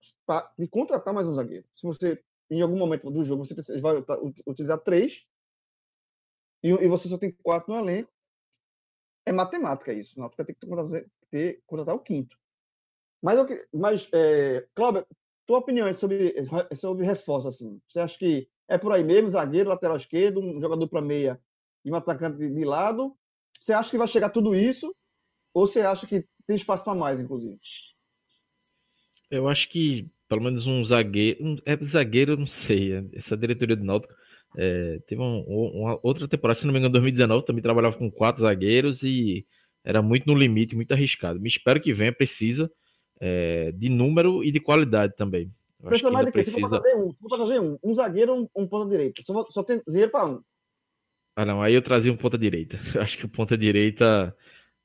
de 0.57 0.67
contratar 0.67 1.13
mais 1.13 1.27
um 1.27 1.33
zagueiro. 1.33 1.65
Se 1.73 1.87
você, 1.87 2.21
em 2.51 2.61
algum 2.61 2.77
momento 2.77 3.09
do 3.09 3.23
jogo, 3.23 3.45
você 3.45 3.55
vai 3.79 4.03
utilizar 4.45 4.79
três, 4.79 5.25
e, 6.61 6.69
e 6.69 6.87
você 6.87 7.07
só 7.07 7.17
tem 7.17 7.31
quatro 7.31 7.73
no 7.73 7.79
elenco, 7.79 8.11
é 9.25 9.31
matemática 9.31 9.93
isso. 9.93 10.17
O 10.17 10.19
Náutico 10.19 10.43
vai 10.43 10.45
ter 10.45 10.53
que 10.53 10.67
contratar, 10.67 11.05
ter, 11.29 11.63
contratar 11.65 11.95
o 11.95 11.99
quinto. 11.99 12.37
Mas, 13.21 13.39
mas 13.73 14.09
é, 14.13 14.67
Cláudio, 14.73 15.05
tua 15.49 15.57
opinião 15.57 15.87
é 15.87 15.95
sobre, 15.95 16.35
é 16.69 16.75
sobre 16.75 17.03
reforço, 17.03 17.47
assim. 17.47 17.81
Você 17.87 17.99
acha 17.99 18.19
que 18.19 18.47
é 18.67 18.77
por 18.77 18.91
aí 18.91 19.03
mesmo, 19.03 19.29
zagueiro, 19.29 19.67
lateral 19.67 19.97
esquerdo, 19.97 20.39
um 20.39 20.61
jogador 20.61 20.87
para 20.87 21.01
meia 21.01 21.41
e 21.83 21.91
um 21.91 21.95
atacante 21.95 22.37
de 22.37 22.63
lado? 22.63 23.15
Você 23.59 23.73
acha 23.73 23.89
que 23.89 23.97
vai 23.97 24.07
chegar 24.07 24.29
tudo 24.29 24.53
isso? 24.53 24.93
Ou 25.51 25.65
você 25.65 25.81
acha 25.81 26.05
que 26.05 26.23
tem 26.45 26.55
espaço 26.55 26.83
para 26.83 26.93
mais, 26.93 27.19
inclusive? 27.19 27.57
Eu 29.31 29.47
acho 29.47 29.67
que 29.69 30.05
pelo 30.27 30.43
menos 30.43 30.67
um 30.67 30.85
zagueiro. 30.85 31.43
Um, 31.43 31.57
é 31.65 31.75
zagueiro, 31.83 32.37
não 32.37 32.45
sei. 32.45 33.09
Essa 33.13 33.35
diretoria 33.35 33.75
do 33.75 33.83
Náutico 33.83 34.13
é, 34.55 34.99
teve 35.07 35.19
um, 35.19 35.39
uma 35.47 35.99
outra 36.03 36.27
temporada, 36.27 36.59
se 36.59 36.65
não 36.67 36.73
me 36.73 36.77
engano, 36.77 36.93
2019, 36.93 37.43
também 37.43 37.63
trabalhava 37.63 37.97
com 37.97 38.11
quatro 38.11 38.43
zagueiros 38.43 39.01
e 39.01 39.47
era 39.83 39.99
muito 39.99 40.27
no 40.27 40.37
limite, 40.37 40.75
muito 40.75 40.91
arriscado. 40.91 41.39
Me 41.39 41.49
espero 41.49 41.81
que 41.81 41.91
venha, 41.91 42.13
precisa 42.13 42.71
é, 43.19 43.71
de 43.71 43.89
número 43.89 44.43
e 44.43 44.51
de 44.51 44.59
qualidade 44.59 45.15
também. 45.15 45.51
Precisa 45.83 46.11
mais 46.11 46.25
de 46.25 46.31
quê? 46.31 46.43
Se 46.43 46.51
for 46.51 46.69
fazer 46.69 46.95
um, 46.95 47.13
for 47.13 47.37
fazer 47.37 47.59
um, 47.59 47.77
um 47.83 47.93
zagueiro, 47.93 48.35
um, 48.35 48.47
um 48.55 48.67
ponta 48.67 48.89
direita. 48.89 49.21
Só, 49.21 49.45
só 49.49 49.63
tem 49.63 49.81
zagueiro 49.87 50.11
para 50.11 50.25
um. 50.25 50.41
Ah, 51.35 51.45
não, 51.45 51.61
aí 51.61 51.73
eu 51.73 51.81
trazia 51.81 52.11
um 52.11 52.17
ponta 52.17 52.37
direita. 52.37 52.77
Acho 52.99 53.17
que 53.17 53.25
o 53.25 53.29
ponta 53.29 53.57
direita, 53.57 54.35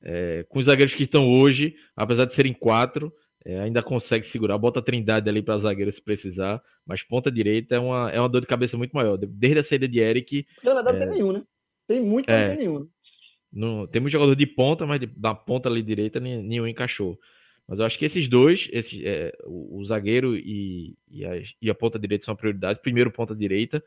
é, 0.01 0.45
com 0.47 0.59
os 0.59 0.65
zagueiros 0.65 0.93
que 0.93 1.03
estão 1.03 1.27
hoje, 1.33 1.75
apesar 1.95 2.25
de 2.25 2.33
serem 2.33 2.53
quatro, 2.53 3.11
é, 3.43 3.59
ainda 3.59 3.83
consegue 3.83 4.25
segurar. 4.25 4.57
Bota 4.57 4.79
a 4.79 4.83
trindade 4.83 5.29
ali 5.29 5.41
para 5.41 5.59
zagueiro 5.59 5.91
se 5.91 6.01
precisar, 6.01 6.61
mas 6.85 7.03
ponta 7.03 7.29
direita 7.29 7.75
é 7.75 7.79
uma, 7.79 8.09
é 8.09 8.19
uma 8.19 8.29
dor 8.29 8.41
de 8.41 8.47
cabeça 8.47 8.77
muito 8.77 8.93
maior. 8.93 9.17
Desde 9.17 9.59
a 9.59 9.63
saída 9.63 9.87
de 9.87 9.99
Eric. 9.99 10.47
Na 10.63 10.73
verdade, 10.73 10.97
é, 10.97 10.99
tem 11.01 11.09
nenhum, 11.09 11.33
né? 11.33 11.43
Tem 11.87 12.01
muito, 12.01 12.25
mas 12.27 12.35
é, 12.35 12.41
não 12.41 12.47
tem 12.47 12.57
nenhum. 12.57 12.89
Não, 13.51 13.87
tem 13.87 14.01
muito 14.01 14.13
jogador 14.13 14.35
de 14.35 14.47
ponta, 14.47 14.85
mas 14.85 14.99
de, 14.99 15.07
da 15.07 15.35
ponta 15.35 15.69
ali 15.69 15.83
direita 15.83 16.19
nenhum 16.19 16.67
encaixou. 16.67 17.19
Mas 17.67 17.79
eu 17.79 17.85
acho 17.85 17.97
que 17.97 18.05
esses 18.05 18.27
dois, 18.27 18.69
esse, 18.71 19.05
é, 19.07 19.35
o, 19.43 19.79
o, 19.79 19.85
zagueiro 19.85 20.35
e, 20.35 20.95
e, 21.09 21.25
a, 21.25 21.31
e, 21.61 21.69
a, 21.69 21.75
ponta 21.75 21.97
direita 21.97 22.25
são 22.25 22.33
a 22.33 22.37
prioridade. 22.37 22.81
Primeiro, 22.81 23.11
ponta 23.11 23.35
direita. 23.35 23.83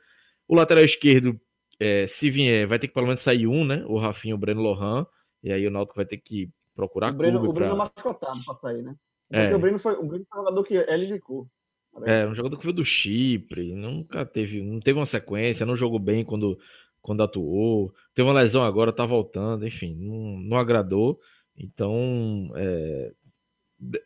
O 0.49 0.55
lateral 0.55 0.85
esquerdo, 0.85 1.41
é, 1.79 2.07
se 2.07 2.29
vier, 2.29 2.67
vai 2.67 2.79
ter 2.79 2.89
que 2.89 2.95
pelo 2.95 3.07
menos 3.07 3.21
sair 3.21 3.47
um, 3.47 3.65
né? 3.65 3.85
O 3.87 3.99
Rafinha, 3.99 4.35
o 4.35 4.39
Breno 4.39 4.63
Lohan. 4.63 5.07
E 5.43 5.53
aí 5.53 5.67
o 5.67 5.71
Náutico 5.71 5.95
vai 5.95 6.05
ter 6.05 6.17
que 6.17 6.51
procurar 6.75 7.13
o 7.13 7.17
Breno, 7.17 7.49
O 7.49 7.53
Breno 7.53 7.77
pra... 7.77 7.85
mascotado 7.85 8.45
pra 8.45 8.55
sair, 8.55 8.83
né? 8.83 8.97
É. 9.31 9.55
o 9.55 9.59
Breno 9.59 9.79
foi 9.79 9.93
o 9.95 10.05
Breno 10.05 10.27
foi 10.29 10.41
um 10.41 10.45
jogador 10.45 10.65
que 10.65 10.75
ele 10.75 11.05
indicou. 11.05 11.47
Tá 11.95 12.11
é, 12.11 12.27
um 12.27 12.35
jogador 12.35 12.57
que 12.57 12.65
veio 12.65 12.77
do 12.77 12.85
Chipre, 12.85 13.75
nunca 13.75 14.25
teve, 14.25 14.63
não 14.63 14.81
teve 14.81 14.99
uma 14.99 15.07
sequência, 15.07 15.67
não 15.67 15.77
jogou 15.77 15.99
bem 15.99 16.25
quando, 16.25 16.59
quando 17.01 17.23
atuou, 17.23 17.93
teve 18.15 18.29
uma 18.29 18.41
lesão 18.41 18.63
agora, 18.63 18.93
tá 18.93 19.05
voltando, 19.05 19.67
enfim, 19.67 19.95
não, 19.95 20.39
não 20.39 20.57
agradou. 20.57 21.19
Então, 21.57 22.53
é, 22.55 23.13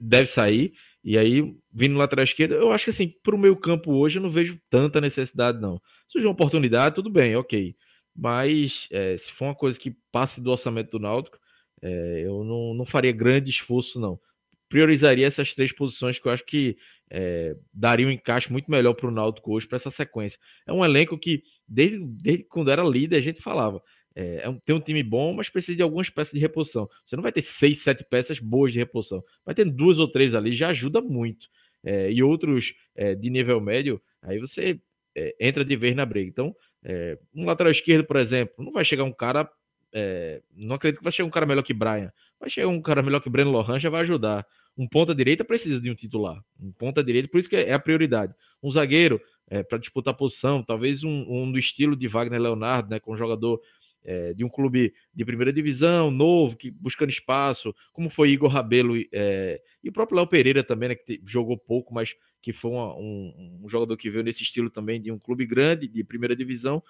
deve 0.00 0.26
sair. 0.26 0.72
E 1.04 1.18
aí, 1.18 1.42
vindo 1.72 1.96
lateral 1.96 2.24
esquerdo, 2.24 2.54
eu 2.54 2.70
acho 2.70 2.84
que 2.84 2.90
assim, 2.90 3.12
para 3.22 3.34
o 3.34 3.38
meio 3.38 3.56
campo 3.56 3.92
hoje, 3.92 4.18
eu 4.18 4.22
não 4.22 4.30
vejo 4.30 4.60
tanta 4.70 5.00
necessidade, 5.00 5.60
não. 5.60 5.80
Se 6.08 6.18
uma 6.18 6.30
oportunidade, 6.30 6.94
tudo 6.94 7.10
bem, 7.10 7.34
ok. 7.36 7.74
Mas 8.14 8.86
é, 8.92 9.16
se 9.16 9.32
for 9.32 9.46
uma 9.46 9.54
coisa 9.54 9.78
que 9.78 9.96
passe 10.12 10.40
do 10.40 10.50
orçamento 10.50 10.90
do 10.92 10.98
Náutico, 11.00 11.38
é, 11.82 12.22
eu 12.24 12.44
não, 12.44 12.74
não 12.74 12.84
faria 12.84 13.10
grande 13.12 13.50
esforço, 13.50 13.98
não. 13.98 14.20
Priorizaria 14.68 15.26
essas 15.26 15.54
três 15.54 15.72
posições 15.72 16.18
que 16.18 16.26
eu 16.28 16.32
acho 16.32 16.44
que 16.44 16.76
é, 17.10 17.54
daria 17.72 18.06
um 18.06 18.10
encaixe 18.10 18.50
muito 18.50 18.70
melhor 18.70 18.94
para 18.94 19.08
o 19.08 19.10
Náutico 19.10 19.52
hoje, 19.52 19.66
para 19.66 19.76
essa 19.76 19.90
sequência. 19.90 20.38
É 20.66 20.72
um 20.72 20.84
elenco 20.84 21.18
que, 21.18 21.42
desde, 21.66 21.98
desde 22.22 22.44
quando 22.44 22.70
era 22.70 22.82
líder, 22.82 23.16
a 23.16 23.20
gente 23.20 23.42
falava 23.42 23.82
é, 24.14 24.42
é 24.44 24.48
um, 24.48 24.58
tem 24.58 24.74
um 24.74 24.80
time 24.80 25.02
bom, 25.02 25.32
mas 25.32 25.48
precisa 25.48 25.76
de 25.76 25.82
algumas 25.82 26.10
peças 26.10 26.32
de 26.32 26.38
reposição. 26.38 26.88
Você 27.04 27.16
não 27.16 27.22
vai 27.22 27.32
ter 27.32 27.42
seis, 27.42 27.82
sete 27.82 28.04
peças 28.04 28.38
boas 28.38 28.72
de 28.72 28.78
reposição. 28.78 29.22
Vai 29.44 29.54
ter 29.54 29.64
duas 29.64 29.98
ou 29.98 30.08
três 30.08 30.34
ali, 30.34 30.52
já 30.52 30.68
ajuda 30.68 31.00
muito. 31.00 31.48
É, 31.84 32.12
e 32.12 32.22
outros 32.22 32.74
é, 32.94 33.14
de 33.14 33.28
nível 33.28 33.60
médio, 33.60 34.00
aí 34.22 34.38
você 34.38 34.80
é, 35.16 35.34
entra 35.40 35.64
de 35.64 35.76
vez 35.76 35.96
na 35.96 36.06
briga. 36.06 36.28
Então, 36.28 36.54
é, 36.84 37.18
um 37.34 37.44
lateral 37.44 37.72
esquerdo, 37.72 38.06
por 38.06 38.16
exemplo, 38.16 38.64
não 38.64 38.72
vai 38.72 38.84
chegar 38.84 39.04
um 39.04 39.12
cara. 39.12 39.50
Não 40.56 40.76
acredito 40.76 41.00
que 41.00 41.04
vai 41.04 41.12
chegar 41.12 41.26
um 41.26 41.30
cara 41.30 41.44
melhor 41.44 41.62
que 41.62 41.74
Brian. 41.74 42.10
Vai 42.40 42.48
chegar 42.48 42.68
um 42.68 42.80
cara 42.80 43.02
melhor 43.02 43.20
que 43.20 43.28
Breno 43.28 43.50
Lohan, 43.50 43.78
já 43.78 43.90
vai 43.90 44.00
ajudar. 44.00 44.46
Um 44.74 44.88
ponta 44.88 45.14
direita 45.14 45.44
precisa 45.44 45.78
de 45.78 45.90
um 45.90 45.94
titular. 45.94 46.42
Um 46.58 46.72
ponta 46.72 47.04
direita, 47.04 47.28
por 47.28 47.38
isso 47.38 47.48
que 47.48 47.56
é 47.56 47.74
a 47.74 47.78
prioridade. 47.78 48.32
Um 48.62 48.70
zagueiro 48.70 49.20
para 49.68 49.76
disputar 49.76 50.14
posição, 50.14 50.62
talvez 50.62 51.04
um, 51.04 51.26
um, 51.28 51.52
do 51.52 51.58
estilo 51.58 51.94
de 51.94 52.08
Wagner 52.08 52.40
Leonardo, 52.40 52.88
né, 52.88 52.98
com 52.98 53.12
um 53.12 53.16
jogador 53.18 53.60
é, 54.04 54.32
de 54.34 54.44
um 54.44 54.48
clube 54.48 54.94
de 55.14 55.24
primeira 55.24 55.52
divisão, 55.52 56.10
novo, 56.10 56.56
que 56.56 56.70
buscando 56.70 57.10
espaço, 57.10 57.74
como 57.92 58.10
foi 58.10 58.30
Igor 58.30 58.50
Rabelo 58.50 58.94
é, 59.12 59.62
e 59.82 59.88
o 59.88 59.92
próprio 59.92 60.16
Léo 60.16 60.26
Pereira 60.26 60.64
também, 60.64 60.90
né, 60.90 60.94
que 60.94 61.04
te, 61.04 61.22
jogou 61.26 61.56
pouco, 61.56 61.94
mas 61.94 62.14
que 62.40 62.52
foi 62.52 62.72
uma, 62.72 62.94
um, 62.96 63.60
um, 63.62 63.68
jogador 63.68 63.96
que 63.96 64.10
veio 64.10 64.24
nesse 64.24 64.42
estilo 64.42 64.68
também 64.68 65.00
de 65.00 65.12
um 65.12 65.18
clube 65.18 65.46
grande, 65.46 65.86
de 65.86 66.02
primeira 66.02 66.34
divisão, 66.34 66.82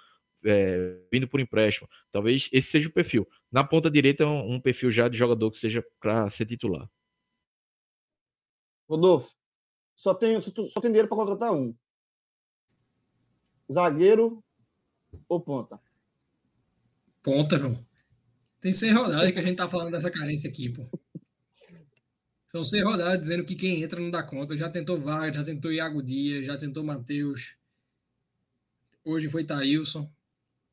é, 0.44 0.96
vindo 1.12 1.28
por 1.28 1.40
empréstimo. 1.40 1.88
Talvez 2.10 2.48
esse 2.50 2.70
seja 2.70 2.88
o 2.88 2.92
perfil. 2.92 3.28
Na 3.50 3.62
ponta 3.62 3.90
direita, 3.90 4.26
um, 4.26 4.54
um 4.54 4.60
perfil 4.60 4.90
já 4.90 5.08
de 5.08 5.16
jogador 5.16 5.50
que 5.50 5.58
seja 5.58 5.84
para 6.00 6.28
ser 6.30 6.46
titular. 6.46 6.88
Rodolfo, 8.88 9.36
só 9.94 10.14
tem, 10.14 10.40
só 10.40 10.80
tem 10.80 10.90
dinheiro 10.90 11.08
para 11.08 11.16
contratar 11.16 11.52
um. 11.52 11.74
Zagueiro 13.70 14.42
ou 15.28 15.40
ponta? 15.40 15.80
Ponta, 17.22 17.58
João. 17.58 17.78
Tem 18.60 18.72
seis 18.72 18.92
rodadas 18.92 19.32
que 19.32 19.38
a 19.38 19.42
gente 19.42 19.56
tá 19.56 19.68
falando 19.68 19.92
dessa 19.92 20.10
carência 20.10 20.48
aqui, 20.48 20.68
pô. 20.68 20.86
São 22.46 22.64
seis 22.64 22.84
rodadas 22.84 23.20
dizendo 23.20 23.44
que 23.44 23.54
quem 23.54 23.82
entra 23.82 24.00
não 24.00 24.10
dá 24.10 24.22
conta. 24.22 24.56
Já 24.56 24.68
tentou 24.68 24.98
Vargas, 24.98 25.36
já 25.36 25.44
tentou 25.44 25.72
Iago 25.72 26.02
Dias, 26.02 26.44
já 26.44 26.56
tentou 26.56 26.84
Matheus. 26.84 27.56
Hoje 29.04 29.28
foi 29.28 29.42
Thailson. 29.42 30.10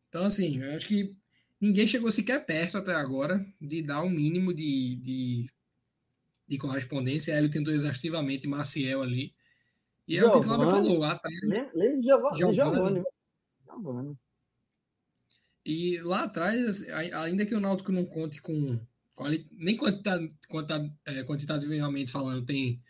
Então, 0.10 0.26
assim, 0.26 0.62
eu 0.62 0.76
acho 0.76 0.88
que 0.88 1.16
ninguém 1.62 1.88
chegou 1.88 2.12
sequer 2.12 2.46
perto 2.46 2.78
até 2.78 2.94
agora 2.94 3.46
de 3.62 3.82
dar 3.82 4.04
um 4.04 4.10
mínimo 4.10 4.54
de, 4.54 4.96
de, 4.98 5.50
de 6.48 6.58
correspondência. 6.58 7.34
Hélio 7.34 7.50
tentou 7.50 7.74
exaustivamente 7.74 8.48
Maciel 8.48 9.02
ali. 9.02 9.34
E 10.08 10.18
é 10.18 10.26
o 10.26 10.32
que 10.32 10.38
o 10.38 10.44
Cláudio 10.44 10.70
falou. 10.70 11.04
Atrás, 11.04 11.40
Lembra 11.42 11.72
de. 12.36 12.56
Giovanni. 12.56 13.04
E 15.66 16.00
lá 16.02 16.24
atrás, 16.24 16.88
ainda 16.90 17.46
que 17.46 17.56
o 17.56 17.60
Náutico 17.60 17.92
não 17.92 18.06
conte 18.06 18.42
com. 18.42 18.80
Nem 19.52 19.78
é, 21.06 21.24
quantitativamente 21.24 22.12
falando, 22.12 22.46
tem 22.46 22.82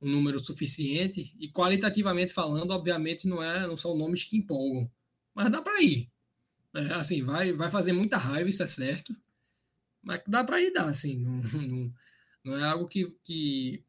um 0.00 0.10
número 0.10 0.38
suficiente. 0.38 1.34
E 1.38 1.48
qualitativamente 1.48 2.32
falando, 2.32 2.72
obviamente, 2.72 3.28
não, 3.28 3.42
é, 3.42 3.66
não 3.66 3.76
são 3.76 3.96
nomes 3.96 4.24
que 4.24 4.36
empolgam. 4.36 4.90
Mas 5.34 5.50
dá 5.50 5.62
para 5.62 5.80
ir. 5.80 6.10
É, 6.74 6.94
assim, 6.94 7.22
vai, 7.22 7.52
vai 7.52 7.70
fazer 7.70 7.92
muita 7.92 8.16
raiva, 8.16 8.48
isso 8.48 8.62
é 8.62 8.66
certo. 8.66 9.16
Mas 10.02 10.20
dá 10.26 10.44
para 10.44 10.60
ir, 10.60 10.72
dá, 10.72 10.88
assim. 10.88 11.18
Não, 11.24 11.42
não, 11.62 11.94
não 12.44 12.56
é 12.56 12.64
algo 12.64 12.86
que, 12.86 13.16
que 13.24 13.82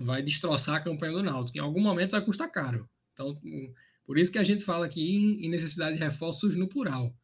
vai 0.00 0.22
destroçar 0.22 0.76
a 0.76 0.80
campanha 0.80 1.12
do 1.12 1.22
Náutico. 1.22 1.58
Em 1.58 1.60
algum 1.60 1.80
momento 1.80 2.12
vai 2.12 2.24
custar 2.24 2.50
caro. 2.50 2.88
Então, 3.12 3.38
por 4.06 4.18
isso 4.18 4.32
que 4.32 4.38
a 4.38 4.44
gente 4.44 4.64
fala 4.64 4.86
aqui 4.86 5.38
em 5.44 5.48
necessidade 5.48 5.96
de 5.96 6.02
reforços 6.02 6.56
no 6.56 6.68
plural. 6.68 7.14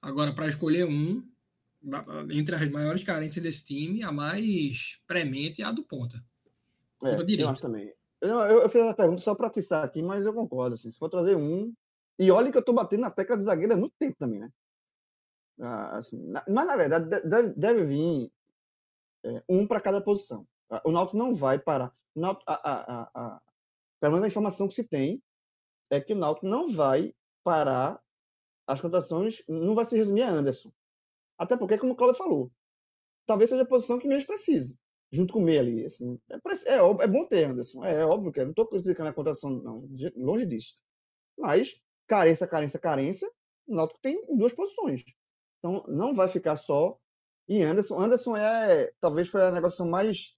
Agora, 0.00 0.34
para 0.34 0.48
escolher 0.48 0.84
um, 0.84 1.22
entre 2.30 2.54
as 2.54 2.68
maiores 2.68 3.04
carências 3.04 3.42
desse 3.42 3.66
time, 3.66 4.02
a 4.02 4.12
mais 4.12 5.00
premente 5.06 5.62
é 5.62 5.64
a 5.64 5.72
do 5.72 5.82
ponta. 5.82 6.22
É, 7.02 7.14
eu 7.14 7.48
acho 7.48 7.62
também. 7.62 7.92
Eu, 8.20 8.40
eu, 8.40 8.68
fiz 8.68 8.82
a 8.82 8.94
pergunta 8.94 9.22
só 9.22 9.34
para 9.34 9.46
atiçar 9.46 9.84
aqui, 9.84 10.02
mas 10.02 10.26
eu 10.26 10.34
concordo. 10.34 10.74
Assim, 10.74 10.90
se 10.90 10.98
for 10.98 11.08
trazer 11.08 11.36
um. 11.36 11.72
E 12.18 12.30
olha 12.30 12.50
que 12.50 12.56
eu 12.56 12.60
estou 12.60 12.74
batendo 12.74 13.02
na 13.02 13.10
tecla 13.10 13.36
de 13.36 13.44
zagueiro 13.44 13.74
há 13.74 13.76
muito 13.76 13.94
tempo 13.98 14.16
também, 14.18 14.40
né? 14.40 14.50
Ah, 15.60 15.98
assim, 15.98 16.20
na, 16.26 16.44
mas, 16.48 16.66
na 16.66 16.76
verdade, 16.76 17.08
deve, 17.08 17.48
deve 17.50 17.84
vir 17.84 18.32
é, 19.24 19.42
um 19.48 19.66
para 19.66 19.80
cada 19.80 20.00
posição. 20.00 20.46
O 20.84 20.90
Náutico 20.90 21.16
não 21.16 21.34
vai 21.34 21.58
parar. 21.58 21.92
Náutico, 22.14 22.44
a, 22.50 22.54
a, 22.54 23.02
a, 23.02 23.10
a, 23.14 23.40
pelo 24.00 24.12
menos 24.12 24.24
a 24.24 24.28
informação 24.28 24.68
que 24.68 24.74
se 24.74 24.84
tem 24.84 25.22
é 25.90 26.00
que 26.00 26.12
o 26.12 26.16
Náutico 26.16 26.46
não 26.46 26.68
vai 26.68 27.14
parar 27.44 28.00
as 28.68 28.80
contratações 28.80 29.42
não 29.48 29.74
vai 29.74 29.86
se 29.86 29.96
resumir 29.96 30.22
a 30.22 30.30
Anderson. 30.30 30.70
Até 31.38 31.56
porque, 31.56 31.78
como 31.78 31.94
o 31.94 31.96
Cláudio 31.96 32.18
falou, 32.18 32.52
talvez 33.26 33.48
seja 33.48 33.62
a 33.62 33.66
posição 33.66 33.98
que 33.98 34.06
menos 34.06 34.24
precise, 34.24 34.76
junto 35.10 35.32
com 35.32 35.40
o 35.40 35.42
meio 35.42 35.60
ali. 35.60 35.86
Assim, 35.86 36.20
é, 36.30 36.34
é, 36.34 36.76
é, 36.76 37.06
bom 37.06 37.24
ter 37.26 37.44
Anderson, 37.44 37.82
é, 37.82 38.02
é 38.02 38.04
óbvio 38.04 38.30
que 38.30 38.40
é, 38.40 38.44
não 38.44 38.50
estou 38.50 38.66
criticando 38.66 39.08
a 39.08 39.12
contratação, 39.14 39.50
não, 39.50 39.88
longe 40.16 40.44
disso. 40.44 40.74
Mas, 41.38 41.80
carência, 42.06 42.46
carência, 42.46 42.78
carência, 42.78 43.30
o 43.66 43.74
Náutico 43.74 44.00
tem 44.02 44.22
duas 44.36 44.52
posições. 44.52 45.02
Então, 45.58 45.84
não 45.88 46.14
vai 46.14 46.28
ficar 46.28 46.56
só 46.56 46.98
em 47.48 47.62
Anderson. 47.62 47.98
Anderson 47.98 48.36
é, 48.36 48.92
talvez 49.00 49.28
foi 49.28 49.42
a 49.42 49.50
negociação 49.50 49.88
mais 49.88 50.36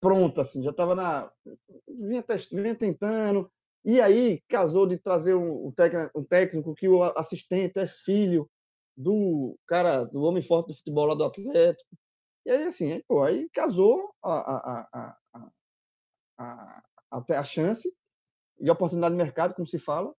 pronta, 0.00 0.42
assim, 0.42 0.62
já 0.64 0.70
estava 0.70 0.94
na. 0.96 1.32
Vinha, 1.88 2.22
test... 2.22 2.50
vinha 2.50 2.74
tentando, 2.74 3.50
e 3.86 4.00
aí 4.00 4.42
casou 4.48 4.84
de 4.84 4.98
trazer 4.98 5.34
um, 5.34 5.68
um, 5.68 5.70
técnico, 5.70 6.18
um 6.18 6.24
técnico 6.24 6.74
que 6.74 6.88
o 6.88 7.04
assistente 7.04 7.78
é 7.78 7.86
filho 7.86 8.50
do 8.96 9.56
cara, 9.64 10.02
do 10.02 10.22
homem 10.22 10.42
forte 10.42 10.68
do 10.68 10.74
futebol 10.74 11.06
lá 11.06 11.14
do 11.14 11.22
Atlético. 11.22 11.88
E 12.44 12.50
aí, 12.50 12.64
assim, 12.64 12.94
aí, 12.94 13.04
pô, 13.06 13.22
aí 13.22 13.48
casou 13.50 14.12
a, 14.24 14.32
a, 14.32 14.88
a, 14.92 15.16
a, 16.36 16.82
até 17.12 17.36
a 17.36 17.44
chance 17.44 17.88
e 18.58 18.68
a 18.68 18.72
oportunidade 18.72 19.14
de 19.14 19.22
mercado, 19.22 19.54
como 19.54 19.68
se 19.68 19.78
fala, 19.78 20.12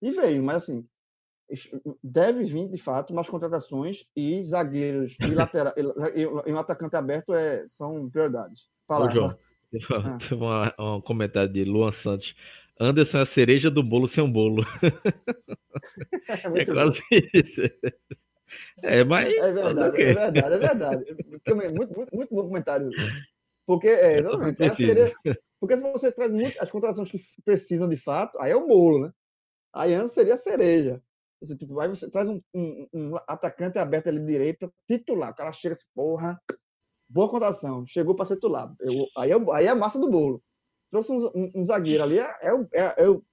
e 0.00 0.10
veio. 0.10 0.42
Mas, 0.42 0.62
assim, 0.62 0.88
deve 2.02 2.44
vir, 2.44 2.66
de 2.70 2.78
fato, 2.78 3.12
mais 3.12 3.28
contratações 3.28 4.06
e 4.16 4.42
zagueiros 4.42 5.16
e 5.20 5.26
lateral 5.34 5.74
e, 5.76 6.26
um 6.26 6.56
atacante 6.56 6.96
aberto 6.96 7.34
é, 7.34 7.66
são 7.66 8.08
prioridades. 8.08 8.70
Fala, 8.86 9.10
João, 9.10 9.36
Ah. 9.90 10.18
Teve 10.18 10.34
uma, 10.34 10.74
um 10.78 11.00
comentário 11.00 11.50
de 11.50 11.64
Luan 11.64 11.92
Santos. 11.92 12.34
Anderson 12.80 13.18
é 13.18 13.22
a 13.22 13.26
cereja 13.26 13.70
do 13.70 13.82
bolo 13.82 14.08
sem 14.08 14.22
um 14.22 14.32
bolo. 14.32 14.64
É, 16.28 16.62
é 16.62 16.64
quase 16.64 17.02
isso. 17.34 17.60
É, 18.82 19.02
mas. 19.02 19.34
É 19.34 19.52
verdade, 19.52 20.02
é 20.02 20.14
verdade, 20.14 20.54
é 20.54 20.58
verdade. 20.58 21.16
Muito, 21.26 21.96
muito, 21.96 22.16
muito 22.16 22.34
bom 22.34 22.42
comentário. 22.44 22.88
Porque, 23.66 23.88
é, 23.88 24.18
exatamente. 24.18 24.62
É 24.62 24.68
cereja, 24.68 25.14
porque 25.60 25.76
se 25.76 25.82
você 25.92 26.12
traz 26.12 26.32
muito, 26.32 26.60
as 26.60 26.70
contratações 26.70 27.10
que 27.10 27.20
precisam 27.44 27.88
de 27.88 27.96
fato, 27.96 28.38
aí 28.40 28.52
é 28.52 28.56
o 28.56 28.66
bolo, 28.66 29.06
né? 29.06 29.12
Aí 29.72 29.94
antes 29.94 30.12
seria 30.12 30.34
a 30.34 30.38
cereja. 30.38 31.02
Você, 31.40 31.56
tipo, 31.56 31.78
aí 31.80 31.88
você 31.88 32.10
traz 32.10 32.28
um, 32.30 32.40
um, 32.54 32.88
um 32.92 33.16
atacante 33.26 33.78
aberto 33.78 34.08
ali 34.08 34.24
direita, 34.24 34.72
titular. 34.86 35.30
O 35.30 35.34
cara 35.34 35.52
chega 35.52 35.74
assim, 35.74 35.86
porra, 35.94 36.40
boa 37.08 37.28
contratação, 37.28 37.86
chegou 37.86 38.14
para 38.14 38.26
ser 38.26 38.36
titular. 38.36 38.72
Eu, 38.80 39.06
aí, 39.16 39.30
é, 39.32 39.36
aí 39.52 39.66
é 39.66 39.68
a 39.68 39.74
massa 39.74 39.98
do 39.98 40.08
bolo. 40.08 40.42
Trouxe 40.92 41.10
um, 41.10 41.50
um, 41.54 41.64
zagueiro 41.64 42.02
ali, 42.02 42.18
é, 42.18 42.36
é, 42.42 42.52
o, 42.52 42.68
é, 42.74 43.02
é 43.02 43.08
o 43.08 43.24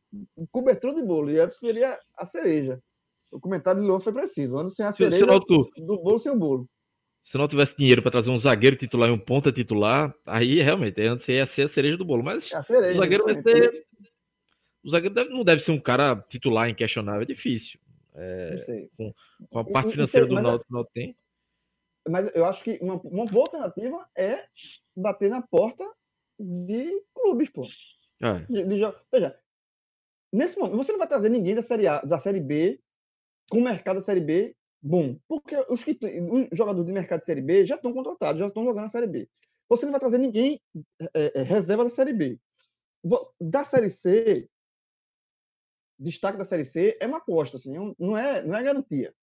cobertura 0.50 0.96
de 0.96 1.04
bolo, 1.04 1.30
e 1.30 1.42
antes 1.42 1.60
seria 1.60 2.00
a 2.18 2.26
cereja. 2.26 2.82
O 3.30 3.38
comentário 3.38 3.82
de 3.82 3.86
Luan 3.86 4.00
foi 4.00 4.14
preciso. 4.14 4.58
Antes 4.58 4.78
sem 4.78 4.86
a 4.86 4.94
cereja 4.94 5.26
se, 5.26 5.32
se 5.76 5.86
do 5.86 5.98
bolo 6.02 6.18
sem 6.18 6.32
o 6.32 6.38
bolo. 6.38 6.70
Se 7.26 7.38
não 7.38 7.50
tivesse 7.50 7.76
dinheiro 7.76 8.02
para 8.02 8.12
trazer 8.12 8.30
um 8.30 8.40
zagueiro 8.40 8.78
titular 8.78 9.10
e 9.10 9.12
um 9.12 9.20
ponta 9.20 9.52
titular, 9.52 10.16
aí 10.26 10.62
realmente 10.62 11.02
antes 11.02 11.28
ia 11.28 11.46
ser 11.46 11.64
a 11.64 11.68
cereja 11.68 11.98
do 11.98 12.06
bolo. 12.06 12.24
Mas 12.24 12.50
é 12.50 12.64
cereja, 12.64 12.94
o 12.94 12.98
zagueiro 12.98 13.26
vai 13.26 13.36
ser. 13.36 13.86
O 14.82 14.90
zagueiro 14.90 15.14
deve, 15.14 15.30
não 15.30 15.44
deve 15.44 15.62
ser 15.62 15.72
um 15.72 15.80
cara 15.82 16.16
titular 16.30 16.70
inquestionável, 16.70 17.24
é 17.24 17.26
difícil. 17.26 17.78
É, 18.16 18.56
com, 18.96 19.14
com, 19.50 19.60
a 19.60 19.66
parte 19.66 19.92
financeira 19.92 20.26
do 20.26 20.36
Náutico 20.36 20.74
não 20.74 20.86
tem. 20.86 21.14
Mas 22.08 22.34
eu 22.34 22.46
acho 22.46 22.64
que 22.64 22.80
uma, 22.82 22.96
uma 23.04 23.26
boa 23.26 23.44
alternativa 23.44 24.10
é 24.18 24.46
bater 24.96 25.30
na 25.30 25.42
porta 25.42 25.86
de 26.40 27.04
clubes, 27.14 27.50
pô. 27.50 27.68
É. 28.22 28.40
De, 28.50 28.64
de, 28.64 28.82
veja, 29.12 29.40
nesse 30.32 30.58
momento, 30.58 30.78
você 30.78 30.92
não 30.92 31.00
vai 31.00 31.08
trazer 31.08 31.30
ninguém 31.30 31.56
da 31.56 31.62
Série 31.62 31.88
A, 31.88 32.02
da 32.02 32.18
Série 32.18 32.40
B, 32.40 32.80
com 33.50 33.60
o 33.60 33.64
mercado 33.64 33.98
da 33.98 34.02
Série 34.02 34.22
B 34.22 34.56
bom. 34.82 35.18
Porque 35.28 35.56
os, 35.70 35.84
que, 35.84 35.98
os 36.02 36.58
jogadores 36.58 36.88
de 36.88 36.94
mercado 36.94 37.20
de 37.20 37.26
Série 37.26 37.42
B 37.42 37.66
já 37.66 37.76
estão 37.76 37.94
contratados, 37.94 38.40
já 38.40 38.48
estão 38.48 38.64
jogando 38.64 38.84
na 38.84 38.90
Série 38.90 39.08
B. 39.08 39.30
Você 39.70 39.86
não 39.86 39.92
vai 39.92 40.00
trazer 40.00 40.18
ninguém 40.18 40.62
é, 41.14 41.40
é, 41.40 41.44
reserva 41.44 41.84
da 41.84 41.90
Série 41.90 42.14
B. 42.14 42.40
Da 43.40 43.64
Série 43.64 43.90
C, 43.90 44.50
destaque 45.98 46.38
da 46.38 46.46
Série 46.46 46.66
C 46.66 46.98
é 47.00 47.08
uma 47.08 47.18
aposta, 47.18 47.58
assim, 47.58 47.74
não 48.00 48.18
é, 48.18 48.42
não 48.42 48.56
é 48.56 48.64
garantia. 48.64 49.14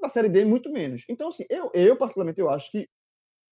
Da 0.00 0.08
Série 0.08 0.30
D, 0.30 0.44
muito 0.44 0.70
menos. 0.70 1.04
Então, 1.08 1.28
assim, 1.28 1.44
eu, 1.50 1.70
eu 1.74 1.96
particularmente, 1.96 2.40
eu 2.40 2.48
acho 2.48 2.70
que 2.70 2.88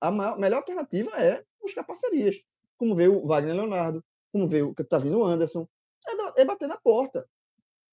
a 0.00 0.10
maior, 0.10 0.38
melhor 0.38 0.58
alternativa 0.58 1.10
é 1.20 1.44
buscar 1.60 1.84
parcerias. 1.84 2.36
Como 2.78 2.94
veio 2.94 3.22
o 3.22 3.26
Wagner 3.26 3.54
Leonardo, 3.54 4.02
como 4.32 4.48
veio 4.48 4.74
que 4.74 4.84
tá 4.84 4.98
vindo 4.98 5.18
o 5.18 5.24
Anderson. 5.24 5.68
É, 6.06 6.42
é 6.42 6.44
bater 6.44 6.68
na 6.68 6.78
porta. 6.78 7.28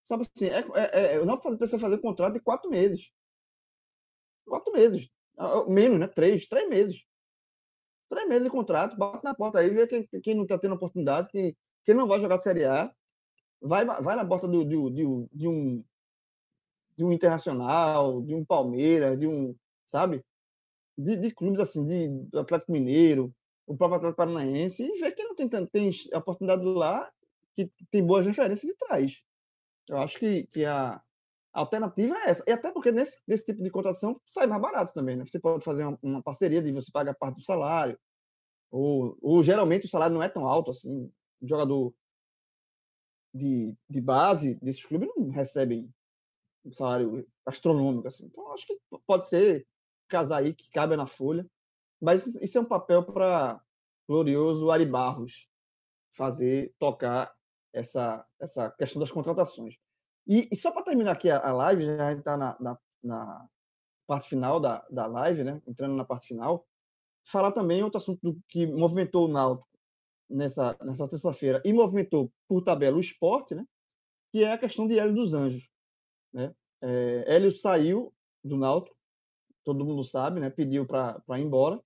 Sabe 0.07 0.23
assim, 0.23 0.47
é, 0.47 0.59
é, 0.59 1.15
é, 1.15 1.25
não 1.25 1.37
precisa 1.37 1.79
fazer 1.79 1.95
um 1.95 2.01
contrato 2.01 2.33
de 2.33 2.39
quatro 2.39 2.69
meses. 2.69 3.11
Quatro 4.45 4.71
meses. 4.71 5.09
Menos, 5.67 5.99
né? 5.99 6.07
Três, 6.07 6.47
três 6.47 6.69
meses. 6.69 7.03
Três 8.07 8.27
meses 8.29 8.43
de 8.43 8.49
contrato, 8.51 8.95
bate 8.95 9.23
na 9.23 9.33
porta 9.33 9.59
aí, 9.59 9.69
vê 9.69 9.87
quem, 9.87 10.07
quem 10.21 10.35
não 10.35 10.43
está 10.43 10.59
tendo 10.59 10.75
oportunidade, 10.75 11.27
quem, 11.29 11.57
quem 11.83 11.95
não 11.95 12.07
vai 12.07 12.21
jogar 12.21 12.37
de 12.37 12.43
Série 12.43 12.63
A, 12.63 12.93
vai, 13.59 13.83
vai 13.83 14.15
na 14.15 14.25
porta 14.25 14.47
do, 14.47 14.63
do, 14.63 14.89
do, 14.91 15.29
de, 15.33 15.47
um, 15.47 15.83
de 16.95 17.03
um 17.03 17.11
Internacional, 17.11 18.21
de 18.21 18.35
um 18.35 18.45
Palmeiras, 18.45 19.19
de 19.19 19.27
um, 19.27 19.55
sabe? 19.87 20.23
De, 20.95 21.17
de 21.17 21.31
clubes 21.31 21.59
assim, 21.59 21.83
de, 21.83 22.07
do 22.29 22.39
Atlético 22.39 22.71
Mineiro, 22.71 23.33
o 23.65 23.75
próprio 23.75 23.97
Atlético 23.97 24.17
Paranaense, 24.17 24.83
e 24.83 24.99
vê 24.99 25.11
que 25.11 25.23
não 25.23 25.35
tem, 25.35 25.49
tem 25.49 25.91
oportunidade 26.13 26.63
lá, 26.63 27.11
que 27.55 27.71
tem 27.89 28.05
boas 28.05 28.25
referências 28.25 28.71
e 28.71 28.77
traz. 28.77 29.21
Eu 29.87 29.97
acho 29.97 30.19
que, 30.19 30.45
que 30.47 30.65
a, 30.65 31.01
alternativa 31.55 32.15
é 32.17 32.29
essa. 32.29 32.43
E 32.45 32.51
até 32.51 32.71
porque 32.71 32.91
nesse, 32.91 33.19
nesse 33.27 33.45
tipo 33.45 33.63
de 33.63 33.69
contratação 33.69 34.19
sai 34.25 34.45
mais 34.45 34.61
barato 34.61 34.93
também, 34.93 35.15
né? 35.15 35.25
Você 35.25 35.39
pode 35.39 35.63
fazer 35.63 35.83
uma, 35.83 35.97
uma 36.01 36.21
parceria 36.21 36.61
de 36.61 36.71
você 36.71 36.91
pagar 36.91 37.15
parte 37.15 37.37
do 37.37 37.41
salário, 37.41 37.97
ou, 38.69 39.17
ou 39.21 39.41
geralmente 39.41 39.85
o 39.85 39.89
salário 39.89 40.13
não 40.13 40.23
é 40.23 40.29
tão 40.29 40.45
alto 40.45 40.71
assim. 40.71 41.11
O 41.41 41.47
jogador 41.47 41.93
de, 43.33 43.75
de 43.89 44.01
base 44.01 44.55
desses 44.55 44.85
clubes 44.85 45.09
não 45.15 45.29
recebem 45.29 45.89
um 46.65 46.73
salário 46.73 47.25
astronômico 47.45 48.07
assim. 48.07 48.25
Então 48.25 48.51
acho 48.51 48.67
que 48.67 48.77
pode 49.07 49.27
ser 49.29 49.65
casar 50.07 50.39
aí 50.39 50.53
que 50.53 50.69
cabe 50.71 50.95
na 50.97 51.07
folha. 51.07 51.49
Mas 52.01 52.25
isso 52.27 52.57
é 52.57 52.61
um 52.61 52.65
papel 52.65 53.03
para 53.03 53.61
glorioso 54.07 54.69
Ari 54.71 54.85
Barros 54.85 55.47
fazer 56.13 56.73
tocar 56.79 57.33
essa, 57.73 58.25
essa 58.39 58.71
questão 58.71 58.99
das 58.99 59.11
contratações. 59.11 59.75
E, 60.27 60.47
e 60.51 60.55
só 60.55 60.71
para 60.71 60.83
terminar 60.83 61.11
aqui 61.11 61.29
a, 61.29 61.39
a 61.39 61.51
live, 61.51 61.85
já 61.85 62.07
a 62.07 62.09
gente 62.09 62.19
está 62.19 62.37
na, 62.37 62.57
na, 62.59 62.79
na, 63.03 63.49
parte 64.07 64.29
final 64.29 64.59
da, 64.59 64.85
da 64.89 65.05
live, 65.07 65.43
né? 65.43 65.61
entrando 65.67 65.95
na 65.95 66.05
parte 66.05 66.27
final, 66.27 66.65
falar 67.25 67.51
também 67.51 67.83
outro 67.83 67.97
assunto 67.97 68.19
do, 68.21 68.41
que 68.47 68.65
movimentou 68.65 69.25
o 69.25 69.31
Náutico 69.31 69.67
nessa, 70.29 70.77
nessa 70.83 71.07
terça-feira 71.07 71.61
e 71.65 71.73
movimentou 71.73 72.31
por 72.47 72.61
tabela 72.61 72.97
o 72.97 73.01
esporte, 73.01 73.53
né? 73.53 73.65
que 74.31 74.43
é 74.43 74.53
a 74.53 74.57
questão 74.57 74.87
de 74.87 74.97
Hélio 74.97 75.13
dos 75.13 75.33
Anjos. 75.33 75.69
Né? 76.33 76.53
É, 76.81 77.35
Hélio 77.35 77.51
saiu 77.51 78.13
do 78.43 78.57
Náutico, 78.57 78.95
todo 79.65 79.83
mundo 79.83 80.03
sabe, 80.03 80.39
né? 80.39 80.49
pediu 80.49 80.85
para 80.85 81.21
ir 81.29 81.41
embora, 81.41 81.81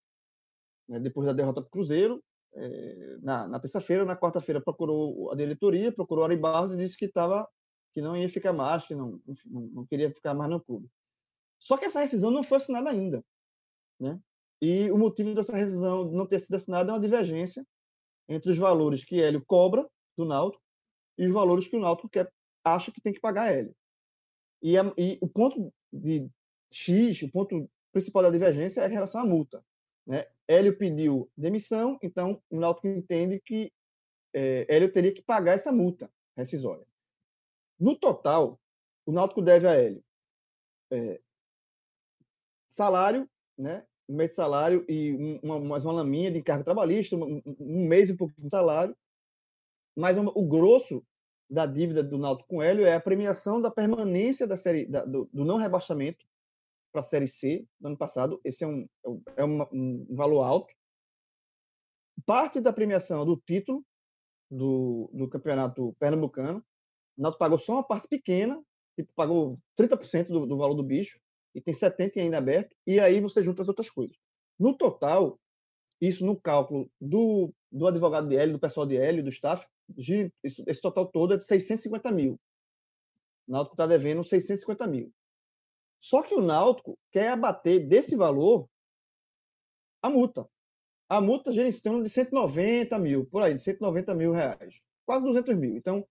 né? 0.87 0.99
depois 0.99 1.25
da 1.25 1.33
derrota 1.33 1.61
para 1.61 1.67
o 1.67 1.71
Cruzeiro, 1.71 2.21
é, 2.53 3.17
na, 3.21 3.47
na 3.47 3.59
terça-feira, 3.59 4.05
na 4.05 4.15
quarta-feira 4.15 4.61
procurou 4.61 5.31
a 5.31 5.35
diretoria, 5.35 5.91
procurou 5.91 6.25
Ari 6.25 6.35
Barros 6.35 6.73
e 6.73 6.77
disse 6.77 6.97
que 6.97 7.05
estava 7.05 7.47
que 7.93 8.01
não 8.01 8.15
ia 8.15 8.29
ficar 8.29 8.53
mais, 8.53 8.85
que 8.85 8.93
não, 8.93 9.19
enfim, 9.27 9.49
não, 9.49 9.61
não, 9.61 9.85
queria 9.85 10.11
ficar 10.11 10.33
mais 10.33 10.49
no 10.49 10.61
clube. 10.61 10.87
Só 11.57 11.77
que 11.77 11.85
essa 11.85 11.99
rescisão 11.99 12.29
não 12.29 12.43
foi 12.43 12.57
assinada 12.57 12.89
ainda, 12.89 13.23
né? 13.99 14.19
E 14.61 14.91
o 14.91 14.97
motivo 14.97 15.33
dessa 15.33 15.55
rescisão 15.55 16.11
não 16.11 16.25
ter 16.25 16.39
sido 16.39 16.55
assinada 16.55 16.91
é 16.91 16.93
uma 16.93 16.99
divergência 16.99 17.65
entre 18.27 18.51
os 18.51 18.57
valores 18.57 19.03
que 19.03 19.21
Hélio 19.21 19.43
cobra 19.45 19.89
do 20.17 20.25
Náutico 20.25 20.63
e 21.17 21.25
os 21.25 21.31
valores 21.31 21.67
que 21.67 21.75
o 21.75 21.79
Náutico 21.79 22.09
quer, 22.09 22.31
acha 22.63 22.91
que 22.91 23.01
tem 23.01 23.13
que 23.13 23.19
pagar 23.19 23.43
a 23.43 23.51
Hélio. 23.51 23.75
E, 24.61 24.77
a, 24.77 24.93
e 24.97 25.17
o 25.21 25.27
ponto 25.27 25.73
de 25.91 26.29
X, 26.71 27.21
o 27.23 27.31
ponto 27.31 27.69
principal 27.91 28.23
da 28.23 28.29
divergência 28.29 28.81
é 28.81 28.87
em 28.87 28.93
relação 28.93 29.21
à 29.21 29.25
multa. 29.25 29.63
Né? 30.05 30.25
Hélio 30.47 30.77
pediu 30.77 31.29
demissão, 31.37 31.97
então 32.01 32.41
o 32.49 32.59
Náutico 32.59 32.87
entende 32.87 33.39
que 33.39 33.71
é, 34.33 34.65
Hélio 34.67 34.91
teria 34.91 35.13
que 35.13 35.21
pagar 35.21 35.53
essa 35.53 35.71
multa 35.71 36.11
rescisória. 36.35 36.85
No 37.79 37.95
total, 37.95 38.59
o 39.05 39.11
Náutico 39.11 39.41
deve 39.41 39.67
a 39.67 39.73
Hélio 39.73 40.03
é, 40.91 41.19
salário, 42.67 43.29
né? 43.57 43.85
um 44.07 44.15
mês 44.15 44.31
de 44.31 44.35
salário 44.35 44.83
e 44.89 45.39
uma, 45.43 45.59
mais 45.59 45.85
uma 45.85 45.93
laminha 45.93 46.31
de 46.31 46.39
encargo 46.39 46.63
trabalhista, 46.63 47.15
um, 47.15 47.41
um 47.45 47.87
mês 47.87 48.09
e 48.09 48.13
um 48.13 48.17
pouquinho 48.17 48.45
de 48.45 48.49
salário. 48.49 48.97
Mas 49.95 50.17
o 50.17 50.47
grosso 50.47 51.05
da 51.49 51.65
dívida 51.65 52.03
do 52.03 52.17
Náutico 52.17 52.49
com 52.49 52.61
Hélio 52.61 52.85
é 52.85 52.95
a 52.95 52.99
premiação 52.99 53.61
da 53.61 53.69
permanência 53.69 54.47
da 54.47 54.57
série 54.57 54.85
da, 54.85 55.03
do, 55.03 55.29
do, 55.31 55.45
não 55.45 55.57
rebaixamento 55.57 56.25
para 56.91 57.01
a 57.01 57.03
série 57.03 57.27
C 57.27 57.65
do 57.79 57.87
ano 57.87 57.97
passado. 57.97 58.39
Esse 58.43 58.63
é 58.63 58.67
um, 58.67 58.87
é 59.35 59.45
um, 59.45 59.61
um 59.71 60.15
valor 60.15 60.43
alto. 60.43 60.73
Parte 62.25 62.59
da 62.59 62.73
premiação 62.73 63.25
do 63.25 63.37
título 63.37 63.85
do, 64.49 65.09
do 65.13 65.29
campeonato 65.29 65.95
pernambucano 65.99 66.63
o 67.19 67.21
Náutico 67.21 67.39
pagou 67.39 67.59
só 67.59 67.73
uma 67.73 67.83
parte 67.83 68.07
pequena, 68.07 68.63
tipo, 68.95 69.11
pagou 69.13 69.59
30% 69.77 70.27
do, 70.27 70.45
do 70.45 70.55
valor 70.55 70.73
do 70.73 70.83
bicho, 70.83 71.19
e 71.53 71.59
tem 71.59 71.73
70% 71.73 72.15
ainda 72.17 72.37
aberto, 72.37 72.73
e 72.87 72.97
aí 72.97 73.19
você 73.19 73.43
junta 73.43 73.61
as 73.61 73.67
outras 73.67 73.89
coisas. 73.89 74.15
No 74.57 74.73
total, 74.73 75.37
isso 75.99 76.25
no 76.25 76.39
cálculo 76.39 76.89
do, 76.99 77.53
do 77.69 77.87
advogado 77.87 78.29
de 78.29 78.37
Hélio, 78.37 78.53
do 78.53 78.59
pessoal 78.59 78.85
de 78.85 78.95
Hélio, 78.95 79.21
do 79.21 79.29
staff, 79.29 79.67
esse 80.41 80.81
total 80.81 81.07
todo 81.07 81.33
é 81.33 81.37
de 81.37 81.43
650 81.43 82.09
mil. 82.11 82.39
O 83.45 83.51
Náutico 83.51 83.73
está 83.73 83.85
devendo 83.85 84.23
650 84.23 84.87
mil. 84.87 85.11
Só 85.99 86.21
que 86.21 86.33
o 86.33 86.41
Náutico 86.41 86.97
quer 87.11 87.29
abater 87.29 87.87
desse 87.87 88.15
valor 88.15 88.69
a 90.01 90.09
multa. 90.09 90.49
A 91.09 91.19
multa 91.19 91.51
torno 91.81 92.03
de 92.03 92.09
190 92.09 92.97
mil, 92.99 93.25
por 93.25 93.41
aí, 93.41 93.53
de 93.53 93.61
190 93.61 94.13
mil 94.15 94.31
reais. 94.31 94.79
Quase 95.05 95.25
200 95.25 95.55
mil. 95.55 95.75
Então, 95.75 96.07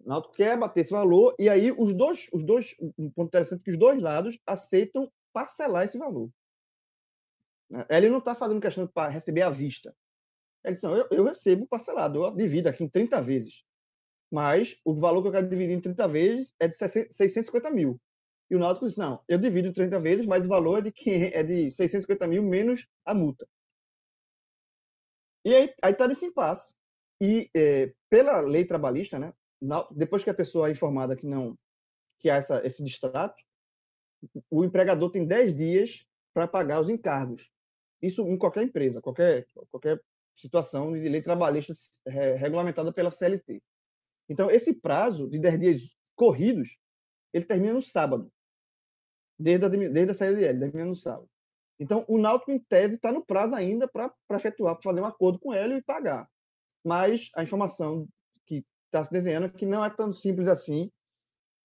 o 0.00 0.08
Náutico 0.08 0.34
quer 0.34 0.56
bater 0.56 0.80
esse 0.80 0.92
valor 0.92 1.34
e 1.38 1.48
aí 1.48 1.72
os 1.72 1.92
dois, 1.92 2.28
os 2.32 2.44
dois, 2.44 2.74
um 2.96 3.10
ponto 3.10 3.28
interessante 3.28 3.60
é 3.60 3.64
que 3.64 3.70
os 3.72 3.76
dois 3.76 4.00
lados 4.00 4.38
aceitam 4.46 5.10
parcelar 5.32 5.84
esse 5.84 5.98
valor. 5.98 6.30
Né? 7.68 7.84
Ele 7.90 8.08
não 8.08 8.18
está 8.18 8.34
fazendo 8.34 8.60
questão 8.60 8.86
para 8.86 9.10
receber 9.10 9.42
à 9.42 9.50
vista. 9.50 9.94
Ele 10.64 10.74
diz, 10.74 10.82
não, 10.82 10.96
eu, 10.96 11.08
eu 11.10 11.24
recebo 11.24 11.66
parcelado, 11.66 12.24
eu 12.24 12.34
divido 12.34 12.68
aqui 12.68 12.84
em 12.84 12.88
30 12.88 13.20
vezes. 13.22 13.64
Mas 14.30 14.78
o 14.84 14.94
valor 14.94 15.22
que 15.22 15.28
eu 15.28 15.32
quero 15.32 15.48
dividir 15.48 15.76
em 15.76 15.80
30 15.80 16.08
vezes 16.08 16.54
é 16.60 16.68
de 16.68 16.76
650 16.76 17.70
mil. 17.70 18.00
E 18.50 18.56
o 18.56 18.58
Náutico 18.58 18.86
diz, 18.86 18.96
não, 18.96 19.22
eu 19.28 19.38
divido 19.38 19.68
em 19.68 19.72
30 19.72 20.00
vezes, 20.00 20.26
mas 20.26 20.44
o 20.44 20.48
valor 20.48 20.78
é 20.78 20.82
de, 20.82 20.92
é 21.34 21.42
de 21.42 21.70
650 21.70 22.26
mil 22.26 22.42
menos 22.42 22.86
a 23.04 23.12
multa. 23.12 23.46
E 25.44 25.54
aí, 25.54 25.74
aí 25.82 25.94
tá 25.94 26.08
nesse 26.08 26.26
impasse. 26.26 26.74
E 27.20 27.50
é, 27.54 27.92
pela 28.08 28.40
lei 28.40 28.64
trabalhista, 28.64 29.18
né, 29.18 29.32
depois 29.90 30.22
que 30.22 30.30
a 30.30 30.34
pessoa 30.34 30.68
é 30.68 30.72
informada 30.72 31.16
que 31.16 31.26
não 31.26 31.56
que 32.20 32.28
há 32.28 32.36
essa, 32.36 32.66
esse 32.66 32.82
distrato, 32.82 33.40
o 34.50 34.64
empregador 34.64 35.10
tem 35.10 35.24
10 35.24 35.54
dias 35.54 36.04
para 36.34 36.48
pagar 36.48 36.80
os 36.80 36.88
encargos. 36.88 37.50
Isso 38.02 38.22
em 38.22 38.36
qualquer 38.36 38.64
empresa, 38.64 39.00
qualquer, 39.00 39.46
qualquer 39.70 40.00
situação 40.36 40.92
de 40.92 41.08
lei 41.08 41.20
trabalhista 41.20 41.72
regulamentada 42.36 42.92
pela 42.92 43.10
CLT. 43.10 43.62
Então, 44.28 44.50
esse 44.50 44.74
prazo 44.74 45.28
de 45.28 45.38
10 45.38 45.60
dias 45.60 45.96
corridos, 46.14 46.76
ele 47.32 47.44
termina 47.44 47.74
no 47.74 47.82
sábado, 47.82 48.30
desde 49.38 49.66
a, 49.66 49.68
desde 49.68 50.10
a 50.10 50.14
saída 50.14 50.36
dele, 50.36 50.58
termina 50.58 50.86
no. 50.86 51.28
Então, 51.80 52.04
o 52.08 52.18
Náutico, 52.18 52.50
em 52.50 52.58
tese, 52.58 52.96
está 52.96 53.12
no 53.12 53.24
prazo 53.24 53.54
ainda 53.54 53.86
para 53.86 54.12
efetuar, 54.32 54.74
para 54.74 54.82
fazer 54.82 55.00
um 55.00 55.06
acordo 55.06 55.38
com 55.38 55.54
ele 55.54 55.76
e 55.76 55.82
pagar. 55.82 56.28
Mas 56.84 57.30
a 57.36 57.42
informação 57.42 58.08
que 58.44 58.64
está 58.86 59.04
se 59.04 59.12
desenhando 59.12 59.46
é 59.46 59.50
que 59.50 59.66
não 59.66 59.84
é 59.84 59.90
tão 59.90 60.12
simples 60.12 60.48
assim 60.48 60.90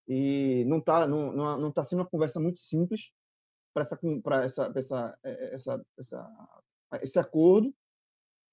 e 0.07 0.65
não 0.67 0.79
está 0.79 1.07
não, 1.07 1.31
não, 1.31 1.57
não 1.57 1.71
tá 1.71 1.83
sendo 1.83 1.99
uma 1.99 2.09
conversa 2.09 2.39
muito 2.39 2.59
simples 2.59 3.11
para 3.73 3.83
essa, 3.83 3.95
essa, 4.43 4.71
essa, 4.75 5.19
é, 5.23 5.55
essa, 5.55 5.85
essa, 5.97 6.49
esse 7.01 7.19
acordo, 7.19 7.73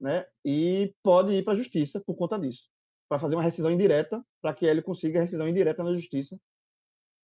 né? 0.00 0.26
E 0.42 0.94
pode 1.02 1.32
ir 1.32 1.44
para 1.44 1.52
a 1.52 1.56
justiça 1.56 2.00
por 2.00 2.14
conta 2.14 2.38
disso, 2.38 2.70
para 3.08 3.18
fazer 3.18 3.34
uma 3.34 3.42
rescisão 3.42 3.70
indireta, 3.70 4.24
para 4.40 4.54
que 4.54 4.64
ele 4.64 4.80
consiga 4.80 5.18
a 5.18 5.22
rescisão 5.22 5.46
indireta 5.46 5.84
na 5.84 5.92
justiça, 5.92 6.40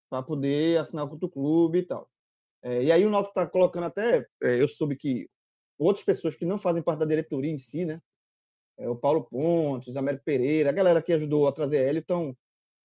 para 0.09 0.23
poder 0.23 0.78
assinar 0.78 1.09
com 1.09 1.16
o 1.16 1.28
clube 1.28 1.78
e 1.78 1.83
tal. 1.83 2.09
É, 2.62 2.85
e 2.85 2.93
aí 2.93 3.05
o 3.05 3.11
Náutico 3.11 3.31
está 3.31 3.47
colocando 3.47 3.85
até, 3.85 4.27
é, 4.43 4.61
eu 4.61 4.69
soube 4.69 4.97
que 4.97 5.28
outras 5.78 6.05
pessoas 6.05 6.35
que 6.35 6.45
não 6.45 6.59
fazem 6.59 6.83
parte 6.83 7.01
da 7.01 7.07
diretoria 7.07 7.51
em 7.51 7.59
si, 7.59 7.85
né? 7.85 7.99
É, 8.78 8.89
o 8.89 8.97
Paulo 8.97 9.24
Pontes, 9.24 9.97
Américo 9.97 10.24
Pereira, 10.24 10.70
a 10.70 10.73
galera 10.73 11.03
que 11.03 11.12
ajudou 11.12 11.47
a 11.47 11.53
trazer 11.53 11.89
ele 11.89 12.01
estão 12.01 12.37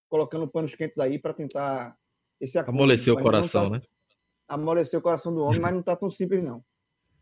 colocando 0.08 0.48
panos 0.48 0.76
quentes 0.76 1.00
aí 1.00 1.18
para 1.18 1.34
tentar 1.34 1.98
esse 2.40 2.58
acordo. 2.58 2.78
Amolecer 2.78 3.14
o 3.14 3.22
coração, 3.22 3.70
tá, 3.72 3.78
né? 3.78 3.82
Amolecer 4.48 5.00
o 5.00 5.02
coração 5.02 5.34
do 5.34 5.44
homem, 5.44 5.60
mas 5.60 5.72
não 5.72 5.80
está 5.80 5.96
tão 5.96 6.10
simples, 6.10 6.44
não. 6.44 6.64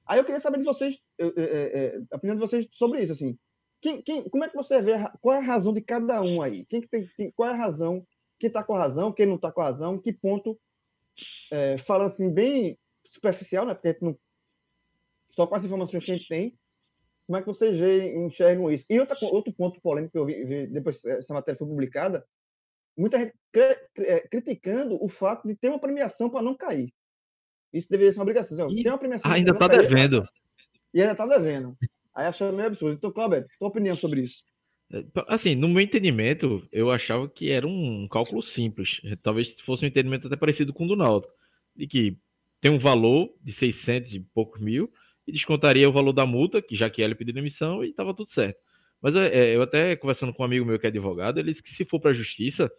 Aí 0.06 0.20
eu 0.20 0.26
queria 0.26 0.40
saber 0.40 0.58
de 0.58 0.64
vocês, 0.64 0.98
é, 1.20 1.26
é, 1.38 2.00
a 2.12 2.18
opinião 2.18 2.36
de 2.36 2.42
vocês 2.42 2.68
sobre 2.72 3.02
isso, 3.02 3.12
assim. 3.12 3.38
Quem, 3.80 4.02
quem, 4.02 4.28
como 4.28 4.44
é 4.44 4.50
que 4.50 4.56
você 4.56 4.82
vê, 4.82 4.94
qual 5.22 5.36
é 5.36 5.40
a 5.40 5.44
razão 5.44 5.72
de 5.72 5.82
cada 5.82 6.22
um 6.22 6.42
aí? 6.42 6.66
Quem 6.66 6.82
que 6.82 6.88
tem, 6.88 7.32
qual 7.32 7.50
é 7.50 7.54
a 7.54 7.56
razão, 7.56 8.06
quem 8.40 8.48
está 8.48 8.64
com 8.64 8.74
razão, 8.74 9.12
quem 9.12 9.26
não 9.26 9.36
está 9.36 9.52
com 9.52 9.62
razão, 9.62 10.00
que 10.00 10.14
ponto 10.14 10.60
é, 11.52 11.78
falando 11.78 12.08
assim, 12.08 12.32
bem 12.32 12.78
superficial, 13.06 13.66
né? 13.66 13.74
Porque 13.74 13.98
não, 14.02 14.18
só 15.30 15.46
com 15.46 15.56
as 15.56 15.66
informações 15.66 16.04
que 16.04 16.12
a 16.12 16.16
gente 16.16 16.28
tem, 16.28 16.58
como 17.28 17.38
é 17.38 17.42
que 17.42 17.48
vocês 17.48 17.80
enxergam 18.16 18.72
isso? 18.72 18.86
E 18.90 19.00
outra, 19.00 19.16
outro 19.22 19.54
ponto 19.54 19.80
polêmico 19.82 20.14
que 20.14 20.18
eu 20.18 20.26
vi, 20.26 20.44
vi 20.46 20.68
depois 20.68 21.02
que 21.02 21.10
essa 21.10 21.34
matéria 21.34 21.58
foi 21.58 21.68
publicada, 21.68 22.26
muita 22.98 23.20
gente 23.20 23.34
é, 24.00 24.22
criticando 24.28 24.98
o 25.04 25.08
fato 25.08 25.48
de 25.48 25.56
ter 25.56 25.70
uma 25.70 25.80
premiação 25.80 26.30
para 26.30 26.42
não 26.42 26.56
cair. 26.56 26.92
Isso 27.72 27.90
deveria 27.90 28.12
ser 28.12 28.20
uma 28.20 28.24
obrigação. 28.24 28.68
Assim, 28.68 28.82
tem 28.82 28.92
uma 28.92 28.98
premiação 28.98 29.32
ainda 29.32 29.52
está 29.52 29.68
devendo. 29.68 30.28
E 30.94 31.02
ainda 31.02 31.12
está 31.12 31.28
devendo. 31.28 31.78
Aí 32.16 32.26
achando 32.26 32.56
meio 32.56 32.68
absurdo. 32.68 32.96
Então, 32.96 33.12
Cláudio, 33.12 33.46
tua 33.60 33.68
opinião 33.68 33.96
sobre 33.96 34.22
isso? 34.22 34.44
É, 34.92 35.04
assim, 35.28 35.56
no 35.56 35.68
meu 35.68 35.82
entendimento, 35.82 36.68
eu 36.72 36.92
achava 36.92 37.30
que 37.30 37.52
era 37.52 37.68
um 37.68 38.08
cálculo 38.08 38.42
simples. 38.42 39.02
Talvez 39.22 39.56
fosse 39.62 39.86
um 39.86 39.88
entendimento 39.88 40.28
até 40.28 40.36
parecido 40.36 40.74
com 40.74 40.86
o 40.86 40.88
do 40.88 40.96
Naldo. 40.96 41.28
De 41.76 41.88
que 41.88 42.18
tem 42.60 42.72
um 42.72 42.80
valor 42.80 43.30
de 43.42 43.54
600 43.54 44.14
e 44.14 44.20
poucos 44.20 44.62
mil 44.62 44.92
e 45.28 45.32
descontaria 45.32 45.88
o 45.88 45.94
valor 45.94 46.14
da 46.14 46.26
multa, 46.26 46.62
que 46.62 46.76
já 46.76 46.90
que 46.90 47.02
ele 47.02 47.16
pediu 47.16 47.34
demissão, 47.34 47.84
e 47.84 47.90
estava 47.90 48.14
tudo 48.14 48.32
certo. 48.32 48.60
Mas 49.02 49.16
é, 49.16 49.28
é, 49.28 49.56
eu 49.56 49.62
até 49.62 49.96
conversando 49.96 50.34
com 50.34 50.44
um 50.44 50.46
amigo 50.46 50.66
meu 50.66 50.80
que 50.80 50.88
é 50.88 50.90
advogado, 50.90 51.40
ele 51.40 51.52
disse 51.52 51.64
que 51.64 51.70
se 51.70 51.86
for 51.86 52.00
para 52.00 52.12
a 52.12 52.14
justiça, 52.14 52.72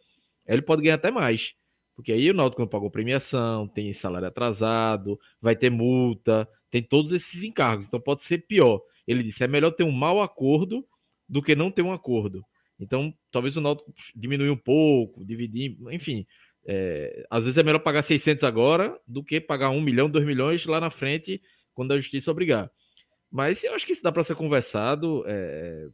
ele 0.47 0.63
pode 0.63 0.83
ganhar 0.83 0.97
até 0.97 1.11
mais. 1.11 1.55
Porque 1.95 2.13
aí 2.13 2.31
o 2.31 2.35
Náutico 2.35 2.61
não 2.63 2.69
pagou 2.69 2.91
premiação, 2.91 3.69
tem 3.69 3.93
salário 3.95 4.29
atrasado, 4.29 5.19
vai 5.41 5.55
ter 5.55 5.71
multa, 5.71 6.49
tem 6.71 6.83
todos 6.83 7.13
esses 7.13 7.43
encargos. 7.45 7.87
Então 7.87 8.01
pode 8.01 8.23
ser 8.23 8.39
pior. 8.47 8.81
Ele 9.07 9.23
disse: 9.23 9.45
é 9.45 9.49
melhor 9.49 9.71
ter 9.73 9.85
um 9.85 9.93
mau 9.93 10.23
acordo 10.23 10.85
do 11.31 11.41
que 11.41 11.55
não 11.55 11.71
ter 11.71 11.83
um 11.83 11.93
acordo. 11.93 12.45
Então, 12.79 13.15
talvez 13.31 13.57
o 13.57 13.61
Náutico 13.61 13.95
diminua 14.17 14.53
um 14.53 14.57
pouco, 14.57 15.25
dividir, 15.25 15.77
enfim. 15.93 16.27
É, 16.67 17.25
às 17.31 17.45
vezes 17.45 17.57
é 17.57 17.63
melhor 17.63 17.79
pagar 17.79 18.03
600 18.03 18.43
agora 18.43 18.99
do 19.07 19.23
que 19.23 19.41
pagar 19.41 19.71
1 19.71 19.81
milhão, 19.81 20.11
2 20.11 20.27
milhões 20.27 20.67
lá 20.67 20.81
na 20.81 20.91
frente, 20.91 21.41
quando 21.73 21.93
a 21.93 21.97
justiça 21.97 22.31
obrigar. 22.31 22.71
Mas 23.31 23.63
eu 23.63 23.75
acho 23.75 23.87
que 23.87 23.93
isso 23.93 24.03
dá 24.03 24.11
para 24.11 24.25
ser 24.25 24.35
conversado, 24.35 25.23
é, 25.27 25.89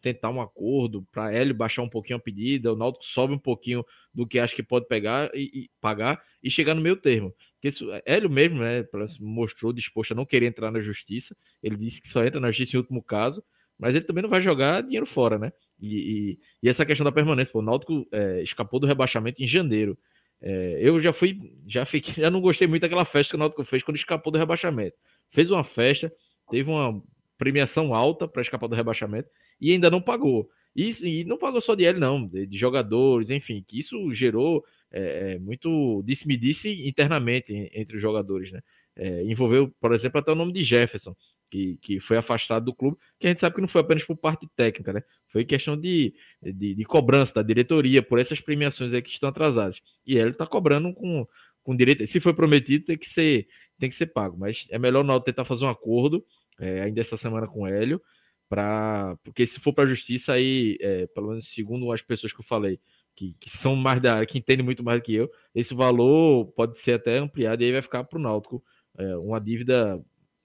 tentar 0.00 0.30
um 0.30 0.40
acordo 0.40 1.04
para 1.10 1.32
Hélio 1.32 1.54
baixar 1.54 1.82
um 1.82 1.88
pouquinho 1.88 2.18
a 2.18 2.22
pedida, 2.22 2.72
o 2.72 2.76
Náutico 2.76 3.04
sobe 3.04 3.34
um 3.34 3.38
pouquinho 3.38 3.84
do 4.14 4.26
que 4.26 4.38
acha 4.38 4.54
que 4.54 4.62
pode 4.62 4.86
pegar 4.86 5.28
e, 5.34 5.64
e 5.64 5.70
pagar 5.80 6.22
e 6.40 6.48
chegar 6.50 6.74
no 6.74 6.80
meio 6.80 6.96
termo. 6.96 7.34
Porque 7.54 7.68
isso, 7.68 7.88
Hélio 8.06 8.30
mesmo 8.30 8.60
né, 8.60 8.86
mostrou 9.18 9.72
disposto 9.72 10.12
a 10.12 10.14
não 10.14 10.24
querer 10.24 10.46
entrar 10.46 10.70
na 10.70 10.78
justiça. 10.78 11.36
Ele 11.60 11.74
disse 11.74 12.00
que 12.00 12.08
só 12.08 12.24
entra 12.24 12.38
na 12.38 12.52
justiça 12.52 12.76
em 12.76 12.80
último 12.80 13.02
caso 13.02 13.42
mas 13.78 13.94
ele 13.94 14.04
também 14.04 14.22
não 14.22 14.30
vai 14.30 14.42
jogar 14.42 14.82
dinheiro 14.82 15.06
fora, 15.06 15.38
né? 15.38 15.52
E, 15.80 15.96
e, 16.32 16.38
e 16.62 16.68
essa 16.68 16.84
questão 16.84 17.04
da 17.04 17.12
permanência, 17.12 17.52
pô, 17.52 17.60
o 17.60 17.62
Náutico 17.62 18.06
é, 18.12 18.42
escapou 18.42 18.80
do 18.80 18.86
rebaixamento 18.86 19.42
em 19.42 19.46
janeiro. 19.46 19.96
É, 20.40 20.78
eu 20.80 21.00
já 21.00 21.12
fui, 21.12 21.38
já 21.66 21.84
fiquei, 21.84 22.14
já 22.22 22.30
não 22.30 22.40
gostei 22.40 22.66
muito 22.66 22.82
daquela 22.82 23.04
festa 23.04 23.30
que 23.30 23.36
o 23.36 23.38
Náutico 23.38 23.64
fez 23.64 23.82
quando 23.82 23.96
escapou 23.96 24.32
do 24.32 24.38
rebaixamento. 24.38 24.96
Fez 25.30 25.50
uma 25.50 25.62
festa, 25.62 26.12
teve 26.50 26.68
uma 26.68 27.02
premiação 27.36 27.94
alta 27.94 28.26
para 28.26 28.42
escapar 28.42 28.66
do 28.66 28.74
rebaixamento 28.74 29.28
e 29.60 29.72
ainda 29.72 29.90
não 29.90 30.00
pagou. 30.00 30.48
Isso, 30.74 31.06
e 31.06 31.24
não 31.24 31.38
pagou 31.38 31.60
só 31.60 31.74
de 31.74 31.84
ele, 31.84 31.98
não, 31.98 32.26
de, 32.26 32.46
de 32.46 32.58
jogadores, 32.58 33.30
enfim, 33.30 33.64
que 33.66 33.78
isso 33.80 34.12
gerou 34.12 34.64
é, 34.90 35.34
é 35.34 35.38
muito 35.38 36.02
disse-me-disse 36.04 36.88
internamente 36.88 37.52
entre 37.74 37.96
os 37.96 38.02
jogadores, 38.02 38.50
né? 38.52 38.60
É, 38.96 39.22
envolveu, 39.24 39.72
por 39.80 39.94
exemplo, 39.94 40.18
até 40.18 40.32
o 40.32 40.34
nome 40.34 40.52
de 40.52 40.62
Jefferson, 40.62 41.14
que, 41.50 41.78
que 41.80 42.00
foi 42.00 42.16
afastado 42.16 42.64
do 42.64 42.74
clube, 42.74 42.96
que 43.18 43.26
a 43.26 43.30
gente 43.30 43.40
sabe 43.40 43.54
que 43.54 43.60
não 43.60 43.68
foi 43.68 43.80
apenas 43.80 44.04
por 44.04 44.16
parte 44.16 44.46
técnica, 44.54 44.92
né? 44.92 45.02
Foi 45.28 45.44
questão 45.44 45.76
de, 45.76 46.14
de, 46.42 46.74
de 46.74 46.84
cobrança 46.84 47.34
da 47.34 47.42
diretoria 47.42 48.02
por 48.02 48.18
essas 48.18 48.40
premiações 48.40 48.92
aí 48.92 49.02
que 49.02 49.10
estão 49.10 49.28
atrasadas. 49.28 49.80
E 50.06 50.16
ele 50.16 50.30
está 50.30 50.46
cobrando 50.46 50.92
com, 50.92 51.26
com 51.62 51.76
direito. 51.76 52.06
Se 52.06 52.20
foi 52.20 52.34
prometido, 52.34 52.84
tem 52.84 52.98
que 52.98 53.08
ser, 53.08 53.46
tem 53.78 53.88
que 53.88 53.94
ser 53.94 54.06
pago. 54.06 54.36
Mas 54.38 54.66
é 54.70 54.78
melhor 54.78 55.04
não 55.04 55.20
tentar 55.20 55.44
fazer 55.44 55.64
um 55.64 55.70
acordo, 55.70 56.24
é, 56.58 56.82
ainda 56.82 57.00
essa 57.00 57.16
semana 57.16 57.46
com 57.46 57.62
o 57.62 57.66
Hélio, 57.66 58.00
para 58.48 59.16
porque 59.22 59.46
se 59.46 59.60
for 59.60 59.72
para 59.72 59.84
a 59.84 59.88
justiça, 59.88 60.32
aí, 60.32 60.76
é, 60.80 61.06
pelo 61.08 61.28
menos 61.28 61.48
segundo 61.48 61.92
as 61.92 62.02
pessoas 62.02 62.32
que 62.32 62.40
eu 62.40 62.44
falei, 62.44 62.80
que, 63.14 63.34
que, 63.40 63.50
são 63.50 63.74
mais 63.76 64.00
da 64.00 64.14
área, 64.14 64.26
que 64.26 64.38
entendem 64.38 64.64
muito 64.64 64.82
mais 64.82 65.00
do 65.00 65.04
que 65.04 65.14
eu, 65.14 65.30
esse 65.54 65.74
valor 65.74 66.46
pode 66.52 66.78
ser 66.78 66.92
até 66.92 67.18
ampliado 67.18 67.62
e 67.62 67.66
aí 67.66 67.72
vai 67.72 67.82
ficar 67.82 68.04
para 68.04 68.18
o 68.18 68.22
Náutico 68.22 68.62
é, 68.96 69.16
uma 69.18 69.40
dívida 69.40 70.00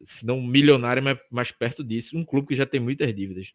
se 0.05 0.25
não 0.25 0.41
milionária, 0.41 1.01
mas 1.01 1.19
mais 1.31 1.51
perto 1.51 1.84
disso. 1.84 2.17
Um 2.17 2.25
clube 2.25 2.49
que 2.49 2.55
já 2.55 2.65
tem 2.65 2.80
muitas 2.80 3.13
dívidas. 3.15 3.53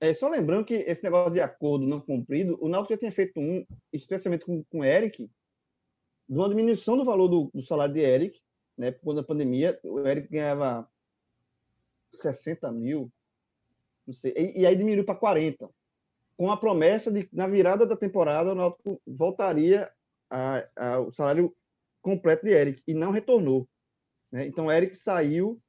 É, 0.00 0.12
só 0.12 0.28
lembrando 0.28 0.64
que 0.64 0.74
esse 0.74 1.02
negócio 1.02 1.32
de 1.32 1.40
acordo 1.40 1.86
não 1.86 2.00
cumprido, 2.00 2.58
o 2.60 2.68
Náutico 2.68 2.94
já 2.94 2.98
tinha 2.98 3.12
feito 3.12 3.40
um, 3.40 3.64
especialmente 3.92 4.44
com, 4.44 4.62
com 4.64 4.80
o 4.80 4.84
Eric, 4.84 5.30
de 6.28 6.36
uma 6.36 6.48
diminuição 6.48 6.96
do 6.96 7.04
valor 7.04 7.28
do, 7.28 7.50
do 7.54 7.62
salário 7.62 7.94
de 7.94 8.00
Eric, 8.00 8.40
né? 8.76 8.92
Quando 8.92 9.20
a 9.20 9.24
pandemia, 9.24 9.78
o 9.82 10.00
Eric 10.00 10.28
ganhava 10.28 10.88
60 12.12 12.70
mil, 12.72 13.10
não 14.06 14.12
sei, 14.12 14.34
e, 14.36 14.60
e 14.60 14.66
aí 14.66 14.76
diminuiu 14.76 15.04
para 15.04 15.14
40, 15.14 15.70
com 16.36 16.50
a 16.50 16.56
promessa 16.56 17.10
de, 17.10 17.28
na 17.32 17.46
virada 17.46 17.86
da 17.86 17.96
temporada, 17.96 18.52
o 18.52 18.54
Náutico 18.54 19.00
voltaria 19.06 19.90
ao 20.76 21.12
salário 21.12 21.54
completo 22.02 22.44
de 22.44 22.52
Eric, 22.52 22.82
e 22.86 22.92
não 22.92 23.10
retornou. 23.10 23.68
Né? 24.34 24.48
Então, 24.48 24.70
Eric 24.70 24.96
saiu 24.96 25.60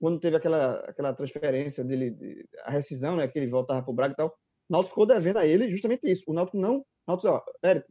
quando 0.00 0.18
teve 0.18 0.36
aquela, 0.36 0.80
aquela 0.80 1.14
transferência 1.14 1.84
dele, 1.84 2.10
de, 2.10 2.44
a 2.64 2.70
rescisão, 2.72 3.14
né, 3.14 3.28
que 3.28 3.38
ele 3.38 3.48
voltava 3.48 3.82
para 3.82 3.90
o 3.90 3.94
Braga 3.94 4.14
e 4.14 4.16
tal. 4.16 4.28
O 4.28 4.72
Náutico 4.72 4.90
ficou 4.90 5.06
devendo 5.06 5.38
a 5.38 5.46
ele 5.46 5.70
justamente 5.70 6.10
isso. 6.10 6.24
O 6.26 6.34
Náutico 6.34 6.58
não. 6.58 6.84
Náutico, 7.06 7.28
ó, 7.28 7.42
Eric, 7.64 7.86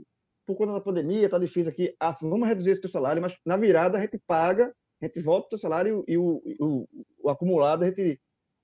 por 0.45 0.57
conta 0.57 0.73
da 0.73 0.81
pandemia, 0.81 1.29
tá 1.29 1.39
difícil 1.39 1.71
aqui. 1.71 1.95
Ah, 1.97 2.11
vamos 2.21 2.47
reduzir 2.49 2.71
esse 2.71 2.81
teu 2.81 2.89
salário, 2.89 3.21
mas 3.21 3.37
na 3.45 3.55
virada 3.55 3.97
a 3.97 4.01
gente 4.01 4.19
paga, 4.27 4.75
a 5.01 5.05
gente 5.05 5.21
volta 5.21 5.45
o 5.45 5.49
teu 5.51 5.57
salário 5.57 6.03
e 6.05 6.17
o, 6.17 6.41
o, 6.59 6.87
o 7.23 7.29
acumulado 7.29 7.83
a 7.83 7.87
gente 7.87 8.19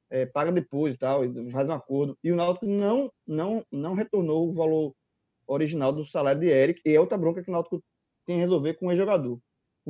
é, 0.10 0.26
paga 0.26 0.52
depois 0.52 0.96
e 0.96 0.98
tal, 0.98 1.24
e 1.24 1.52
faz 1.52 1.70
um 1.70 1.74
acordo. 1.74 2.18
E 2.22 2.34
o 2.34 2.36
Náutico 2.36 2.66
não, 2.66 3.10
não, 3.26 3.66
não 3.72 3.94
retornou 3.94 4.50
o 4.50 4.54
valor 4.54 4.94
original 5.48 5.94
do 5.94 6.04
salário 6.04 6.42
de 6.42 6.48
Eric, 6.48 6.82
e 6.86 6.96
é 6.96 7.00
outra 7.00 7.18
bronca 7.18 7.42
que 7.42 7.50
o 7.50 7.54
Náutico 7.54 7.82
tem 8.26 8.38
a 8.38 8.40
resolver 8.40 8.74
com 8.74 8.88
o 8.88 8.92
ex-jogador 8.92 9.40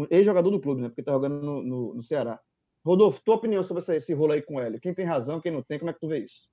ex-jogador 0.10 0.50
do 0.50 0.60
clube, 0.60 0.82
né? 0.82 0.90
Porque 0.90 1.04
tá 1.04 1.14
jogando 1.14 1.42
no, 1.42 1.64
no, 1.64 1.94
no, 1.96 2.04
Ceará. 2.04 2.40
Rodolfo, 2.84 3.22
tua 3.24 3.36
opinião 3.36 3.64
sobre 3.64 3.82
esse, 3.82 3.96
esse 3.96 4.14
rolo 4.14 4.34
aí 4.34 4.42
com 4.42 4.56
o 4.56 4.60
Hélio? 4.60 4.80
Quem 4.80 4.94
tem 4.94 5.06
razão, 5.06 5.42
quem 5.42 5.52
não 5.52 5.62
tem, 5.62 5.80
como 5.80 5.90
é 5.90 5.94
que 5.94 6.00
tu 6.00 6.08
vê 6.08 6.20
isso? 6.20 6.48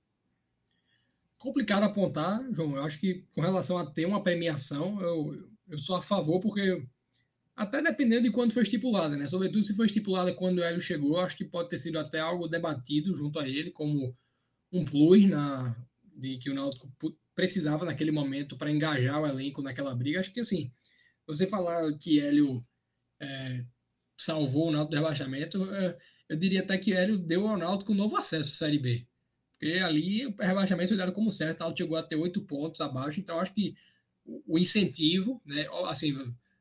Complicado 1.37 1.83
apontar, 1.83 2.41
João. 2.51 2.75
Eu 2.77 2.83
acho 2.83 2.99
que 2.99 3.25
com 3.33 3.41
relação 3.41 3.77
a 3.77 3.85
ter 3.85 4.05
uma 4.05 4.23
premiação, 4.23 5.01
eu, 5.01 5.47
eu 5.67 5.77
sou 5.77 5.95
a 5.95 6.01
favor, 6.01 6.39
porque 6.39 6.85
Até 7.55 7.81
dependendo 7.81 8.23
de 8.23 8.31
quando 8.31 8.53
foi 8.53 8.63
estipulada, 8.63 9.15
né? 9.15 9.27
Sobretudo 9.27 9.65
se 9.65 9.75
foi 9.75 9.85
estipulada 9.85 10.33
quando 10.33 10.59
o 10.59 10.63
Hélio 10.63 10.81
chegou, 10.81 11.19
acho 11.19 11.37
que 11.37 11.45
pode 11.45 11.69
ter 11.69 11.77
sido 11.77 11.99
até 11.99 12.19
algo 12.19 12.47
debatido 12.47 13.13
junto 13.13 13.39
a 13.39 13.47
ele, 13.47 13.71
como 13.71 14.15
um 14.71 14.83
plus 14.83 15.25
na, 15.25 15.75
de 16.15 16.37
que 16.37 16.49
o 16.49 16.53
Náutico 16.53 16.91
precisava 17.35 17.85
naquele 17.85 18.11
momento 18.11 18.57
para 18.57 18.71
engajar 18.71 19.21
o 19.21 19.27
elenco 19.27 19.61
naquela 19.61 19.93
briga. 19.93 20.19
Acho 20.19 20.33
que 20.33 20.39
assim, 20.39 20.71
você 21.27 21.45
falar 21.45 21.91
que 21.97 22.19
Hélio 22.19 22.65
é, 23.23 23.65
salvou 24.17 24.67
o 24.67 24.71
Náutico 24.71 24.91
do 24.91 24.97
rebaixamento, 24.97 25.73
é, 25.73 25.97
eu 26.29 26.37
diria 26.37 26.61
até 26.61 26.77
que 26.77 26.93
Hélio 26.93 27.17
deu 27.17 27.47
ao 27.47 27.57
Náutico 27.57 27.91
um 27.91 27.95
novo 27.95 28.15
acesso 28.17 28.51
à 28.51 28.53
Série 28.53 28.79
B. 28.79 29.05
Porque 29.51 29.79
ali 29.79 30.25
o 30.25 30.35
rebaixamento 30.37 30.89
foi 30.89 30.97
dado 30.97 31.13
como 31.13 31.31
certo, 31.31 31.61
o 31.61 31.63
Náutico 31.63 31.83
chegou 31.83 31.97
a 31.97 32.03
ter 32.03 32.15
oito 32.15 32.41
pontos 32.41 32.81
abaixo, 32.81 33.19
então 33.19 33.39
acho 33.39 33.53
que 33.53 33.75
o 34.25 34.57
incentivo, 34.57 35.41
né, 35.45 35.67
assim, 35.87 36.13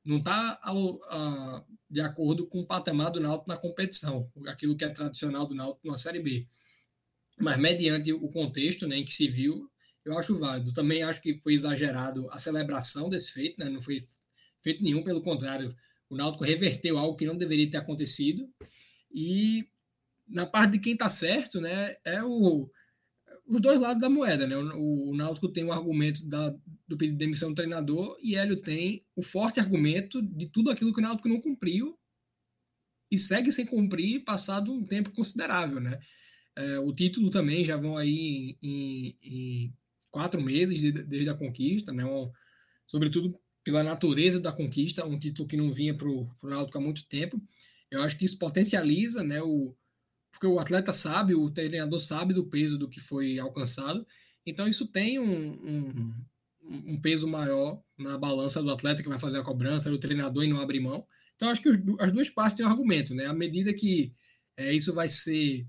não 0.05 0.19
está 0.19 0.61
de 1.89 2.01
acordo 2.01 2.47
com 2.47 2.61
o 2.61 2.67
patamar 2.67 3.11
do 3.11 3.21
Náutico 3.21 3.49
na 3.49 3.57
competição, 3.57 4.31
aquilo 4.47 4.77
que 4.77 4.85
é 4.85 4.89
tradicional 4.89 5.47
do 5.47 5.55
Náutico 5.55 5.87
na 5.87 5.97
Série 5.97 6.21
B. 6.21 6.47
Mas 7.39 7.59
mediante 7.59 8.13
o 8.13 8.29
contexto 8.29 8.87
né, 8.87 8.99
em 8.99 9.05
que 9.05 9.13
se 9.13 9.29
viu, 9.29 9.71
eu 10.05 10.19
acho 10.19 10.39
válido. 10.39 10.73
Também 10.73 11.03
acho 11.03 11.23
que 11.23 11.39
foi 11.41 11.55
exagerado 11.55 12.29
a 12.31 12.39
celebração 12.39 13.09
desse 13.09 13.33
feito, 13.33 13.59
né, 13.59 13.69
não 13.69 13.81
foi 13.81 14.03
feito 14.61 14.83
nenhum, 14.83 15.03
pelo 15.03 15.23
contrário, 15.23 15.75
o 16.13 16.17
Náutico 16.17 16.45
reverteu 16.45 16.99
algo 16.99 17.17
que 17.17 17.25
não 17.25 17.39
deveria 17.39 17.71
ter 17.71 17.79
acontecido. 17.79 18.47
E 19.11 19.67
na 20.29 20.45
parte 20.45 20.73
de 20.73 20.79
quem 20.79 20.93
está 20.93 21.09
certo, 21.09 21.59
né, 21.59 21.97
é 22.05 22.23
o, 22.23 22.71
os 23.47 23.61
dois 23.63 23.81
lados 23.81 23.99
da 23.99 24.11
moeda, 24.11 24.47
né? 24.47 24.55
O, 24.55 25.11
o 25.11 25.17
Náutico 25.17 25.49
tem 25.49 25.65
o 25.65 25.73
argumento 25.73 26.29
da, 26.29 26.55
do 26.87 26.99
pedido 26.99 27.17
de 27.17 27.25
demissão 27.25 27.49
do 27.49 27.55
treinador 27.55 28.19
e 28.23 28.37
Hélio 28.37 28.61
tem 28.61 29.03
o 29.17 29.23
forte 29.23 29.59
argumento 29.59 30.21
de 30.21 30.51
tudo 30.51 30.71
aquilo 30.71 30.93
que 30.93 31.01
o 31.01 31.03
Náutico 31.03 31.31
não 31.31 31.41
cumpriu 31.41 31.99
e 33.11 33.19
segue 33.19 33.51
sem 33.51 33.65
cumprir 33.65 34.23
passado 34.23 34.71
um 34.71 34.85
tempo 34.85 35.13
considerável, 35.13 35.81
né? 35.81 35.99
É, 36.55 36.79
o 36.79 36.93
título 36.93 37.31
também 37.31 37.65
já 37.65 37.79
vão 37.79 37.97
aí 37.97 38.59
em, 38.63 39.17
em 39.23 39.75
quatro 40.11 40.43
meses 40.43 40.79
desde 41.07 41.31
a 41.31 41.35
conquista, 41.35 41.91
né? 41.91 42.05
Um, 42.05 42.31
sobretudo 42.87 43.41
pela 43.65 43.83
natureza 43.83 44.41
da 44.41 44.53
conquista, 44.53 45.07
um 45.07 45.19
título 45.19 45.49
que 45.49 45.57
não 45.57 45.73
vinha 45.73 45.95
para 45.95 46.09
o 46.09 46.29
Náutico 46.43 46.79
há 46.79 46.81
muito 46.81 47.07
tempo. 47.07 47.41
Eu 47.91 48.03
acho 48.03 48.19
que 48.19 48.25
isso 48.25 48.39
potencializa, 48.39 49.23
né? 49.23 49.41
O, 49.43 49.75
porque 50.31 50.47
o 50.47 50.59
atleta 50.59 50.93
sabe, 50.93 51.35
o 51.35 51.51
treinador 51.51 52.01
sabe 52.01 52.35
do 52.35 52.47
peso 52.47 52.79
do 52.79 52.89
que 52.89 53.01
foi 53.01 53.39
alcançado. 53.39 54.07
Então 54.45 54.67
isso 54.67 54.87
tem 54.87 55.19
um, 55.19 55.53
um, 55.53 56.15
um 56.63 57.01
peso 57.01 57.29
maior 57.29 57.81
na 57.97 58.19
balança 58.19 58.63
do 58.63 58.71
atleta 58.71 59.03
que 59.03 59.09
vai 59.09 59.19
fazer 59.19 59.39
a 59.39 59.45
cobrança, 59.45 59.91
do 59.91 59.99
treinador 59.99 60.45
e 60.45 60.49
não 60.49 60.61
abrir 60.61 60.81
mão. 60.81 61.07
Então 61.37 61.49
acho 61.49 61.63
que 61.63 61.69
os, 61.69 61.79
as 62.01 62.13
duas 62.13 62.31
partes 62.31 62.57
têm 62.57 62.67
um 62.67 62.71
argumento, 62.71 63.15
né? 63.15 63.27
À 63.27 63.35
medida 63.35 63.73
que 63.73 64.13
é, 64.57 64.73
isso 64.73 64.93
vai 64.95 65.09
ser 65.09 65.67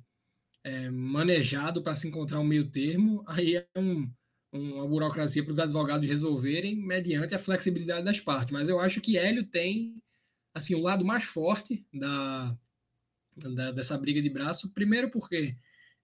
é, 0.64 0.90
manejado 0.90 1.84
para 1.84 1.96
se 1.96 2.08
encontrar 2.08 2.40
um 2.40 2.46
meio 2.46 2.70
termo, 2.70 3.24
aí 3.28 3.58
é 3.58 3.68
um, 3.76 4.10
uma 4.54 4.88
burocracia 4.88 5.44
para 5.44 5.52
os 5.52 5.60
advogados 5.60 6.08
resolverem 6.08 6.76
mediante 6.76 7.34
a 7.34 7.40
flexibilidade 7.40 8.06
das 8.06 8.20
partes. 8.20 8.52
Mas 8.52 8.70
eu 8.70 8.80
acho 8.80 9.02
que 9.02 9.18
Hélio 9.18 9.44
tem 9.46 9.96
assim 10.54 10.76
o 10.76 10.82
lado 10.82 11.04
mais 11.04 11.24
forte 11.24 11.86
da, 11.92 12.56
da, 13.36 13.72
dessa 13.72 13.98
briga 13.98 14.22
de 14.22 14.30
braço. 14.30 14.72
Primeiro 14.72 15.10
porque 15.10 15.58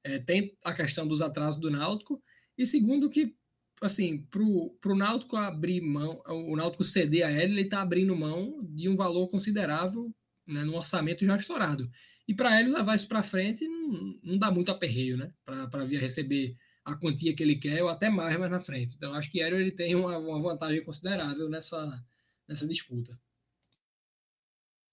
é, 0.03 0.17
tem 0.19 0.57
a 0.63 0.73
questão 0.73 1.07
dos 1.07 1.21
atrasos 1.21 1.61
do 1.61 1.69
Náutico 1.69 2.21
e 2.57 2.65
segundo 2.65 3.09
que 3.09 3.35
assim 3.81 4.23
pro, 4.31 4.71
pro 4.81 4.95
Náutico 4.95 5.37
abrir 5.37 5.79
mão, 5.81 6.21
o 6.25 6.55
Náutico 6.55 6.83
ceder 6.83 7.25
a 7.25 7.31
ele, 7.31 7.53
ele 7.53 7.61
está 7.61 7.81
abrindo 7.81 8.15
mão 8.15 8.59
de 8.63 8.89
um 8.89 8.95
valor 8.95 9.27
considerável 9.27 10.13
né, 10.45 10.63
no 10.63 10.75
orçamento 10.75 11.23
já 11.23 11.37
estourado. 11.37 11.89
E 12.27 12.33
para 12.33 12.59
ele 12.59 12.71
levar 12.71 12.95
isso 12.95 13.07
para 13.07 13.23
frente 13.23 13.67
não, 13.67 14.19
não 14.23 14.37
dá 14.37 14.51
muito 14.51 14.71
aperreio, 14.71 15.17
né? 15.17 15.31
Para 15.45 15.85
vir 15.85 15.97
a 15.97 16.01
receber 16.01 16.55
a 16.89 16.99
quantia 16.99 17.35
que 17.35 17.43
ele 17.43 17.55
quer 17.55 17.81
ou 17.83 17.89
até 17.89 18.09
mais 18.09 18.37
mais 18.37 18.51
na 18.51 18.59
frente. 18.59 18.95
Então 18.95 19.13
acho 19.13 19.31
que 19.31 19.41
Hélio 19.41 19.59
ele 19.59 19.71
tem 19.71 19.95
uma, 19.95 20.17
uma 20.17 20.39
vantagem 20.39 20.83
considerável 20.83 21.49
nessa, 21.49 22.05
nessa 22.47 22.67
disputa. 22.67 23.19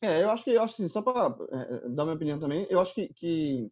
É, 0.03 0.23
eu 0.23 0.31
acho 0.31 0.45
que, 0.45 0.51
eu 0.51 0.63
acho 0.63 0.75
assim, 0.75 0.89
só 0.89 1.01
para 1.01 1.35
é, 1.51 1.89
dar 1.89 2.05
minha 2.05 2.17
opinião 2.17 2.39
também, 2.39 2.67
eu 2.69 2.81
acho 2.81 2.95
que, 2.95 3.09
que, 3.15 3.71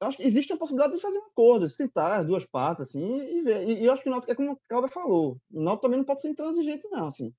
eu 0.00 0.08
acho 0.08 0.16
que 0.16 0.22
existe 0.22 0.52
a 0.52 0.56
possibilidade 0.56 0.94
de 0.94 1.02
fazer 1.02 1.18
um 1.18 1.26
acordo, 1.26 1.68
sentar 1.68 2.20
as 2.20 2.26
duas 2.26 2.46
partes, 2.46 2.88
assim, 2.88 3.20
e 3.20 3.42
ver. 3.42 3.68
E, 3.68 3.82
e 3.82 3.84
eu 3.84 3.92
acho 3.92 4.02
que 4.02 4.08
o 4.08 4.12
Náutico, 4.12 4.32
é 4.32 4.34
como 4.34 4.52
o 4.52 4.60
Calber 4.68 4.90
falou, 4.90 5.40
o 5.52 5.60
Náutico 5.60 5.82
também 5.82 5.98
não 5.98 6.04
pode 6.04 6.20
ser 6.20 6.28
intransigente, 6.28 6.88
não, 6.90 7.08
assim. 7.08 7.34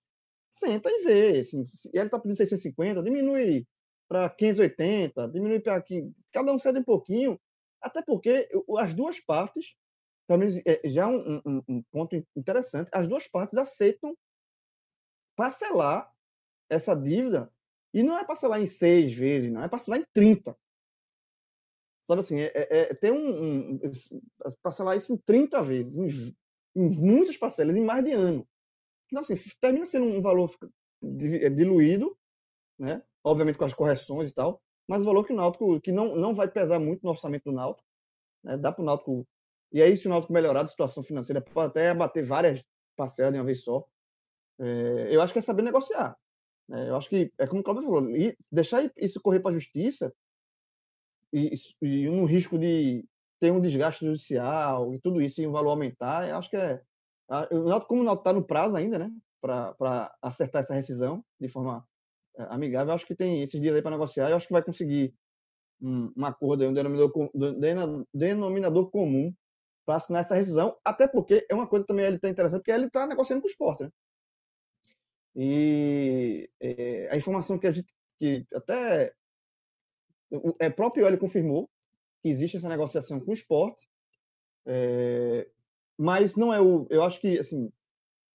Senta 0.52 0.90
e 0.90 1.04
vê, 1.04 1.40
assim, 1.40 1.66
se 1.66 1.90
ele 1.94 2.06
está 2.06 2.20
pedindo 2.20 2.38
650, 2.38 3.04
diminui 3.04 3.66
para 4.08 4.30
580, 4.30 5.28
diminui 5.30 5.60
para 5.60 5.76
aqui, 5.76 6.12
cada 6.32 6.54
um 6.54 6.60
cede 6.60 6.80
um 6.80 6.84
pouquinho, 6.84 7.40
até 7.86 8.02
porque 8.02 8.50
as 8.80 8.94
duas 8.96 9.20
partes, 9.20 9.76
pelo 10.28 10.40
menos 10.40 10.58
é, 10.66 10.82
já 10.90 11.04
é 11.04 11.08
um, 11.08 11.42
um, 11.46 11.64
um 11.68 11.84
ponto 11.84 12.16
interessante, 12.36 12.90
as 12.92 13.08
duas 13.08 13.28
partes 13.28 13.56
aceitam 13.58 14.18
parcelar 15.36 16.12
essa 16.68 16.96
dívida, 16.96 17.52
e 17.94 18.02
não 18.02 18.18
é 18.18 18.26
parcelar 18.26 18.60
em 18.60 18.66
seis 18.66 19.14
vezes, 19.14 19.52
não, 19.52 19.64
é 19.64 19.70
parcelar 19.70 20.00
em 20.00 20.06
30. 20.12 20.58
Sabe 22.08 22.22
assim, 22.22 22.40
é, 22.40 22.52
é, 22.54 22.80
é 22.80 22.94
tem 22.94 23.12
um, 23.12 23.76
um, 23.76 23.80
parcelar 24.64 24.98
isso 24.98 25.14
em 25.14 25.18
30 25.18 25.62
vezes, 25.62 25.96
em, 25.96 26.36
em, 26.76 26.90
muitas 26.90 27.38
parcelas, 27.38 27.76
em 27.76 27.84
mais 27.84 28.04
de 28.04 28.12
ano. 28.12 28.48
Então, 29.08 29.22
assim, 29.22 29.36
termina 29.62 29.86
sendo 29.86 30.08
um 30.08 30.22
valor 30.22 30.50
é, 31.04 31.50
diluído, 31.50 32.18
né? 32.80 33.04
obviamente 33.24 33.58
com 33.58 33.66
as 33.66 33.74
correções 33.74 34.30
e 34.30 34.34
tal, 34.34 34.62
mas 34.88 35.02
o 35.02 35.06
valor 35.06 35.26
que 35.26 35.34
o 35.34 35.36
Náutico, 35.36 35.80
que 35.82 35.92
não, 35.92 36.16
não 36.16 36.34
vai 36.34 36.48
pesar 36.48 36.80
muito 36.80 37.04
no 37.04 37.10
orçamento 37.10 37.46
do 37.46 37.52
Náutico, 37.52 37.88
né? 38.44 38.58
dá 38.58 38.72
para 38.72 38.82
o 38.82 38.86
Náutico, 38.86 39.28
e 39.72 39.82
aí 39.82 39.96
se 39.98 40.08
o 40.08 40.10
Náutico 40.10 40.34
melhorar 40.34 40.62
a 40.62 40.68
situação 40.68 41.04
financeira, 41.04 41.42
pode 41.42 41.70
até 41.70 41.90
abater 41.90 42.26
várias 42.26 42.64
parcelas 42.96 43.34
de 43.34 43.40
uma 43.40 43.46
vez 43.46 43.64
só, 43.64 43.86
é, 44.60 45.08
eu 45.12 45.22
acho 45.22 45.34
que 45.34 45.40
é 45.40 45.42
saber 45.42 45.64
negociar. 45.64 46.18
Né? 46.68 46.90
Eu 46.90 46.96
acho 46.96 47.10
que 47.10 47.32
é 47.38 47.48
como 47.48 47.62
o 47.62 47.64
Cláudio 47.64 47.84
falou, 47.84 48.08
deixar 48.52 48.92
isso 48.98 49.22
correr 49.22 49.40
para 49.40 49.52
a 49.52 49.56
justiça 49.56 50.14
e, 51.34 51.54
e 51.82 52.10
um 52.10 52.26
risco 52.26 52.58
de 52.58 53.04
ter 53.40 53.52
um 53.52 53.62
desgaste 53.62 54.06
judicial 54.06 54.94
e 54.94 55.00
tudo 55.00 55.22
isso 55.22 55.42
e 55.42 55.48
o 55.48 55.52
valor 55.52 55.72
aumentar, 55.72 56.28
eu 56.28 56.38
acho 56.38 56.50
que 56.50 56.58
é. 56.58 56.82
Como 57.88 58.02
o 58.02 58.04
Náutico 58.04 58.14
está 58.14 58.34
no 58.34 58.46
prazo 58.46 58.76
ainda, 58.76 59.00
né? 59.00 59.12
Para 59.42 60.16
acertar 60.22 60.62
essa 60.62 60.76
rescisão 60.76 61.24
de 61.40 61.48
forma 61.48 61.86
amigável, 62.38 62.92
eu 62.92 62.96
acho 62.96 63.06
que 63.06 63.16
tem 63.16 63.42
esses 63.42 63.60
dias 63.60 63.76
aí 63.76 63.82
para 63.82 63.92
negociar. 63.92 64.30
Eu 64.30 64.38
acho 64.38 64.48
que 64.48 64.54
vai 64.54 64.64
conseguir 64.64 65.14
um, 65.82 66.12
um 66.16 66.26
acordo, 66.26 66.66
um 66.66 66.74
denominador, 66.74 68.06
denominador 68.14 68.90
comum 68.90 69.34
para 69.86 69.98
assinar 69.98 70.22
essa 70.22 70.36
rescisão, 70.36 70.76
até 70.84 71.08
porque 71.08 71.46
é 71.50 71.54
uma 71.54 71.68
coisa 71.68 71.86
também 71.86 72.06
ele 72.06 72.16
está 72.16 72.28
interessante, 72.28 72.60
porque 72.62 72.72
ele 72.72 72.88
está 72.88 73.06
negociando 73.06 73.42
com 73.42 73.48
o 73.48 73.52
esporte, 73.52 73.84
né? 73.84 73.92
E 75.36 76.50
é, 76.62 77.10
a 77.12 77.18
informação 77.18 77.60
que 77.60 77.68
a 77.68 77.72
gente 77.72 77.94
que 78.18 78.46
até 78.54 79.14
o 80.32 80.54
é, 80.60 80.70
próprio 80.70 81.06
ele 81.06 81.18
confirmou 81.18 81.70
que 82.22 82.30
existe 82.30 82.58
essa 82.58 82.70
negociação 82.70 83.20
com 83.20 83.32
o 83.32 83.34
esporte, 83.34 83.86
é, 84.66 85.48
mas 85.98 86.36
não 86.36 86.54
é 86.54 86.62
o. 86.62 86.88
Eu 86.90 87.04
acho 87.04 87.20
que 87.20 87.38
assim 87.38 87.72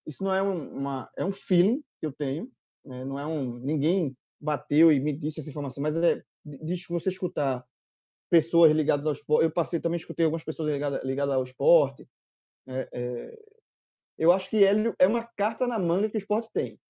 isso 0.07 0.23
não 0.23 0.35
é 0.35 0.43
uma 0.43 1.11
é 1.17 1.25
um 1.25 1.33
feeling 1.33 1.83
que 1.99 2.07
eu 2.07 2.13
tenho, 2.13 2.51
né? 2.85 3.05
não 3.05 3.19
é 3.19 3.27
um 3.27 3.59
ninguém 3.59 4.17
bateu 4.41 4.93
e 4.93 5.01
me 5.01 5.13
disse 5.13 5.41
essa 5.41 5.51
informação, 5.51 5.83
mas 5.83 5.95
é 5.97 6.23
de 6.45 6.87
você 6.89 7.11
escutar 7.11 7.65
pessoas 8.31 8.73
ligadas 8.73 9.07
ao 9.07 9.13
esporte. 9.13 9.45
Eu 9.45 9.51
passei 9.51 9.81
também 9.81 9.99
escutei 9.99 10.25
algumas 10.25 10.45
pessoas 10.45 10.71
ligadas, 10.73 11.05
ligadas 11.05 11.35
ao 11.35 11.45
esporte. 11.45 12.09
É, 12.67 12.89
é, 12.93 13.39
eu 14.17 14.33
acho 14.33 14.49
que 14.49 14.57
ele 14.57 14.95
é 14.99 15.07
uma 15.07 15.25
carta 15.37 15.67
na 15.67 15.79
manga 15.79 16.09
que 16.09 16.17
o 16.17 16.19
esporte 16.19 16.49
tem. 16.53 16.81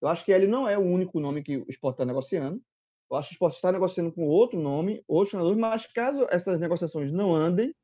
Eu 0.00 0.08
acho 0.08 0.24
que 0.24 0.30
ele 0.30 0.46
não 0.46 0.68
é 0.68 0.78
o 0.78 0.82
único 0.82 1.18
nome 1.18 1.42
que 1.42 1.56
o 1.56 1.66
esporte 1.68 1.94
está 1.94 2.04
negociando. 2.04 2.62
Eu 3.10 3.16
acho 3.16 3.28
que 3.28 3.34
o 3.34 3.36
esporte 3.36 3.54
está 3.56 3.72
negociando 3.72 4.12
com 4.12 4.26
outro 4.26 4.60
nome, 4.60 5.02
outros 5.08 5.30
treinadores, 5.30 5.58
mas 5.58 5.86
caso 5.86 6.26
essas 6.30 6.60
negociações 6.60 7.10
não 7.10 7.34
andem 7.34 7.74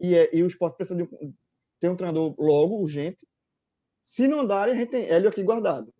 e, 0.00 0.14
é, 0.14 0.34
e 0.34 0.42
o 0.42 0.46
esporte 0.46 0.76
precisa 0.76 0.96
de 0.96 1.08
ter 1.80 1.88
um 1.88 1.96
treinador 1.96 2.34
logo, 2.38 2.76
urgente, 2.76 3.26
se 4.02 4.28
não 4.28 4.46
darem, 4.46 4.74
a 4.74 4.76
gente 4.76 4.90
tem 4.90 5.08
Hélio 5.08 5.28
aqui 5.28 5.42
guardado. 5.42 5.92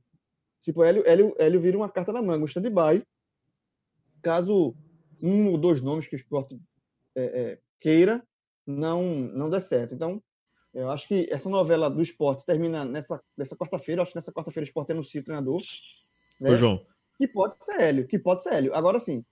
Tipo, 0.62 0.84
Hélio, 0.84 1.02
Hélio, 1.04 1.34
Hélio 1.38 1.60
vira 1.60 1.76
uma 1.76 1.88
carta 1.88 2.12
na 2.12 2.22
manga, 2.22 2.44
um 2.44 2.46
stand-by, 2.46 3.04
caso 4.22 4.74
um 5.20 5.48
ou 5.48 5.58
dois 5.58 5.82
nomes 5.82 6.06
que 6.06 6.14
o 6.14 6.16
esporte 6.16 6.58
é, 7.16 7.22
é, 7.24 7.58
queira 7.80 8.24
não, 8.66 9.02
não 9.02 9.50
dê 9.50 9.60
certo. 9.60 9.94
Então, 9.94 10.22
eu 10.72 10.90
acho 10.90 11.06
que 11.08 11.28
essa 11.30 11.50
novela 11.50 11.90
do 11.90 12.00
esporte 12.00 12.46
termina 12.46 12.84
nessa, 12.84 13.20
nessa 13.36 13.56
quarta-feira. 13.56 14.02
Acho 14.02 14.12
que 14.12 14.16
nessa 14.16 14.32
quarta-feira 14.32 14.64
o 14.64 14.68
esporte 14.68 14.92
anuncia 14.92 15.20
o 15.20 15.24
treinador. 15.24 15.60
Né? 16.40 16.50
Ô, 16.50 16.56
João. 16.56 16.86
Que 17.18 17.26
pode 17.26 17.62
ser 17.62 17.80
Hélio, 17.80 18.06
que 18.06 18.18
pode 18.18 18.42
ser 18.42 18.54
Hélio. 18.54 18.74
Agora 18.74 18.98
sim, 18.98 19.24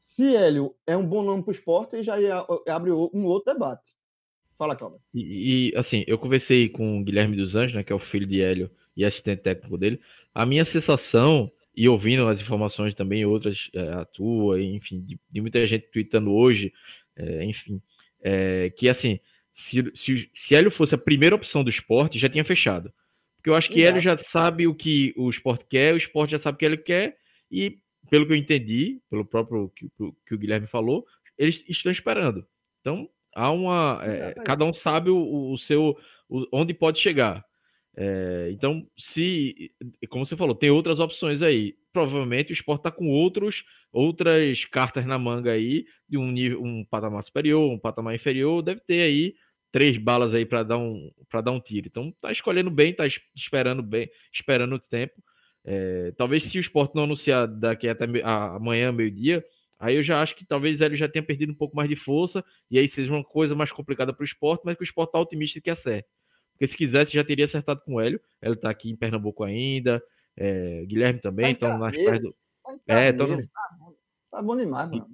se 0.00 0.34
Hélio 0.34 0.74
é 0.86 0.96
um 0.96 1.06
bom 1.06 1.22
nome 1.22 1.42
para 1.42 1.50
o 1.50 1.54
esporte, 1.54 2.02
já 2.02 2.14
abre 2.68 2.92
um 2.92 3.24
outro 3.24 3.52
debate. 3.52 3.92
Fala, 4.56 4.76
Cláudio. 4.76 5.00
E, 5.12 5.72
e, 5.72 5.76
assim, 5.76 6.04
eu 6.06 6.18
conversei 6.18 6.68
com 6.68 7.00
o 7.00 7.04
Guilherme 7.04 7.36
dos 7.36 7.56
Anjos, 7.56 7.74
né, 7.74 7.82
que 7.82 7.92
é 7.92 7.96
o 7.96 7.98
filho 7.98 8.26
de 8.26 8.40
Hélio 8.40 8.70
e 8.96 9.04
assistente 9.04 9.42
técnico 9.42 9.76
dele. 9.76 10.00
A 10.34 10.44
minha 10.46 10.64
sensação, 10.64 11.50
e 11.76 11.88
ouvindo 11.88 12.26
as 12.28 12.40
informações 12.40 12.94
também, 12.94 13.24
outras, 13.24 13.70
é, 13.74 13.88
a 13.92 14.04
tua, 14.04 14.62
enfim, 14.62 15.00
de, 15.00 15.18
de, 15.28 15.40
muita 15.40 15.66
gente 15.66 15.88
tweetando 15.92 16.32
hoje, 16.32 16.72
é, 17.16 17.44
enfim, 17.44 17.80
é, 18.22 18.70
que 18.70 18.88
assim, 18.88 19.18
se, 19.52 19.90
se, 19.94 20.30
se 20.34 20.54
Hélio 20.54 20.70
fosse 20.70 20.94
a 20.94 20.98
primeira 20.98 21.36
opção 21.36 21.62
do 21.62 21.70
esporte, 21.70 22.18
já 22.18 22.28
tinha 22.28 22.44
fechado. 22.44 22.92
Porque 23.36 23.50
eu 23.50 23.54
acho 23.54 23.68
que 23.68 23.80
Exato. 23.80 23.98
Hélio 23.98 24.02
já 24.02 24.16
sabe 24.16 24.66
o 24.66 24.74
que 24.74 25.12
o 25.16 25.28
esporte 25.28 25.66
quer, 25.68 25.94
o 25.94 25.98
esporte 25.98 26.30
já 26.30 26.38
sabe 26.38 26.56
o 26.56 26.58
que 26.58 26.64
ele 26.64 26.78
quer, 26.78 27.16
e 27.50 27.78
pelo 28.10 28.26
que 28.26 28.32
eu 28.32 28.36
entendi, 28.36 29.00
pelo 29.10 29.24
próprio 29.24 29.70
que, 29.74 29.90
que 30.26 30.34
o 30.34 30.38
Guilherme 30.38 30.66
falou, 30.66 31.06
eles 31.38 31.64
estão 31.68 31.90
esperando. 31.90 32.46
Então, 32.80 33.08
há 33.34 33.50
uma. 33.50 34.00
É, 34.04 34.34
cada 34.44 34.64
um 34.64 34.72
sabe 34.72 35.10
o, 35.10 35.52
o 35.52 35.58
seu. 35.58 35.96
O, 36.28 36.46
onde 36.52 36.72
pode 36.72 36.98
chegar. 37.00 37.44
É, 37.96 38.48
então, 38.52 38.86
se, 38.98 39.72
como 40.08 40.26
você 40.26 40.36
falou, 40.36 40.54
tem 40.54 40.70
outras 40.70 40.98
opções 41.00 41.42
aí. 41.42 41.76
Provavelmente 41.92 42.52
o 42.52 42.54
esporte 42.54 42.80
está 42.80 42.90
com 42.90 43.08
outros, 43.08 43.64
outras 43.92 44.64
cartas 44.64 45.06
na 45.06 45.18
manga 45.18 45.52
aí, 45.52 45.86
de 46.08 46.18
um 46.18 46.30
nível, 46.30 46.62
um 46.62 46.84
patamar 46.84 47.22
superior, 47.22 47.70
um 47.70 47.78
patamar 47.78 48.14
inferior, 48.14 48.62
deve 48.62 48.80
ter 48.80 49.00
aí 49.02 49.34
três 49.70 49.96
balas 49.96 50.34
aí 50.34 50.44
para 50.46 50.62
dar 50.62 50.78
um 50.78 51.10
para 51.28 51.40
dar 51.40 51.52
um 51.52 51.60
tiro. 51.60 51.86
Então 51.88 52.12
tá 52.20 52.32
escolhendo 52.32 52.70
bem, 52.70 52.92
tá 52.94 53.04
esperando 53.34 53.82
bem, 53.82 54.10
esperando 54.32 54.74
o 54.76 54.78
tempo. 54.80 55.22
É, 55.64 56.12
talvez 56.16 56.44
se 56.44 56.58
o 56.58 56.60
esporte 56.60 56.94
não 56.94 57.04
anunciar 57.04 57.46
daqui 57.48 57.88
até 57.88 58.04
amanhã, 58.24 58.92
meio-dia, 58.92 59.44
aí 59.78 59.96
eu 59.96 60.02
já 60.02 60.20
acho 60.22 60.36
que 60.36 60.44
talvez 60.44 60.80
ele 60.80 60.96
já 60.96 61.08
tenha 61.08 61.22
perdido 61.22 61.52
um 61.52 61.54
pouco 61.56 61.76
mais 61.76 61.88
de 61.88 61.96
força, 61.96 62.44
e 62.70 62.78
aí 62.78 62.88
seja 62.88 63.12
uma 63.12 63.24
coisa 63.24 63.54
mais 63.54 63.72
complicada 63.72 64.12
para 64.12 64.22
o 64.22 64.26
esporte, 64.26 64.62
mas 64.64 64.76
que 64.76 64.82
o 64.82 64.84
esporte 64.84 65.12
tá 65.12 65.20
otimista 65.20 65.60
que 65.60 65.70
acerte. 65.70 66.08
Porque 66.54 66.66
se 66.66 66.76
quisesse, 66.76 67.12
já 67.12 67.24
teria 67.24 67.44
acertado 67.44 67.82
com 67.84 67.94
o 67.94 68.00
Hélio. 68.00 68.20
Ele 68.40 68.56
tá 68.56 68.70
aqui 68.70 68.90
em 68.90 68.96
Pernambuco 68.96 69.44
ainda. 69.44 70.02
É, 70.36 70.84
Guilherme 70.86 71.20
também, 71.20 71.52
então 71.52 71.68
tá 71.68 71.78
nas 71.78 71.96
praias 71.96 72.20
do. 72.20 72.34
é, 72.86 73.12
tá, 73.12 73.26
no... 73.26 73.36
tá, 73.36 74.42
bom, 74.42 74.56
tá 74.56 74.62
demais, 74.62 74.90
mano. 74.90 75.06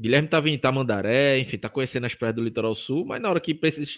Guilherme 0.00 0.28
tava 0.28 0.48
em 0.48 0.54
Itamandaré, 0.54 1.38
enfim, 1.38 1.58
tá 1.58 1.68
conhecendo 1.68 2.06
as 2.06 2.14
praias 2.14 2.36
do 2.36 2.42
litoral 2.42 2.74
sul, 2.76 3.04
mas 3.04 3.20
na 3.20 3.28
hora 3.28 3.40
que 3.40 3.52
precisa, 3.52 3.90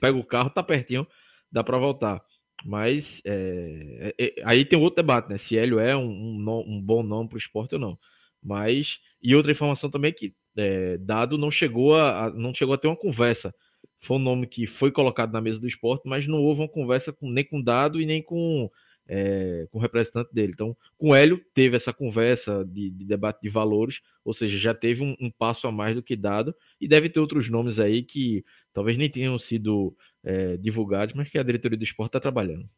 pega 0.00 0.16
o 0.16 0.22
carro, 0.22 0.50
tá 0.50 0.62
pertinho, 0.62 1.04
dá 1.50 1.64
para 1.64 1.78
voltar. 1.78 2.22
Mas 2.64 3.20
é, 3.24 4.14
é, 4.18 4.24
é, 4.24 4.34
aí 4.44 4.64
tem 4.64 4.78
outro 4.78 5.02
debate, 5.02 5.28
né? 5.28 5.38
Se 5.38 5.56
Hélio 5.56 5.80
é 5.80 5.96
um, 5.96 6.08
um, 6.08 6.64
um 6.66 6.80
bom 6.80 7.02
nome 7.02 7.28
para 7.28 7.36
o 7.36 7.40
esporte 7.40 7.74
ou 7.74 7.80
não. 7.80 7.98
Mas 8.42 9.00
e 9.22 9.34
outra 9.34 9.50
informação 9.50 9.90
também 9.90 10.10
é 10.10 10.14
que 10.14 10.32
é, 10.56 10.96
Dado 10.98 11.36
não 11.36 11.50
chegou 11.50 11.96
a, 11.96 12.26
a, 12.26 12.30
não 12.30 12.54
chegou 12.54 12.74
a 12.74 12.78
ter 12.78 12.86
uma 12.86 12.96
conversa 12.96 13.54
foi 13.98 14.16
um 14.16 14.20
nome 14.20 14.46
que 14.46 14.66
foi 14.66 14.92
colocado 14.92 15.32
na 15.32 15.40
mesa 15.40 15.58
do 15.58 15.66
esporte, 15.66 16.06
mas 16.06 16.26
não 16.26 16.42
houve 16.42 16.60
uma 16.60 16.68
conversa 16.68 17.12
com, 17.12 17.30
nem 17.30 17.44
com 17.44 17.60
Dado 17.60 18.00
e 18.00 18.06
nem 18.06 18.22
com, 18.22 18.70
é, 19.06 19.66
com 19.70 19.78
o 19.78 19.80
representante 19.80 20.32
dele. 20.32 20.52
Então, 20.52 20.76
com 20.96 21.10
o 21.10 21.14
Hélio, 21.14 21.44
teve 21.52 21.76
essa 21.76 21.92
conversa 21.92 22.64
de, 22.64 22.90
de 22.90 23.04
debate 23.04 23.40
de 23.42 23.48
valores, 23.48 24.00
ou 24.24 24.32
seja, 24.32 24.56
já 24.56 24.74
teve 24.74 25.02
um, 25.02 25.16
um, 25.20 25.30
passo 25.30 25.66
a 25.66 25.72
mais 25.72 25.94
do 25.94 26.02
que 26.02 26.14
Dado, 26.14 26.54
e 26.80 26.86
deve 26.86 27.08
ter 27.08 27.18
outros 27.18 27.50
nomes 27.50 27.80
aí 27.80 28.02
que 28.02 28.44
talvez 28.72 28.96
nem 28.96 29.10
tenham 29.10 29.38
sido 29.38 29.96
é, 30.22 30.56
divulgados, 30.56 31.14
mas 31.14 31.28
que 31.28 31.38
a 31.38 31.42
diretoria 31.42 31.78
do 31.78 31.84
esporte 31.84 32.10
está 32.10 32.20
trabalhando. 32.20 32.68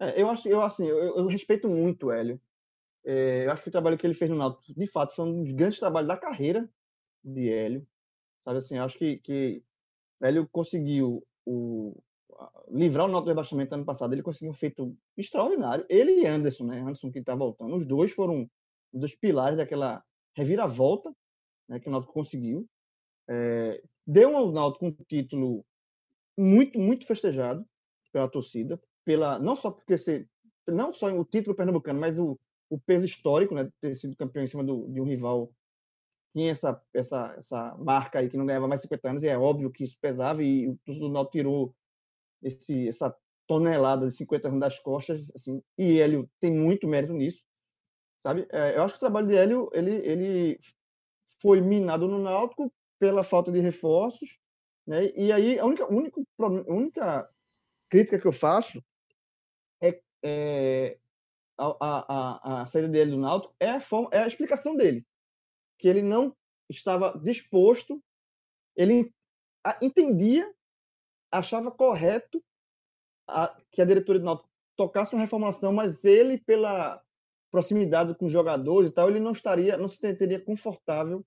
É, 0.00 0.20
eu 0.20 0.28
acho, 0.28 0.48
eu 0.48 0.60
assim, 0.60 0.86
eu, 0.86 1.16
eu 1.16 1.26
respeito 1.26 1.68
muito 1.68 2.06
o 2.06 2.12
Hélio. 2.12 2.40
É, 3.04 3.46
eu 3.46 3.52
acho 3.52 3.62
que 3.62 3.68
o 3.68 3.72
trabalho 3.72 3.96
que 3.96 4.06
ele 4.06 4.14
fez 4.14 4.30
no 4.30 4.36
Náutico, 4.36 4.78
de 4.78 4.86
fato, 4.86 5.14
foi 5.14 5.24
um 5.24 5.42
dos 5.42 5.52
grandes 5.52 5.78
trabalhos 5.78 6.08
da 6.08 6.16
carreira 6.16 6.68
de 7.24 7.48
Hélio. 7.48 7.86
Sabe 8.44 8.58
assim, 8.58 8.78
acho 8.78 8.98
que, 8.98 9.18
que 9.18 9.62
ele 10.22 10.46
conseguiu 10.50 11.24
o, 11.46 11.96
livrar 12.70 13.06
o 13.06 13.08
Náutico 13.08 13.26
do 13.26 13.30
rebaixamento 13.30 13.74
ano 13.74 13.84
passado. 13.84 14.12
Ele 14.12 14.22
conseguiu 14.22 14.50
um 14.50 14.54
feito 14.54 14.96
extraordinário. 15.16 15.86
Ele 15.88 16.22
e 16.22 16.26
Anderson, 16.26 16.64
né? 16.64 16.80
Anderson 16.80 17.10
que 17.10 17.18
está 17.18 17.34
voltando. 17.34 17.76
Os 17.76 17.86
dois 17.86 18.12
foram 18.12 18.48
um 18.92 19.00
dos 19.00 19.14
pilares 19.14 19.56
daquela 19.56 20.02
reviravolta 20.36 21.12
né, 21.68 21.78
que 21.78 21.88
o 21.88 21.90
Náutico 21.90 22.12
conseguiu. 22.12 22.66
É, 23.28 23.82
deu 24.06 24.36
ao 24.36 24.50
Náutico 24.50 24.86
um 24.86 24.92
título 24.92 25.64
muito, 26.36 26.78
muito 26.78 27.06
festejado 27.06 27.64
pela 28.12 28.28
torcida, 28.28 28.80
pela 29.04 29.38
não 29.38 29.54
só 29.54 29.70
porque 29.70 29.98
ser 29.98 30.28
não 30.66 30.92
só 30.92 31.08
o 31.08 31.24
título 31.24 31.56
pernambucano, 31.56 31.98
mas 31.98 32.18
o, 32.18 32.38
o 32.70 32.78
peso 32.78 33.06
histórico, 33.06 33.54
né, 33.54 33.64
de 33.64 33.72
ter 33.80 33.94
sido 33.94 34.16
campeão 34.16 34.44
em 34.44 34.46
cima 34.46 34.62
do, 34.62 34.86
de 34.88 35.00
um 35.00 35.04
rival 35.04 35.50
tinha 36.32 36.52
essa, 36.52 36.80
essa, 36.94 37.34
essa 37.38 37.76
marca 37.78 38.18
aí 38.18 38.28
que 38.28 38.36
não 38.36 38.46
ganhava 38.46 38.68
mais 38.68 38.82
50 38.82 39.08
anos, 39.08 39.22
e 39.22 39.28
é 39.28 39.38
óbvio 39.38 39.70
que 39.70 39.84
isso 39.84 39.96
pesava, 40.00 40.42
e 40.42 40.68
o 40.68 40.78
torcedor 40.84 41.08
do 41.08 41.12
Náutico 41.12 41.32
tirou 41.32 41.74
esse, 42.42 42.88
essa 42.88 43.14
tonelada 43.46 44.06
de 44.06 44.14
50 44.14 44.48
anos 44.48 44.60
das 44.60 44.78
costas, 44.78 45.30
assim, 45.34 45.62
e 45.76 46.00
Hélio 46.00 46.30
tem 46.40 46.52
muito 46.52 46.86
mérito 46.86 47.12
nisso, 47.12 47.44
sabe? 48.18 48.46
É, 48.52 48.76
eu 48.76 48.82
acho 48.82 48.94
que 48.94 48.98
o 48.98 49.00
trabalho 49.00 49.26
de 49.26 49.36
Hélio, 49.36 49.70
ele, 49.72 49.90
ele 50.06 50.60
foi 51.40 51.60
minado 51.60 52.06
no 52.06 52.18
Náutico 52.18 52.72
pela 52.98 53.24
falta 53.24 53.50
de 53.50 53.60
reforços, 53.60 54.28
né? 54.86 55.10
E 55.14 55.32
aí 55.32 55.58
a 55.58 55.64
única, 55.64 55.86
única, 55.86 56.20
única 56.38 57.30
crítica 57.88 58.18
que 58.18 58.26
eu 58.26 58.32
faço 58.32 58.82
é, 59.82 60.00
é 60.22 60.98
a, 61.56 61.76
a, 61.80 62.62
a, 62.62 62.66
saída 62.66 62.88
dele 62.88 63.12
do 63.12 63.18
Náutico 63.18 63.54
é 63.58 63.70
a, 63.70 63.80
forma, 63.80 64.08
é 64.12 64.18
a 64.18 64.26
explicação 64.26 64.76
dele 64.76 65.06
que 65.78 65.88
ele 65.88 66.02
não 66.02 66.36
estava 66.68 67.18
disposto, 67.18 68.02
ele 68.76 69.12
entendia, 69.80 70.52
achava 71.30 71.70
correto 71.70 72.42
a, 73.26 73.56
que 73.70 73.80
a 73.80 73.84
diretoria 73.84 74.20
do 74.20 74.24
Náutico 74.24 74.48
tocasse 74.76 75.14
uma 75.14 75.22
reformulação, 75.22 75.72
mas 75.72 76.04
ele, 76.04 76.38
pela 76.38 77.02
proximidade 77.50 78.14
com 78.14 78.26
os 78.26 78.32
jogadores 78.32 78.90
e 78.90 78.94
tal, 78.94 79.08
ele 79.08 79.20
não 79.20 79.32
estaria, 79.32 79.76
não 79.76 79.88
se 79.88 79.96
sentiria 79.96 80.40
confortável 80.40 81.24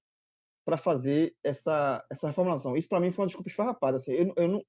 para 0.64 0.78
fazer 0.78 1.36
essa, 1.44 2.06
essa 2.10 2.28
reformulação. 2.28 2.78
Isso 2.78 2.88
para 2.88 3.00
mim 3.00 3.12
foi 3.12 3.24
uma 3.24 3.28
desculpa 3.28 3.50
esfarrapada. 3.50 3.98
Assim, 3.98 4.14
eu, 4.14 4.34
eu, 4.38 4.48
não, 4.48 4.62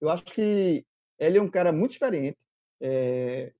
eu 0.00 0.08
acho 0.08 0.24
que 0.24 0.86
ele 1.18 1.38
é 1.38 1.42
um 1.42 1.50
cara 1.50 1.72
muito 1.72 1.92
experiente 1.92 2.38
é, 2.80 3.52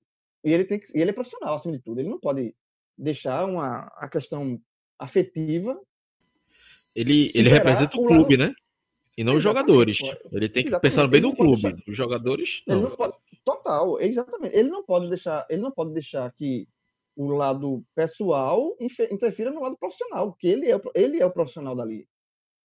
e 0.43 0.53
ele 0.53 0.65
tem 0.65 0.79
que, 0.79 0.87
ele 0.97 1.11
é 1.11 1.13
profissional 1.13 1.55
acima 1.55 1.77
de 1.77 1.83
tudo. 1.83 1.99
Ele 1.99 2.09
não 2.09 2.19
pode 2.19 2.55
deixar 2.97 3.45
uma 3.45 3.85
a 3.97 4.09
questão 4.09 4.59
afetiva. 5.01 5.79
Ele, 6.95 7.31
ele 7.33 7.49
representa 7.49 7.97
o 7.97 8.05
clube, 8.05 8.37
lado... 8.37 8.49
né? 8.49 8.55
E 9.17 9.23
não 9.23 9.35
os 9.35 9.43
jogadores. 9.43 9.97
Ele 10.31 10.47
tem 10.47 10.63
que 10.63 10.69
exatamente. 10.69 10.95
pensar 10.95 11.07
bem 11.07 11.21
no 11.21 11.35
clube. 11.35 11.61
Deixar... 11.61 11.83
Os 11.87 11.97
jogadores. 11.97 12.63
Não. 12.67 12.81
não 12.81 12.95
pode... 12.95 13.13
Total, 13.43 13.99
exatamente. 13.99 14.55
Ele 14.55 14.69
não 14.69 14.83
pode 14.83 15.09
deixar, 15.09 15.45
ele 15.49 15.61
não 15.61 15.71
pode 15.71 15.93
deixar 15.93 16.31
que 16.33 16.67
o 17.15 17.27
lado 17.27 17.83
pessoal 17.95 18.75
interfira 18.79 19.51
no 19.51 19.61
lado 19.61 19.77
profissional, 19.77 20.31
porque 20.31 20.47
ele 20.47 20.71
é, 20.71 20.79
ele 20.95 21.19
é 21.19 21.25
o 21.25 21.31
profissional 21.31 21.75
dali. 21.75 22.07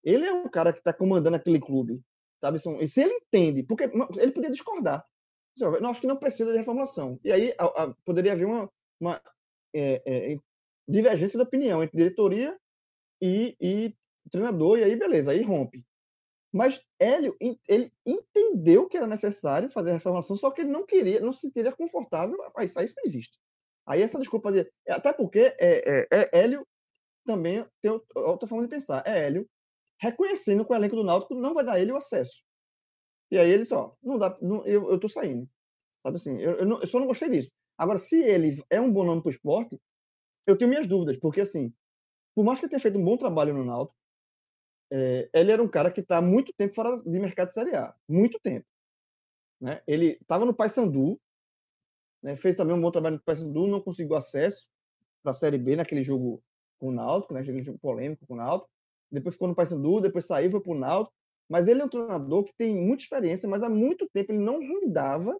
Ele 0.04 0.24
é 0.24 0.32
o 0.32 0.48
cara 0.48 0.72
que 0.72 0.78
está 0.78 0.92
comandando 0.92 1.36
aquele 1.36 1.58
clube. 1.58 2.00
Sabe? 2.40 2.58
E 2.80 2.86
se 2.86 3.02
ele 3.02 3.14
entende, 3.14 3.62
porque 3.62 3.84
ele 4.18 4.32
podia 4.32 4.50
discordar. 4.50 5.02
Não, 5.58 5.90
acho 5.90 6.00
que 6.00 6.06
não 6.06 6.16
precisa 6.16 6.52
de 6.52 6.58
reformulação. 6.58 7.18
E 7.24 7.32
aí 7.32 7.54
a, 7.58 7.64
a, 7.64 7.94
poderia 8.04 8.32
haver 8.32 8.46
uma, 8.46 8.70
uma 9.00 9.20
é, 9.74 10.02
é, 10.06 10.38
divergência 10.88 11.38
de 11.38 11.42
opinião 11.42 11.82
entre 11.82 11.96
diretoria 11.96 12.56
e, 13.20 13.56
e 13.60 13.94
treinador, 14.30 14.78
e 14.78 14.84
aí 14.84 14.96
beleza, 14.96 15.30
aí 15.30 15.42
rompe. 15.42 15.84
Mas 16.52 16.80
Hélio, 16.98 17.36
ele 17.68 17.92
entendeu 18.06 18.88
que 18.88 18.96
era 18.96 19.06
necessário 19.06 19.70
fazer 19.70 19.90
a 19.90 19.94
reformação, 19.94 20.36
só 20.36 20.50
que 20.50 20.62
ele 20.62 20.70
não 20.70 20.86
queria, 20.86 21.20
não 21.20 21.32
se 21.32 21.40
sentiria 21.40 21.72
confortável. 21.72 22.36
Mas 22.54 22.70
isso, 22.70 22.80
isso 22.80 22.94
não 22.96 23.04
existe. 23.04 23.38
Aí 23.86 24.00
essa 24.00 24.18
desculpa 24.18 24.50
de. 24.50 24.70
Até 24.88 25.12
porque 25.12 25.54
é, 25.60 26.06
é, 26.08 26.08
é 26.10 26.30
Hélio 26.32 26.66
também 27.26 27.64
tem 27.82 27.90
outra 28.14 28.48
forma 28.48 28.64
de 28.64 28.70
pensar. 28.70 29.02
É 29.06 29.26
Hélio 29.26 29.46
reconhecendo 30.00 30.64
que 30.64 30.72
o 30.72 30.76
elenco 30.76 30.96
do 30.96 31.04
Náutico 31.04 31.34
não 31.34 31.54
vai 31.54 31.64
dar 31.64 31.80
ele 31.80 31.92
o 31.92 31.96
acesso. 31.96 32.42
E 33.30 33.38
aí 33.38 33.50
ele 33.50 33.64
só, 33.64 33.96
não 34.02 34.18
dá, 34.18 34.36
não, 34.40 34.64
eu, 34.66 34.90
eu 34.90 34.98
tô 34.98 35.08
saindo. 35.08 35.48
Sabe 36.02 36.16
assim, 36.16 36.38
eu, 36.40 36.52
eu, 36.52 36.66
não, 36.66 36.80
eu 36.80 36.86
só 36.86 36.98
não 36.98 37.06
gostei 37.06 37.28
disso. 37.28 37.50
Agora, 37.76 37.98
se 37.98 38.22
ele 38.22 38.62
é 38.70 38.80
um 38.80 38.92
bom 38.92 39.04
nome 39.04 39.20
para 39.20 39.28
o 39.28 39.32
esporte, 39.32 39.78
eu 40.46 40.56
tenho 40.56 40.70
minhas 40.70 40.86
dúvidas, 40.86 41.18
porque 41.18 41.40
assim, 41.40 41.74
por 42.34 42.44
mais 42.44 42.58
que 42.58 42.66
ele 42.66 42.70
tenha 42.70 42.80
feito 42.80 42.98
um 42.98 43.04
bom 43.04 43.16
trabalho 43.16 43.52
no 43.52 43.64
Náutico, 43.64 43.96
é, 44.90 45.28
ele 45.32 45.50
era 45.50 45.62
um 45.62 45.68
cara 45.68 45.90
que 45.90 46.00
está 46.00 46.22
muito 46.22 46.52
tempo 46.56 46.74
fora 46.74 47.02
de 47.02 47.18
mercado 47.18 47.48
de 47.48 47.54
Série 47.54 47.74
A, 47.74 47.94
muito 48.08 48.38
tempo. 48.38 48.66
Né? 49.60 49.82
Ele 49.86 50.18
estava 50.20 50.44
no 50.44 50.54
Paysandu, 50.54 51.20
né? 52.22 52.36
fez 52.36 52.54
também 52.54 52.76
um 52.76 52.80
bom 52.80 52.90
trabalho 52.90 53.16
no 53.16 53.22
Paysandu, 53.22 53.66
não 53.66 53.80
conseguiu 53.80 54.14
acesso 54.14 54.68
para 55.22 55.32
a 55.32 55.34
Série 55.34 55.58
B 55.58 55.74
naquele 55.74 56.04
jogo 56.04 56.42
com 56.78 56.90
o 56.90 56.92
Náutico, 56.92 57.34
né? 57.34 57.40
aquele 57.40 57.62
jogo 57.62 57.78
polêmico 57.78 58.26
com 58.26 58.34
o 58.34 58.36
Náutico. 58.36 58.70
Depois 59.10 59.34
ficou 59.34 59.48
no 59.48 59.54
Paysandu, 59.54 60.00
depois 60.00 60.24
saiu, 60.24 60.50
foi 60.50 60.60
para 60.60 60.72
o 60.72 60.78
Náutico. 60.78 61.16
Mas 61.48 61.68
ele 61.68 61.80
é 61.80 61.84
um 61.84 61.88
treinador 61.88 62.44
que 62.44 62.54
tem 62.54 62.74
muita 62.74 63.04
experiência, 63.04 63.48
mas 63.48 63.62
há 63.62 63.68
muito 63.68 64.08
tempo 64.12 64.32
ele 64.32 64.40
não 64.40 64.54
rondava 64.54 65.38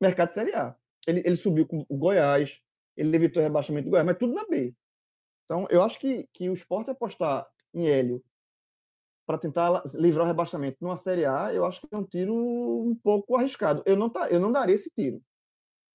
mercado 0.00 0.28
de 0.28 0.34
Série 0.34 0.54
A 0.54 0.76
ele, 1.10 1.22
ele 1.24 1.36
subiu 1.36 1.66
com 1.66 1.84
o 1.88 1.96
Goiás, 1.96 2.58
ele 2.96 3.14
evitou 3.14 3.42
o 3.42 3.44
rebaixamento 3.44 3.86
do 3.86 3.90
Goiás, 3.90 4.06
mas 4.06 4.18
tudo 4.18 4.34
na 4.34 4.46
B. 4.46 4.74
Então, 5.44 5.66
eu 5.70 5.82
acho 5.82 5.98
que, 5.98 6.28
que 6.32 6.48
o 6.48 6.54
esporte 6.54 6.90
apostar 6.90 7.46
em 7.74 7.88
Hélio 7.88 8.22
para 9.26 9.38
tentar 9.38 9.82
livrar 9.94 10.24
o 10.24 10.28
rebaixamento 10.28 10.78
numa 10.80 10.96
Série 10.96 11.24
A, 11.24 11.54
eu 11.54 11.64
acho 11.64 11.80
que 11.80 11.88
é 11.92 11.96
um 11.96 12.04
tiro 12.04 12.34
um 12.34 12.96
pouco 12.96 13.36
arriscado. 13.36 13.82
Eu 13.86 13.96
não, 13.96 14.08
tá, 14.08 14.28
eu 14.28 14.40
não 14.40 14.50
daria 14.50 14.74
esse 14.74 14.90
tiro. 14.90 15.22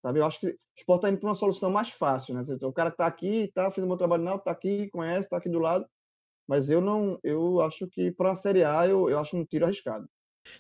sabe? 0.02 0.20
Eu 0.20 0.26
acho 0.26 0.40
que 0.40 0.48
o 0.48 0.58
esporte 0.78 1.00
está 1.00 1.10
indo 1.10 1.20
para 1.20 1.30
uma 1.30 1.36
solução 1.36 1.70
mais 1.70 1.90
fácil, 1.90 2.34
né? 2.34 2.44
O 2.62 2.72
cara 2.72 2.90
está 2.90 3.06
aqui, 3.06 3.52
tá 3.54 3.70
fazendo 3.70 3.90
meu 3.90 3.98
trabalho, 3.98 4.24
não, 4.24 4.36
está 4.36 4.52
aqui, 4.52 4.90
conhece, 4.90 5.26
está 5.26 5.38
aqui 5.38 5.50
do 5.50 5.60
lado. 5.60 5.86
Mas 6.48 6.70
eu 6.70 6.80
não, 6.80 7.20
eu 7.24 7.60
acho 7.62 7.88
que 7.88 8.12
para 8.12 8.32
a 8.32 8.36
Série 8.36 8.64
A 8.64 8.88
eu, 8.88 9.10
eu 9.10 9.20
acho 9.20 9.36
um 9.36 9.46
tiro 9.46 9.66
arriscado. 9.66 10.08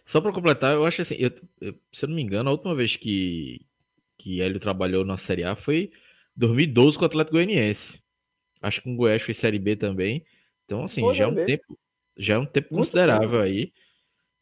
Só 0.06 0.20
para 0.20 0.34
completar, 0.34 0.74
eu 0.74 0.86
acho 0.86 1.02
assim, 1.02 1.16
eu, 1.16 1.32
eu, 1.62 1.74
se 1.94 2.04
eu 2.04 2.10
não 2.10 2.16
me 2.16 2.24
engano, 2.24 2.50
a 2.50 2.52
última 2.52 2.76
vez 2.76 2.96
que, 2.96 3.66
que 4.26 4.42
Hélio 4.42 4.60
trabalhou 4.60 5.06
na 5.06 5.18
Série 5.18 5.44
A 5.44 5.56
foi 5.56 5.92
2012 6.36 6.98
com 6.98 7.04
o 7.04 7.06
Atlético 7.06 7.36
Goianiense. 7.36 8.02
Acho 8.60 8.80
que 8.80 8.86
com 8.86 8.96
o 8.96 8.98
Goiás 8.98 9.22
foi 9.22 9.36
Série 9.36 9.60
B 9.60 9.76
também. 9.76 10.26
Então, 10.66 10.84
assim, 10.84 11.02
Pô, 11.02 11.14
já 11.14 11.26
é 11.26 11.28
um 11.28 11.36
tempo, 11.36 11.80
já 12.18 12.34
é 12.34 12.38
um 12.40 12.46
tempo 12.46 12.70
Muito 12.72 12.88
considerável 12.88 13.30
tempo. 13.30 13.44
aí. 13.44 13.72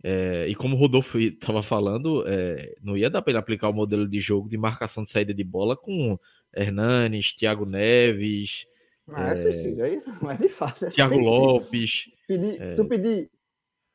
É, 0.02 0.48
e 0.48 0.56
como 0.56 0.78
o 0.78 0.80
Rodolfo 0.80 1.20
estava 1.20 1.62
falando, 1.62 2.24
é, 2.26 2.74
não 2.82 2.96
ia 2.96 3.10
dar 3.10 3.22
para 3.22 3.32
ele 3.32 3.40
aplicar 3.40 3.68
o 3.68 3.74
modelo 3.74 4.08
de 4.08 4.22
jogo 4.22 4.48
de 4.48 4.58
marcação 4.58 5.04
de 5.04 5.12
saída 5.12 5.34
de 5.34 5.44
bola 5.44 5.76
com 5.76 6.18
Hernanes, 6.56 7.34
Thiago 7.34 7.66
Neves. 7.66 8.66
Mas 9.06 9.46
é, 9.46 9.52
sim, 9.52 9.82
aí 9.82 10.02
mas 10.22 10.40
de 10.40 10.48
fato. 10.48 10.86
É 10.86 10.92
Thiago 10.92 11.20
Lopes. 11.20 12.10
Pedi, 12.26 12.56
é... 12.58 12.76
Tu 12.76 12.86
pedir 12.86 13.30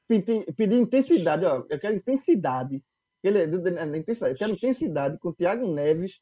pedi, 0.06 0.52
pedi 0.52 0.74
intensidade, 0.74 1.46
ó. 1.46 1.64
Eu 1.66 1.78
quero 1.78 1.96
intensidade. 1.96 2.82
Ele, 3.22 3.42
eu 3.42 4.36
quero 4.36 4.52
intensidade 4.52 5.18
com 5.18 5.32
Thiago 5.32 5.72
Neves, 5.72 6.18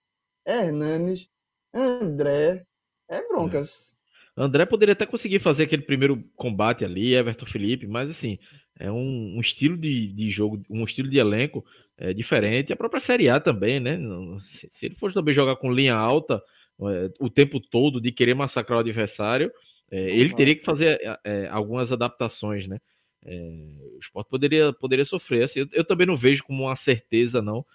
Hernanes, 0.46 1.28
André. 1.74 2.64
É 3.08 3.26
broncas. 3.28 3.96
André 4.36 4.66
poderia 4.66 4.92
até 4.92 5.06
conseguir 5.06 5.38
fazer 5.38 5.62
aquele 5.64 5.82
primeiro 5.82 6.22
combate 6.34 6.84
ali, 6.84 7.14
Everton 7.14 7.46
Felipe, 7.46 7.86
mas 7.86 8.10
assim, 8.10 8.38
é 8.78 8.90
um, 8.90 9.36
um 9.36 9.40
estilo 9.40 9.76
de, 9.76 10.12
de, 10.12 10.30
jogo, 10.30 10.62
um 10.68 10.84
estilo 10.84 11.08
de 11.08 11.18
elenco 11.18 11.64
é, 11.96 12.12
diferente. 12.12 12.72
A 12.72 12.76
própria 12.76 13.00
Série 13.00 13.28
A 13.28 13.40
também, 13.40 13.80
né? 13.80 13.98
Se, 14.42 14.68
se 14.70 14.86
ele 14.86 14.94
fosse 14.94 15.14
também 15.14 15.32
jogar 15.32 15.56
com 15.56 15.72
linha 15.72 15.94
alta 15.94 16.42
é, 16.82 17.10
o 17.18 17.30
tempo 17.30 17.58
todo, 17.58 18.00
de 18.00 18.12
querer 18.12 18.34
massacrar 18.34 18.76
o 18.76 18.80
adversário, 18.80 19.50
é, 19.90 20.10
ele 20.10 20.34
teria 20.34 20.54
que 20.54 20.64
fazer 20.64 21.00
é, 21.00 21.18
é, 21.24 21.48
algumas 21.48 21.90
adaptações, 21.90 22.66
né? 22.66 22.78
É, 23.26 23.96
o 23.96 23.98
esporte 23.98 24.28
poderia, 24.28 24.72
poderia 24.72 25.04
sofrer. 25.04 25.44
Assim, 25.44 25.60
eu, 25.60 25.68
eu, 25.72 25.84
também 25.84 26.06
não 26.06 26.16
vejo 26.16 26.44
como 26.44 26.62
uma 26.64 26.76
certeza, 26.76 27.42
não. 27.42 27.66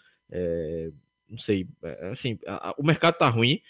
não 1.30 1.38
sei, 1.38 1.68
assim, 2.12 2.40
a, 2.48 2.70
a, 2.70 2.76
o 2.78 2.84
mercado 2.84 3.18
tá 3.18 3.28
ruim 3.28 3.62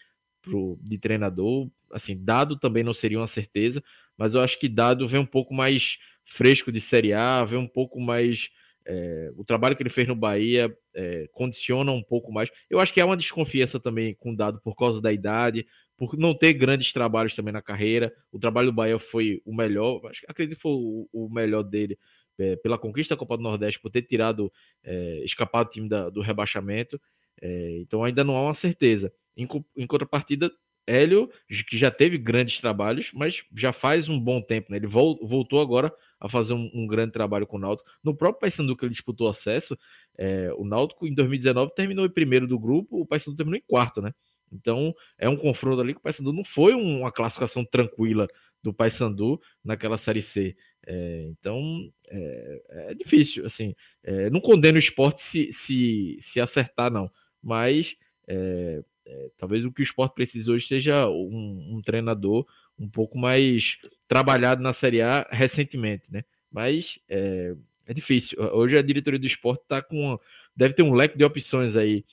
pro, 0.41 0.77
de 0.81 0.97
treinador. 0.97 1.69
Assim, 1.91 2.15
dado 2.15 2.55
também 2.55 2.83
não 2.83 2.93
seria 2.93 3.19
uma 3.19 3.27
certeza, 3.27 3.83
mas 4.17 4.33
eu 4.33 4.41
acho 4.41 4.59
que 4.59 4.69
dado 4.69 5.07
vem 5.07 5.19
um 5.19 5.25
pouco 5.25 5.53
mais 5.53 5.97
fresco 6.25 6.71
de 6.71 6.79
Série 6.79 7.13
A, 7.13 7.43
vem 7.43 7.59
um 7.59 7.67
pouco 7.67 7.99
mais. 7.99 8.49
É, 8.83 9.31
o 9.35 9.43
trabalho 9.43 9.75
que 9.75 9.83
ele 9.83 9.91
fez 9.91 10.07
no 10.07 10.15
Bahia 10.15 10.75
é, 10.93 11.27
condiciona 11.33 11.91
um 11.91 12.01
pouco 12.01 12.31
mais. 12.31 12.49
Eu 12.69 12.79
acho 12.79 12.93
que 12.93 13.01
há 13.01 13.05
uma 13.05 13.17
desconfiança 13.17 13.79
também 13.79 14.15
com 14.15 14.33
dado 14.33 14.59
por 14.61 14.75
causa 14.75 15.01
da 15.01 15.11
idade, 15.13 15.67
por 16.01 16.17
não 16.17 16.33
ter 16.33 16.53
grandes 16.53 16.91
trabalhos 16.91 17.35
também 17.35 17.53
na 17.53 17.61
carreira. 17.61 18.11
O 18.31 18.39
trabalho 18.39 18.71
do 18.71 18.73
Bahia 18.73 18.97
foi 18.97 19.39
o 19.45 19.53
melhor, 19.53 20.01
acho, 20.07 20.25
acredito 20.27 20.55
que 20.55 20.61
foi 20.63 20.71
o, 20.71 21.07
o 21.13 21.29
melhor 21.29 21.61
dele 21.61 21.95
é, 22.39 22.55
pela 22.55 22.75
conquista 22.75 23.13
da 23.13 23.19
Copa 23.19 23.37
do 23.37 23.43
Nordeste, 23.43 23.79
por 23.79 23.91
ter 23.91 24.01
tirado, 24.01 24.51
é, 24.83 25.23
escapado 25.23 25.67
o 25.67 25.69
time 25.69 25.87
da, 25.87 26.09
do 26.09 26.19
rebaixamento. 26.19 26.99
É, 27.39 27.77
então 27.81 28.03
ainda 28.03 28.23
não 28.23 28.35
há 28.35 28.41
uma 28.41 28.55
certeza. 28.55 29.13
Em, 29.37 29.47
em 29.77 29.85
contrapartida, 29.85 30.51
Hélio, 30.87 31.29
que 31.67 31.77
já 31.77 31.91
teve 31.91 32.17
grandes 32.17 32.59
trabalhos, 32.59 33.11
mas 33.13 33.43
já 33.55 33.71
faz 33.71 34.09
um 34.09 34.19
bom 34.19 34.41
tempo, 34.41 34.71
né? 34.71 34.77
Ele 34.77 34.87
voltou 34.87 35.61
agora 35.61 35.93
a 36.19 36.27
fazer 36.27 36.53
um, 36.53 36.71
um, 36.73 36.87
grande 36.87 37.11
trabalho 37.11 37.45
com 37.45 37.57
o 37.57 37.59
Náutico. 37.59 37.87
No 38.03 38.15
próprio 38.15 38.39
Paysandu 38.39 38.75
que 38.75 38.85
ele 38.85 38.91
disputou 38.91 39.29
acesso, 39.29 39.77
é, 40.17 40.51
o 40.57 40.65
Náutico 40.65 41.05
em 41.05 41.13
2019 41.13 41.75
terminou 41.75 42.07
em 42.07 42.09
primeiro 42.09 42.47
do 42.47 42.57
grupo, 42.57 43.01
o 43.01 43.05
Paysandu 43.05 43.37
terminou 43.37 43.59
em 43.59 43.63
quarto, 43.67 44.01
né? 44.01 44.11
Então 44.51 44.93
é 45.17 45.29
um 45.29 45.37
confronto 45.37 45.81
ali 45.81 45.93
que 45.93 45.99
o 45.99 46.03
Paysandu 46.03 46.33
não 46.33 46.43
foi 46.43 46.73
uma 46.73 47.11
classificação 47.11 47.63
tranquila 47.63 48.27
do 48.61 48.73
Paysandu 48.73 49.41
naquela 49.63 49.97
Série 49.97 50.21
C. 50.21 50.55
É, 50.85 51.27
então 51.29 51.91
é, 52.09 52.61
é, 52.69 52.93
difícil, 52.93 53.45
assim. 53.45 53.75
É, 54.03 54.29
não 54.29 54.39
condeno 54.39 54.75
o 54.75 54.79
esporte 54.79 55.21
se, 55.21 55.51
se, 55.51 56.17
se 56.19 56.39
acertar, 56.39 56.91
não. 56.91 57.09
Mas 57.41 57.95
é, 58.27 58.83
é, 59.05 59.29
talvez 59.37 59.65
o 59.65 59.71
que 59.71 59.81
o 59.81 59.83
esporte 59.83 60.13
precisa 60.13 60.51
hoje 60.51 60.67
seja 60.67 61.07
um, 61.07 61.75
um, 61.75 61.81
treinador 61.81 62.45
um 62.77 62.89
pouco 62.89 63.17
mais 63.17 63.77
trabalhado 64.07 64.61
na 64.61 64.73
Série 64.73 65.01
A 65.01 65.27
recentemente, 65.31 66.11
né? 66.11 66.23
Mas 66.51 66.99
é, 67.09 67.55
é 67.85 67.93
difícil. 67.93 68.39
Hoje 68.53 68.77
a 68.77 68.81
diretoria 68.81 69.19
do 69.19 69.27
esporte 69.27 69.63
está 69.63 69.81
com. 69.81 70.19
Deve 70.55 70.73
ter 70.73 70.83
um 70.83 70.93
leque 70.93 71.17
de 71.17 71.23
opções 71.23 71.75
aí, 71.75 72.03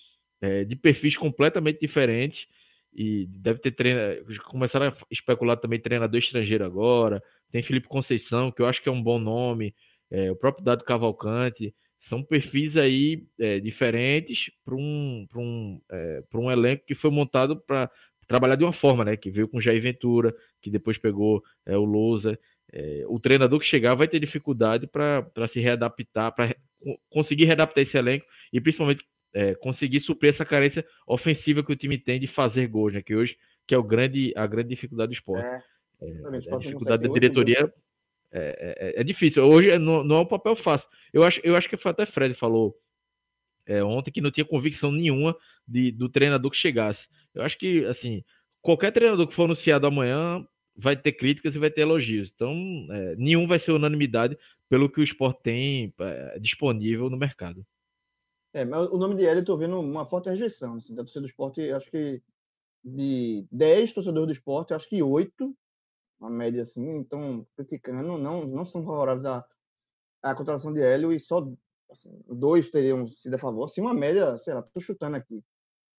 é, 0.41 0.65
de 0.65 0.77
perfis 0.77 1.17
completamente 1.17 1.81
diferentes. 1.81 2.47
E 2.95 3.27
deve 3.27 3.61
ter 3.61 3.73
treinador. 3.73 4.25
Começaram 4.45 4.87
a 4.89 4.95
especular 5.11 5.57
também 5.57 5.79
treinador 5.79 6.19
estrangeiro 6.19 6.65
agora. 6.65 7.23
Tem 7.51 7.63
Felipe 7.63 7.87
Conceição, 7.87 8.51
que 8.51 8.63
eu 8.63 8.67
acho 8.67 8.83
que 8.83 8.89
é 8.89 8.93
um 8.93 9.03
bom 9.03 9.19
nome. 9.19 9.75
É, 10.11 10.31
o 10.31 10.37
próprio 10.37 10.65
Dado 10.65 10.85
Cavalcante 10.85 11.75
são 11.99 12.23
perfis 12.23 12.77
aí 12.77 13.27
é, 13.39 13.59
diferentes 13.61 14.51
para 14.65 14.75
um, 14.75 15.27
um, 15.35 15.81
é, 15.91 16.23
um 16.35 16.51
elenco 16.51 16.87
que 16.87 16.95
foi 16.95 17.11
montado 17.11 17.57
para 17.57 17.91
trabalhar 18.27 18.57
de 18.57 18.65
uma 18.65 18.73
forma, 18.73 19.05
né? 19.05 19.17
Que 19.17 19.31
veio 19.31 19.49
com 19.49 19.61
Jair 19.61 19.83
Ventura, 19.83 20.35
que 20.61 20.71
depois 20.71 20.99
pegou 20.99 21.43
é, 21.67 21.77
o 21.77 21.85
Lousa. 21.85 22.39
É, 22.73 23.05
o 23.09 23.19
treinador 23.19 23.59
que 23.59 23.67
chegar 23.67 23.95
vai 23.95 24.07
ter 24.07 24.21
dificuldade 24.21 24.87
para 24.87 25.49
se 25.49 25.59
readaptar, 25.61 26.35
para 26.35 26.55
conseguir 27.11 27.47
readaptar 27.47 27.83
esse 27.83 27.97
elenco 27.97 28.27
e 28.53 28.61
principalmente 28.61 29.05
é, 29.35 29.55
conseguir 29.55 30.01
suprir 30.01 30.31
essa 30.31 30.45
carência 30.45 30.85
ofensiva 31.07 31.63
que 31.63 31.73
o 31.73 31.77
time 31.77 31.99
tem 31.99 32.19
de 32.19 32.27
fazer 32.27 32.67
gols, 32.67 32.95
né? 32.95 33.03
Que 33.03 33.15
hoje 33.15 33.37
que 33.67 33.75
é 33.75 33.79
o 33.79 33.83
grande, 33.83 34.33
a 34.35 34.47
grande 34.47 34.71
dificuldade 34.71 35.11
do 35.11 35.15
esporte. 35.15 35.45
É, 35.45 35.63
é 36.01 36.55
a 36.55 36.59
dificuldade 36.59 37.07
da 37.07 37.13
diretoria 37.13 37.73
é, 38.33 38.95
é, 38.97 39.01
é, 39.01 39.05
difícil. 39.05 39.45
Hoje 39.45 39.77
não, 39.79 40.03
não, 40.03 40.17
é 40.17 40.21
um 40.21 40.27
papel 40.27 40.57
fácil. 40.57 40.89
Eu 41.13 41.23
acho, 41.23 41.41
eu 41.45 41.55
acho 41.55 41.69
que 41.69 41.77
foi 41.77 41.91
até 41.91 42.07
Fred 42.07 42.35
falou 42.35 42.79
é, 43.67 43.85
ontem 43.85 44.11
que 44.11 44.23
não 44.23 44.31
tinha 44.31 44.45
convicção 44.45 44.91
nenhuma 44.91 45.37
de, 45.67 45.93
do 45.93 46.09
treinador 46.09 46.51
que 46.51 46.57
chegasse. 46.57 47.09
Eu 47.35 47.43
acho 47.43 47.59
que, 47.59 47.85
assim, 47.85 48.25
qualquer 48.63 48.91
treinador 48.91 49.27
que 49.27 49.35
for 49.35 49.45
anunciado 49.45 49.87
amanhã 49.87 50.47
vai 50.75 50.97
ter 50.97 51.13
críticas 51.13 51.55
e 51.55 51.59
vai 51.59 51.71
ter 51.71 51.83
elogios. 51.83 52.33
Então, 52.35 52.55
é, 52.91 53.17
nenhum 53.17 53.47
vai 53.47 53.59
ser 53.59 53.73
unanimidade 53.73 54.39
pelo 54.69 54.89
que 54.89 55.01
o 55.01 55.05
esporte 55.05 55.43
tem 55.43 55.93
é, 55.99 56.39
disponível 56.39 57.11
no 57.11 57.19
mercado. 57.19 57.67
É, 58.59 58.65
mas 58.65 58.89
o 58.89 58.99
nome 58.99 59.15
de 59.15 59.25
Hélio 59.25 59.41
eu 59.41 59.45
tô 59.45 59.57
vendo 59.57 59.79
uma 59.79 60.05
forte 60.05 60.29
rejeição. 60.29 60.75
Assim, 60.75 60.93
da 60.93 61.03
torcida 61.05 61.21
do 61.21 61.29
esporte, 61.29 61.71
acho 61.71 61.89
que 61.91 62.21
de 62.83 63.47
10 63.53 63.93
torcedores 63.93 64.27
do 64.27 64.33
esporte, 64.33 64.75
acho 64.75 64.89
que 64.89 65.03
8 65.03 65.57
uma 66.21 66.31
média 66.31 66.63
assim, 66.63 66.97
então 66.97 67.47
criticando, 67.57 68.19
não, 68.19 68.45
não 68.45 68.65
são 68.67 68.85
favoráveis 68.85 69.25
à, 69.25 69.47
à 70.23 70.35
contratação 70.35 70.73
de 70.73 70.81
Hélio 70.81 71.13
e 71.13 71.21
só 71.21 71.49
assim, 71.89 72.11
dois 72.27 72.69
teriam 72.71 73.07
sido 73.07 73.35
a 73.35 73.39
favor. 73.39 73.65
Assim, 73.65 73.81
uma 73.81 73.95
média, 73.95 74.37
sei 74.39 74.55
lá, 74.55 74.63
tô 74.63 74.81
chutando 74.81 75.17
aqui. 75.17 75.41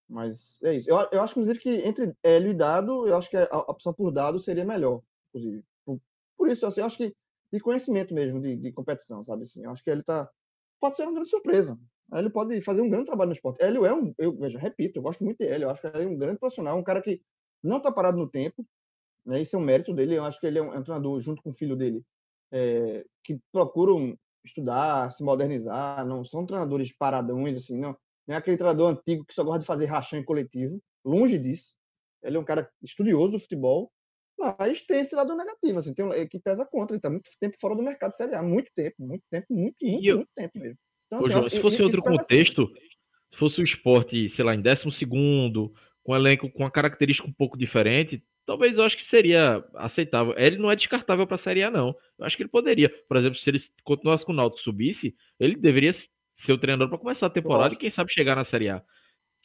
Mas 0.10 0.62
é 0.64 0.76
isso. 0.76 0.90
Eu, 0.90 0.98
eu 1.14 1.22
acho, 1.22 1.34
inclusive, 1.34 1.60
que 1.60 1.70
entre 1.88 2.14
Hélio 2.24 2.52
e 2.52 2.56
Dado, 2.56 3.08
eu 3.08 3.16
acho 3.16 3.30
que 3.30 3.38
a, 3.38 3.48
a 3.50 3.60
opção 3.72 3.94
por 3.94 4.12
Dado 4.12 4.40
seria 4.40 4.66
melhor, 4.66 5.02
inclusive. 5.30 5.64
Por, 5.86 6.02
por 6.38 6.50
isso, 6.50 6.66
assim, 6.66 6.82
eu 6.82 6.88
acho 6.88 6.98
que 6.98 7.16
de 7.54 7.60
conhecimento 7.62 8.14
mesmo, 8.14 8.42
de, 8.42 8.58
de 8.58 8.72
competição, 8.74 9.24
sabe? 9.24 9.44
Assim, 9.44 9.64
eu 9.64 9.72
acho 9.72 9.84
que 9.84 9.90
ele 9.90 10.04
tá. 10.04 10.30
Pode 10.82 10.98
ser 10.98 11.04
uma 11.04 11.14
grande 11.14 11.30
surpresa. 11.30 11.80
Ele 12.14 12.30
pode 12.30 12.60
fazer 12.62 12.82
um 12.82 12.90
grande 12.90 13.06
trabalho 13.06 13.30
no 13.30 13.36
esporte. 13.36 13.62
Hélio 13.62 13.86
é 13.86 13.94
um. 13.94 14.14
Eu 14.18 14.36
veja, 14.36 14.58
repito, 14.58 14.98
eu 15.00 15.04
gosto 15.04 15.24
muito 15.24 15.38
de 15.38 15.48
Hélio. 15.48 15.66
Eu 15.66 15.70
acho 15.70 15.82
que 15.82 15.88
ele 15.88 16.04
é 16.04 16.08
um 16.08 16.18
grande 16.18 16.40
profissional, 16.40 16.78
um 16.78 16.84
cara 16.84 17.02
que 17.02 17.22
não 17.64 17.78
está 17.78 17.92
parado 17.92 18.18
no 18.18 18.30
tempo, 18.30 18.66
né? 19.26 19.42
Esse 19.42 19.56
é 19.56 19.58
um 19.58 19.62
mérito 19.62 19.94
dele. 19.94 20.16
Eu 20.18 20.24
acho 20.24 20.40
que 20.40 20.48
ele 20.48 20.60
é 20.60 20.62
um, 20.62 20.74
é 20.74 20.80
um 20.80 20.84
treinador, 20.84 21.20
junto 21.22 21.42
com 21.44 21.52
o 21.52 21.54
filho 21.54 21.76
dele, 21.76 22.04
é, 22.52 23.06
que 23.24 23.40
procuram 23.52 24.18
estudar, 24.44 25.12
se 25.12 25.24
modernizar. 25.24 26.06
Não 26.06 26.24
são 26.26 26.46
treinadores 26.46 26.92
paradões, 26.94 27.58
assim, 27.58 27.78
não. 27.78 27.96
Não 28.28 28.36
é 28.36 28.38
aquele 28.38 28.58
treinador 28.58 28.92
antigo 28.92 29.26
que 29.26 29.34
só 29.34 29.44
gosta 29.44 29.60
de 29.60 29.66
fazer 29.66 29.86
rachão 29.86 30.20
em 30.20 30.26
coletivo. 30.26 30.82
Longe 31.06 31.38
disso. 31.38 31.76
Ele 32.24 32.38
é 32.38 32.40
um 32.40 32.46
cara 32.46 32.70
estudioso 32.82 33.34
do 33.34 33.40
futebol, 33.40 33.92
mas 34.38 34.82
tem 34.86 35.02
esse 35.02 35.16
lado 35.16 35.36
negativo, 35.36 35.80
assim, 35.80 35.94
tem 35.94 36.06
um, 36.06 36.28
que 36.28 36.40
pesa 36.40 36.66
contra. 36.66 36.96
Ele 36.96 37.00
está 37.00 37.10
muito 37.10 37.30
tempo 37.40 37.58
fora 37.60 37.76
do 37.76 37.84
mercado 37.84 38.12
de 38.12 38.18
Série 38.18 38.36
A. 38.36 38.44
Muito 38.44 38.72
tempo, 38.76 38.96
muito 39.00 39.24
tempo, 39.30 39.48
muito, 39.50 39.76
muito, 39.86 40.16
muito 40.16 40.30
tempo 40.36 40.60
mesmo. 40.60 40.78
Então, 41.12 41.26
assim, 41.26 41.48
Ô, 41.48 41.50
se 41.50 41.62
fosse 41.62 41.82
outro 41.82 42.02
contexto, 42.02 42.72
se 43.32 43.38
fosse 43.38 43.62
o 43.62 43.64
esporte, 43.64 44.30
sei 44.30 44.46
lá, 44.46 44.54
em 44.54 44.62
décimo 44.62 44.92
segundo, 44.92 45.74
com 46.04 46.14
um 46.14 46.16
elenco 46.16 46.50
com 46.50 46.64
uma 46.64 46.72
característica 46.72 47.28
um 47.28 47.34
pouco 47.34 47.58
diferente, 47.58 48.24
talvez 48.46 48.78
eu 48.78 48.84
acho 48.84 48.98
que 48.98 49.04
seria 49.04 49.64
aceitável. 49.76 50.34
Ele 50.38 50.58
não 50.58 50.72
é 50.72 50.76
descartável 50.76 51.26
para 51.26 51.36
a 51.36 51.40
Série 51.40 51.64
A, 51.64 51.72
não. 51.72 51.96
Eu 52.18 52.26
acho 52.26 52.38
que 52.38 52.44
ele 52.44 52.50
poderia. 52.50 52.90
Por 53.08 53.18
exemplo, 53.18 53.38
se 53.38 53.50
ele 53.50 53.60
continuasse 53.84 54.26
com 54.26 54.32
o 54.32 54.36
Náutico 54.36 54.62
subisse, 54.62 55.16
ele 55.40 55.56
deveria 55.56 55.92
ser 56.36 56.54
o 56.54 56.58
treinador 56.58 56.90
para 56.90 56.98
começar 56.98 57.28
a 57.28 57.30
temporada 57.30 57.74
e 57.74 57.78
quem 57.78 57.90
sabe 57.90 58.14
chegar 58.14 58.36
na 58.36 58.44
Série 58.44 58.70
A. 58.70 58.82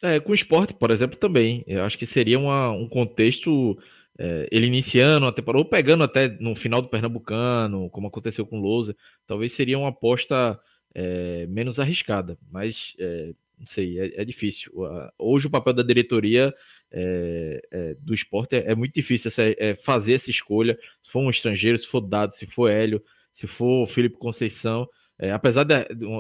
É, 0.03 0.21
com 0.21 0.33
o 0.33 0.35
esporte, 0.35 0.75
por 0.75 0.91
exemplo, 0.91 1.19
também. 1.19 1.65
Eu 1.67 1.85
acho 1.85 1.99
que 1.99 2.07
seria 2.07 2.39
uma, 2.39 2.71
um 2.71 2.89
contexto. 2.89 3.79
É, 4.17 4.47
ele 4.53 4.67
iniciando 4.67 5.27
a 5.27 5.33
temporada, 5.33 5.65
ou 5.65 5.69
pegando 5.69 6.05
até 6.05 6.29
no 6.41 6.55
final 6.55 6.81
do 6.81 6.89
Pernambucano, 6.89 7.91
como 7.91 8.07
aconteceu 8.07 8.47
com 8.47 8.61
o 8.61 8.63
Lousa, 8.63 8.97
talvez 9.27 9.53
seria 9.53 9.77
uma 9.77 9.89
aposta 9.89 10.59
é, 10.95 11.47
menos 11.47 11.79
arriscada. 11.79 12.39
Mas 12.51 12.95
é, 12.99 13.35
não 13.59 13.67
sei, 13.67 13.99
é, 13.99 14.23
é 14.23 14.25
difícil. 14.25 14.73
Hoje 15.19 15.47
o 15.47 15.51
papel 15.51 15.73
da 15.73 15.83
diretoria 15.83 16.55
é, 16.97 17.61
é, 17.73 17.95
do 17.95 18.15
esporte 18.15 18.55
é, 18.55 18.71
é, 18.71 18.75
muito 18.75 18.95
difícil 18.95 19.29
essa, 19.29 19.43
fazer 19.83 20.15
essa 20.15 20.31
escolha. 20.31 20.79
Se 21.03 21.11
for 21.11 21.21
um 21.21 21.31
estrangeiro, 21.31 21.79
se 21.79 21.89
for 21.89 22.01
Dado, 22.01 22.35
se 22.35 22.47
for 22.47 22.71
Hélio, 22.71 23.03
se 23.33 23.47
for 23.47 23.87
Felipe 23.89 24.17
Conceição. 24.17 24.89
Apesar 25.33 25.65
de, 25.65 25.75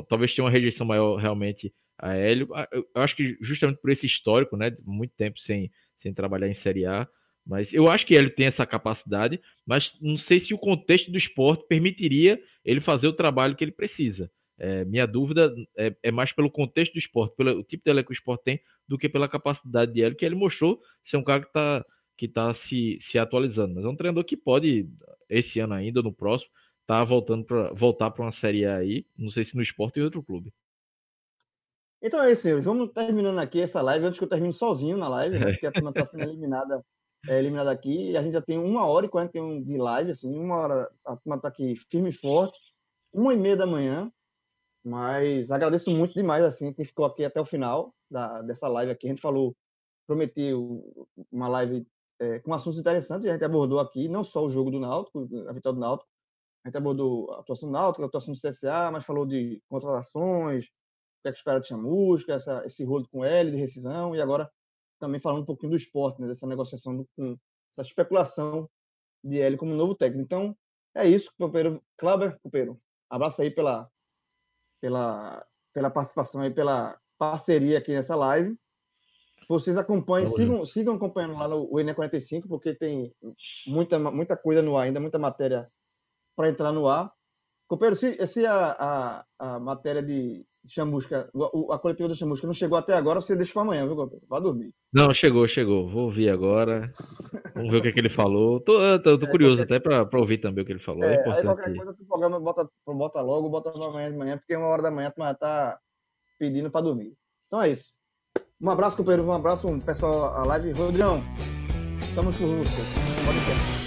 talvez 0.09 0.34
tenha 0.34 0.44
uma 0.44 0.51
rejeição 0.51 0.86
maior 0.86 1.16
realmente 1.16 1.72
a 1.98 2.14
Hélio, 2.14 2.48
eu 2.72 3.02
acho 3.02 3.14
que 3.14 3.36
justamente 3.40 3.80
por 3.80 3.90
esse 3.90 4.06
histórico, 4.06 4.56
né, 4.56 4.76
muito 4.84 5.12
tempo 5.16 5.38
sem, 5.38 5.70
sem 5.98 6.12
trabalhar 6.12 6.48
em 6.48 6.55
Série 6.55 6.86
A, 6.86 7.06
mas 7.46 7.72
eu 7.72 7.88
acho 7.88 8.06
que 8.06 8.16
Hélio 8.16 8.34
tem 8.34 8.46
essa 8.46 8.64
capacidade, 8.64 9.40
mas 9.66 9.92
não 10.01 10.16
sei 10.16 10.40
se 10.40 10.55
o 10.55 10.59
contexto 10.59 11.10
do 11.10 11.18
esporte 11.18 11.66
permitiria 11.68 12.40
ele 12.64 12.80
fazer 12.80 13.06
o 13.06 13.12
trabalho 13.12 13.55
que 13.55 13.62
ele 13.62 13.72
precisa. 13.72 14.30
É, 14.59 14.85
minha 14.85 15.06
dúvida 15.06 15.52
é, 15.76 15.94
é, 16.02 16.10
mais 16.12 16.32
pelo 16.32 16.51
contexto 16.51 16.93
do 16.93 16.98
esporte, 16.98 17.35
pelo 17.36 17.62
tipo 17.64 17.82
de 17.85 17.90
elenco 17.90 18.09
que 18.09 18.12
o 18.12 18.18
esporte 18.18 18.44
tem, 18.44 18.60
do 18.86 18.97
que 18.97 19.09
pela 19.09 19.28
capacidade 19.28 19.93
de 19.93 20.02
Hélio, 20.02 20.16
que 20.16 20.24
ele 20.24 20.36
mostrou 20.36 20.81
ser 21.05 21.16
um 21.16 21.24
cara 21.24 21.40
que 21.40 21.48
está 21.48 21.85
que 22.16 22.28
tá 22.28 22.55
se, 22.55 22.97
se 23.01 23.18
atualizando. 23.18 23.74
Mas 23.74 23.85
é 23.85 23.89
um 23.89 23.97
treinador 23.97 24.24
que 24.24 24.36
pode, 24.36 24.89
esse 25.28 25.59
ano 25.59 25.74
ainda, 25.74 26.02
no 26.02 26.12
próximo, 26.12 26.51
tá 26.86 27.02
voltando 27.05 27.44
para 27.44 27.72
voltar 27.72 28.10
para 28.10 28.22
uma 28.22 28.32
série 28.32 28.64
A 28.64 28.76
aí, 28.76 29.06
não 29.16 29.31
sei 29.31 29.44
se 29.44 29.56
no 29.56 29.62
esporte 29.62 29.98
ou 29.98 30.02
em 30.02 30.05
outro 30.05 30.22
clube. 30.22 30.52
Então 32.02 32.22
é 32.22 32.32
isso, 32.32 32.43
senhores. 32.43 32.64
Vamos 32.64 32.93
terminando 32.93 33.39
aqui 33.39 33.60
essa 33.60 33.81
live, 33.81 34.05
antes 34.05 34.18
que 34.18 34.24
eu 34.24 34.28
termine 34.28 34.52
sozinho 34.52 34.97
na 34.97 35.09
live, 35.09 35.39
né? 35.39 35.52
Porque 35.52 35.66
a 35.66 35.72
turma 35.72 35.90
está 35.90 36.05
sendo 36.05 36.24
eliminada, 36.24 36.85
é, 37.26 37.39
eliminada 37.39 37.70
aqui, 37.70 38.10
e 38.10 38.16
a 38.16 38.22
gente 38.22 38.35
já 38.35 38.43
tem 38.43 38.59
uma 38.59 38.85
hora 38.86 39.06
e 39.06 39.09
41 39.09 39.62
de 39.62 39.78
live, 39.78 40.10
assim, 40.10 40.39
uma 40.39 40.56
hora 40.56 40.90
a 41.06 41.16
turma 41.16 41.36
está 41.36 41.48
aqui 41.48 41.74
firme 41.90 42.10
e 42.10 42.12
forte, 42.12 42.59
uma 43.10 43.32
e 43.32 43.36
meia 43.39 43.56
da 43.56 43.66
manhã, 43.66 44.12
mas 44.85 45.51
agradeço 45.51 45.90
muito 45.90 46.12
demais, 46.12 46.44
assim, 46.44 46.73
quem 46.73 46.85
ficou 46.85 47.06
aqui 47.06 47.24
até 47.24 47.40
o 47.40 47.44
final 47.44 47.94
da, 48.11 48.43
dessa 48.43 48.69
live 48.69 48.93
aqui. 48.93 49.06
A 49.06 49.11
gente 49.11 49.23
falou, 49.23 49.56
prometeu 50.06 51.06
uma 51.32 51.48
live 51.48 51.86
é, 52.20 52.39
com 52.40 52.52
assuntos 52.52 52.78
interessantes, 52.78 53.27
a 53.27 53.32
gente 53.32 53.44
abordou 53.44 53.81
aqui 53.81 54.09
não 54.09 54.23
só 54.23 54.44
o 54.44 54.51
jogo 54.51 54.70
do 54.70 54.78
Náutico, 54.78 55.28
a 55.48 55.52
vitória 55.52 55.74
do 55.74 55.81
Náutico, 55.81 56.09
a 56.65 56.69
gente 56.69 56.77
abordou 56.77 57.31
a 57.32 57.40
atuação 57.40 57.69
do 57.69 57.73
Náutico, 57.73 58.02
a 58.02 58.06
atuação 58.06 58.35
do 58.35 58.40
CSA, 58.40 58.90
mas 58.93 59.05
falou 59.05 59.24
de 59.27 59.62
contratações, 59.69 60.66
o 60.66 60.69
que 61.23 61.28
é 61.28 61.32
que 61.32 61.39
espera 61.39 61.61
de 61.61 61.69
chamusca, 61.69 62.35
essa, 62.35 62.62
esse 62.66 62.85
rolo 62.85 63.09
com 63.11 63.24
L 63.24 63.51
de 63.51 63.56
rescisão, 63.56 64.15
e 64.15 64.20
agora 64.20 64.51
também 65.01 65.20
falando 65.20 65.43
um 65.43 65.47
pouquinho 65.47 65.70
do 65.70 65.77
esporte, 65.77 66.20
né, 66.20 66.28
dessa 66.28 66.47
negociação, 66.47 66.97
do, 66.97 67.09
com 67.16 67.36
essa 67.73 67.82
especulação 67.82 68.69
de 69.23 69.40
L 69.40 69.56
como 69.56 69.74
novo 69.74 69.94
técnico. 69.94 70.24
Então, 70.24 70.56
é 70.94 71.09
isso, 71.09 71.31
Copeiro. 71.39 71.82
Cláudio 71.97 72.39
Copeiro, 72.43 72.81
abraço 73.11 73.43
aí 73.43 73.51
pela, 73.51 73.90
pela, 74.85 75.43
pela 75.73 75.89
participação 75.89 76.44
e 76.44 76.51
pela 76.51 77.01
parceria 77.16 77.78
aqui 77.78 77.94
nessa 77.94 78.15
live. 78.15 78.55
Vocês 79.48 79.78
acompanhem, 79.78 80.28
sigam, 80.28 80.62
sigam 80.66 80.94
acompanhando 80.97 81.39
lá 81.39 81.48
no 81.48 81.66
ENE45, 81.70 82.47
porque 82.47 82.74
tem 82.74 83.11
muita, 83.66 83.98
muita 83.98 84.36
coisa 84.36 84.61
no 84.61 84.77
ar 84.77 84.85
ainda, 84.85 85.01
muita 85.01 85.19
matéria 85.19 85.66
para 86.36 86.51
entrar 86.51 86.70
no 86.70 86.86
ar. 86.86 87.11
Companheiro, 87.66 87.97
se, 87.97 88.27
se 88.27 88.44
a, 88.44 88.77
a, 88.78 89.27
a 89.39 89.59
matéria 89.59 90.02
de 90.02 90.44
chamusca, 90.66 91.28
a 91.70 91.78
coletiva 91.78 92.09
da 92.09 92.15
chamusca 92.15 92.47
não 92.47 92.55
chegou 92.55 92.78
até 92.78 92.95
agora, 92.95 93.20
você 93.20 93.36
deixa 93.36 93.53
para 93.53 93.62
amanhã, 93.62 93.86
viu? 93.86 94.11
Vai 94.28 94.41
dormir. 94.41 94.73
Não, 94.93 95.12
chegou, 95.12 95.47
chegou. 95.47 95.89
Vou 95.89 96.05
ouvir 96.05 96.31
agora. 96.31 96.93
Vamos 97.55 97.70
ver 97.70 97.78
o 97.78 97.82
que, 97.82 97.89
é 97.89 97.93
que 97.93 98.01
ele 98.01 98.11
falou. 98.11 98.61
Tô, 98.61 98.78
tô, 99.01 99.19
tô 99.19 99.27
é, 99.27 99.31
curioso 99.31 99.59
qualquer... 99.59 99.77
até 99.77 100.07
para 100.07 100.20
ouvir 100.20 100.39
também 100.39 100.62
o 100.62 100.66
que 100.66 100.73
ele 100.73 100.81
falou. 100.81 101.05
É, 101.05 101.16
é 101.16 101.20
importante. 101.20 101.39
Aí 101.39 101.45
qualquer 101.45 101.74
coisa 101.74 101.97
programa 102.09 102.41
bota, 102.41 102.69
bota 102.86 103.20
logo, 103.20 103.49
bota 103.49 103.70
amanhã 103.70 104.11
de 104.11 104.16
manhã, 104.16 104.39
porque 104.39 104.57
uma 104.57 104.66
hora 104.66 104.82
da 104.82 104.91
manhã 104.91 105.11
tu 105.11 105.19
vai 105.19 105.32
estar 105.32 105.78
pedindo 106.39 106.70
para 106.70 106.81
dormir. 106.82 107.15
Então 107.47 107.62
é 107.62 107.70
isso. 107.70 107.93
Um 108.61 108.70
abraço, 108.70 108.97
companheiro. 108.97 109.27
Um 109.27 109.32
abraço, 109.32 109.69
um 109.69 109.81
pessoal, 109.81 110.35
a 110.35 110.45
live. 110.47 110.73
Rodrião, 110.73 111.23
estamos 112.01 112.36
com 112.36 112.47
música. 112.47 112.82
Pode 113.27 113.39
ser. 113.41 113.84